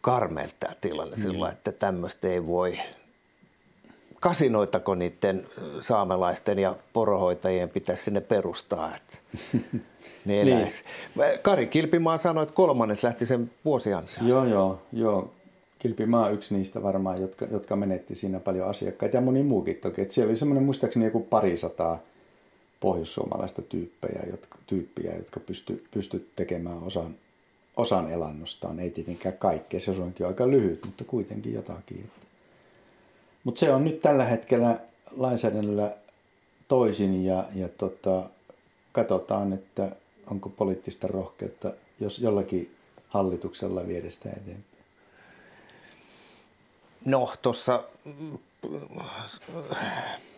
karmeelta 0.00 0.66
tilanne 0.80 1.16
mm. 1.16 1.22
sillä, 1.22 1.50
että 1.50 1.72
tämmöistä 1.72 2.28
ei 2.28 2.46
voi 2.46 2.78
kasinoitako 4.24 4.94
niiden 4.94 5.46
saamelaisten 5.80 6.58
ja 6.58 6.76
porohoitajien 6.92 7.68
pitäisi 7.68 8.04
sinne 8.04 8.20
perustaa, 8.20 8.96
että 8.96 9.18
ne 10.24 10.40
eläisi. 10.40 10.84
niin. 11.16 11.38
Kari 11.42 11.66
Kilpimaa 11.66 12.18
sanoi, 12.18 12.42
että 12.42 12.54
kolmannes 12.54 13.02
lähti 13.02 13.26
sen 13.26 13.50
vuosiansiosta. 13.64 14.28
Joo, 14.28 14.44
joo, 14.44 14.82
joo. 14.92 15.32
Kilpimaa 15.78 16.30
yksi 16.30 16.54
niistä 16.54 16.82
varmaan, 16.82 17.20
jotka, 17.20 17.46
jotka 17.50 17.76
menetti 17.76 18.14
siinä 18.14 18.40
paljon 18.40 18.68
asiakkaita 18.68 19.16
ja 19.16 19.20
moni 19.20 19.42
muukin 19.42 19.76
toki. 19.76 20.00
Et 20.00 20.10
siellä 20.10 20.30
oli 20.30 20.36
semmoinen 20.36 20.64
muistaakseni 20.64 21.04
joku 21.04 21.20
parisataa 21.20 22.00
pohjoissuomalaista 22.80 23.62
tyyppejä, 23.62 24.22
jotka, 24.30 24.58
tyyppiä, 24.66 25.14
jotka 25.16 25.40
pysty, 25.40 25.84
pysty 25.90 26.28
tekemään 26.36 26.82
osan, 26.82 27.14
osan 27.76 28.10
elannostaan. 28.10 28.80
Ei 28.80 28.90
tietenkään 28.90 29.38
kaikkea, 29.38 29.80
se 29.80 29.90
onkin 29.90 30.26
aika 30.26 30.50
lyhyt, 30.50 30.84
mutta 30.86 31.04
kuitenkin 31.04 31.54
jotakin. 31.54 32.10
Mutta 33.44 33.58
se 33.58 33.72
on 33.72 33.84
nyt 33.84 34.00
tällä 34.00 34.24
hetkellä 34.24 34.78
lainsäädännöllä 35.16 35.90
toisin 36.68 37.24
ja, 37.24 37.44
ja 37.54 37.68
tota, 37.68 38.22
katsotaan, 38.92 39.52
että 39.52 39.90
onko 40.30 40.48
poliittista 40.48 41.06
rohkeutta, 41.06 41.70
jos 42.00 42.18
jollakin 42.18 42.74
hallituksella 43.08 43.86
viedä 43.86 44.10
sitä 44.10 44.28
eteenpäin. 44.28 44.64
No, 47.04 47.32
tuossa 47.42 47.84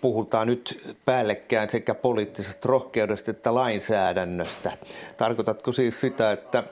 puhutaan 0.00 0.46
nyt 0.46 0.96
päällekkäin 1.04 1.70
sekä 1.70 1.94
poliittisesta 1.94 2.68
rohkeudesta 2.68 3.30
että 3.30 3.54
lainsäädännöstä. 3.54 4.72
Tarkoitatko 5.16 5.72
siis 5.72 6.00
sitä, 6.00 6.32
että 6.32 6.64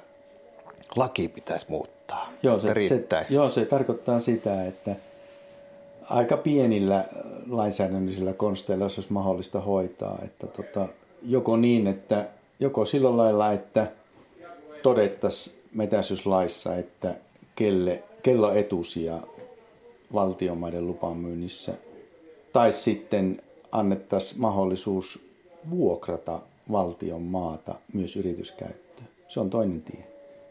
laki 0.96 1.28
pitäisi 1.28 1.66
muuttaa? 1.68 2.32
Joo, 2.42 2.58
se, 2.58 2.74
se, 2.88 3.34
joo, 3.34 3.50
se 3.50 3.64
tarkoittaa 3.64 4.20
sitä, 4.20 4.64
että 4.64 4.96
aika 6.10 6.36
pienillä 6.36 7.04
lainsäädännöllisillä 7.50 8.32
konsteilla 8.32 8.84
olisi 8.84 9.12
mahdollista 9.12 9.60
hoitaa. 9.60 10.18
Että 10.24 10.46
tota, 10.46 10.88
joko 11.22 11.56
niin, 11.56 11.86
että 11.86 12.28
joko 12.60 12.84
sillä 12.84 13.16
lailla, 13.16 13.52
että 13.52 13.92
todettaisiin 14.82 15.56
metäisyyslaissa, 15.74 16.76
että 16.76 17.14
kelle, 17.56 18.02
kello 18.22 18.52
etusia 18.52 19.20
valtionmaiden 20.12 20.86
lupamyynnissä. 20.86 21.74
Tai 22.52 22.72
sitten 22.72 23.42
annettaisiin 23.72 24.40
mahdollisuus 24.40 25.20
vuokrata 25.70 26.40
valtion 26.72 27.22
maata 27.22 27.74
myös 27.92 28.16
yrityskäyttöön. 28.16 29.08
Se 29.28 29.40
on 29.40 29.50
toinen 29.50 29.82
tie. 29.82 30.04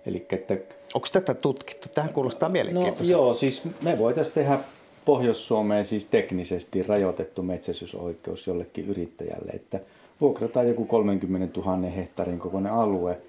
Eli 0.05 0.25
että, 0.31 0.57
Onko 0.93 1.07
tätä 1.13 1.33
tutkittu? 1.33 1.89
Tähän 1.95 2.13
kuulostaa 2.13 2.49
mielenkiintoista. 2.49 3.03
No, 3.03 3.09
joo, 3.09 3.33
siis 3.33 3.61
me 3.83 3.97
voitaisiin 3.97 4.35
tehdä 4.35 4.59
Pohjois-Suomeen 5.05 5.85
siis 5.85 6.05
teknisesti 6.05 6.83
rajoitettu 6.83 7.43
metsästysoikeus 7.43 8.47
jollekin 8.47 8.85
yrittäjälle, 8.85 9.51
että 9.51 9.79
vuokrataan 10.21 10.67
joku 10.67 10.85
30 10.85 11.59
000 11.59 11.77
hehtaarin 11.77 12.39
kokoinen 12.39 12.73
alue 12.73 13.21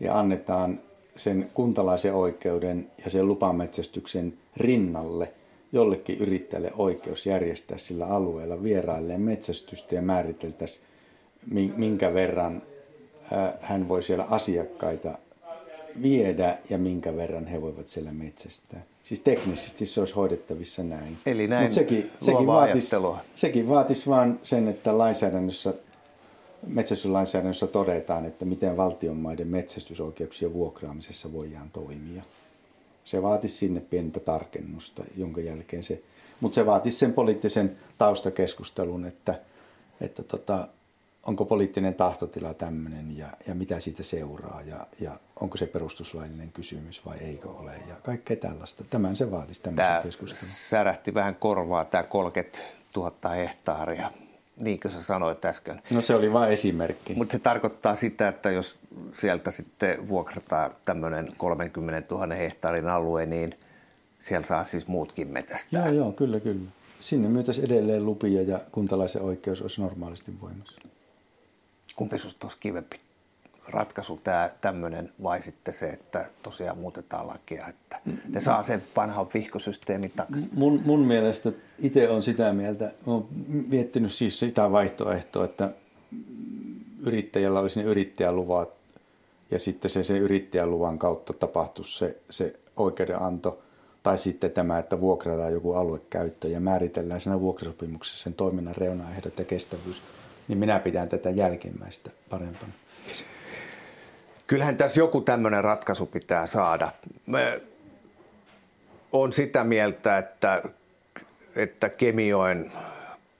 ja 0.00 0.18
annetaan 0.18 0.80
sen 1.16 1.50
kuntalaisen 1.54 2.14
oikeuden 2.14 2.90
ja 3.04 3.10
sen 3.10 3.28
lupametsästyksen 3.28 4.34
rinnalle– 4.56 5.32
jollekin 5.72 6.18
yrittäjälle 6.18 6.72
oikeus 6.76 7.26
järjestää 7.26 7.78
sillä 7.78 8.06
alueella 8.06 8.62
vierailleen 8.62 9.20
metsästystä 9.20 9.94
ja 9.94 10.02
määriteltäisiin, 10.02 10.86
minkä 11.76 12.14
verran 12.14 12.62
hän 13.60 13.88
voi 13.88 14.02
siellä 14.02 14.24
asiakkaita 14.30 15.18
viedä 16.02 16.58
ja 16.70 16.78
minkä 16.78 17.16
verran 17.16 17.46
he 17.46 17.62
voivat 17.62 17.88
siellä 17.88 18.12
metsästää. 18.12 18.82
Siis 19.12 19.20
teknisesti 19.20 19.86
se 19.86 20.00
olisi 20.00 20.14
hoidettavissa 20.14 20.82
näin. 20.82 21.18
Eli 21.26 21.48
näin 21.48 21.64
Mut 21.64 21.72
sekin, 21.72 22.10
sekin 22.20 22.46
vaatisi, 22.46 22.96
sekin 23.34 23.68
vaatisi 23.68 24.06
vain 24.06 24.40
sen, 24.42 24.68
että 24.68 24.98
lainsäädännössä, 24.98 25.74
metsästyslainsäädännössä 26.66 27.66
todetaan, 27.66 28.24
että 28.24 28.44
miten 28.44 28.76
valtionmaiden 28.76 29.48
metsästysoikeuksien 29.48 30.52
vuokraamisessa 30.52 31.32
voidaan 31.32 31.70
toimia. 31.70 32.22
Se 33.04 33.22
vaatisi 33.22 33.56
sinne 33.56 33.80
pientä 33.80 34.20
tarkennusta, 34.20 35.04
jonka 35.16 35.40
jälkeen 35.40 35.82
se, 35.82 36.02
mutta 36.40 36.54
se 36.54 36.66
vaatisi 36.66 36.98
sen 36.98 37.12
poliittisen 37.12 37.76
taustakeskustelun, 37.98 39.06
että, 39.06 39.40
että 40.00 40.22
tota, 40.22 40.68
onko 41.26 41.44
poliittinen 41.44 41.94
tahtotila 41.94 42.54
tämmöinen 42.54 43.18
ja, 43.18 43.26
ja 43.48 43.54
mitä 43.54 43.80
siitä 43.80 44.02
seuraa 44.02 44.62
ja, 44.62 44.86
ja 45.00 45.18
onko 45.40 45.56
se 45.56 45.66
perustuslaillinen 45.66 46.52
kysymys 46.52 47.06
vai 47.06 47.18
eikö 47.18 47.48
ole 47.50 47.72
ja 47.88 47.94
kaikkea 48.02 48.36
tällaista. 48.36 48.84
Tämän 48.90 49.16
se 49.16 49.30
vaatisi 49.30 49.62
tämmöisen 49.62 49.86
tämä 49.86 50.02
keskustelun. 50.02 50.54
särähti 50.54 51.14
vähän 51.14 51.34
korvaa 51.34 51.84
tämä 51.84 52.02
30 52.02 52.58
000 52.96 53.28
hehtaaria 53.28 54.10
niin 54.56 54.80
kuin 54.80 54.92
sä 54.92 55.02
sanoit 55.02 55.44
äsken. 55.44 55.82
No 55.90 56.00
se 56.00 56.14
oli 56.14 56.32
vain 56.32 56.52
esimerkki. 56.52 57.14
Mutta 57.14 57.32
se 57.32 57.38
tarkoittaa 57.38 57.96
sitä, 57.96 58.28
että 58.28 58.50
jos 58.50 58.76
sieltä 59.20 59.50
sitten 59.50 60.08
vuokrataan 60.08 60.70
tämmöinen 60.84 61.28
30 61.36 62.14
000 62.14 62.34
hehtaarin 62.34 62.88
alue, 62.88 63.26
niin 63.26 63.54
siellä 64.20 64.46
saa 64.46 64.64
siis 64.64 64.86
muutkin 64.86 65.28
metästää. 65.28 65.86
Joo, 65.86 65.94
joo, 65.94 66.12
kyllä, 66.12 66.40
kyllä. 66.40 66.70
Sinne 67.00 67.28
myötäisi 67.28 67.64
edelleen 67.64 68.06
lupia 68.06 68.42
ja 68.42 68.60
kuntalaisen 68.72 69.22
oikeus 69.22 69.62
olisi 69.62 69.80
normaalisti 69.80 70.40
voimassa. 70.40 70.80
Kumpi 71.96 72.18
sinusta 72.18 72.46
olisi 72.46 72.56
kivempi? 72.60 73.00
Ratkaisu 73.68 74.20
tämä 74.24 74.50
tämmöinen 74.60 75.12
vai 75.22 75.42
sitten 75.42 75.74
se, 75.74 75.86
että 75.86 76.30
tosiaan 76.42 76.78
muutetaan 76.78 77.26
lakia, 77.26 77.66
että 77.66 78.00
ne 78.28 78.40
saa 78.40 78.62
sen 78.62 78.82
vanhan 78.96 79.26
vihkosysteemin 79.34 80.12
takaisin? 80.16 80.50
Mun, 80.52 80.82
mun 80.84 81.00
mielestä 81.00 81.52
itse 81.78 82.08
on 82.08 82.22
sitä 82.22 82.52
mieltä, 82.52 82.92
olen 83.06 83.24
miettinyt 83.68 84.12
siis 84.12 84.38
sitä 84.38 84.72
vaihtoehtoa, 84.72 85.44
että 85.44 85.70
yrittäjällä 87.06 87.60
olisi 87.60 87.80
ne 87.80 87.86
yrittäjäluvat 87.86 88.68
ja 89.50 89.58
sitten 89.58 89.90
se, 89.90 90.02
se 90.02 90.18
yrittäjäluvan 90.18 90.98
kautta 90.98 91.32
tapahtuisi 91.32 91.98
se, 91.98 92.16
se 92.30 92.60
oikeudenanto 92.76 93.62
tai 94.02 94.18
sitten 94.18 94.50
tämä, 94.50 94.78
että 94.78 95.00
vuokrataan 95.00 95.52
joku 95.52 95.72
aluekäyttö 95.72 96.48
ja 96.48 96.60
määritellään 96.60 97.20
siinä 97.20 97.40
vuokrasopimuksessa 97.40 98.22
sen 98.22 98.34
toiminnan 98.34 98.76
reunaehdot 98.76 99.38
ja 99.38 99.44
kestävyys, 99.44 100.02
niin 100.48 100.58
minä 100.58 100.78
pidän 100.78 101.08
tätä 101.08 101.30
jälkimmäistä 101.30 102.10
parempana. 102.30 102.72
Kyllähän 104.46 104.76
tässä 104.76 105.00
joku 105.00 105.20
tämmöinen 105.20 105.64
ratkaisu 105.64 106.06
pitää 106.06 106.46
saada. 106.46 106.92
Mä 107.26 107.38
on 109.12 109.32
sitä 109.32 109.64
mieltä, 109.64 110.18
että, 110.18 110.62
että 111.56 111.88
Kemioen 111.88 112.72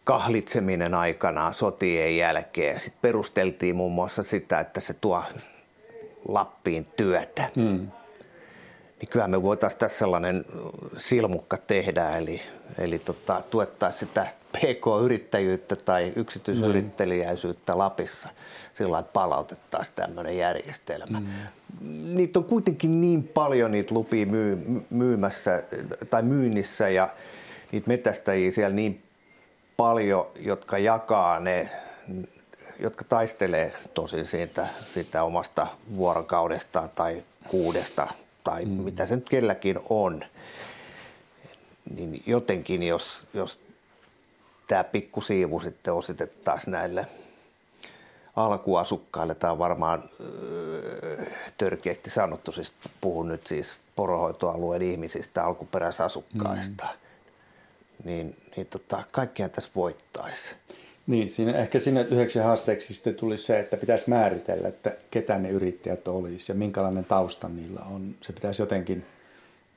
kahlitseminen 0.05 0.95
aikanaan 0.95 1.55
sotien 1.55 2.17
jälkeen 2.17 2.81
sit 2.81 2.95
perusteltiin 3.03 3.77
muun 3.77 3.93
muassa 3.93 4.23
sitä, 4.23 4.61
että 4.61 4.81
se 4.81 4.95
tuo 4.95 5.25
Lappiin 6.29 6.87
työtä. 6.97 7.51
Hmm. 7.57 7.91
Niin 9.01 9.09
kyllä 9.11 9.29
me 9.29 9.43
voitaisiin 9.43 9.81
tässä 9.81 9.99
sellainen 9.99 10.45
silmukka 10.99 11.57
tehdä, 11.57 12.17
eli, 12.17 12.43
eli 12.79 12.99
tota, 12.99 13.43
tuettaisiin 13.51 14.09
sitä 14.09 14.27
PK-yrittäjyyttä 14.53 15.77
tai 15.77 16.13
yksityisyrittäjäisyyttä 16.17 17.79
Lapissa 17.79 18.29
sillä 18.73 18.99
että 18.99 19.13
palautettaisiin 19.13 19.97
tämmöinen 19.97 20.37
järjestelmä. 20.37 21.21
Mm. 21.21 21.27
Niitä 22.17 22.39
on 22.39 22.45
kuitenkin 22.45 23.01
niin 23.01 23.25
paljon 23.25 23.73
niitä 23.73 23.95
lupia 23.95 24.27
myy, 24.27 24.85
myymässä 24.91 25.63
tai 26.11 26.23
myynnissä 26.23 26.89
ja 26.89 27.09
niitä 27.73 27.89
metästäjiä 27.89 28.51
siellä 28.51 28.75
niin 28.75 29.03
paljon, 29.77 30.27
jotka 30.37 30.79
jakaa 30.79 31.41
ne, 31.41 31.71
jotka 32.79 33.05
taistelee 33.05 33.73
tosi 33.95 34.27
siitä, 34.27 34.67
siitä 34.95 35.23
omasta 35.23 35.67
vuorokaudestaan 35.97 36.91
tai 36.95 37.23
kuudesta 37.49 38.09
tai 38.45 38.65
mm. 38.65 38.71
mitä 38.71 39.07
se 39.07 39.17
nyt 39.17 39.29
kelläkin 39.29 39.79
on. 39.89 40.25
Niin 41.95 42.23
jotenkin, 42.27 42.83
jos, 42.83 43.25
jos 43.35 43.61
tämä 44.73 44.85
pikkusiivu 44.85 45.61
sitten 45.61 45.95
ositettaisiin 45.95 46.73
näille 46.73 47.07
alkuasukkaille, 48.37 49.35
tämä 49.35 49.53
on 49.53 49.59
varmaan 49.59 50.03
öö, 50.21 51.27
törkeästi 51.59 52.11
sanottu, 52.11 52.53
siis 52.53 52.73
puhun 53.01 53.29
nyt 53.29 53.47
siis 53.47 53.71
porohoitoalueen 53.97 54.83
ihmisistä, 54.83 55.45
alkuperäisasukkaista, 55.45 56.85
mm. 56.85 58.07
niin, 58.09 58.37
niin 58.57 58.67
tota, 58.67 59.03
kaikkiaan 59.11 59.51
tässä 59.51 59.71
voittaisi. 59.75 60.55
Niin, 61.07 61.31
siinä, 61.31 61.53
ehkä 61.53 61.79
siinä 61.79 62.01
yhdeksi 62.01 62.39
haasteeksi 62.39 62.95
sitten 62.95 63.15
tuli 63.15 63.39
se, 63.39 63.61
että 63.61 63.77
pitäisi 63.77 64.11
määritellä, 64.11 64.69
että 64.69 64.97
ketä 65.11 65.39
ne 65.39 65.51
yrittäjät 65.51 66.09
olisi 66.09 66.53
ja 66.53 66.57
minkälainen 66.57 67.05
tausta 67.05 67.49
niillä 67.49 67.81
on. 67.95 68.15
Se 68.21 68.33
pitäisi 68.33 68.63
jotenkin, 68.63 69.05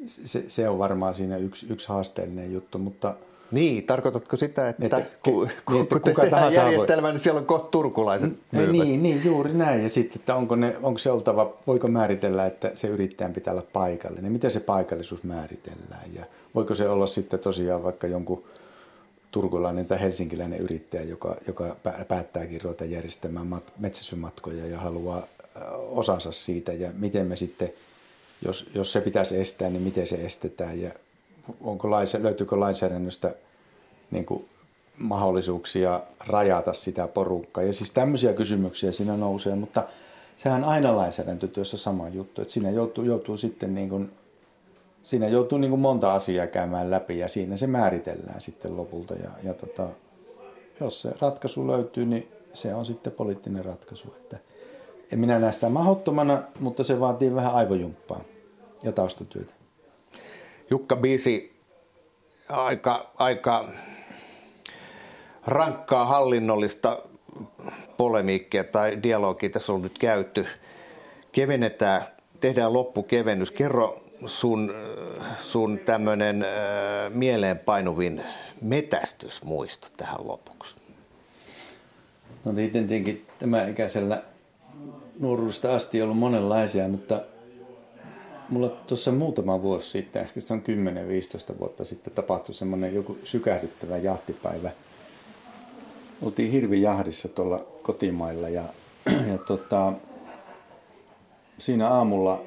se, 0.08 0.44
se 0.48 0.70
on 0.70 0.80
varmaan 0.80 1.16
siinä 1.16 1.38
yksi, 1.38 1.66
yksi 1.70 1.88
haasteellinen 1.88 2.54
juttu, 2.54 2.78
mutta– 2.78 3.14
niin, 3.52 3.84
tarkoitatko 3.84 4.38
sitä, 4.38 4.70
että, 4.70 4.86
että, 4.86 5.02
ku, 5.24 5.32
ku, 5.66 5.74
niin, 5.74 5.84
että 5.84 6.00
kun 6.00 6.02
kuka 6.02 6.22
tehdään 6.22 6.54
järjestelmä, 6.54 7.12
niin 7.12 7.20
siellä 7.20 7.40
on 7.40 7.46
kohta 7.46 7.68
turkulaiset 7.68 8.34
myyvät. 8.52 8.72
Niin, 8.72 9.04
niin, 9.04 9.26
juuri 9.26 9.54
näin. 9.54 9.84
Ja 9.84 9.90
sitten, 9.90 10.20
että 10.20 10.36
onko, 10.36 10.56
ne, 10.56 10.76
onko 10.84 10.98
se 10.98 11.12
oltava, 11.12 11.54
voiko 11.68 11.88
määritellä, 11.88 12.46
että 12.46 12.72
se 12.74 12.88
yrittäjän 12.88 13.34
pitää 13.34 13.54
olla 13.54 13.66
paikallinen. 13.74 14.32
Miten 14.32 14.52
se 14.52 14.60
paikallisuus 14.60 15.24
määritellään? 15.24 16.14
Ja 16.14 16.26
voiko 16.56 16.76
se 16.76 16.90
olla 16.90 17.08
sitten 17.08 17.40
tosiaan 17.40 17.84
vaikka 17.84 18.08
jonkun 18.08 18.44
turkulainen 19.32 19.86
tai 19.86 20.00
helsinkiläinen 20.00 20.60
yrittäjä, 20.60 21.04
joka, 21.04 21.36
joka 21.48 21.76
päättääkin 22.08 22.62
ruveta 22.62 22.86
järjestämään 22.86 23.48
mat, 23.48 23.74
metsästysmatkoja 23.80 24.66
ja 24.66 24.80
haluaa 24.80 25.28
osansa 25.76 26.32
siitä. 26.32 26.74
Ja 26.74 26.92
miten 26.98 27.28
me 27.28 27.36
sitten, 27.36 27.70
jos, 28.46 28.70
jos 28.74 28.92
se 28.92 29.02
pitäisi 29.02 29.42
estää, 29.42 29.70
niin 29.70 29.82
miten 29.82 30.08
se 30.08 30.16
estetään 30.16 30.82
ja 30.82 30.92
onko 31.62 31.92
laise, 31.92 32.24
löytyykö 32.24 32.60
lainsäädännöstä 32.60 33.36
niin 34.12 34.26
kuin 34.26 34.46
mahdollisuuksia 35.00 36.02
rajata 36.28 36.74
sitä 36.74 37.08
porukkaa. 37.08 37.64
Ja 37.64 37.74
siis 37.74 37.92
tämmöisiä 37.92 38.34
kysymyksiä 38.34 38.92
siinä 38.92 39.18
nousee, 39.18 39.56
mutta 39.56 39.84
sehän 40.36 40.64
aina 40.64 40.98
lainsäädäntötyössä 40.98 41.78
sama 41.78 42.10
juttu, 42.10 42.42
että 42.42 42.54
siinä 42.54 42.70
joutuu, 42.70 43.04
joutuu 43.04 43.38
sitten 43.38 43.76
niin 43.76 43.90
kuin, 43.90 44.12
siinä 45.04 45.28
joutuu 45.28 45.58
niin 45.58 45.72
kuin 45.72 45.82
monta 45.82 46.14
asiaa 46.14 46.48
käymään 46.48 46.92
läpi 46.92 47.18
ja 47.18 47.28
siinä 47.28 47.58
se 47.58 47.68
määritellään 47.68 48.42
sitten 48.42 48.78
lopulta. 48.78 49.14
Ja, 49.14 49.30
ja 49.44 49.54
tota, 49.54 49.88
jos 50.80 51.02
se 51.02 51.12
ratkaisu 51.22 51.68
löytyy, 51.68 52.06
niin 52.06 52.28
se 52.54 52.76
on 52.76 52.86
sitten 52.86 53.14
poliittinen 53.14 53.66
ratkaisu. 53.66 54.14
Että 54.18 54.38
en 55.12 55.20
minä 55.20 55.40
näe 55.40 55.52
sitä 55.52 55.70
mahdottomana, 55.70 56.44
mutta 56.60 56.84
se 56.84 57.00
vaatii 57.00 57.36
vähän 57.36 57.54
aivojumppaa 57.54 58.22
ja 58.84 58.92
taustatyötä. 58.92 59.54
Jukka 60.70 60.96
Biisi, 60.96 61.56
aika, 62.50 63.12
aika 63.18 63.70
rankkaa 65.48 66.06
hallinnollista 66.06 67.00
polemiikkia 67.98 68.64
tai 68.64 69.04
dialogia 69.04 69.50
tässä 69.50 69.74
on 69.74 69.82
nyt 69.82 70.00
käyty. 70.00 70.48
Kevennetään, 71.32 72.08
tehdään 72.40 72.74
loppukevennys. 72.74 73.52
Kerro 73.52 74.04
sun, 74.26 74.74
sun 75.42 75.80
tämmöinen 75.86 76.44
äh, 76.44 76.50
mieleenpainuvin 77.10 78.24
metästysmuisto 78.62 79.88
tähän 79.98 80.28
lopuksi. 80.28 80.76
No 82.46 82.54
tietenkin 82.54 83.26
tämä 83.40 83.68
ikäisellä 83.68 84.24
nuoruudesta 85.20 85.76
asti 85.76 86.02
ollut 86.02 86.18
monenlaisia, 86.18 86.88
mutta 86.88 87.22
mulla 88.50 88.70
tuossa 88.70 89.12
muutama 89.12 89.62
vuosi 89.62 89.90
sitten, 89.90 90.22
ehkä 90.22 90.40
se 90.40 90.54
on 90.54 90.64
10-15 91.56 91.60
vuotta 91.60 91.86
sitten, 91.86 92.14
tapahtui 92.14 92.56
semmoinen 92.56 92.96
joku 92.96 93.18
sykähdyttävä 93.24 93.98
jahtipäivä. 93.98 94.72
Oltiin 96.22 96.52
hirvijahdissa 96.52 97.28
tuolla 97.28 97.66
kotimailla 97.82 98.50
ja, 98.50 98.64
ja 99.32 99.38
tota, 99.38 99.94
siinä 101.58 101.90
aamulla, 101.90 102.42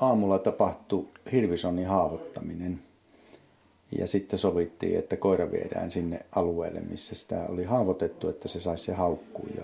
aamulla 0.00 0.38
tapahtui 0.38 1.08
hirvisonnin 1.32 1.86
haavoittaminen. 1.86 2.82
Ja 3.98 4.06
sitten 4.06 4.38
sovittiin, 4.38 4.98
että 4.98 5.16
koira 5.16 5.50
viedään 5.50 5.90
sinne 5.90 6.20
alueelle, 6.36 6.80
missä 6.80 7.14
sitä 7.14 7.46
oli 7.48 7.64
haavoitettu, 7.64 8.28
että 8.28 8.48
se 8.48 8.60
saisi 8.60 8.84
se 8.84 8.92
haukkuu. 8.92 9.48
Ja 9.56 9.62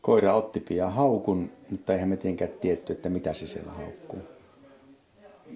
koira 0.00 0.34
otti 0.34 0.60
pian 0.60 0.92
haukun, 0.92 1.50
mutta 1.70 1.92
eihän 1.92 2.08
me 2.08 2.16
tietenkään 2.16 2.60
tietty, 2.60 2.92
että 2.92 3.08
mitä 3.08 3.34
se 3.34 3.46
siellä 3.46 3.72
haukkuu 3.72 4.37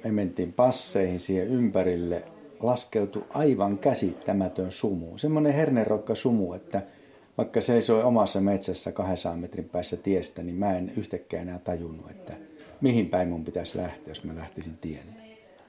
me 0.05 0.12
mentiin 0.12 0.52
passeihin 0.52 1.20
siihen 1.20 1.47
ympärille, 1.47 2.24
laskeutui 2.60 3.24
aivan 3.35 3.78
käsittämätön 3.78 4.73
sumu. 4.73 5.19
Semmoinen 5.19 5.52
hernerokka 5.52 6.14
sumu, 6.14 6.52
että 6.52 6.82
vaikka 7.39 7.60
seisoi 7.60 8.02
omassa 8.02 8.40
metsässä 8.40 8.93
200 8.93 9.36
metrin 9.36 9.69
päässä 9.69 9.97
tiestä, 9.97 10.43
niin 10.43 10.56
mä 10.56 10.77
en 10.77 10.93
yhtäkkiä 10.97 11.40
enää 11.40 11.59
tajunnut, 11.59 12.10
että 12.10 12.32
mihin 12.81 13.09
päin 13.09 13.28
mun 13.28 13.44
pitäisi 13.44 13.78
lähteä, 13.78 14.09
jos 14.09 14.24
mä 14.24 14.35
lähtisin 14.36 14.77
tielle. 14.77 15.12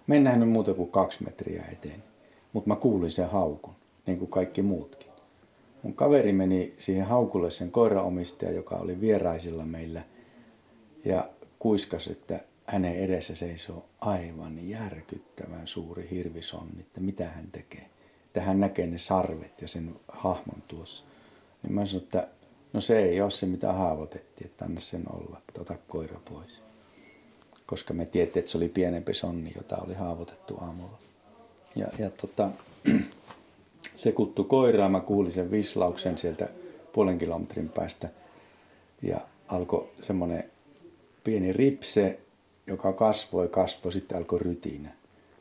Mennään 0.08 0.40
nyt 0.40 0.50
muuta 0.50 0.74
kuin 0.74 0.92
kaksi 0.92 1.24
metriä 1.24 1.64
eteen, 1.72 2.04
mutta 2.54 2.68
mä 2.68 2.76
kuulin 2.76 3.12
sen 3.12 3.30
haukun, 3.30 3.74
niin 4.08 4.20
kuin 4.20 4.30
kaikki 4.30 4.62
muutkin. 4.62 5.12
Mun 5.84 5.94
kaveri 5.94 6.34
meni 6.34 6.74
siihen 6.78 7.06
haukulle 7.06 7.52
sen 7.52 7.72
koiraomistaja, 7.72 8.52
joka 8.52 8.76
oli 8.76 9.02
vieraisilla 9.02 9.66
meillä, 9.66 10.02
ja 11.06 11.30
kuiskas, 11.60 12.08
että 12.08 12.40
hänen 12.68 12.96
edessä 12.96 13.36
seisoo 13.36 13.86
aivan 14.02 14.70
järkyttävän 14.70 15.68
suuri 15.68 16.08
hirvisonni, 16.12 16.82
että 16.82 17.02
mitä 17.02 17.28
hän 17.28 17.52
tekee. 17.52 17.90
Että 18.26 18.42
hän 18.42 18.60
näkee 18.60 18.88
ne 18.88 18.98
sarvet 18.98 19.62
ja 19.62 19.68
sen 19.68 19.96
hahmon 20.08 20.64
tuossa. 20.68 21.06
Niin 21.64 21.74
mä 21.74 21.86
sanoin, 21.86 22.04
että 22.04 22.28
no 22.74 22.82
se 22.82 23.00
ei 23.00 23.22
ole 23.22 23.32
se 23.32 23.46
mitä 23.46 23.74
haavoitettiin, 23.74 24.48
että 24.48 24.66
anna 24.66 24.80
sen 24.80 25.04
olla, 25.14 25.38
että 25.38 25.62
ota 25.62 25.78
koira 25.88 26.20
pois. 26.30 26.62
Koska 27.66 27.94
me 27.94 28.06
tiedettiin, 28.06 28.42
että 28.42 28.52
se 28.52 28.58
oli 28.58 28.70
pienempi 28.70 29.14
sonni, 29.14 29.52
jota 29.56 29.78
oli 29.78 29.94
haavoitettu 29.94 30.58
aamulla. 30.58 30.98
Ja, 31.76 31.88
ja 32.00 32.10
tota, 32.10 32.50
Se 33.96 34.12
kuttu 34.12 34.44
koiraa, 34.44 34.90
mä 34.90 35.00
kuulin 35.00 35.32
sen 35.32 35.52
vislauksen 35.52 36.18
sieltä 36.18 36.50
puolen 36.94 37.18
kilometrin 37.18 37.70
päästä 37.70 38.10
ja 39.02 39.22
alkoi 39.48 39.90
semmoinen 40.02 40.52
pieni 41.24 41.54
ripse, 41.54 42.20
joka 42.68 42.94
kasvoi, 42.94 43.48
kasvoi, 43.48 43.94
sitten 43.94 44.18
alkoi 44.18 44.40
rytinä. 44.40 44.92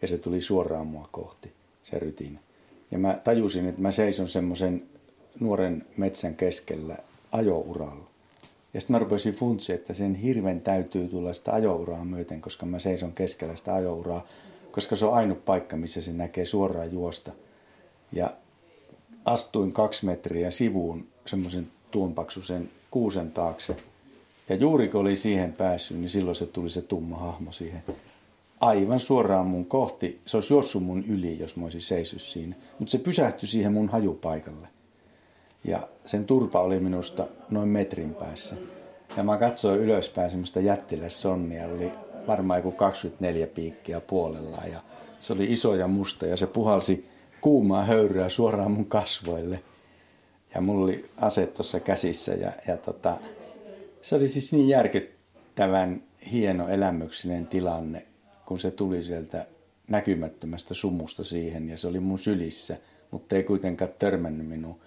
Ja 0.03 0.09
se 0.09 0.19
tuli 0.19 0.41
suoraan 0.41 0.87
mua 0.87 1.09
kohti, 1.13 1.53
se 1.83 1.99
rytinä. 1.99 2.41
Ja 2.91 2.99
mä 2.99 3.21
tajusin, 3.25 3.69
että 3.69 3.83
mä 3.83 3.93
seison 3.93 4.29
semmoisen 4.29 4.83
nuoren 5.41 5.87
metsän 5.97 6.35
keskellä 6.35 6.97
ajouralla. 7.33 8.11
Ja 8.75 8.81
sitten 8.81 8.95
mä 8.95 8.99
rupesin 8.99 9.35
funtsi, 9.35 9.73
että 9.73 9.95
sen 9.95 10.15
hirven 10.15 10.61
täytyy 10.61 11.09
tulla 11.09 11.33
sitä 11.33 11.53
ajouraa 11.53 12.05
myöten, 12.05 12.41
koska 12.41 12.67
mä 12.67 12.79
seison 12.79 13.13
keskellä 13.13 13.57
sitä 13.57 13.75
ajouraa, 13.75 14.27
koska 14.71 14.97
se 14.97 15.07
on 15.07 15.15
ainut 15.15 15.45
paikka, 15.45 15.77
missä 15.77 16.03
se 16.03 16.13
näkee 16.13 16.45
suoraan 16.45 16.93
juosta. 16.93 17.33
Ja 18.13 18.31
astuin 19.25 19.73
kaksi 19.73 20.07
metriä 20.07 20.51
sivuun 20.51 21.07
semmoisen 21.27 21.71
tuonpaksuisen 21.91 22.71
kuusen 22.91 23.33
taakse. 23.33 23.77
Ja 24.49 24.57
juuri 24.57 24.89
kun 24.89 25.01
oli 25.01 25.17
siihen 25.17 25.53
päässyt, 25.53 25.99
niin 25.99 26.09
silloin 26.09 26.35
se 26.35 26.47
tuli 26.47 26.71
se 26.71 26.83
tumma 26.83 27.17
hahmo 27.17 27.53
siihen 27.53 27.83
aivan 28.63 29.01
suoraan 29.01 29.47
mun 29.47 29.67
kohti. 29.67 30.21
Se 30.25 30.37
olisi 30.37 30.53
juossut 30.53 30.83
mun 30.83 31.05
yli, 31.09 31.39
jos 31.39 31.57
mä 31.57 31.65
olisin 31.65 31.81
seissyt 31.81 32.23
siinä. 32.23 32.57
Mutta 32.79 32.93
se 32.93 32.99
pysähtyi 32.99 33.49
siihen 33.49 33.73
mun 33.73 33.89
hajupaikalle. 33.89 34.69
Ja 35.65 35.89
sen 36.05 36.25
turpa 36.25 36.61
oli 36.61 36.81
minusta 36.81 37.27
noin 37.51 37.69
metrin 37.69 38.15
päässä. 38.15 38.57
Ja 39.17 39.23
mä 39.23 39.39
katsoin 39.39 39.81
ylöspäin 39.81 40.31
semmoista 40.31 40.61
jättilässonnia. 40.61 41.67
Oli 41.67 41.93
varmaan 42.27 42.59
joku 42.59 42.73
24 42.73 43.47
piikkiä 43.47 44.01
puolella 44.01 44.59
ja 44.73 44.81
se 45.21 45.33
oli 45.33 45.53
iso 45.53 45.75
ja 45.75 45.89
musta 45.89 46.27
ja 46.27 46.37
se 46.37 46.47
puhalsi 46.47 47.09
kuumaa 47.41 47.85
höyryä 47.85 48.29
suoraan 48.29 48.71
mun 48.71 48.87
kasvoille. 48.87 49.63
Ja 50.55 50.61
mulla 50.61 50.85
oli 50.85 51.05
ase 51.17 51.47
tuossa 51.47 51.81
käsissä 51.81 52.33
ja, 52.33 52.53
ja 52.69 52.77
tota, 52.77 53.19
se 54.03 54.15
oli 54.15 54.29
siis 54.29 54.53
niin 54.53 54.69
järkyttävän 54.69 56.03
hieno 56.33 56.69
elämyksinen 56.69 57.47
tilanne, 57.47 58.07
kun 58.47 58.59
se 58.59 58.71
tuli 58.71 59.05
sieltä 59.05 59.47
näkymättömästä 59.89 60.75
sumusta 60.75 61.25
siihen 61.25 61.69
ja 61.69 61.79
se 61.79 61.89
oli 61.89 62.01
mun 62.01 62.19
sylissä, 62.19 62.77
mutta 63.11 63.37
ei 63.37 63.43
kuitenkaan 63.43 63.91
törmännyt 63.99 64.47
minuun. 64.47 64.81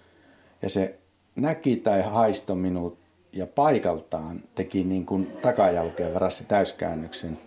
Ja 0.62 0.68
se 0.68 0.98
näki 1.36 1.76
tai 1.76 2.02
haisto 2.02 2.54
minut 2.54 2.98
ja 3.32 3.46
paikaltaan 3.46 4.42
teki 4.54 4.84
niin 4.84 5.06
kuin 5.06 5.32
takajalkeen 5.42 6.14
varassa 6.14 6.44
täyskäännöksen 6.44 7.38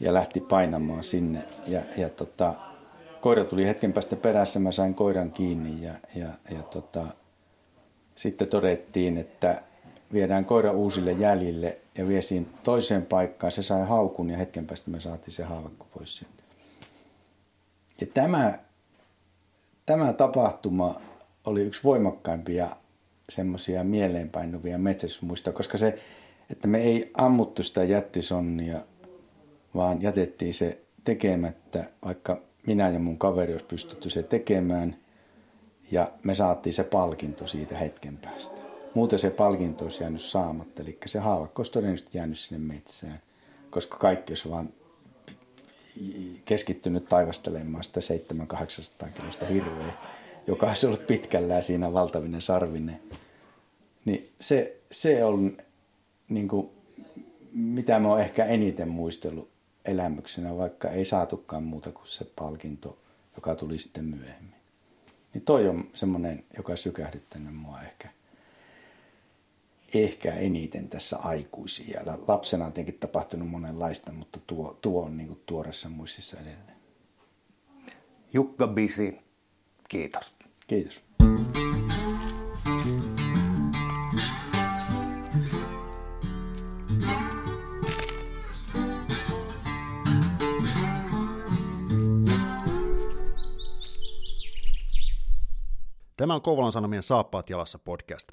ja 0.00 0.14
lähti 0.14 0.40
painamaan 0.40 1.04
sinne. 1.04 1.44
Ja, 1.66 1.80
ja 1.96 2.08
tota, 2.08 2.54
koira 3.20 3.44
tuli 3.44 3.66
hetken 3.66 3.92
päästä 3.92 4.16
perässä, 4.16 4.58
mä 4.58 4.72
sain 4.72 4.94
koiran 4.94 5.32
kiinni 5.32 5.86
ja, 5.86 5.94
ja, 6.14 6.28
ja 6.50 6.62
tota, 6.62 7.06
sitten 8.14 8.48
todettiin, 8.48 9.16
että 9.16 9.62
viedään 10.12 10.44
koira 10.44 10.72
uusille 10.72 11.12
jäljille 11.12 11.78
ja 11.98 12.08
viesiin 12.08 12.48
toiseen 12.62 13.06
paikkaan. 13.06 13.52
Se 13.52 13.62
sai 13.62 13.86
haukun 13.86 14.30
ja 14.30 14.36
hetken 14.36 14.66
päästä 14.66 14.90
me 14.90 15.00
saatiin 15.00 15.34
se 15.34 15.42
haavakko 15.42 15.86
pois 15.94 16.16
sieltä. 16.16 16.42
Ja 18.00 18.06
tämä, 18.06 18.58
tämä 19.86 20.12
tapahtuma 20.12 21.00
oli 21.44 21.62
yksi 21.62 21.84
voimakkaimpia 21.84 22.76
semmoisia 23.28 23.84
mieleenpainuvia 23.84 24.78
metsästysmuistoja, 24.78 25.54
koska 25.54 25.78
se, 25.78 25.98
että 26.50 26.68
me 26.68 26.78
ei 26.78 27.10
ammuttu 27.16 27.62
sitä 27.62 27.84
jättisonnia, 27.84 28.80
vaan 29.74 30.02
jätettiin 30.02 30.54
se 30.54 30.80
tekemättä, 31.04 31.84
vaikka 32.04 32.42
minä 32.66 32.88
ja 32.88 32.98
mun 32.98 33.18
kaveri 33.18 33.52
olisi 33.52 33.64
pystytty 33.64 34.10
se 34.10 34.22
tekemään, 34.22 34.96
ja 35.90 36.10
me 36.24 36.34
saatiin 36.34 36.74
se 36.74 36.84
palkinto 36.84 37.46
siitä 37.46 37.78
hetken 37.78 38.16
päästä. 38.16 38.69
Muuten 38.94 39.18
se 39.18 39.30
palkinto 39.30 39.84
olisi 39.84 40.02
jäänyt 40.02 40.20
saamatta, 40.20 40.82
eli 40.82 40.98
se 41.06 41.18
haavakko 41.18 41.60
olisi 41.60 41.72
todennäköisesti 41.72 42.18
jäänyt 42.18 42.38
sinne 42.38 42.74
metsään, 42.74 43.22
koska 43.70 43.96
kaikki 43.96 44.32
olisi 44.32 44.50
vaan 44.50 44.72
keskittynyt 46.44 47.08
taivastelemaan 47.08 47.84
sitä 47.84 48.00
700-800 49.06 49.10
kilosta 49.12 49.46
hirveä 49.46 49.92
joka 50.46 50.66
olisi 50.66 50.86
ollut 50.86 51.06
pitkällään 51.06 51.62
siinä 51.62 51.92
valtavinen 51.92 52.42
sarvinen. 52.42 53.00
Niin 54.04 54.32
se, 54.40 54.80
se 54.90 55.24
on 55.24 55.56
niin 56.28 56.48
kuin, 56.48 56.70
mitä 57.52 57.98
mä 57.98 58.08
oon 58.08 58.20
ehkä 58.20 58.44
eniten 58.44 58.88
muistellut 58.88 59.50
elämyksenä, 59.84 60.56
vaikka 60.56 60.90
ei 60.90 61.04
saatukaan 61.04 61.62
muuta 61.62 61.92
kuin 61.92 62.06
se 62.06 62.24
palkinto, 62.36 62.98
joka 63.36 63.54
tuli 63.54 63.78
sitten 63.78 64.04
myöhemmin. 64.04 64.54
Niin 65.34 65.44
toi 65.44 65.68
on 65.68 65.90
semmoinen, 65.94 66.44
joka 66.56 66.72
on 66.72 66.78
sykähdyttänyt 66.78 67.54
mua 67.54 67.82
ehkä, 67.82 68.08
ehkä 69.94 70.34
eniten 70.34 70.88
tässä 70.88 71.16
aikuisia. 71.16 72.00
Lapsena 72.28 72.66
on 72.66 72.72
tietenkin 72.72 73.00
tapahtunut 73.00 73.48
monenlaista, 73.48 74.12
mutta 74.12 74.40
tuo, 74.46 74.78
tuo 74.80 75.04
on 75.04 75.16
niin 75.16 75.26
kuin 75.28 75.42
tuoressa 75.46 75.88
muistissa 75.88 76.36
edelleen. 76.36 76.80
Jukka 78.32 78.66
Bisi, 78.66 79.18
kiitos. 79.88 80.34
Kiitos. 80.66 81.02
Tämä 96.16 96.34
on 96.34 96.42
Kouvolan 96.42 96.72
Sanomien 96.72 97.02
Saappaat 97.02 97.50
jalassa 97.50 97.78
podcast. 97.78 98.32